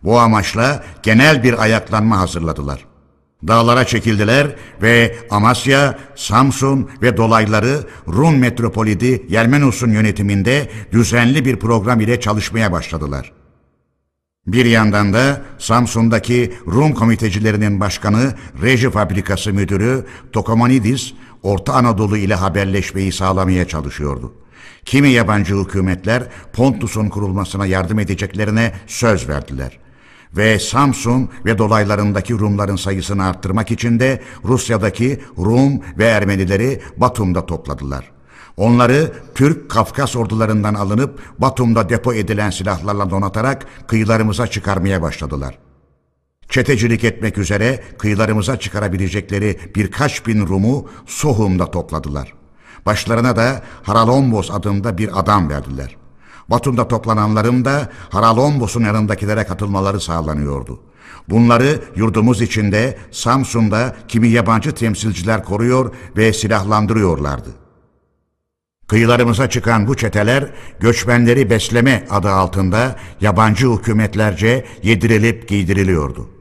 Bu 0.05 0.21
amaçla 0.21 0.85
genel 1.03 1.43
bir 1.43 1.63
ayaklanma 1.63 2.19
hazırladılar. 2.19 2.90
Dağlara 3.49 3.85
çekildiler 3.85 4.47
ve 4.83 5.17
Amasya, 5.31 5.99
Samsun 6.17 6.91
ve 7.03 7.17
dolayları 7.17 7.81
Rum 8.09 8.39
metropolidi 8.39 9.27
Yermenos'un 9.29 9.91
yönetiminde 9.91 10.71
düzenli 10.93 11.45
bir 11.45 11.57
program 11.57 12.01
ile 12.01 12.21
çalışmaya 12.21 12.73
başladılar. 12.73 13.33
Bir 14.47 14.65
yandan 14.65 15.13
da 15.13 15.43
Samsun'daki 15.59 16.53
Rum 16.67 16.93
komitecilerinin 16.95 17.81
başkanı, 17.81 18.35
reji 18.63 18.91
fabrikası 18.91 19.53
müdürü 19.53 20.07
Tokomanidis, 20.33 21.13
Orta 21.43 21.73
Anadolu 21.73 22.17
ile 22.17 22.35
haberleşmeyi 22.35 23.13
sağlamaya 23.13 23.69
çalışıyordu. 23.69 24.33
Kimi 24.85 25.09
yabancı 25.09 25.55
hükümetler 25.55 26.23
Pontus'un 26.53 27.09
kurulmasına 27.09 27.67
yardım 27.67 27.99
edeceklerine 27.99 28.73
söz 28.87 29.29
verdiler 29.29 29.79
ve 30.37 30.59
Samsun 30.59 31.29
ve 31.45 31.59
dolaylarındaki 31.59 32.39
Rumların 32.39 32.77
sayısını 32.77 33.25
arttırmak 33.25 33.71
için 33.71 34.01
de 34.01 34.23
Rusya'daki 34.45 35.21
Rum 35.39 35.81
ve 35.99 36.05
Ermenileri 36.05 36.81
Batum'da 36.97 37.47
topladılar. 37.47 38.11
Onları 38.57 39.13
Türk 39.35 39.71
Kafkas 39.71 40.17
ordularından 40.17 40.75
alınıp 40.75 41.21
Batum'da 41.39 41.89
depo 41.89 42.15
edilen 42.15 42.51
silahlarla 42.51 43.11
donatarak 43.11 43.67
kıyılarımıza 43.87 44.47
çıkarmaya 44.47 45.03
başladılar. 45.03 45.59
Çetecilik 46.49 47.05
etmek 47.05 47.39
üzere 47.39 47.85
kıyılarımıza 47.99 48.59
çıkarabilecekleri 48.59 49.59
birkaç 49.77 50.27
bin 50.27 50.47
Rum'u 50.47 50.89
Sohum'da 51.07 51.71
topladılar. 51.71 52.35
Başlarına 52.87 53.37
da 53.37 53.63
Haralombos 53.83 54.51
adında 54.51 54.99
bir 54.99 55.21
adam 55.21 55.49
verdiler. 55.49 56.00
Batum'da 56.51 56.89
toplananların 56.89 57.65
da 57.65 57.91
Haralombos'un 58.11 58.85
yanındakilere 58.85 59.45
katılmaları 59.45 60.01
sağlanıyordu. 60.01 60.81
Bunları 61.29 61.83
yurdumuz 61.97 62.43
içinde 62.43 62.99
Samsun'da 63.11 63.97
kimi 64.09 64.29
yabancı 64.29 64.75
temsilciler 64.75 65.45
koruyor 65.45 65.95
ve 66.17 66.33
silahlandırıyorlardı. 66.33 67.51
Kıyılarımıza 68.87 69.51
çıkan 69.51 69.89
bu 69.89 69.97
çeteler 69.97 70.51
göçmenleri 70.81 71.51
besleme 71.51 72.07
adı 72.11 72.31
altında 72.31 72.97
yabancı 73.21 73.67
hükümetlerce 73.73 74.65
yedirilip 74.83 75.49
giydiriliyordu. 75.49 76.40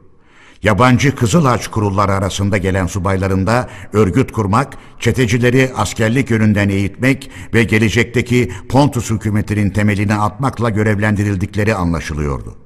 Yabancı 0.63 1.15
Kızıl 1.15 1.45
Haç 1.45 1.67
kurulları 1.67 2.11
arasında 2.11 2.57
gelen 2.57 2.87
subaylarında 2.87 3.69
örgüt 3.93 4.31
kurmak, 4.31 4.77
çetecileri 4.99 5.71
askerlik 5.75 6.29
yönünden 6.29 6.69
eğitmek 6.69 7.31
ve 7.53 7.63
gelecekteki 7.63 8.51
Pontus 8.69 9.09
hükümetinin 9.09 9.69
temelini 9.69 10.13
atmakla 10.13 10.69
görevlendirildikleri 10.69 11.75
anlaşılıyordu. 11.75 12.57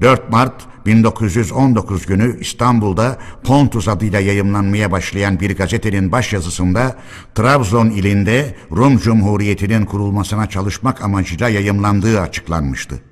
4 0.00 0.30
Mart 0.30 0.66
1919 0.86 2.06
günü 2.06 2.40
İstanbul'da 2.40 3.18
Pontus 3.44 3.88
adıyla 3.88 4.20
yayımlanmaya 4.20 4.92
başlayan 4.92 5.40
bir 5.40 5.56
gazetenin 5.56 6.12
başyazısında 6.12 6.96
Trabzon 7.34 7.90
ilinde 7.90 8.56
Rum 8.70 8.98
Cumhuriyeti'nin 8.98 9.84
kurulmasına 9.84 10.48
çalışmak 10.48 11.02
amacıyla 11.02 11.48
yayımlandığı 11.48 12.20
açıklanmıştı. 12.20 13.07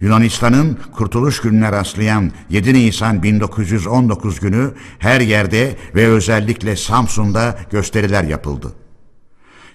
Yunanistan'ın 0.00 0.78
Kurtuluş 0.92 1.40
Günü'ne 1.40 1.72
rastlayan 1.72 2.32
7 2.50 2.74
Nisan 2.74 3.22
1919 3.22 4.40
günü 4.40 4.74
her 4.98 5.20
yerde 5.20 5.76
ve 5.94 6.06
özellikle 6.06 6.76
Samsun'da 6.76 7.58
gösteriler 7.70 8.24
yapıldı. 8.24 8.72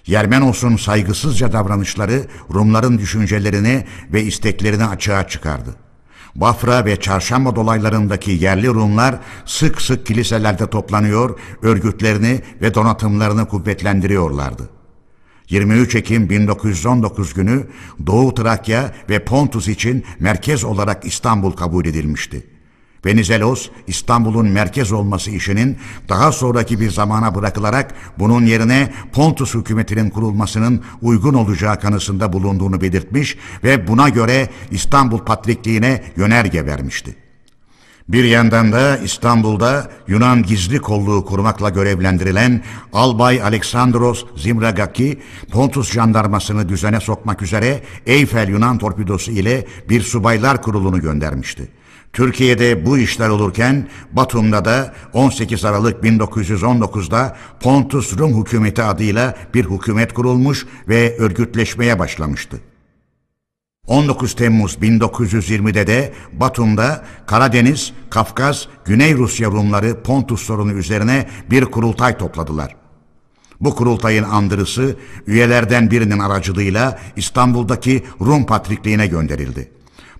Yermenos'un 0.06 0.76
saygısızca 0.76 1.52
davranışları 1.52 2.22
Rumların 2.54 2.98
düşüncelerini 2.98 3.84
ve 4.12 4.22
isteklerini 4.22 4.84
açığa 4.84 5.28
çıkardı. 5.28 5.74
Bafra 6.34 6.84
ve 6.84 7.00
çarşamba 7.00 7.56
dolaylarındaki 7.56 8.30
yerli 8.30 8.68
Rumlar 8.68 9.18
sık 9.44 9.82
sık 9.82 10.06
kiliselerde 10.06 10.70
toplanıyor, 10.70 11.38
örgütlerini 11.62 12.40
ve 12.62 12.74
donatımlarını 12.74 13.48
kuvvetlendiriyorlardı. 13.48 14.75
23 15.50 15.94
Ekim 15.94 16.30
1919 16.30 17.34
günü 17.34 17.66
Doğu 18.06 18.34
Trakya 18.34 18.94
ve 19.10 19.24
Pontus 19.24 19.68
için 19.68 20.04
merkez 20.20 20.64
olarak 20.64 21.04
İstanbul 21.04 21.52
kabul 21.52 21.86
edilmişti. 21.86 22.46
Venizelos, 23.06 23.68
İstanbul'un 23.86 24.46
merkez 24.46 24.92
olması 24.92 25.30
işinin 25.30 25.78
daha 26.08 26.32
sonraki 26.32 26.80
bir 26.80 26.90
zamana 26.90 27.34
bırakılarak 27.34 27.94
bunun 28.18 28.46
yerine 28.46 28.92
Pontus 29.12 29.54
hükümetinin 29.54 30.10
kurulmasının 30.10 30.82
uygun 31.02 31.34
olacağı 31.34 31.80
kanısında 31.80 32.32
bulunduğunu 32.32 32.80
belirtmiş 32.80 33.36
ve 33.64 33.88
buna 33.88 34.08
göre 34.08 34.48
İstanbul 34.70 35.18
Patrikliğine 35.18 36.02
yönerge 36.16 36.66
vermişti. 36.66 37.25
Bir 38.08 38.24
yandan 38.24 38.72
da 38.72 38.96
İstanbul'da 38.96 39.90
Yunan 40.08 40.42
gizli 40.42 40.78
kolluğu 40.78 41.24
kurmakla 41.24 41.70
görevlendirilen 41.70 42.62
Albay 42.92 43.42
Aleksandros 43.42 44.24
Zimragaki, 44.36 45.18
Pontus 45.52 45.92
jandarmasını 45.92 46.68
düzene 46.68 47.00
sokmak 47.00 47.42
üzere 47.42 47.82
Eyfel 48.06 48.48
Yunan 48.48 48.78
torpidosu 48.78 49.30
ile 49.30 49.66
bir 49.88 50.02
subaylar 50.02 50.62
kurulunu 50.62 51.00
göndermişti. 51.00 51.68
Türkiye'de 52.12 52.86
bu 52.86 52.98
işler 52.98 53.28
olurken 53.28 53.88
Batum'da 54.12 54.64
da 54.64 54.94
18 55.12 55.64
Aralık 55.64 56.04
1919'da 56.04 57.36
Pontus 57.60 58.18
Rum 58.18 58.40
Hükümeti 58.40 58.82
adıyla 58.82 59.34
bir 59.54 59.64
hükümet 59.64 60.14
kurulmuş 60.14 60.66
ve 60.88 61.16
örgütleşmeye 61.18 61.98
başlamıştı. 61.98 62.60
19 63.86 64.34
Temmuz 64.34 64.74
1920'de 64.74 65.86
de 65.86 66.12
Batum'da 66.32 67.04
Karadeniz, 67.26 67.92
Kafkas, 68.10 68.66
Güney 68.84 69.14
Rusya 69.14 69.50
Rumları 69.50 70.02
Pontus 70.02 70.42
sorunu 70.42 70.72
üzerine 70.72 71.28
bir 71.50 71.64
kurultay 71.64 72.18
topladılar. 72.18 72.76
Bu 73.60 73.74
kurultayın 73.74 74.24
andırısı 74.24 74.96
üyelerden 75.26 75.90
birinin 75.90 76.18
aracılığıyla 76.18 76.98
İstanbul'daki 77.16 78.04
Rum 78.20 78.46
Patrikliğine 78.46 79.06
gönderildi. 79.06 79.72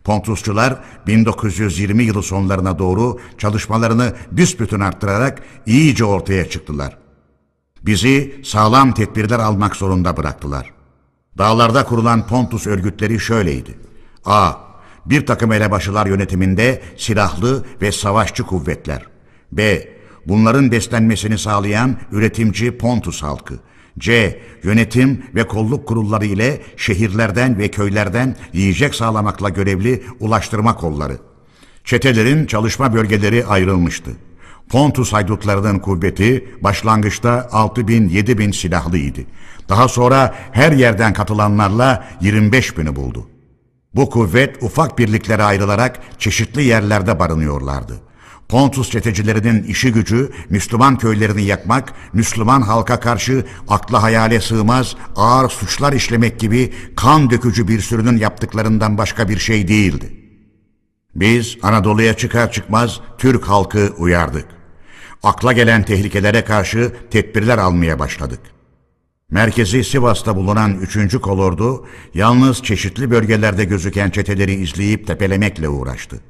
Pontusçular 0.05 0.81
1920 1.07 2.05
yılı 2.05 2.23
sonlarına 2.23 2.79
doğru 2.79 3.19
çalışmalarını 3.39 4.13
büsbütün 4.33 4.81
arttırarak 4.81 5.43
iyice 5.67 6.05
ortaya 6.05 6.51
çıktılar. 6.51 6.99
Bizi 7.83 8.41
sağlam 8.45 8.95
tedbirler 8.95 9.39
almak 9.39 9.77
zorunda 9.77 10.17
bıraktılar. 10.17 10.76
Dağlarda 11.39 11.85
kurulan 11.85 12.27
Pontus 12.27 12.67
örgütleri 12.67 13.21
şöyleydi. 13.21 13.79
A. 14.25 14.53
Bir 15.07 15.27
takım 15.27 15.53
elebaşılar 15.53 16.07
yönetiminde 16.07 16.83
silahlı 16.97 17.65
ve 17.83 17.93
savaşçı 17.93 18.43
kuvvetler. 18.43 19.07
B. 19.53 19.89
Bunların 20.27 20.73
beslenmesini 20.73 21.39
sağlayan 21.39 21.97
üretimci 22.13 22.79
Pontus 22.79 23.23
halkı. 23.23 23.55
C. 23.99 24.41
Yönetim 24.63 25.23
ve 25.35 25.47
kolluk 25.47 25.89
kurulları 25.89 26.27
ile 26.27 26.61
şehirlerden 26.77 27.59
ve 27.59 27.69
köylerden 27.69 28.37
yiyecek 28.53 28.95
sağlamakla 28.95 29.49
görevli 29.49 30.03
ulaştırma 30.21 30.77
kolları. 30.77 31.19
Çetelerin 31.85 32.47
çalışma 32.47 32.95
bölgeleri 32.95 33.47
ayrılmıştı. 33.47 34.11
Pontus 34.69 35.13
haydutlarının 35.13 35.79
kuvveti 35.79 36.49
başlangıçta 36.61 37.49
6 37.53 37.89
bin 37.89 38.09
7 38.09 38.39
bin 38.39 38.51
silahlıydı. 38.51 39.21
Daha 39.69 39.89
sonra 39.89 40.35
her 40.53 40.73
yerden 40.73 41.13
katılanlarla 41.13 42.05
25 42.21 42.79
bini 42.79 42.97
buldu. 42.97 43.29
Bu 43.95 44.11
kuvvet 44.11 44.63
ufak 44.63 44.99
birliklere 44.99 45.43
ayrılarak 45.43 46.01
çeşitli 46.19 46.63
yerlerde 46.63 47.19
barınıyorlardı. 47.19 48.01
Pontus 48.49 48.91
çetecilerinin 48.91 49.63
işi 49.63 49.93
gücü 49.93 50.31
Müslüman 50.51 50.99
köylerini 50.99 51.43
yakmak, 51.43 51.93
Müslüman 52.13 52.63
halka 52.63 53.01
karşı 53.01 53.47
akla 53.69 54.03
hayale 54.03 54.41
sığmaz 54.41 54.97
ağır 55.17 55.49
suçlar 55.49 55.93
işlemek 55.93 56.41
gibi 56.41 56.75
kan 56.97 57.31
dökücü 57.31 57.69
bir 57.69 57.81
sürünün 57.81 58.17
yaptıklarından 58.17 58.99
başka 58.99 59.29
bir 59.29 59.39
şey 59.39 59.69
değildi. 59.69 60.17
Biz 61.15 61.57
Anadolu'ya 61.63 62.15
çıkar 62.15 62.53
çıkmaz 62.53 63.01
Türk 63.19 63.49
halkı 63.49 63.95
uyardık. 63.99 64.56
Akla 65.23 65.53
gelen 65.53 65.83
tehlikelere 65.83 66.45
karşı 66.45 66.93
tedbirler 67.11 67.59
almaya 67.59 67.99
başladık. 67.99 68.41
Merkezi 69.31 69.85
Sivas'ta 69.85 70.37
bulunan 70.37 70.79
3. 70.81 71.17
kolordu 71.21 71.87
yalnız 72.15 72.63
çeşitli 72.63 73.11
bölgelerde 73.11 73.65
gözüken 73.65 74.11
çeteleri 74.11 74.55
izleyip 74.55 75.07
tepelemekle 75.07 75.69
uğraştı. 75.69 76.21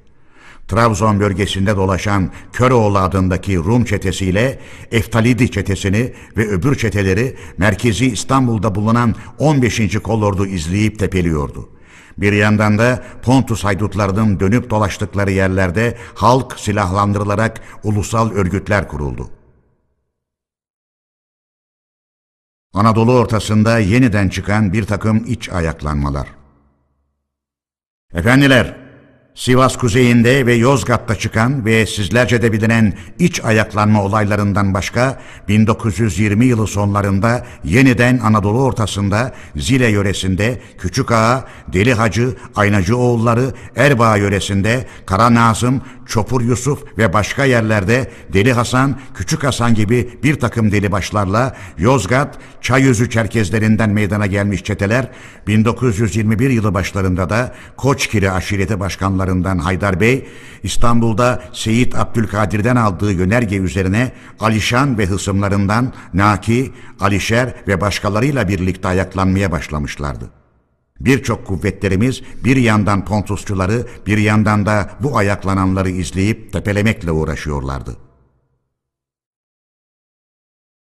Trabzon 0.68 1.20
bölgesinde 1.20 1.76
dolaşan 1.76 2.32
Köroğlu 2.52 2.98
adındaki 2.98 3.56
Rum 3.56 3.84
çetesiyle 3.84 4.58
Eftalidi 4.92 5.50
çetesini 5.50 6.12
ve 6.36 6.48
öbür 6.48 6.74
çeteleri 6.74 7.36
merkezi 7.58 8.06
İstanbul'da 8.06 8.74
bulunan 8.74 9.14
15. 9.38 9.98
kolordu 10.02 10.46
izleyip 10.46 10.98
tepeliyordu. 10.98 11.68
Bir 12.18 12.32
yandan 12.32 12.78
da 12.78 13.02
Pontus 13.22 13.64
haydutlarının 13.64 14.40
dönüp 14.40 14.70
dolaştıkları 14.70 15.30
yerlerde 15.30 15.98
halk 16.14 16.60
silahlandırılarak 16.60 17.60
ulusal 17.84 18.30
örgütler 18.30 18.88
kuruldu. 18.88 19.30
Anadolu 22.74 23.12
ortasında 23.12 23.78
yeniden 23.78 24.28
çıkan 24.28 24.72
bir 24.72 24.84
takım 24.84 25.24
iç 25.26 25.48
ayaklanmalar. 25.48 26.28
Efendiler, 28.14 28.85
Sivas 29.36 29.76
kuzeyinde 29.76 30.46
ve 30.46 30.54
Yozgat'ta 30.54 31.14
çıkan 31.14 31.64
ve 31.64 31.86
sizlerce 31.86 32.42
de 32.42 32.52
bilinen 32.52 32.98
iç 33.18 33.44
ayaklanma 33.44 34.02
olaylarından 34.04 34.74
başka 34.74 35.20
1920 35.48 36.44
yılı 36.46 36.66
sonlarında 36.66 37.46
yeniden 37.64 38.18
Anadolu 38.18 38.62
ortasında 38.62 39.34
Zile 39.56 39.86
yöresinde 39.86 40.60
Küçük 40.78 41.12
Ağa, 41.12 41.44
Deli 41.72 41.94
Hacı, 41.94 42.36
Aynacı 42.54 42.96
oğulları, 42.96 43.54
Erbaa 43.76 44.16
yöresinde 44.16 44.86
Kara 45.06 45.34
Nazım, 45.34 45.82
Çopur 46.06 46.40
Yusuf 46.40 46.98
ve 46.98 47.12
başka 47.12 47.44
yerlerde 47.44 48.10
Deli 48.32 48.52
Hasan, 48.52 49.00
Küçük 49.14 49.44
Hasan 49.44 49.74
gibi 49.74 50.18
bir 50.22 50.40
takım 50.40 50.72
deli 50.72 50.92
başlarla 50.92 51.56
Yozgat, 51.78 52.38
Çayözü 52.60 53.10
Çerkezlerinden 53.10 53.90
meydana 53.90 54.26
gelmiş 54.26 54.64
çeteler 54.64 55.10
1921 55.46 56.50
yılı 56.50 56.74
başlarında 56.74 57.30
da 57.30 57.54
Koçkiri 57.76 58.30
aşireti 58.30 58.80
başkanlarından 58.80 59.58
Haydar 59.58 60.00
Bey, 60.00 60.28
İstanbul'da 60.62 61.42
Seyit 61.52 61.94
Abdülkadir'den 61.94 62.76
aldığı 62.76 63.12
yönerge 63.12 63.56
üzerine 63.56 64.12
Alişan 64.40 64.98
ve 64.98 65.06
hısımlarından 65.06 65.92
Naki, 66.14 66.72
Alişer 67.00 67.54
ve 67.68 67.80
başkalarıyla 67.80 68.48
birlikte 68.48 68.88
ayaklanmaya 68.88 69.52
başlamışlardı. 69.52 70.30
Birçok 71.00 71.46
kuvvetlerimiz 71.46 72.22
bir 72.44 72.56
yandan 72.56 73.04
Pontusçuları 73.04 73.86
bir 74.06 74.18
yandan 74.18 74.66
da 74.66 74.90
bu 75.00 75.18
ayaklananları 75.18 75.90
izleyip 75.90 76.52
tepelemekle 76.52 77.10
uğraşıyorlardı. 77.10 77.96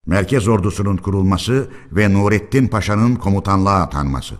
Merkez 0.05 0.47
ordusunun 0.47 0.97
kurulması 0.97 1.69
ve 1.91 2.13
Nurettin 2.13 2.67
Paşa'nın 2.67 3.15
komutanlığa 3.15 3.81
atanması. 3.81 4.35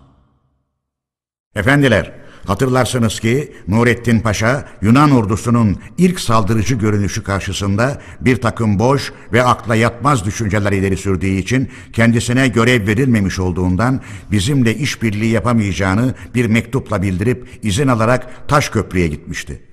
Efendiler, 1.56 2.20
Hatırlarsınız 2.50 3.20
ki 3.20 3.52
Nurettin 3.68 4.20
Paşa 4.20 4.68
Yunan 4.82 5.12
ordusunun 5.12 5.78
ilk 5.98 6.20
saldırıcı 6.20 6.76
görünüşü 6.76 7.24
karşısında 7.24 8.02
bir 8.22 8.42
takım 8.42 8.80
boş 8.80 9.14
ve 9.34 9.44
akla 9.44 9.76
yatmaz 9.76 10.26
düşünceler 10.26 10.72
ileri 10.72 10.98
sürdüğü 10.98 11.28
için 11.28 11.70
kendisine 11.94 12.48
görev 12.48 12.88
verilmemiş 12.88 13.40
olduğundan 13.40 14.02
bizimle 14.32 14.76
işbirliği 14.76 15.32
yapamayacağını 15.32 16.14
bir 16.36 16.46
mektupla 16.46 17.02
bildirip 17.02 17.48
izin 17.64 17.88
alarak 17.88 18.48
Taşköprü'ye 18.48 19.08
gitmişti. 19.08 19.69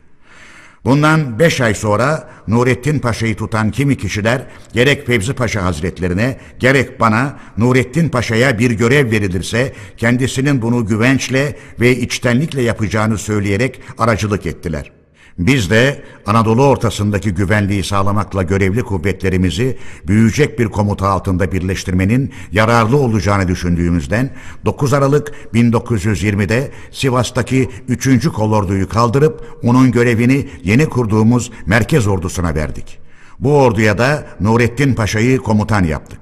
Bundan 0.86 1.38
beş 1.38 1.60
ay 1.60 1.74
sonra 1.74 2.28
Nurettin 2.48 2.98
Paşa'yı 2.98 3.36
tutan 3.36 3.70
kimi 3.70 3.98
kişiler 3.98 4.42
gerek 4.72 5.06
Fevzi 5.06 5.32
Paşa 5.32 5.64
Hazretlerine 5.64 6.38
gerek 6.58 7.00
bana 7.00 7.38
Nurettin 7.58 8.08
Paşa'ya 8.08 8.58
bir 8.58 8.70
görev 8.70 9.10
verilirse 9.10 9.72
kendisinin 9.96 10.62
bunu 10.62 10.86
güvençle 10.86 11.56
ve 11.80 11.96
içtenlikle 11.96 12.62
yapacağını 12.62 13.18
söyleyerek 13.18 13.80
aracılık 13.98 14.46
ettiler. 14.46 14.95
Biz 15.38 15.70
de 15.70 16.02
Anadolu 16.26 16.66
ortasındaki 16.66 17.34
güvenliği 17.34 17.84
sağlamakla 17.84 18.42
görevli 18.42 18.82
kuvvetlerimizi 18.82 19.78
büyüyecek 20.06 20.58
bir 20.58 20.66
komuta 20.66 21.08
altında 21.08 21.52
birleştirmenin 21.52 22.32
yararlı 22.52 22.96
olacağını 22.96 23.48
düşündüğümüzden 23.48 24.30
9 24.64 24.92
Aralık 24.92 25.32
1920'de 25.54 26.70
Sivas'taki 26.90 27.70
3. 27.88 28.28
kolorduyu 28.28 28.88
kaldırıp 28.88 29.58
onun 29.62 29.92
görevini 29.92 30.48
yeni 30.64 30.86
kurduğumuz 30.86 31.52
merkez 31.66 32.06
ordusuna 32.06 32.54
verdik. 32.54 32.98
Bu 33.40 33.58
orduya 33.58 33.98
da 33.98 34.26
Nurettin 34.40 34.94
Paşa'yı 34.94 35.38
komutan 35.38 35.84
yaptık. 35.84 36.20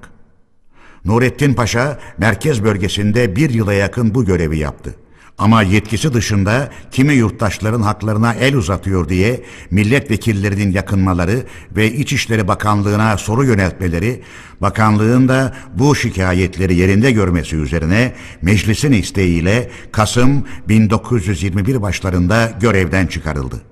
Nurettin 1.04 1.54
Paşa 1.54 1.98
merkez 2.18 2.64
bölgesinde 2.64 3.36
bir 3.36 3.50
yıla 3.50 3.72
yakın 3.72 4.14
bu 4.14 4.24
görevi 4.24 4.58
yaptı. 4.58 4.94
Ama 5.38 5.62
yetkisi 5.62 6.14
dışında 6.14 6.70
kimi 6.90 7.14
yurttaşların 7.14 7.82
haklarına 7.82 8.34
el 8.34 8.56
uzatıyor 8.56 9.08
diye 9.08 9.44
milletvekillerinin 9.70 10.72
yakınmaları 10.72 11.46
ve 11.76 11.92
İçişleri 11.92 12.48
Bakanlığı'na 12.48 13.18
soru 13.18 13.44
yöneltmeleri, 13.44 14.22
bakanlığın 14.60 15.28
da 15.28 15.54
bu 15.74 15.96
şikayetleri 15.96 16.74
yerinde 16.74 17.12
görmesi 17.12 17.56
üzerine 17.56 18.14
meclisin 18.42 18.92
isteğiyle 18.92 19.70
Kasım 19.92 20.46
1921 20.68 21.82
başlarında 21.82 22.52
görevden 22.60 23.06
çıkarıldı. 23.06 23.62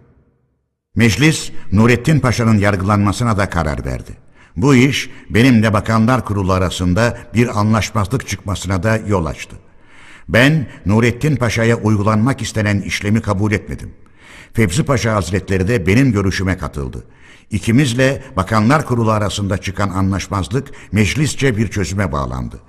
Meclis 0.94 1.50
Nurettin 1.72 2.20
Paşa'nın 2.20 2.58
yargılanmasına 2.58 3.38
da 3.38 3.50
karar 3.50 3.84
verdi. 3.84 4.10
Bu 4.56 4.74
iş 4.74 5.10
benimle 5.30 5.72
Bakanlar 5.72 6.24
Kurulu 6.24 6.52
arasında 6.52 7.18
bir 7.34 7.60
anlaşmazlık 7.60 8.28
çıkmasına 8.28 8.82
da 8.82 8.96
yol 8.96 9.26
açtı. 9.26 9.56
Ben 10.28 10.66
Nurettin 10.86 11.36
Paşa'ya 11.36 11.76
uygulanmak 11.76 12.42
istenen 12.42 12.80
işlemi 12.80 13.20
kabul 13.20 13.52
etmedim. 13.52 13.90
Fevzi 14.52 14.82
Paşa 14.82 15.14
Hazretleri 15.14 15.68
de 15.68 15.86
benim 15.86 16.12
görüşüme 16.12 16.58
katıldı. 16.58 17.04
İkimizle 17.50 18.22
Bakanlar 18.36 18.86
Kurulu 18.86 19.10
arasında 19.10 19.58
çıkan 19.58 19.88
anlaşmazlık 19.88 20.70
meclisçe 20.92 21.56
bir 21.56 21.68
çözüme 21.68 22.12
bağlandı. 22.12 22.60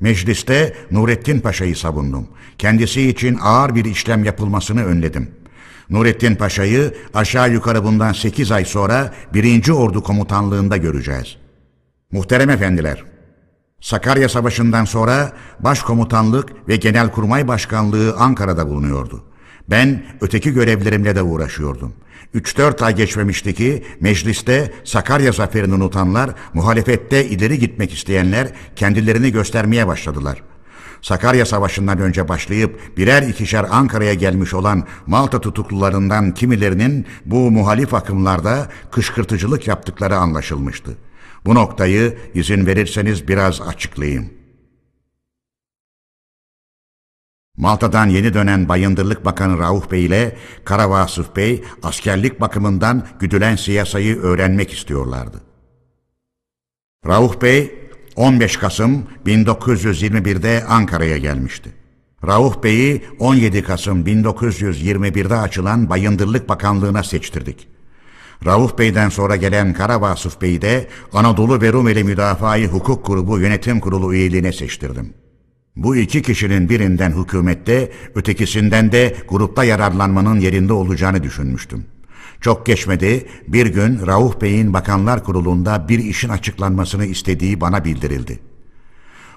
Mecliste 0.00 0.74
Nurettin 0.90 1.40
Paşa'yı 1.40 1.76
savundum. 1.76 2.28
Kendisi 2.58 3.08
için 3.08 3.38
ağır 3.42 3.74
bir 3.74 3.84
işlem 3.84 4.24
yapılmasını 4.24 4.84
önledim. 4.84 5.30
Nurettin 5.90 6.34
Paşa'yı 6.34 6.94
aşağı 7.14 7.52
yukarı 7.52 7.84
bundan 7.84 8.12
sekiz 8.12 8.52
ay 8.52 8.64
sonra 8.64 9.14
birinci 9.34 9.72
Ordu 9.72 10.02
Komutanlığında 10.02 10.76
göreceğiz. 10.76 11.36
Muhterem 12.12 12.50
efendiler, 12.50 13.04
Sakarya 13.82 14.28
Savaşı'ndan 14.28 14.84
sonra 14.84 15.32
Başkomutanlık 15.60 16.68
ve 16.68 16.76
Genelkurmay 16.76 17.48
Başkanlığı 17.48 18.16
Ankara'da 18.18 18.68
bulunuyordu. 18.68 19.24
Ben 19.70 20.04
öteki 20.20 20.52
görevlerimle 20.52 21.16
de 21.16 21.22
uğraşıyordum. 21.22 21.92
3-4 22.34 22.84
ay 22.84 22.96
geçmemişti 22.96 23.54
ki 23.54 23.84
mecliste 24.00 24.72
Sakarya 24.84 25.32
zaferini 25.32 25.74
unutanlar, 25.74 26.30
muhalefette 26.54 27.26
ileri 27.26 27.58
gitmek 27.58 27.92
isteyenler 27.92 28.48
kendilerini 28.76 29.32
göstermeye 29.32 29.86
başladılar. 29.86 30.42
Sakarya 31.00 31.46
Savaşı'ndan 31.46 31.98
önce 31.98 32.28
başlayıp 32.28 32.96
birer 32.96 33.22
ikişer 33.22 33.66
Ankara'ya 33.70 34.14
gelmiş 34.14 34.54
olan 34.54 34.86
Malta 35.06 35.40
tutuklularından 35.40 36.34
kimilerinin 36.34 37.06
bu 37.24 37.50
muhalif 37.50 37.94
akımlarda 37.94 38.68
kışkırtıcılık 38.90 39.68
yaptıkları 39.68 40.16
anlaşılmıştı. 40.16 40.96
Bu 41.46 41.54
noktayı 41.54 42.18
izin 42.34 42.66
verirseniz 42.66 43.28
biraz 43.28 43.60
açıklayayım. 43.60 44.30
Malta'dan 47.56 48.06
yeni 48.06 48.34
dönen 48.34 48.68
Bayındırlık 48.68 49.24
Bakanı 49.24 49.58
Rauf 49.58 49.90
Bey 49.90 50.04
ile 50.04 50.36
Kara 50.64 50.90
Vasıf 50.90 51.36
Bey 51.36 51.64
askerlik 51.82 52.40
bakımından 52.40 53.06
güdülen 53.20 53.56
siyasayı 53.56 54.18
öğrenmek 54.18 54.72
istiyorlardı. 54.72 55.40
Rauf 57.06 57.42
Bey 57.42 57.74
15 58.16 58.56
Kasım 58.56 59.06
1921'de 59.26 60.64
Ankara'ya 60.68 61.18
gelmişti. 61.18 61.72
Rauf 62.26 62.62
Bey'i 62.62 63.04
17 63.18 63.62
Kasım 63.62 64.06
1921'de 64.06 65.36
açılan 65.36 65.90
Bayındırlık 65.90 66.48
Bakanlığı'na 66.48 67.02
seçtirdik. 67.02 67.68
Rauf 68.44 68.78
Bey'den 68.78 69.08
sonra 69.08 69.36
gelen 69.36 69.74
Kara 69.74 70.00
Vasıf 70.00 70.40
Bey'i 70.40 70.62
de 70.62 70.86
Anadolu 71.12 71.60
ve 71.60 71.72
Rumeli 71.72 72.04
Müdafaa-i 72.04 72.66
Hukuk 72.66 73.06
Grubu 73.06 73.38
Yönetim 73.38 73.80
Kurulu 73.80 74.14
üyeliğine 74.14 74.52
seçtirdim. 74.52 75.14
Bu 75.76 75.96
iki 75.96 76.22
kişinin 76.22 76.68
birinden 76.68 77.22
hükümette, 77.22 77.92
ötekisinden 78.14 78.92
de 78.92 79.16
grupta 79.28 79.64
yararlanmanın 79.64 80.40
yerinde 80.40 80.72
olacağını 80.72 81.22
düşünmüştüm. 81.22 81.84
Çok 82.40 82.66
geçmedi, 82.66 83.28
bir 83.48 83.66
gün 83.66 84.06
Rauf 84.06 84.40
Bey'in 84.40 84.72
Bakanlar 84.72 85.24
Kurulu'nda 85.24 85.88
bir 85.88 85.98
işin 85.98 86.28
açıklanmasını 86.28 87.04
istediği 87.04 87.60
bana 87.60 87.84
bildirildi. 87.84 88.38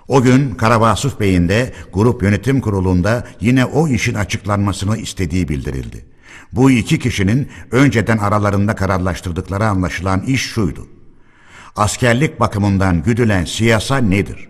O 0.07 0.21
gün 0.21 0.55
Karavasuf 0.55 1.19
Bey'in 1.19 1.49
de 1.49 1.73
grup 1.93 2.23
yönetim 2.23 2.61
kurulunda 2.61 3.27
yine 3.41 3.65
o 3.65 3.87
işin 3.87 4.13
açıklanmasını 4.13 4.97
istediği 4.97 5.47
bildirildi. 5.47 6.14
Bu 6.51 6.71
iki 6.71 6.99
kişinin 6.99 7.49
önceden 7.71 8.17
aralarında 8.17 8.75
kararlaştırdıkları 8.75 9.65
anlaşılan 9.67 10.21
iş 10.21 10.41
şuydu. 10.41 10.87
Askerlik 11.75 12.39
bakımından 12.39 13.03
güdülen 13.03 13.45
siyasa 13.45 13.97
nedir? 13.97 14.49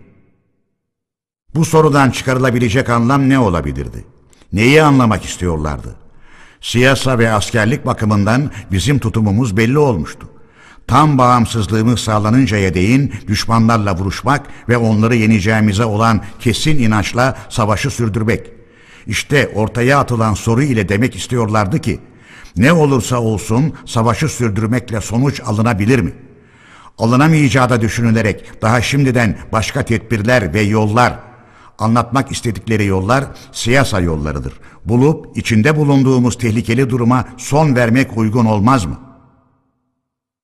Bu 1.55 1.65
sorudan 1.65 2.11
çıkarılabilecek 2.11 2.89
anlam 2.89 3.29
ne 3.29 3.39
olabilirdi? 3.39 4.05
Neyi 4.53 4.83
anlamak 4.83 5.25
istiyorlardı? 5.25 5.95
Siyasa 6.61 7.19
ve 7.19 7.31
askerlik 7.31 7.85
bakımından 7.85 8.51
bizim 8.71 8.99
tutumumuz 8.99 9.57
belli 9.57 9.77
olmuştu. 9.77 10.29
Tam 10.87 11.17
bağımsızlığımız 11.17 11.99
sağlanıncaya 11.99 12.73
değin 12.73 13.13
düşmanlarla 13.27 13.97
vuruşmak 13.97 14.47
ve 14.69 14.77
onları 14.77 15.15
yeneceğimize 15.15 15.85
olan 15.85 16.21
kesin 16.39 16.77
inançla 16.77 17.37
savaşı 17.49 17.89
sürdürmek. 17.89 18.54
İşte 19.07 19.51
ortaya 19.55 19.99
atılan 19.99 20.33
soru 20.33 20.63
ile 20.63 20.89
demek 20.89 21.15
istiyorlardı 21.15 21.79
ki, 21.79 21.99
ne 22.57 22.73
olursa 22.73 23.21
olsun 23.21 23.73
savaşı 23.85 24.29
sürdürmekle 24.29 25.01
sonuç 25.01 25.41
alınabilir 25.45 25.99
mi? 25.99 26.13
Alınamayacağı 26.97 27.69
da 27.69 27.81
düşünülerek 27.81 28.61
daha 28.61 28.81
şimdiden 28.81 29.37
başka 29.51 29.83
tedbirler 29.83 30.53
ve 30.53 30.61
yollar, 30.61 31.19
anlatmak 31.79 32.31
istedikleri 32.31 32.85
yollar 32.85 33.25
siyasa 33.51 33.99
yollarıdır. 33.99 34.53
Bulup 34.85 35.37
içinde 35.37 35.77
bulunduğumuz 35.77 36.37
tehlikeli 36.37 36.89
duruma 36.89 37.25
son 37.37 37.75
vermek 37.75 38.17
uygun 38.17 38.45
olmaz 38.45 38.85
mı? 38.85 38.99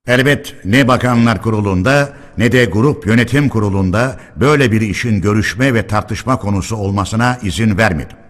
Elbet 0.07 0.55
ne 0.65 0.87
bakanlar 0.87 1.41
kurulunda 1.41 2.13
ne 2.37 2.51
de 2.51 2.65
grup 2.65 3.07
yönetim 3.07 3.49
kurulunda 3.49 4.19
böyle 4.35 4.71
bir 4.71 4.81
işin 4.81 5.21
görüşme 5.21 5.73
ve 5.73 5.87
tartışma 5.87 6.39
konusu 6.39 6.75
olmasına 6.75 7.37
izin 7.43 7.77
vermedim. 7.77 8.20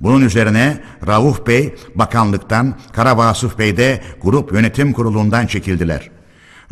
Bunun 0.00 0.20
üzerine 0.20 0.80
Rauf 1.06 1.46
Bey 1.46 1.74
bakanlıktan, 1.94 2.78
Karabasıf 2.92 3.58
Bey 3.58 3.76
de 3.76 4.00
grup 4.22 4.52
yönetim 4.52 4.92
kurulundan 4.92 5.46
çekildiler. 5.46 6.10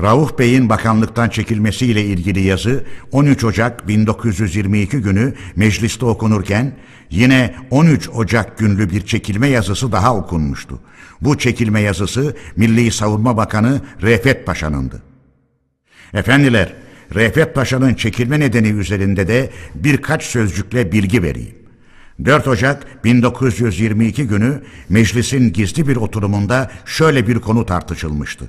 Rauf 0.02 0.38
Bey'in 0.38 0.68
bakanlıktan 0.68 1.28
çekilmesiyle 1.28 2.04
ilgili 2.04 2.40
yazı 2.40 2.84
13 3.12 3.44
Ocak 3.44 3.88
1922 3.88 4.98
günü 4.98 5.34
mecliste 5.56 6.06
okunurken 6.06 6.72
yine 7.10 7.54
13 7.70 8.08
Ocak 8.08 8.58
günlü 8.58 8.90
bir 8.90 9.06
çekilme 9.06 9.48
yazısı 9.48 9.92
daha 9.92 10.16
okunmuştu. 10.16 10.80
Bu 11.20 11.38
çekilme 11.38 11.80
yazısı 11.80 12.36
Milli 12.56 12.90
Savunma 12.90 13.36
Bakanı 13.36 13.80
Refet 14.02 14.46
Paşa'nındı. 14.46 15.02
Efendiler, 16.14 16.74
Refet 17.14 17.54
Paşa'nın 17.54 17.94
çekilme 17.94 18.40
nedeni 18.40 18.68
üzerinde 18.68 19.28
de 19.28 19.50
birkaç 19.74 20.22
sözcükle 20.22 20.92
bilgi 20.92 21.22
vereyim. 21.22 21.57
4 22.24 22.48
Ocak 22.48 23.04
1922 23.04 24.26
günü 24.26 24.62
meclisin 24.88 25.52
gizli 25.52 25.88
bir 25.88 25.96
oturumunda 25.96 26.70
şöyle 26.86 27.26
bir 27.26 27.38
konu 27.38 27.66
tartışılmıştı. 27.66 28.44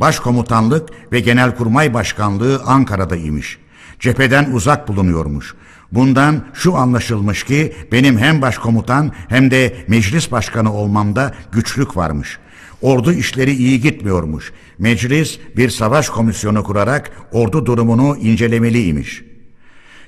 Başkomutanlık 0.00 0.88
ve 1.12 1.20
Genelkurmay 1.20 1.94
Başkanlığı 1.94 2.62
Ankara'da 2.66 3.16
imiş. 3.16 3.58
Cepheden 4.00 4.50
uzak 4.52 4.88
bulunuyormuş. 4.88 5.54
Bundan 5.92 6.44
şu 6.54 6.76
anlaşılmış 6.76 7.44
ki 7.44 7.72
benim 7.92 8.18
hem 8.18 8.42
başkomutan 8.42 9.12
hem 9.28 9.50
de 9.50 9.76
meclis 9.88 10.32
başkanı 10.32 10.72
olmamda 10.72 11.34
güçlük 11.52 11.96
varmış. 11.96 12.38
Ordu 12.82 13.12
işleri 13.12 13.52
iyi 13.52 13.80
gitmiyormuş. 13.80 14.52
Meclis 14.78 15.38
bir 15.56 15.70
savaş 15.70 16.08
komisyonu 16.08 16.64
kurarak 16.64 17.10
ordu 17.32 17.66
durumunu 17.66 18.16
incelemeliymiş.'' 18.16 19.33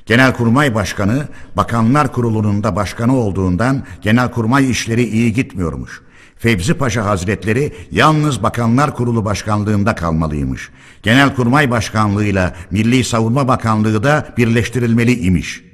Genelkurmay 0.06 0.74
Başkanı 0.74 1.28
Bakanlar 1.56 2.12
Kurulu'nun 2.12 2.64
da 2.64 2.76
başkanı 2.76 3.16
olduğundan 3.16 3.86
genelkurmay 4.02 4.70
işleri 4.70 5.04
iyi 5.04 5.32
gitmiyormuş. 5.32 6.02
Fevzi 6.36 6.74
Paşa 6.74 7.04
Hazretleri 7.04 7.72
yalnız 7.90 8.42
Bakanlar 8.42 8.96
Kurulu 8.96 9.24
Başkanlığında 9.24 9.94
kalmalıymış. 9.94 10.70
Genelkurmay 11.02 11.70
Başkanlığıyla 11.70 12.54
Milli 12.70 13.04
Savunma 13.04 13.48
Bakanlığı 13.48 14.02
da 14.02 14.28
birleştirilmeli 14.36 15.20
imiş. 15.20 15.64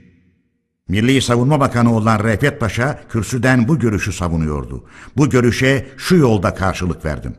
Milli 0.88 1.22
Savunma 1.22 1.60
Bakanı 1.60 1.96
olan 1.96 2.24
Refet 2.24 2.60
Paşa 2.60 3.00
kürsüden 3.10 3.68
bu 3.68 3.78
görüşü 3.78 4.12
savunuyordu. 4.12 4.84
Bu 5.16 5.30
görüşe 5.30 5.88
şu 5.96 6.16
yolda 6.16 6.54
karşılık 6.54 7.04
verdim. 7.04 7.34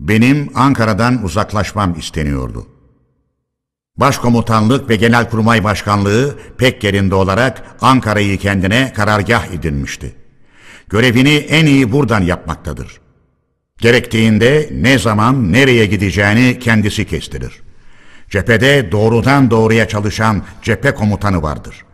Benim 0.00 0.50
Ankara'dan 0.54 1.24
uzaklaşmam 1.24 1.94
isteniyordu. 1.98 2.73
Başkomutanlık 3.96 4.90
ve 4.90 4.96
Genelkurmay 4.96 5.64
Başkanlığı 5.64 6.38
pek 6.58 6.84
yerinde 6.84 7.14
olarak 7.14 7.62
Ankara'yı 7.80 8.38
kendine 8.38 8.92
karargah 8.92 9.46
edinmişti. 9.46 10.14
Görevini 10.88 11.34
en 11.34 11.66
iyi 11.66 11.92
buradan 11.92 12.20
yapmaktadır. 12.20 13.00
Gerektiğinde 13.78 14.68
ne 14.72 14.98
zaman 14.98 15.52
nereye 15.52 15.86
gideceğini 15.86 16.58
kendisi 16.58 17.06
kestirir. 17.06 17.62
Cephede 18.30 18.92
doğrudan 18.92 19.50
doğruya 19.50 19.88
çalışan 19.88 20.42
cephe 20.62 20.94
komutanı 20.94 21.42
vardır. 21.42 21.84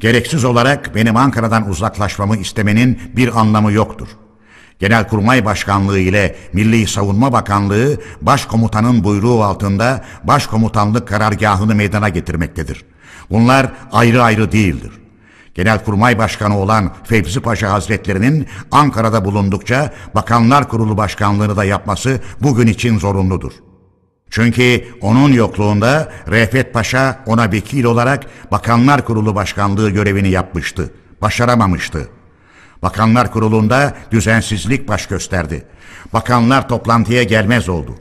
Gereksiz 0.00 0.44
olarak 0.44 0.94
benim 0.94 1.16
Ankara'dan 1.16 1.70
uzaklaşmamı 1.70 2.36
istemenin 2.36 3.00
bir 3.16 3.40
anlamı 3.40 3.72
yoktur.'' 3.72 4.27
Genelkurmay 4.78 5.44
Başkanlığı 5.44 5.98
ile 5.98 6.36
Milli 6.52 6.86
Savunma 6.86 7.32
Bakanlığı 7.32 8.00
başkomutanın 8.22 9.04
buyruğu 9.04 9.42
altında 9.42 10.04
başkomutanlık 10.24 11.08
karargahını 11.08 11.74
meydana 11.74 12.08
getirmektedir. 12.08 12.84
Bunlar 13.30 13.72
ayrı 13.92 14.22
ayrı 14.22 14.52
değildir. 14.52 14.92
Genelkurmay 15.54 16.18
Başkanı 16.18 16.58
olan 16.58 16.92
Fevzi 17.04 17.40
Paşa 17.40 17.72
Hazretlerinin 17.72 18.46
Ankara'da 18.70 19.24
bulundukça 19.24 19.92
Bakanlar 20.14 20.68
Kurulu 20.68 20.96
Başkanlığını 20.96 21.56
da 21.56 21.64
yapması 21.64 22.20
bugün 22.42 22.66
için 22.66 22.98
zorunludur. 22.98 23.52
Çünkü 24.30 24.84
onun 25.00 25.32
yokluğunda 25.32 26.12
Refet 26.28 26.74
Paşa 26.74 27.20
ona 27.26 27.52
vekil 27.52 27.84
olarak 27.84 28.26
Bakanlar 28.50 29.04
Kurulu 29.04 29.34
Başkanlığı 29.34 29.90
görevini 29.90 30.28
yapmıştı. 30.28 30.90
Başaramamıştı. 31.22 32.08
Bakanlar 32.82 33.32
Kurulu'nda 33.32 33.96
düzensizlik 34.10 34.88
baş 34.88 35.06
gösterdi. 35.06 35.64
Bakanlar 36.12 36.68
toplantıya 36.68 37.22
gelmez 37.22 37.68
oldu. 37.68 37.94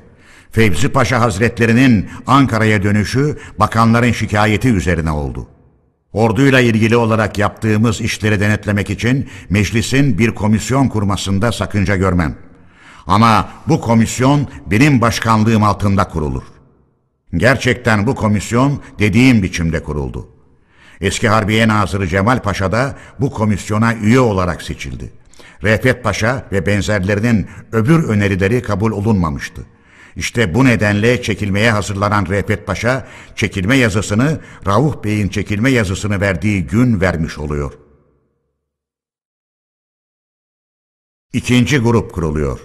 Fevzi 0.51 0.89
Paşa 0.89 1.21
Hazretlerinin 1.21 2.09
Ankara'ya 2.27 2.83
dönüşü 2.83 3.37
bakanların 3.59 4.11
şikayeti 4.11 4.69
üzerine 4.69 5.11
oldu. 5.11 5.47
Orduyla 6.13 6.59
ilgili 6.59 6.97
olarak 6.97 7.37
yaptığımız 7.37 8.01
işleri 8.01 8.39
denetlemek 8.39 8.89
için 8.89 9.29
meclisin 9.49 10.17
bir 10.17 10.31
komisyon 10.31 10.87
kurmasında 10.87 11.51
sakınca 11.51 11.95
görmem. 11.95 12.35
Ama 13.07 13.49
bu 13.67 13.81
komisyon 13.81 14.47
benim 14.65 15.01
başkanlığım 15.01 15.63
altında 15.63 16.07
kurulur. 16.07 16.43
Gerçekten 17.35 18.07
bu 18.07 18.15
komisyon 18.15 18.81
dediğim 18.99 19.43
biçimde 19.43 19.83
kuruldu. 19.83 20.36
Eski 21.01 21.29
Harbiye 21.29 21.67
Nazırı 21.67 22.07
Cemal 22.07 22.41
Paşa 22.41 22.71
da 22.71 22.97
bu 23.19 23.31
komisyona 23.31 23.95
üye 23.95 24.19
olarak 24.19 24.61
seçildi. 24.61 25.11
Refet 25.63 26.03
Paşa 26.03 26.45
ve 26.51 26.65
benzerlerinin 26.65 27.47
öbür 27.71 28.03
önerileri 28.03 28.61
kabul 28.61 28.91
olunmamıştı. 28.91 29.65
İşte 30.15 30.53
bu 30.53 30.65
nedenle 30.65 31.21
çekilmeye 31.21 31.71
hazırlanan 31.71 32.25
Refet 32.25 32.67
Paşa, 32.67 33.07
çekilme 33.35 33.75
yazısını 33.77 34.39
Rauf 34.67 35.03
Bey'in 35.03 35.29
çekilme 35.29 35.71
yazısını 35.71 36.21
verdiği 36.21 36.67
gün 36.67 37.01
vermiş 37.01 37.37
oluyor. 37.37 37.73
İkinci 41.33 41.77
grup 41.77 42.13
kuruluyor. 42.13 42.59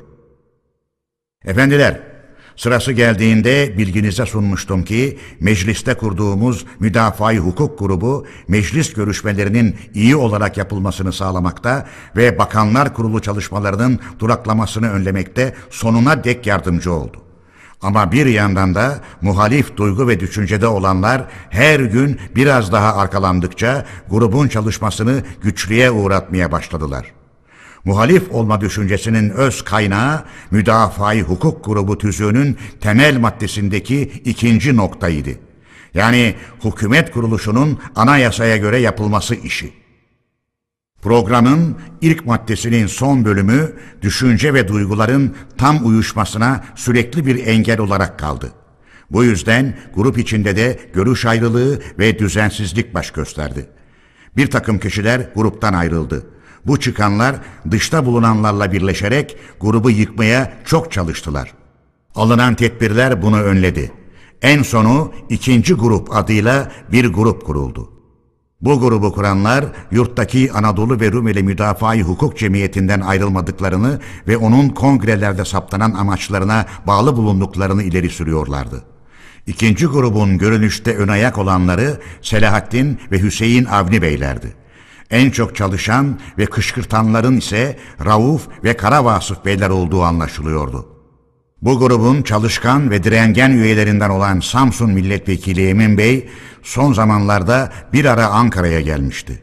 Efendiler, 1.45 2.12
Sırası 2.57 2.93
geldiğinde 2.93 3.79
bilginize 3.79 4.27
sunmuştum 4.27 4.85
ki 4.85 5.19
mecliste 5.41 5.95
kurduğumuz 5.95 6.67
müdafaa 6.81 7.35
hukuk 7.35 7.79
grubu 7.79 8.27
meclis 8.49 8.93
görüşmelerinin 8.93 9.77
iyi 9.95 10.17
olarak 10.17 10.57
yapılmasını 10.57 11.13
sağlamakta 11.13 11.87
ve 12.17 12.39
bakanlar 12.39 12.95
kurulu 12.95 13.23
çalışmalarının 13.23 14.01
duraklamasını 14.19 14.91
önlemekte 14.91 15.55
sonuna 15.71 16.25
dek 16.25 16.47
yardımcı 16.47 16.93
oldu. 16.93 17.23
Ama 17.83 18.13
bir 18.13 18.27
yandan 18.27 18.75
da 18.75 19.01
muhalif 19.21 19.77
duygu 19.77 20.09
ve 20.09 20.21
düşüncede 20.21 20.67
olanlar 20.67 21.25
her 21.51 21.81
gün 21.81 22.21
biraz 22.37 22.73
daha 22.73 22.97
arkalandıkça 22.97 23.87
grubun 24.11 24.49
çalışmasını 24.49 25.23
güçlüğe 25.43 25.91
uğratmaya 25.91 26.53
başladılar.'' 26.53 27.22
Muhalif 27.85 28.31
olma 28.31 28.61
düşüncesinin 28.61 29.31
öz 29.31 29.63
kaynağı 29.63 30.25
müdafaa 30.51 31.15
hukuk 31.15 31.65
grubu 31.65 31.99
tüzüğünün 31.99 32.57
temel 32.81 33.19
maddesindeki 33.19 34.03
ikinci 34.25 34.77
noktaydı. 34.77 35.31
Yani 35.95 36.35
hükümet 36.65 37.11
kuruluşunun 37.11 37.79
anayasaya 37.97 38.57
göre 38.57 38.79
yapılması 38.79 39.35
işi. 39.35 39.73
Programın 41.03 41.77
ilk 42.01 42.27
maddesinin 42.27 42.87
son 42.87 43.25
bölümü 43.25 43.73
düşünce 44.03 44.55
ve 44.55 44.69
duyguların 44.69 45.37
tam 45.59 45.87
uyuşmasına 45.87 46.65
sürekli 46.75 47.27
bir 47.27 47.47
engel 47.47 47.81
olarak 47.81 48.19
kaldı. 48.19 48.53
Bu 49.11 49.25
yüzden 49.25 49.79
grup 49.95 50.19
içinde 50.19 50.57
de 50.57 50.81
görüş 50.95 51.27
ayrılığı 51.27 51.83
ve 51.99 52.19
düzensizlik 52.19 52.95
baş 52.95 53.11
gösterdi. 53.11 53.67
Bir 54.37 54.51
takım 54.51 54.79
kişiler 54.79 55.29
gruptan 55.35 55.73
ayrıldı. 55.73 56.27
Bu 56.67 56.81
çıkanlar 56.81 57.37
dışta 57.71 58.07
bulunanlarla 58.07 58.73
birleşerek 58.73 59.37
grubu 59.61 59.91
yıkmaya 59.91 60.53
çok 60.65 60.93
çalıştılar. 60.93 61.55
Alınan 62.15 62.55
tedbirler 62.55 63.23
bunu 63.23 63.41
önledi. 63.41 63.93
En 64.43 64.63
sonu 64.63 65.13
ikinci 65.29 65.75
grup 65.75 66.17
adıyla 66.17 66.73
bir 66.93 67.13
grup 67.13 67.47
kuruldu. 67.47 67.93
Bu 68.61 68.81
grubu 68.81 69.13
kuranlar 69.13 69.65
yurttaki 69.91 70.53
Anadolu 70.53 71.01
ve 71.01 71.13
Rumeli 71.13 71.43
Müdafaa-i 71.43 72.03
Hukuk 72.03 72.39
Cemiyeti'nden 72.39 73.01
ayrılmadıklarını 73.01 74.01
ve 74.29 74.37
onun 74.37 74.69
kongrelerde 74.69 75.45
saptanan 75.45 75.93
amaçlarına 75.93 76.67
bağlı 76.87 77.17
bulunduklarını 77.17 77.83
ileri 77.83 78.11
sürüyorlardı. 78.11 78.85
İkinci 79.47 79.87
grubun 79.87 80.39
görünüşte 80.39 80.97
ön 80.97 81.09
ayak 81.09 81.39
olanları 81.39 82.01
Selahattin 82.23 82.99
ve 83.13 83.23
Hüseyin 83.23 83.65
Avni 83.65 84.03
Beylerdi. 84.03 84.62
En 85.13 85.31
çok 85.31 85.57
çalışan 85.57 86.21
ve 86.39 86.47
kışkırtanların 86.47 87.37
ise 87.37 87.79
Rauf 88.05 88.49
ve 88.65 88.77
Kara 88.77 89.21
Beyler 89.45 89.71
olduğu 89.71 90.03
anlaşılıyordu. 90.03 90.87
Bu 91.63 91.79
grubun 91.79 92.23
çalışkan 92.23 92.91
ve 92.91 93.03
direngen 93.05 93.51
üyelerinden 93.51 94.11
olan 94.11 94.41
Samsun 94.41 94.91
Milletvekili 94.91 95.69
Emin 95.69 95.99
Bey 95.99 96.29
son 96.63 96.93
zamanlarda 96.93 97.73
bir 97.93 98.05
ara 98.05 98.27
Ankara'ya 98.27 98.81
gelmişti. 98.81 99.43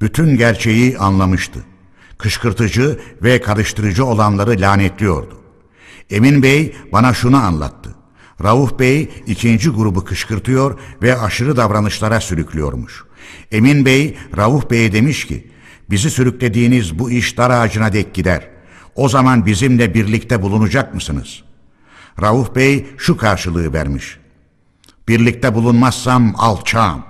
Bütün 0.00 0.36
gerçeği 0.36 0.98
anlamıştı. 0.98 1.58
Kışkırtıcı 2.18 3.00
ve 3.22 3.40
karıştırıcı 3.40 4.04
olanları 4.04 4.60
lanetliyordu. 4.60 5.40
Emin 6.10 6.42
Bey 6.42 6.76
bana 6.92 7.14
şunu 7.14 7.36
anlattı. 7.36 7.94
Rauf 8.44 8.78
Bey 8.78 9.10
ikinci 9.26 9.70
grubu 9.70 10.04
kışkırtıyor 10.04 10.78
ve 11.02 11.18
aşırı 11.18 11.56
davranışlara 11.56 12.20
sürüklüyormuş. 12.20 13.04
Emin 13.52 13.84
Bey 13.84 14.16
Rauf 14.36 14.70
Bey'e 14.70 14.92
demiş 14.92 15.26
ki, 15.26 15.46
bizi 15.90 16.10
sürüklediğiniz 16.10 16.98
bu 16.98 17.10
iş 17.10 17.36
dar 17.36 17.50
ağacına 17.50 17.92
dek 17.92 18.14
gider. 18.14 18.48
O 18.94 19.08
zaman 19.08 19.46
bizimle 19.46 19.94
birlikte 19.94 20.42
bulunacak 20.42 20.94
mısınız? 20.94 21.42
Rauf 22.22 22.56
Bey 22.56 22.86
şu 22.98 23.16
karşılığı 23.16 23.72
vermiş. 23.72 24.18
Birlikte 25.08 25.54
bulunmazsam 25.54 26.34
alçağım. 26.36 27.04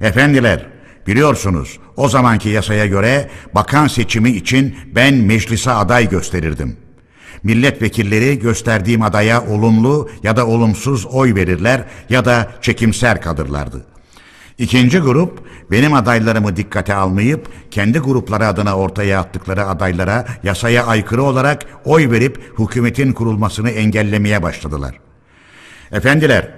Efendiler, 0.00 0.66
biliyorsunuz 1.06 1.78
o 1.96 2.08
zamanki 2.08 2.48
yasaya 2.48 2.86
göre 2.86 3.30
bakan 3.54 3.86
seçimi 3.86 4.30
için 4.30 4.76
ben 4.94 5.14
meclise 5.14 5.70
aday 5.70 6.08
gösterirdim. 6.08 6.76
Milletvekilleri 7.42 8.38
gösterdiğim 8.38 9.02
adaya 9.02 9.46
olumlu 9.46 10.10
ya 10.22 10.36
da 10.36 10.46
olumsuz 10.46 11.06
oy 11.06 11.34
verirler 11.34 11.84
ya 12.08 12.24
da 12.24 12.52
çekimser 12.60 13.22
kalırlardı. 13.22 13.91
İkinci 14.62 14.98
grup 14.98 15.38
benim 15.70 15.94
adaylarımı 15.94 16.56
dikkate 16.56 16.94
almayıp 16.94 17.48
kendi 17.70 17.98
grupları 17.98 18.46
adına 18.46 18.76
ortaya 18.76 19.20
attıkları 19.20 19.66
adaylara 19.66 20.26
yasaya 20.42 20.86
aykırı 20.86 21.22
olarak 21.22 21.66
oy 21.84 22.10
verip 22.10 22.58
hükümetin 22.58 23.12
kurulmasını 23.12 23.70
engellemeye 23.70 24.42
başladılar. 24.42 24.94
Efendiler, 25.92 26.50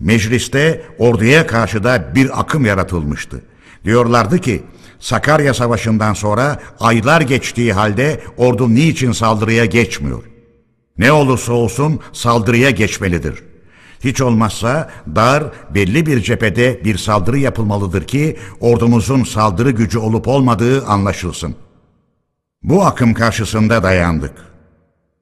mecliste 0.00 0.82
orduya 0.98 1.46
karşı 1.46 1.84
da 1.84 2.14
bir 2.14 2.40
akım 2.40 2.64
yaratılmıştı. 2.64 3.40
Diyorlardı 3.84 4.38
ki 4.38 4.62
Sakarya 5.00 5.54
Savaşı'ndan 5.54 6.14
sonra 6.14 6.60
aylar 6.80 7.20
geçtiği 7.20 7.72
halde 7.72 8.20
ordu 8.36 8.74
niçin 8.74 9.12
saldırıya 9.12 9.64
geçmiyor? 9.64 10.22
Ne 10.98 11.12
olursa 11.12 11.52
olsun 11.52 12.00
saldırıya 12.12 12.70
geçmelidir.'' 12.70 13.53
Hiç 14.04 14.20
olmazsa 14.20 14.90
dar 15.14 15.44
belli 15.74 16.06
bir 16.06 16.22
cephede 16.22 16.84
bir 16.84 16.98
saldırı 16.98 17.38
yapılmalıdır 17.38 18.04
ki 18.04 18.36
ordumuzun 18.60 19.24
saldırı 19.24 19.70
gücü 19.70 19.98
olup 19.98 20.28
olmadığı 20.28 20.86
anlaşılsın. 20.86 21.54
Bu 22.62 22.84
akım 22.84 23.14
karşısında 23.14 23.82
dayandık. 23.82 24.32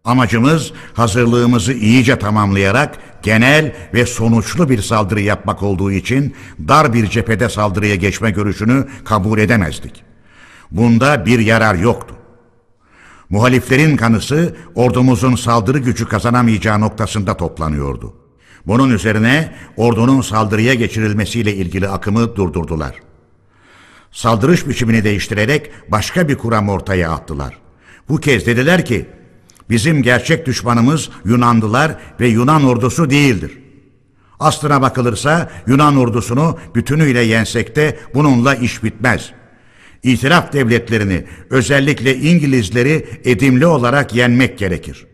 Amacımız 0.05 0.73
hazırlığımızı 0.95 1.73
iyice 1.73 2.19
tamamlayarak 2.19 2.99
genel 3.23 3.75
ve 3.95 4.07
sonuçlu 4.07 4.71
bir 4.71 4.83
saldırı 4.83 5.21
yapmak 5.21 5.63
olduğu 5.63 5.93
için 5.93 6.35
dar 6.69 6.95
bir 6.95 7.07
cephede 7.07 7.49
saldırıya 7.49 7.95
geçme 7.95 8.31
görüşünü 8.31 8.87
kabul 9.05 9.39
edemezdik. 9.39 10.05
Bunda 10.71 11.27
bir 11.27 11.39
yarar 11.39 11.75
yoktu. 11.75 12.15
Muhaliflerin 13.31 13.97
kanısı 13.97 14.57
ordumuzun 14.75 15.37
saldırı 15.37 15.79
gücü 15.79 16.09
kazanamayacağı 16.09 16.81
noktasında 16.81 17.37
toplanıyordu. 17.37 18.22
Bunun 18.67 18.91
üzerine 18.91 19.53
ordunun 19.77 20.21
saldırıya 20.21 20.75
geçirilmesiyle 20.75 21.55
ilgili 21.55 21.89
akımı 21.89 22.37
durdurdular. 22.37 22.95
Saldırış 24.13 24.69
biçimini 24.69 25.05
değiştirerek 25.05 25.71
başka 25.89 26.29
bir 26.29 26.39
kuram 26.39 26.69
ortaya 26.69 27.11
attılar. 27.11 27.59
Bu 28.09 28.21
kez 28.21 28.47
dediler 28.47 28.85
ki, 28.85 29.07
bizim 29.71 30.03
gerçek 30.03 30.47
düşmanımız 30.47 31.11
Yunanlılar 31.25 31.97
ve 32.21 32.29
Yunan 32.29 32.65
ordusu 32.65 33.11
değildir. 33.11 33.59
Aslına 34.41 34.83
bakılırsa 34.83 35.51
Yunan 35.67 35.97
ordusunu 35.97 36.59
bütünüyle 36.75 37.21
yensek 37.21 37.77
de 37.77 37.99
bununla 38.15 38.55
iş 38.55 38.85
bitmez. 38.85 39.31
İtiraf 40.03 40.53
devletlerini, 40.53 41.25
özellikle 41.51 42.17
İngilizleri 42.17 43.09
edimli 43.25 43.67
olarak 43.67 44.15
yenmek 44.15 44.59
gerekir.'' 44.59 45.12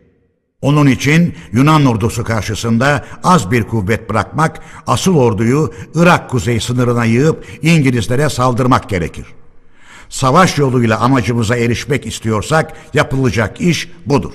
Onun 0.62 0.86
için 0.86 1.34
Yunan 1.52 1.86
ordusu 1.86 2.24
karşısında 2.24 3.04
az 3.24 3.50
bir 3.50 3.62
kuvvet 3.62 4.10
bırakmak, 4.10 4.60
asıl 4.86 5.16
orduyu 5.16 5.74
Irak 5.94 6.30
kuzey 6.30 6.60
sınırına 6.60 7.04
yığıp 7.04 7.46
İngilizlere 7.62 8.28
saldırmak 8.28 8.88
gerekir. 8.88 9.26
Savaş 10.08 10.58
yoluyla 10.58 11.00
amacımıza 11.00 11.56
erişmek 11.56 12.06
istiyorsak 12.06 12.94
yapılacak 12.94 13.60
iş 13.60 13.88
budur. 14.06 14.32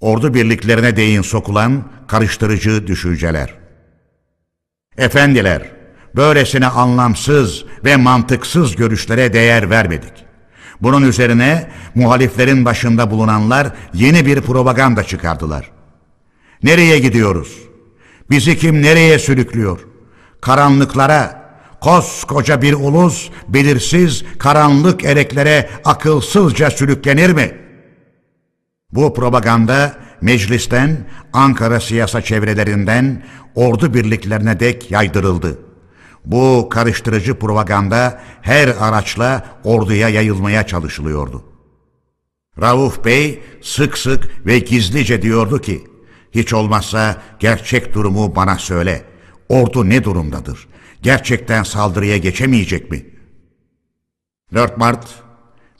Ordu 0.00 0.34
birliklerine 0.34 0.96
değin 0.96 1.22
sokulan 1.22 1.84
karıştırıcı 2.06 2.86
düşünceler. 2.86 3.54
Efendiler, 4.98 5.70
böylesine 6.16 6.66
anlamsız 6.66 7.64
ve 7.84 7.96
mantıksız 7.96 8.76
görüşlere 8.76 9.32
değer 9.32 9.70
vermedik. 9.70 10.25
Bunun 10.82 11.02
üzerine 11.02 11.70
muhaliflerin 11.94 12.64
başında 12.64 13.10
bulunanlar 13.10 13.72
yeni 13.94 14.26
bir 14.26 14.40
propaganda 14.40 15.04
çıkardılar. 15.04 15.70
Nereye 16.62 16.98
gidiyoruz? 16.98 17.58
Bizi 18.30 18.58
kim 18.58 18.82
nereye 18.82 19.18
sürüklüyor? 19.18 19.80
Karanlıklara, 20.40 21.50
koskoca 21.80 22.62
bir 22.62 22.72
ulus 22.72 23.28
belirsiz 23.48 24.24
karanlık 24.38 25.04
ereklere 25.04 25.70
akılsızca 25.84 26.70
sürüklenir 26.70 27.30
mi? 27.30 27.52
Bu 28.92 29.14
propaganda 29.14 29.92
meclisten, 30.20 30.96
Ankara 31.32 31.80
siyasa 31.80 32.22
çevrelerinden, 32.22 33.22
ordu 33.54 33.94
birliklerine 33.94 34.60
dek 34.60 34.90
yaydırıldı. 34.90 35.65
Bu 36.26 36.68
karıştırıcı 36.70 37.38
propaganda 37.38 38.22
her 38.42 38.68
araçla 38.68 39.44
orduya 39.64 40.08
yayılmaya 40.08 40.66
çalışılıyordu. 40.66 41.44
Rauf 42.60 43.04
Bey 43.04 43.42
sık 43.62 43.98
sık 43.98 44.46
ve 44.46 44.58
gizlice 44.58 45.22
diyordu 45.22 45.60
ki, 45.60 45.84
hiç 46.32 46.52
olmazsa 46.52 47.22
gerçek 47.38 47.94
durumu 47.94 48.36
bana 48.36 48.58
söyle. 48.58 49.04
Ordu 49.48 49.88
ne 49.88 50.04
durumdadır? 50.04 50.68
Gerçekten 51.02 51.62
saldırıya 51.62 52.16
geçemeyecek 52.16 52.90
mi? 52.90 53.06
4 54.54 54.78
Mart 54.78 55.06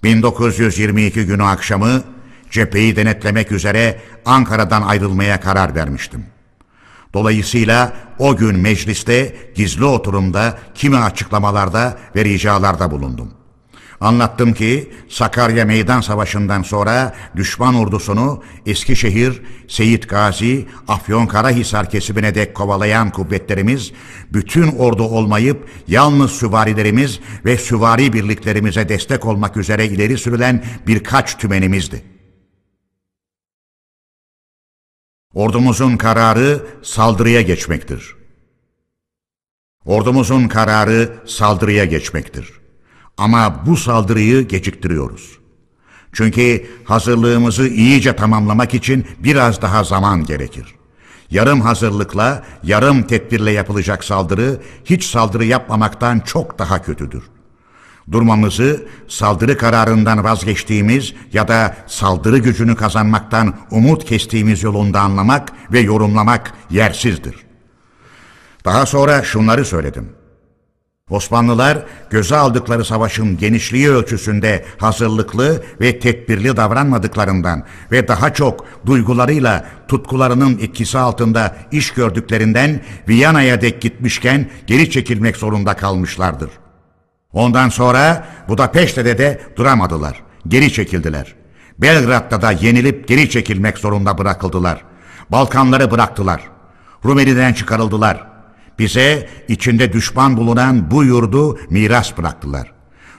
1922 0.03 1.27
günü 1.27 1.43
akşamı 1.43 2.03
cepheyi 2.51 2.97
denetlemek 2.97 3.53
üzere 3.53 4.01
Ankara'dan 4.25 4.83
ayrılmaya 4.83 5.41
karar 5.41 5.75
vermiştim. 5.75 6.27
Dolayısıyla 7.17 7.93
o 8.19 8.37
gün 8.37 8.59
mecliste 8.59 9.37
gizli 9.55 9.85
oturumda 9.85 10.59
kimi 10.75 10.97
açıklamalarda 10.97 11.99
ve 12.17 12.25
ricalarda 12.25 12.91
bulundum. 12.91 13.31
Anlattım 14.01 14.55
ki 14.55 14.93
Sakarya 15.09 15.65
Meydan 15.65 16.01
Savaşı'ndan 16.01 16.63
sonra 16.63 17.15
düşman 17.37 17.75
ordusunu 17.75 18.43
Eskişehir, 18.67 19.43
Seyit 19.69 20.09
Gazi, 20.09 20.67
Afyonkarahisar 20.89 21.91
kesimine 21.91 22.35
dek 22.35 22.55
kovalayan 22.55 23.11
kuvvetlerimiz 23.11 23.93
bütün 24.33 24.69
ordu 24.69 25.03
olmayıp 25.03 25.69
yalnız 25.89 26.31
süvarilerimiz 26.31 27.21
ve 27.45 27.57
süvari 27.57 28.13
birliklerimize 28.13 28.89
destek 28.89 29.27
olmak 29.27 29.57
üzere 29.57 29.87
ileri 29.87 30.19
sürülen 30.19 30.65
birkaç 30.87 31.39
tümenimizdi. 31.39 32.16
Ordumuzun 35.37 35.97
kararı 35.97 36.67
saldırıya 36.83 37.43
geçmektir. 37.43 38.17
Ordumuzun 39.85 40.49
kararı 40.49 41.13
saldırıya 41.27 41.85
geçmektir. 41.85 42.53
Ama 43.17 43.67
bu 43.67 43.77
saldırıyı 43.77 44.49
geciktiriyoruz. 44.49 45.39
Çünkü 46.13 46.67
hazırlığımızı 46.85 47.69
iyice 47.69 48.17
tamamlamak 48.17 48.75
için 48.75 49.07
biraz 49.19 49.63
daha 49.63 49.85
zaman 49.85 50.25
gerekir. 50.25 50.75
Yarım 51.31 51.61
hazırlıkla, 51.61 52.45
yarım 52.63 53.03
tedbirle 53.03 53.51
yapılacak 53.51 54.05
saldırı 54.05 54.61
hiç 54.85 55.05
saldırı 55.05 55.45
yapmamaktan 55.45 56.21
çok 56.21 56.59
daha 56.59 56.83
kötüdür 56.83 57.23
durmamızı 58.13 58.87
saldırı 59.09 59.59
kararından 59.59 60.25
vazgeçtiğimiz 60.25 61.15
ya 61.33 61.49
da 61.49 61.77
saldırı 61.87 62.39
gücünü 62.39 62.77
kazanmaktan 62.77 63.55
umut 63.71 64.05
kestiğimiz 64.05 64.63
yolunda 64.63 65.01
anlamak 65.01 65.53
ve 65.73 65.81
yorumlamak 65.81 66.53
yersizdir. 66.71 67.35
Daha 68.65 68.87
sonra 68.87 69.23
şunları 69.23 69.65
söyledim. 69.65 70.09
Osmanlılar 71.11 71.79
göze 72.11 72.37
aldıkları 72.37 72.85
savaşın 72.85 73.39
genişliği 73.39 73.91
ölçüsünde 73.91 74.65
hazırlıklı 74.79 75.63
ve 75.81 75.99
tedbirli 75.99 76.57
davranmadıklarından 76.57 77.65
ve 77.93 78.09
daha 78.09 78.35
çok 78.35 78.67
duygularıyla 78.87 79.67
tutkularının 79.89 80.59
etkisi 80.59 80.99
altında 80.99 81.57
iş 81.73 81.91
gördüklerinden 81.91 82.81
Viyana'ya 83.09 83.61
dek 83.61 83.83
gitmişken 83.83 84.51
geri 84.67 84.91
çekilmek 84.91 85.37
zorunda 85.37 85.77
kalmışlardır. 85.77 86.51
Ondan 87.37 87.69
sonra 87.69 88.25
Budapeşte'de 88.49 89.19
de 89.19 89.41
duramadılar. 89.57 90.23
Geri 90.49 90.73
çekildiler. 90.73 91.35
Belgrad'da 91.79 92.43
da 92.43 92.53
yenilip 92.53 93.09
geri 93.09 93.31
çekilmek 93.31 93.79
zorunda 93.79 94.19
bırakıldılar. 94.19 94.85
Balkanları 95.31 95.91
bıraktılar. 95.91 96.43
Rumeli'den 97.05 97.53
çıkarıldılar. 97.53 98.27
Bize 98.79 99.29
içinde 99.49 99.93
düşman 99.93 100.37
bulunan 100.37 100.91
bu 100.91 101.05
yurdu 101.05 101.59
miras 101.71 102.19
bıraktılar. 102.19 102.73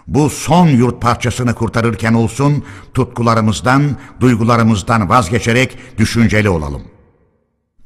Bu 0.08 0.30
son 0.30 0.68
yurt 0.68 1.02
parçasını 1.02 1.56
kurtarırken 1.56 2.14
olsun 2.14 2.64
tutkularımızdan, 2.94 3.98
duygularımızdan 4.20 5.10
vazgeçerek 5.10 5.78
düşünceli 5.98 6.50
olalım. 6.50 6.97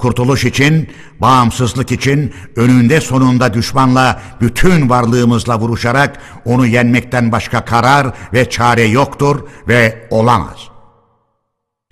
Kurtuluş 0.01 0.45
için, 0.45 0.89
bağımsızlık 1.19 1.91
için 1.91 2.33
önünde 2.55 3.01
sonunda 3.01 3.53
düşmanla 3.53 4.21
bütün 4.41 4.89
varlığımızla 4.89 5.59
vuruşarak 5.59 6.19
onu 6.45 6.65
yenmekten 6.65 7.31
başka 7.31 7.65
karar 7.65 8.07
ve 8.33 8.49
çare 8.49 8.83
yoktur 8.83 9.47
ve 9.67 10.07
olamaz. 10.09 10.57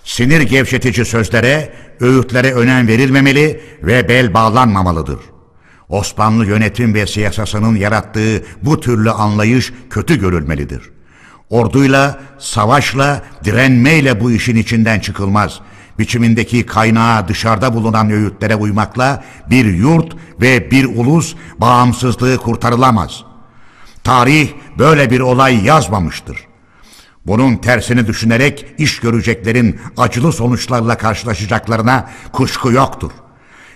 Sinir 0.04 0.42
gevşetici 0.42 1.06
sözlere, 1.06 1.74
öğütlere 2.00 2.54
önem 2.54 2.88
verilmemeli 2.88 3.62
ve 3.84 4.10
bel 4.10 4.34
bağlanmamalıdır. 4.34 5.20
Osmanlı 5.90 6.46
yönetim 6.46 6.94
ve 6.94 7.08
siyasasının 7.08 7.76
yarattığı 7.76 8.44
bu 8.62 8.80
türlü 8.80 9.12
anlayış 9.12 9.74
kötü 9.90 10.20
görülmelidir. 10.20 10.82
Orduyla, 11.50 12.20
savaşla, 12.40 13.24
direnmeyle 13.44 14.22
bu 14.22 14.32
işin 14.32 14.56
içinden 14.56 15.00
çıkılmaz. 15.00 15.60
Biçimindeki 16.00 16.66
kaynağı 16.66 17.28
dışarıda 17.28 17.74
bulunan 17.74 18.12
öğütlere 18.12 18.56
uymakla 18.56 19.24
bir 19.50 19.66
yurt 19.66 20.16
ve 20.42 20.72
bir 20.72 20.86
ulus 20.86 21.36
bağımsızlığı 21.58 22.38
kurtarılamaz. 22.38 23.24
Tarih 24.04 24.50
böyle 24.78 25.12
bir 25.12 25.20
olay 25.20 25.66
yazmamıştır. 25.66 26.38
Bunun 27.26 27.56
tersini 27.56 28.08
düşünerek 28.08 28.66
iş 28.78 29.00
göreceklerin 29.00 29.80
acılı 29.98 30.34
sonuçlarla 30.34 30.98
karşılaşacaklarına 30.98 32.10
kuşku 32.32 32.72
yoktur.'' 32.72 33.30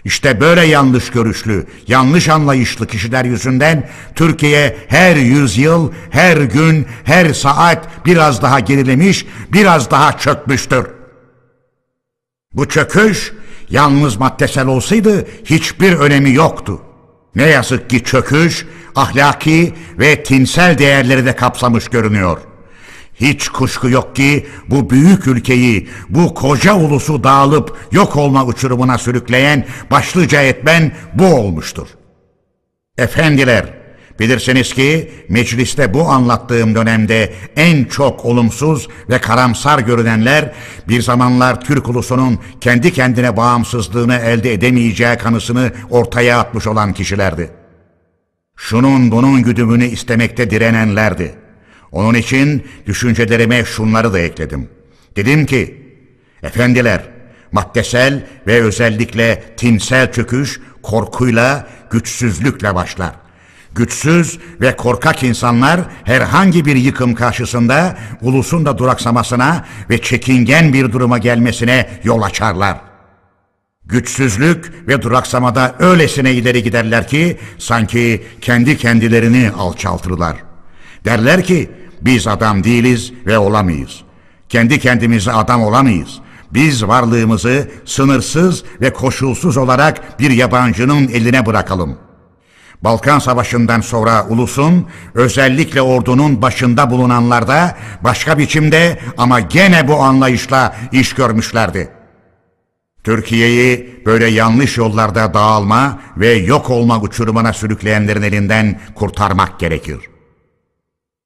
İşte 0.06 0.42
böyle 0.42 0.66
yanlış 0.66 1.12
görüşlü, 1.12 1.68
yanlış 1.88 2.30
anlayışlı 2.30 2.88
kişiler 2.88 3.26
yüzünden 3.26 3.90
Türkiye 4.16 4.78
her 4.88 5.16
yüzyıl, 5.16 5.92
her 6.10 6.38
gün, 6.38 6.88
her 7.04 7.34
saat 7.34 8.06
biraz 8.06 8.42
daha 8.42 8.60
gerilemiş, 8.60 9.26
biraz 9.54 9.92
daha 9.92 10.18
çökmüştür. 10.18 11.03
Bu 12.54 12.70
çöküş 12.70 13.34
yalnız 13.70 14.18
maddesel 14.18 14.68
olsaydı 14.68 15.28
hiçbir 15.46 15.94
önemi 15.94 16.34
yoktu. 16.34 16.82
Ne 17.36 17.44
yazık 17.44 17.90
ki 17.90 18.04
çöküş 18.04 18.66
ahlaki 18.96 19.74
ve 20.00 20.24
tinsel 20.24 20.78
değerleri 20.78 21.26
de 21.26 21.36
kapsamış 21.36 21.88
görünüyor.'' 21.88 22.54
Hiç 23.16 23.50
kuşku 23.50 23.90
yok 23.90 24.16
ki 24.16 24.48
bu 24.68 24.90
büyük 24.90 25.28
ülkeyi, 25.28 25.90
bu 26.10 26.34
koca 26.34 26.76
ulusu 26.76 27.24
dağılıp 27.24 27.78
yok 27.92 28.16
olma 28.16 28.46
uçurumuna 28.46 28.98
sürükleyen 28.98 29.66
başlıca 29.92 30.42
etmen 30.42 30.92
bu 31.14 31.26
olmuştur. 31.26 31.88
Efendiler, 32.98 33.74
bilirsiniz 34.20 34.74
ki 34.74 35.12
mecliste 35.30 35.94
bu 35.94 36.10
anlattığım 36.10 36.76
dönemde 36.76 37.34
en 37.56 37.84
çok 37.84 38.26
olumsuz 38.26 38.88
ve 39.10 39.22
karamsar 39.22 39.80
görünenler 39.80 40.54
bir 40.88 41.02
zamanlar 41.02 41.62
Türk 41.62 41.90
ulusunun 41.90 42.40
kendi 42.62 42.94
kendine 42.94 43.38
bağımsızlığını 43.38 44.16
elde 44.16 44.54
edemeyeceği 44.54 45.18
kanısını 45.18 45.72
ortaya 45.90 46.40
atmış 46.40 46.68
olan 46.68 46.94
kişilerdi. 46.94 47.52
Şunun 48.56 49.12
bunun 49.12 49.44
güdümünü 49.44 49.86
istemekte 49.86 50.50
direnenlerdi. 50.50 51.36
Onun 51.92 52.14
için 52.14 52.68
düşüncelerime 52.86 53.66
şunları 53.66 54.14
da 54.14 54.20
ekledim. 54.20 54.70
Dedim 55.16 55.46
ki, 55.46 55.84
efendiler, 56.44 57.04
maddesel 57.52 58.26
ve 58.48 58.62
özellikle 58.62 59.44
tinsel 59.58 60.12
çöküş 60.12 60.60
korkuyla, 60.84 61.68
güçsüzlükle 61.92 62.76
başlar. 62.76 63.23
Güçsüz 63.76 64.40
ve 64.62 64.76
korkak 64.76 65.24
insanlar 65.24 65.80
herhangi 66.04 66.66
bir 66.66 66.76
yıkım 66.76 67.16
karşısında 67.16 67.98
ulusun 68.22 68.66
da 68.66 68.78
duraksamasına 68.78 69.66
ve 69.90 70.02
çekingen 70.02 70.74
bir 70.74 70.92
duruma 70.92 71.18
gelmesine 71.18 71.90
yol 72.04 72.22
açarlar. 72.22 72.78
Güçsüzlük 73.86 74.88
ve 74.88 75.02
duraksamada 75.02 75.76
öylesine 75.80 76.32
ileri 76.32 76.64
giderler 76.64 77.08
ki 77.08 77.38
sanki 77.58 78.24
kendi 78.42 78.78
kendilerini 78.78 79.52
alçaltırlar. 79.58 80.38
Derler 81.06 81.44
ki 81.44 81.72
biz 82.02 82.28
adam 82.28 82.64
değiliz 82.64 83.14
ve 83.26 83.38
olamayız. 83.38 84.02
Kendi 84.50 84.80
kendimize 84.80 85.32
adam 85.32 85.64
olamayız. 85.64 86.20
Biz 86.52 86.88
varlığımızı 86.88 87.72
sınırsız 87.86 88.64
ve 88.82 88.94
koşulsuz 88.94 89.58
olarak 89.58 90.20
bir 90.20 90.32
yabancının 90.32 91.08
eline 91.08 91.46
bırakalım. 91.46 91.98
Balkan 92.84 93.20
Savaşı'ndan 93.20 93.82
sonra 93.82 94.28
ulusun, 94.28 94.88
özellikle 95.14 95.82
ordunun 95.82 96.42
başında 96.42 96.92
bulunanlarda 96.92 97.78
başka 98.02 98.38
biçimde 98.38 99.00
ama 99.18 99.40
gene 99.40 99.88
bu 99.88 99.96
anlayışla 99.96 100.76
iş 100.92 101.14
görmüşlerdi. 101.14 101.90
Türkiye'yi 103.04 104.02
böyle 104.06 104.26
yanlış 104.26 104.78
yollarda 104.78 105.34
dağılma 105.34 106.00
ve 106.18 106.34
yok 106.34 106.70
olma 106.70 107.02
uçurumuna 107.02 107.54
sürükleyenlerin 107.54 108.22
elinden 108.22 108.80
kurtarmak 108.96 109.60
gerekir. 109.60 110.00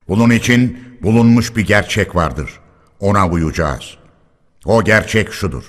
Bunun 0.07 0.29
için 0.29 0.79
bulunmuş 1.03 1.55
bir 1.55 1.65
gerçek 1.65 2.15
vardır. 2.15 2.59
Ona 2.99 3.27
uyacağız. 3.27 3.97
O 4.65 4.83
gerçek 4.83 5.33
şudur. 5.33 5.63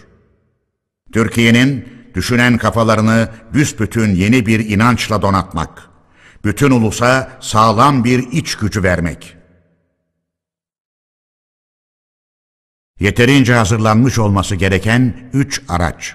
Türkiye'nin 1.12 1.98
düşünen 2.15 2.59
kafalarını 2.59 3.28
büsbütün 3.55 4.15
yeni 4.15 4.47
bir 4.47 4.70
inançla 4.70 5.23
donatmak. 5.23 5.89
Bütün 6.45 6.70
ulusa 6.70 7.33
sağlam 7.41 8.05
bir 8.05 8.33
iç 8.33 8.55
gücü 8.55 8.83
vermek. 8.83 9.37
Yeterince 13.01 13.55
hazırlanmış 13.55 14.19
olması 14.19 14.57
gereken 14.57 15.31
üç 15.33 15.62
araç. 15.69 16.15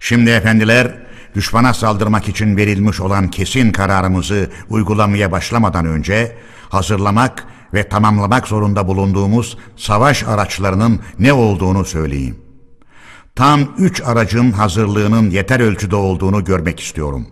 Şimdi 0.00 0.30
efendiler, 0.30 1.06
düşmana 1.34 1.74
saldırmak 1.74 2.28
için 2.28 2.56
verilmiş 2.56 3.00
olan 3.00 3.30
kesin 3.30 3.72
kararımızı 3.72 4.50
uygulamaya 4.68 5.32
başlamadan 5.32 5.86
önce 5.86 6.36
hazırlamak 6.68 7.46
ve 7.74 7.88
tamamlamak 7.88 8.48
zorunda 8.48 8.88
bulunduğumuz 8.88 9.58
savaş 9.76 10.24
araçlarının 10.24 11.00
ne 11.18 11.32
olduğunu 11.32 11.84
söyleyeyim. 11.84 12.47
Tam 13.38 13.60
üç 13.78 14.02
aracın 14.04 14.52
hazırlığının 14.52 15.30
yeter 15.30 15.60
ölçüde 15.60 15.96
olduğunu 15.96 16.44
görmek 16.44 16.80
istiyorum. 16.80 17.26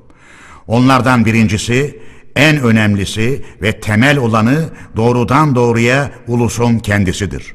Onlardan 0.66 1.24
birincisi, 1.24 2.00
en 2.36 2.60
önemlisi 2.60 3.44
ve 3.62 3.80
temel 3.80 4.18
olanı 4.18 4.68
doğrudan 4.96 5.54
doğruya 5.54 6.10
ulusun 6.26 6.78
kendisidir. 6.78 7.54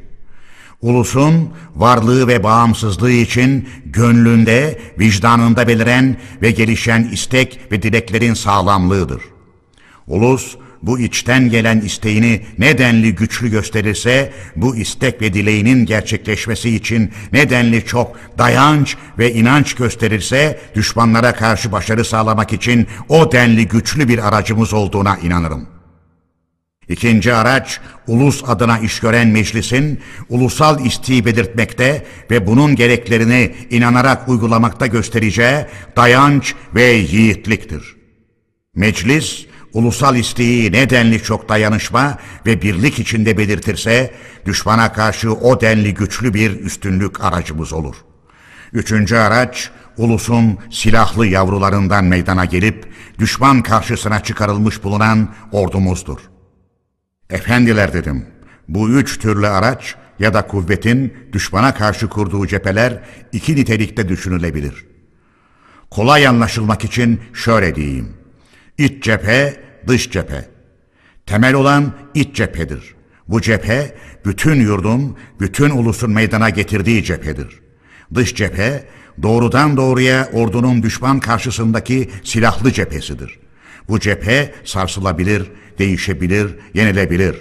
Ulusun 0.81 1.49
varlığı 1.75 2.27
ve 2.27 2.43
bağımsızlığı 2.43 3.11
için 3.11 3.69
gönlünde, 3.85 4.79
vicdanında 4.99 5.67
beliren 5.67 6.17
ve 6.41 6.51
gelişen 6.51 7.03
istek 7.03 7.59
ve 7.71 7.81
dileklerin 7.81 8.33
sağlamlığıdır. 8.33 9.21
Ulus, 10.07 10.55
bu 10.81 10.99
içten 10.99 11.49
gelen 11.49 11.79
isteğini 11.79 12.41
nedenli 12.57 13.15
güçlü 13.15 13.51
gösterirse, 13.51 14.33
bu 14.55 14.75
istek 14.75 15.21
ve 15.21 15.33
dileğinin 15.33 15.85
gerçekleşmesi 15.85 16.75
için 16.75 17.11
nedenli 17.31 17.85
çok 17.85 18.19
dayanç 18.37 18.97
ve 19.17 19.33
inanç 19.33 19.73
gösterirse, 19.73 20.59
düşmanlara 20.75 21.35
karşı 21.35 21.71
başarı 21.71 22.05
sağlamak 22.05 22.53
için 22.53 22.87
o 23.09 23.31
denli 23.31 23.67
güçlü 23.67 24.07
bir 24.07 24.27
aracımız 24.27 24.73
olduğuna 24.73 25.17
inanırım. 25.17 25.67
İkinci 26.89 27.33
araç, 27.33 27.79
ulus 28.07 28.43
adına 28.47 28.79
iş 28.79 28.99
gören 28.99 29.27
meclisin 29.27 29.99
ulusal 30.29 30.85
isteği 30.85 31.25
belirtmekte 31.25 32.05
ve 32.31 32.47
bunun 32.47 32.75
gereklerini 32.75 33.55
inanarak 33.69 34.29
uygulamakta 34.29 34.87
göstereceği 34.87 35.65
dayanç 35.95 36.55
ve 36.75 36.83
yiğitliktir. 36.83 37.95
Meclis, 38.75 39.45
ulusal 39.73 40.15
isteği 40.15 40.71
nedenli 40.71 41.23
çok 41.23 41.49
dayanışma 41.49 42.17
ve 42.45 42.61
birlik 42.61 42.99
içinde 42.99 43.37
belirtirse, 43.37 44.13
düşmana 44.45 44.93
karşı 44.93 45.33
o 45.33 45.61
denli 45.61 45.93
güçlü 45.93 46.33
bir 46.33 46.59
üstünlük 46.59 47.23
aracımız 47.23 47.73
olur. 47.73 47.95
Üçüncü 48.73 49.15
araç, 49.15 49.71
ulusun 49.97 50.57
silahlı 50.71 51.27
yavrularından 51.27 52.03
meydana 52.03 52.45
gelip 52.45 52.93
düşman 53.19 53.61
karşısına 53.61 54.23
çıkarılmış 54.23 54.83
bulunan 54.83 55.33
ordumuzdur. 55.51 56.19
Efendiler 57.29 57.93
dedim, 57.93 58.25
bu 58.67 58.89
üç 58.89 59.19
türlü 59.19 59.47
araç 59.47 59.95
ya 60.19 60.33
da 60.33 60.47
kuvvetin 60.47 61.13
düşmana 61.33 61.73
karşı 61.73 62.09
kurduğu 62.09 62.47
cepheler 62.47 63.03
iki 63.31 63.55
nitelikte 63.55 64.09
düşünülebilir. 64.09 64.85
Kolay 65.89 66.27
anlaşılmak 66.27 66.85
için 66.85 67.21
şöyle 67.33 67.75
diyeyim. 67.75 68.20
İç 68.77 69.03
cephe, 69.03 69.63
dış 69.87 70.11
cephe. 70.11 70.45
Temel 71.25 71.53
olan 71.53 71.93
iç 72.13 72.35
cephedir. 72.35 72.95
Bu 73.27 73.41
cephe 73.41 73.95
bütün 74.25 74.61
yurdun, 74.61 75.17
bütün 75.39 75.69
ulusun 75.69 76.11
meydana 76.11 76.49
getirdiği 76.49 77.03
cephedir. 77.03 77.59
Dış 78.13 78.35
cephe 78.35 78.85
doğrudan 79.23 79.77
doğruya 79.77 80.29
ordunun 80.33 80.83
düşman 80.83 81.19
karşısındaki 81.19 82.09
silahlı 82.23 82.71
cephesidir. 82.71 83.39
Bu 83.89 83.99
cephe 83.99 84.53
sarsılabilir, 84.65 85.51
değişebilir, 85.79 86.55
yenilebilir. 86.73 87.35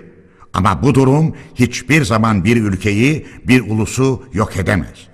Ama 0.54 0.82
bu 0.82 0.94
durum 0.94 1.36
hiçbir 1.54 2.04
zaman 2.04 2.44
bir 2.44 2.56
ülkeyi, 2.56 3.26
bir 3.44 3.60
ulusu 3.60 4.24
yok 4.32 4.56
edemez. 4.56 5.08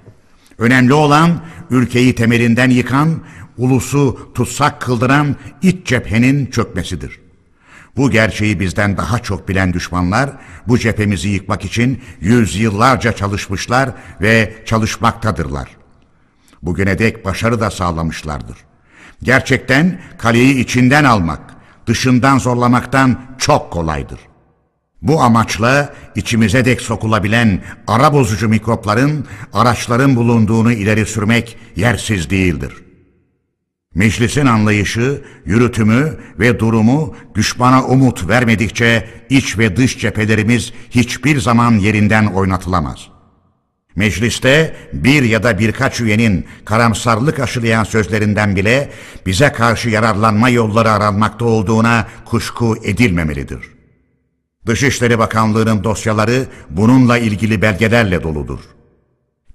Önemli 0.59 0.93
olan 0.93 1.45
ülkeyi 1.70 2.15
temelinden 2.15 2.70
yıkan, 2.70 3.20
ulusu 3.59 4.33
tutsak 4.35 4.81
kıldıran 4.81 5.36
iç 5.62 5.86
cephenin 5.86 6.47
çökmesidir. 6.47 7.20
Bu 7.97 8.10
gerçeği 8.10 8.60
bizden 8.60 8.97
daha 8.97 9.18
çok 9.18 9.49
bilen 9.49 9.73
düşmanlar 9.73 10.31
bu 10.68 10.78
cephemizi 10.78 11.28
yıkmak 11.28 11.65
için 11.65 12.02
yüzyıllarca 12.20 13.12
çalışmışlar 13.12 13.91
ve 14.20 14.57
çalışmaktadırlar. 14.67 15.68
Bugüne 16.62 16.99
dek 16.99 17.25
başarı 17.25 17.60
da 17.60 17.70
sağlamışlardır. 17.70 18.57
Gerçekten 19.23 20.01
kaleyi 20.18 20.59
içinden 20.59 21.05
almak, 21.05 21.41
dışından 21.86 22.39
zorlamaktan 22.39 23.20
çok 23.39 23.73
kolaydır. 23.73 24.18
Bu 25.02 25.23
amaçla 25.23 25.94
içimize 26.15 26.65
dek 26.65 26.81
sokulabilen 26.81 27.62
ara 27.86 28.12
bozucu 28.12 28.49
mikropların, 28.49 29.26
araçların 29.52 30.17
bulunduğunu 30.17 30.73
ileri 30.73 31.07
sürmek 31.07 31.57
yersiz 31.76 32.31
değildir. 32.31 32.86
Meclisin 33.97 34.47
anlayışı, 34.47 35.23
yürütümü 35.44 36.16
ve 36.39 36.58
durumu 36.58 37.16
düşmana 37.34 37.84
umut 37.84 38.28
vermedikçe 38.28 39.08
iç 39.31 39.58
ve 39.58 39.76
dış 39.76 39.99
cephelerimiz 39.99 40.73
hiçbir 40.91 41.41
zaman 41.41 41.73
yerinden 41.73 42.26
oynatılamaz. 42.26 43.08
Mecliste 43.94 44.76
bir 44.92 45.23
ya 45.23 45.42
da 45.42 45.58
birkaç 45.58 46.00
üyenin 46.00 46.47
karamsarlık 46.65 47.41
aşılayan 47.41 47.84
sözlerinden 47.84 48.57
bile 48.57 48.91
bize 49.26 49.52
karşı 49.52 49.89
yararlanma 49.89 50.49
yolları 50.49 50.91
aranmakta 50.91 51.44
olduğuna 51.44 52.07
kuşku 52.25 52.76
edilmemelidir. 52.84 53.60
Dışişleri 54.66 55.18
Bakanlığı'nın 55.18 55.84
dosyaları 55.84 56.47
bununla 56.70 57.18
ilgili 57.18 57.62
belgelerle 57.62 58.23
doludur. 58.23 58.76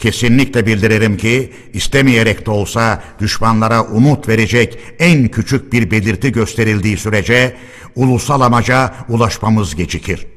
Kesinlikle 0.01 0.65
bildiririm 0.65 1.17
ki 1.17 1.53
istemeyerek 1.73 2.45
de 2.45 2.51
olsa 2.51 3.03
düşmanlara 3.19 3.83
umut 3.83 4.27
verecek 4.27 4.80
en 4.99 5.27
küçük 5.27 5.73
bir 5.73 5.91
belirti 5.91 6.31
gösterildiği 6.31 6.97
sürece 6.97 7.57
ulusal 7.95 8.41
amaca 8.41 8.95
ulaşmamız 9.09 9.75
gecikir. 9.75 10.27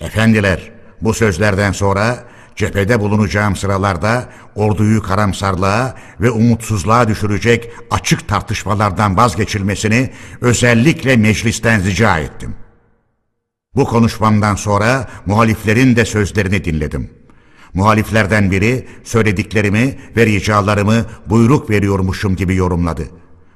Efendiler, 0.00 0.72
bu 1.00 1.14
sözlerden 1.14 1.72
sonra 1.72 2.24
cephede 2.56 3.00
bulunacağım 3.00 3.56
sıralarda 3.56 4.28
orduyu 4.54 5.02
karamsarlığa 5.02 5.94
ve 6.20 6.30
umutsuzluğa 6.30 7.08
düşürecek 7.08 7.70
açık 7.90 8.28
tartışmalardan 8.28 9.16
vazgeçilmesini 9.16 10.10
özellikle 10.40 11.16
meclisten 11.16 11.84
rica 11.84 12.18
ettim. 12.18 12.54
Bu 13.74 13.84
konuşmamdan 13.84 14.54
sonra 14.54 15.08
muhaliflerin 15.26 15.96
de 15.96 16.04
sözlerini 16.04 16.64
dinledim.'' 16.64 17.19
Muhaliflerden 17.74 18.50
biri 18.50 18.86
söylediklerimi 19.04 19.98
ve 20.16 20.26
ricalarımı 20.26 21.06
buyruk 21.26 21.70
veriyormuşum 21.70 22.36
gibi 22.36 22.56
yorumladı. 22.56 23.08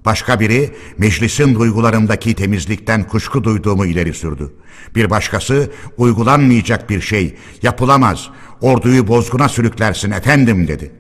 Başka 0.05 0.41
biri 0.41 0.75
meclisin 0.99 1.55
duygularındaki 1.55 2.35
temizlikten 2.35 3.09
kuşku 3.09 3.45
duyduğumu 3.45 3.87
ileri 3.87 4.15
sürdü. 4.15 4.55
Bir 4.95 5.11
başkası 5.11 5.71
uygulanmayacak 5.97 6.91
bir 6.91 7.01
şey, 7.01 7.37
yapılamaz, 7.63 8.31
orduyu 8.61 9.09
bozguna 9.09 9.49
sürüklersin 9.49 10.11
efendim 10.11 10.69
dedi. 10.69 10.93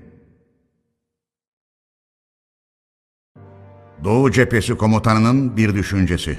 Doğu 4.04 4.30
Cephesi 4.30 4.76
Komutanı'nın 4.76 5.56
bir 5.56 5.74
düşüncesi. 5.74 6.38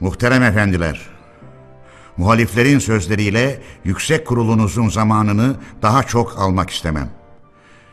Muhterem 0.00 0.42
efendiler, 0.42 1.10
muhaliflerin 2.16 2.78
sözleriyle 2.78 3.62
yüksek 3.84 4.26
kurulunuzun 4.26 4.88
zamanını 4.88 5.56
daha 5.82 6.02
çok 6.02 6.38
almak 6.38 6.70
istemem. 6.70 7.10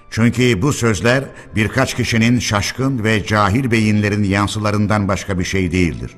Çünkü 0.09 0.61
bu 0.61 0.73
sözler 0.73 1.23
birkaç 1.55 1.95
kişinin 1.95 2.39
şaşkın 2.39 3.03
ve 3.03 3.25
cahil 3.25 3.71
beyinlerin 3.71 4.23
yansılarından 4.23 5.07
başka 5.07 5.39
bir 5.39 5.43
şey 5.43 5.71
değildir. 5.71 6.11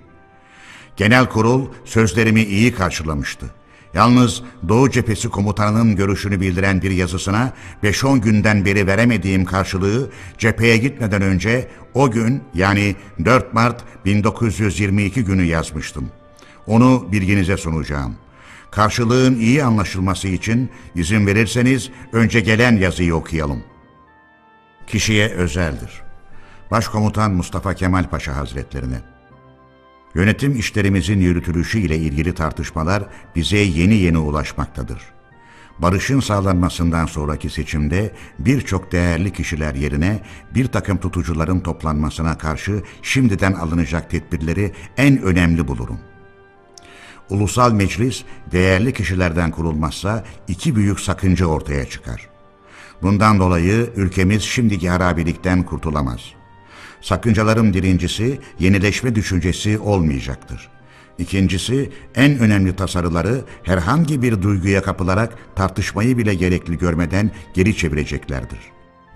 Genel 0.97 1.29
kurul 1.29 1.67
sözlerimi 1.85 2.43
iyi 2.43 2.73
karşılamıştı. 2.73 3.45
Yalnız 3.93 4.41
Doğu 4.67 4.89
Cephesi 4.89 5.29
komutanının 5.29 5.95
görüşünü 5.95 6.41
bildiren 6.41 6.81
bir 6.81 6.91
yazısına 6.91 7.53
5-10 7.83 8.19
günden 8.19 8.65
beri 8.65 8.87
veremediğim 8.87 9.45
karşılığı 9.45 10.09
cepheye 10.37 10.77
gitmeden 10.77 11.21
önce 11.21 11.67
o 11.93 12.11
gün 12.11 12.43
yani 12.53 12.95
4 13.25 13.53
Mart 13.53 13.83
1922 14.05 15.25
günü 15.25 15.43
yazmıştım. 15.43 16.09
Onu 16.69 17.11
bilginize 17.11 17.57
sunacağım. 17.57 18.15
Karşılığın 18.71 19.35
iyi 19.35 19.63
anlaşılması 19.63 20.27
için 20.27 20.69
izin 20.95 21.27
verirseniz 21.27 21.89
önce 22.13 22.39
gelen 22.39 22.77
yazıyı 22.77 23.15
okuyalım. 23.15 23.63
Kişiye 24.87 25.29
özeldir. 25.29 26.01
Başkomutan 26.71 27.31
Mustafa 27.31 27.73
Kemal 27.73 28.09
Paşa 28.09 28.35
Hazretlerine. 28.35 29.01
Yönetim 30.15 30.55
işlerimizin 30.55 31.19
yürütülüşü 31.19 31.79
ile 31.79 31.97
ilgili 31.97 32.33
tartışmalar 32.33 33.03
bize 33.35 33.57
yeni 33.57 33.95
yeni 33.95 34.17
ulaşmaktadır. 34.17 35.01
Barışın 35.79 36.19
sağlanmasından 36.19 37.05
sonraki 37.05 37.49
seçimde 37.49 38.13
birçok 38.39 38.91
değerli 38.91 39.33
kişiler 39.33 39.75
yerine 39.75 40.19
bir 40.55 40.67
takım 40.67 40.97
tutucuların 40.97 41.59
toplanmasına 41.59 42.37
karşı 42.37 42.83
şimdiden 43.01 43.53
alınacak 43.53 44.09
tedbirleri 44.09 44.71
en 44.97 45.21
önemli 45.21 45.67
bulurum. 45.67 45.99
Ulusal 47.29 47.71
Meclis 47.71 48.23
değerli 48.51 48.93
kişilerden 48.93 49.51
kurulmazsa 49.51 50.23
iki 50.47 50.75
büyük 50.75 50.99
sakınca 50.99 51.45
ortaya 51.45 51.85
çıkar. 51.89 52.29
Bundan 53.01 53.39
dolayı 53.39 53.89
ülkemiz 53.95 54.43
şimdiki 54.43 54.89
harabilikten 54.89 55.63
kurtulamaz. 55.63 56.19
Sakıncaların 57.01 57.73
birincisi 57.73 58.39
yenileşme 58.59 59.15
düşüncesi 59.15 59.79
olmayacaktır. 59.79 60.69
İkincisi 61.17 61.89
en 62.15 62.39
önemli 62.39 62.75
tasarıları 62.75 63.41
herhangi 63.63 64.21
bir 64.21 64.41
duyguya 64.41 64.81
kapılarak 64.81 65.55
tartışmayı 65.55 66.17
bile 66.17 66.33
gerekli 66.33 66.77
görmeden 66.77 67.31
geri 67.53 67.77
çevireceklerdir. 67.77 68.59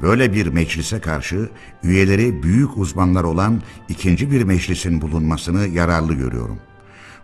Böyle 0.01 0.33
bir 0.33 0.47
meclise 0.47 1.01
karşı 1.01 1.49
üyeleri 1.83 2.43
büyük 2.43 2.77
uzmanlar 2.77 3.23
olan 3.23 3.61
ikinci 3.89 4.31
bir 4.31 4.43
meclisin 4.43 5.01
bulunmasını 5.01 5.67
yararlı 5.67 6.13
görüyorum.'' 6.13 6.72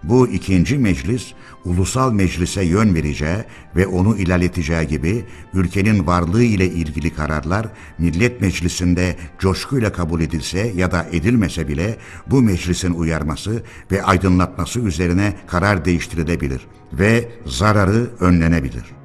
Bu 0.04 0.28
ikinci 0.28 0.78
meclis 0.78 1.34
ulusal 1.66 2.12
meclise 2.12 2.64
yön 2.64 2.96
vereceği 2.96 3.38
ve 3.76 3.88
onu 3.88 4.18
ilerleteceği 4.18 4.88
gibi 4.88 5.26
ülkenin 5.54 6.08
varlığı 6.08 6.44
ile 6.44 6.66
ilgili 6.66 7.14
kararlar 7.14 7.68
millet 7.98 8.42
meclisinde 8.42 9.16
coşkuyla 9.40 9.94
kabul 9.94 10.22
edilse 10.22 10.60
ya 10.76 10.92
da 10.92 11.08
edilmese 11.12 11.68
bile 11.68 11.98
bu 12.28 12.42
meclisin 12.42 12.94
uyarması 12.94 13.64
ve 13.92 14.04
aydınlatması 14.04 14.80
üzerine 14.80 15.34
karar 15.48 15.86
değiştirilebilir 15.86 16.62
ve 16.94 17.30
zararı 17.46 18.10
önlenebilir. 18.20 18.99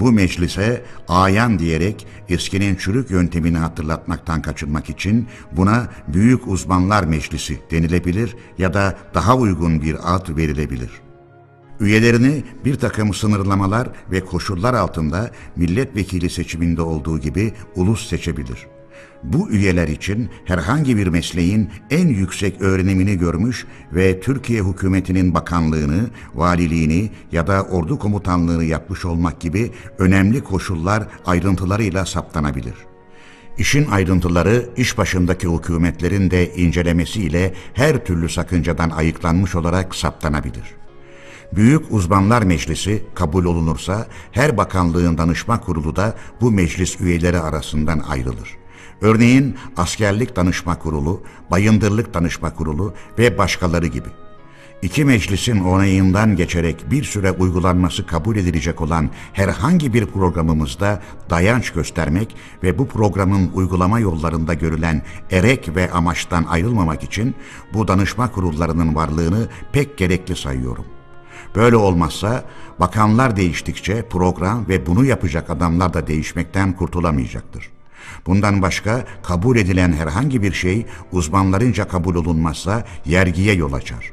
Bu 0.00 0.12
meclise 0.12 0.84
ayan 1.08 1.58
diyerek 1.58 2.06
eskinin 2.28 2.76
çürük 2.76 3.10
yöntemini 3.10 3.58
hatırlatmaktan 3.58 4.42
kaçınmak 4.42 4.90
için 4.90 5.26
buna 5.52 5.88
Büyük 6.08 6.48
Uzmanlar 6.48 7.04
Meclisi 7.04 7.58
denilebilir 7.70 8.36
ya 8.58 8.74
da 8.74 8.98
daha 9.14 9.36
uygun 9.36 9.82
bir 9.82 10.14
ad 10.14 10.36
verilebilir. 10.36 10.90
Üyelerini 11.80 12.44
bir 12.64 12.74
takım 12.74 13.14
sınırlamalar 13.14 13.88
ve 14.10 14.20
koşullar 14.20 14.74
altında 14.74 15.30
milletvekili 15.56 16.30
seçiminde 16.30 16.82
olduğu 16.82 17.18
gibi 17.18 17.52
ulus 17.76 18.08
seçebilir.'' 18.08 18.75
Bu 19.32 19.50
üyeler 19.50 19.88
için 19.88 20.30
herhangi 20.44 20.96
bir 20.96 21.06
mesleğin 21.06 21.70
en 21.90 22.08
yüksek 22.08 22.60
öğrenimini 22.60 23.18
görmüş 23.18 23.66
ve 23.92 24.20
Türkiye 24.20 24.62
hükümetinin 24.62 25.34
bakanlığını, 25.34 26.10
valiliğini 26.34 27.10
ya 27.32 27.46
da 27.46 27.62
ordu 27.62 27.98
komutanlığını 27.98 28.64
yapmış 28.64 29.04
olmak 29.04 29.40
gibi 29.40 29.72
önemli 29.98 30.44
koşullar 30.44 31.06
ayrıntılarıyla 31.26 32.06
saptanabilir. 32.06 32.74
İşin 33.58 33.86
ayrıntıları 33.90 34.68
iş 34.76 34.98
başındaki 34.98 35.48
hükümetlerin 35.48 36.30
de 36.30 36.54
incelemesiyle 36.54 37.54
her 37.74 38.04
türlü 38.04 38.28
sakıncadan 38.28 38.90
ayıklanmış 38.90 39.54
olarak 39.54 39.94
saptanabilir. 39.94 40.74
Büyük 41.52 41.92
Uzmanlar 41.92 42.42
Meclisi 42.42 43.02
kabul 43.14 43.44
olunursa 43.44 44.06
her 44.32 44.56
bakanlığın 44.56 45.18
danışma 45.18 45.60
kurulu 45.60 45.96
da 45.96 46.14
bu 46.40 46.50
meclis 46.50 47.00
üyeleri 47.00 47.40
arasından 47.40 47.98
ayrılır. 47.98 48.65
Örneğin 49.00 49.56
Askerlik 49.76 50.36
Danışma 50.36 50.78
Kurulu, 50.78 51.22
Bayındırlık 51.50 52.14
Danışma 52.14 52.54
Kurulu 52.54 52.94
ve 53.18 53.38
başkaları 53.38 53.86
gibi. 53.86 54.08
İki 54.82 55.04
meclisin 55.04 55.60
onayından 55.64 56.36
geçerek 56.36 56.90
bir 56.90 57.04
süre 57.04 57.30
uygulanması 57.30 58.06
kabul 58.06 58.36
edilecek 58.36 58.80
olan 58.80 59.10
herhangi 59.32 59.94
bir 59.94 60.06
programımızda 60.06 61.02
dayanç 61.30 61.70
göstermek 61.70 62.36
ve 62.62 62.78
bu 62.78 62.88
programın 62.88 63.50
uygulama 63.54 64.00
yollarında 64.00 64.54
görülen 64.54 65.02
erek 65.30 65.76
ve 65.76 65.90
amaçtan 65.90 66.44
ayrılmamak 66.44 67.02
için 67.02 67.34
bu 67.74 67.88
danışma 67.88 68.32
kurullarının 68.32 68.94
varlığını 68.94 69.48
pek 69.72 69.98
gerekli 69.98 70.36
sayıyorum. 70.36 70.84
Böyle 71.54 71.76
olmazsa 71.76 72.44
bakanlar 72.80 73.36
değiştikçe 73.36 74.08
program 74.08 74.68
ve 74.68 74.86
bunu 74.86 75.04
yapacak 75.04 75.50
adamlar 75.50 75.94
da 75.94 76.06
değişmekten 76.06 76.72
kurtulamayacaktır. 76.72 77.75
Bundan 78.26 78.62
başka 78.62 79.04
kabul 79.22 79.56
edilen 79.56 79.92
herhangi 79.92 80.42
bir 80.42 80.52
şey 80.52 80.86
uzmanlarınca 81.12 81.88
kabul 81.88 82.14
olunmazsa 82.14 82.84
yergiye 83.04 83.54
yol 83.54 83.72
açar. 83.72 84.12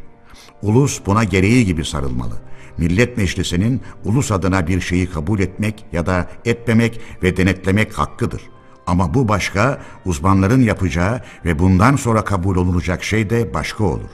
Ulus 0.62 1.02
buna 1.06 1.24
gereği 1.24 1.66
gibi 1.66 1.86
sarılmalı. 1.86 2.34
Millet 2.78 3.18
Meclisi'nin 3.18 3.82
ulus 4.06 4.32
adına 4.32 4.68
bir 4.68 4.82
şeyi 4.82 5.10
kabul 5.10 5.40
etmek 5.40 5.86
ya 5.92 6.06
da 6.06 6.30
etmemek 6.46 7.02
ve 7.24 7.38
denetlemek 7.38 7.94
hakkıdır. 7.94 8.42
Ama 8.88 9.14
bu 9.14 9.28
başka, 9.28 9.82
uzmanların 10.06 10.62
yapacağı 10.62 11.22
ve 11.46 11.60
bundan 11.60 11.96
sonra 11.96 12.24
kabul 12.24 12.56
olunacak 12.56 13.04
şey 13.04 13.30
de 13.30 13.54
başka 13.54 13.84
olur. 13.84 14.10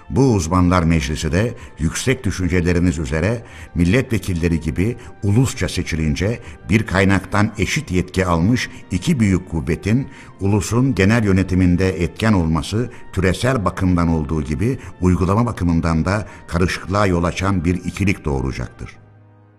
Bu 0.09 0.33
uzmanlar 0.33 0.83
meclisi 0.83 1.31
de 1.31 1.53
yüksek 1.79 2.23
düşünceleriniz 2.23 2.99
üzere 2.99 3.43
milletvekilleri 3.75 4.59
gibi 4.59 4.97
ulusça 5.23 5.69
seçilince 5.69 6.39
bir 6.69 6.85
kaynaktan 6.85 7.51
eşit 7.57 7.91
yetki 7.91 8.25
almış 8.25 8.69
iki 8.91 9.19
büyük 9.19 9.49
kuvvetin 9.49 10.07
ulusun 10.39 10.95
genel 10.95 11.23
yönetiminde 11.23 12.03
etken 12.03 12.33
olması 12.33 12.89
türesel 13.13 13.65
bakımdan 13.65 14.07
olduğu 14.07 14.41
gibi 14.41 14.79
uygulama 15.01 15.45
bakımından 15.45 16.05
da 16.05 16.27
karışıklığa 16.47 17.05
yol 17.05 17.23
açan 17.23 17.65
bir 17.65 17.75
ikilik 17.75 18.25
doğuracaktır. 18.25 18.97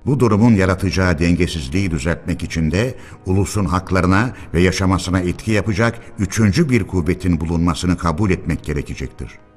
Bu 0.07 0.21
durumun 0.21 0.55
yaratacağı 0.55 1.19
dengesizliği 1.19 1.91
düzeltmek 1.91 2.43
için 2.43 2.71
de 2.71 2.95
ulusun 3.27 3.65
haklarına 3.65 4.35
ve 4.55 4.61
yaşamasına 4.61 5.21
etki 5.21 5.51
yapacak 5.51 6.01
üçüncü 6.19 6.71
bir 6.71 6.85
kuvvetin 6.87 7.41
bulunmasını 7.41 7.97
kabul 7.97 8.31
etmek 8.31 8.65
gerekecektir.'' 8.65 9.50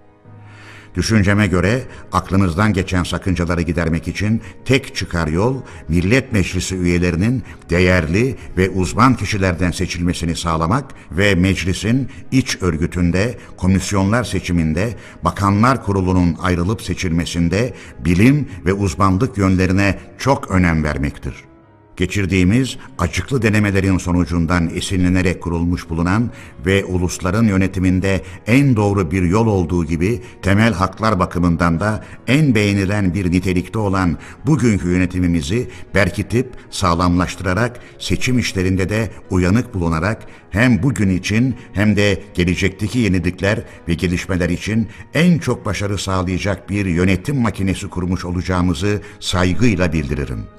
Düşünceme 0.95 1.47
göre 1.47 1.81
aklınızdan 2.11 2.73
geçen 2.73 3.03
sakıncaları 3.03 3.61
gidermek 3.61 4.07
için 4.07 4.41
tek 4.65 4.95
çıkar 4.95 5.27
yol 5.27 5.61
Millet 5.87 6.33
Meclisi 6.33 6.75
üyelerinin 6.75 7.43
değerli 7.69 8.35
ve 8.57 8.69
uzman 8.69 9.15
kişilerden 9.15 9.71
seçilmesini 9.71 10.35
sağlamak 10.35 10.85
ve 11.11 11.35
meclisin 11.35 12.09
iç 12.31 12.57
örgütünde, 12.61 13.37
komisyonlar 13.57 14.23
seçiminde, 14.23 14.95
bakanlar 15.23 15.85
kurulunun 15.85 16.37
ayrılıp 16.41 16.81
seçilmesinde 16.81 17.73
bilim 17.99 18.47
ve 18.65 18.73
uzmanlık 18.73 19.37
yönlerine 19.37 19.99
çok 20.17 20.51
önem 20.51 20.83
vermektir.'' 20.83 21.52
Geçirdiğimiz 21.97 22.77
açıklı 22.97 23.41
denemelerin 23.41 23.97
sonucundan 23.97 24.69
esinlenerek 24.75 25.41
kurulmuş 25.41 25.89
bulunan 25.89 26.31
ve 26.65 26.85
ulusların 26.85 27.43
yönetiminde 27.43 28.21
en 28.47 28.75
doğru 28.75 29.11
bir 29.11 29.23
yol 29.23 29.47
olduğu 29.47 29.85
gibi 29.85 30.21
temel 30.41 30.73
haklar 30.73 31.19
bakımından 31.19 31.79
da 31.79 32.05
en 32.27 32.55
beğenilen 32.55 33.13
bir 33.13 33.31
nitelikte 33.31 33.79
olan 33.79 34.17
bugünkü 34.45 34.87
yönetimimizi 34.87 35.69
berkitip 35.95 36.53
sağlamlaştırarak 36.69 37.79
seçim 37.99 38.39
işlerinde 38.39 38.89
de 38.89 39.11
uyanık 39.29 39.73
bulunarak 39.73 40.21
hem 40.49 40.83
bugün 40.83 41.09
için 41.09 41.55
hem 41.73 41.95
de 41.95 42.23
gelecekteki 42.33 42.99
yenilikler 42.99 43.63
ve 43.87 43.93
gelişmeler 43.93 44.49
için 44.49 44.87
en 45.13 45.37
çok 45.37 45.65
başarı 45.65 45.97
sağlayacak 45.97 46.69
bir 46.69 46.85
yönetim 46.85 47.41
makinesi 47.41 47.89
kurmuş 47.89 48.25
olacağımızı 48.25 49.01
saygıyla 49.19 49.93
bildiririm. 49.93 50.52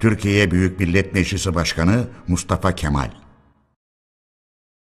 Türkiye 0.00 0.50
Büyük 0.50 0.80
Millet 0.80 1.14
Meclisi 1.14 1.54
Başkanı 1.54 2.06
Mustafa 2.28 2.74
Kemal 2.74 3.10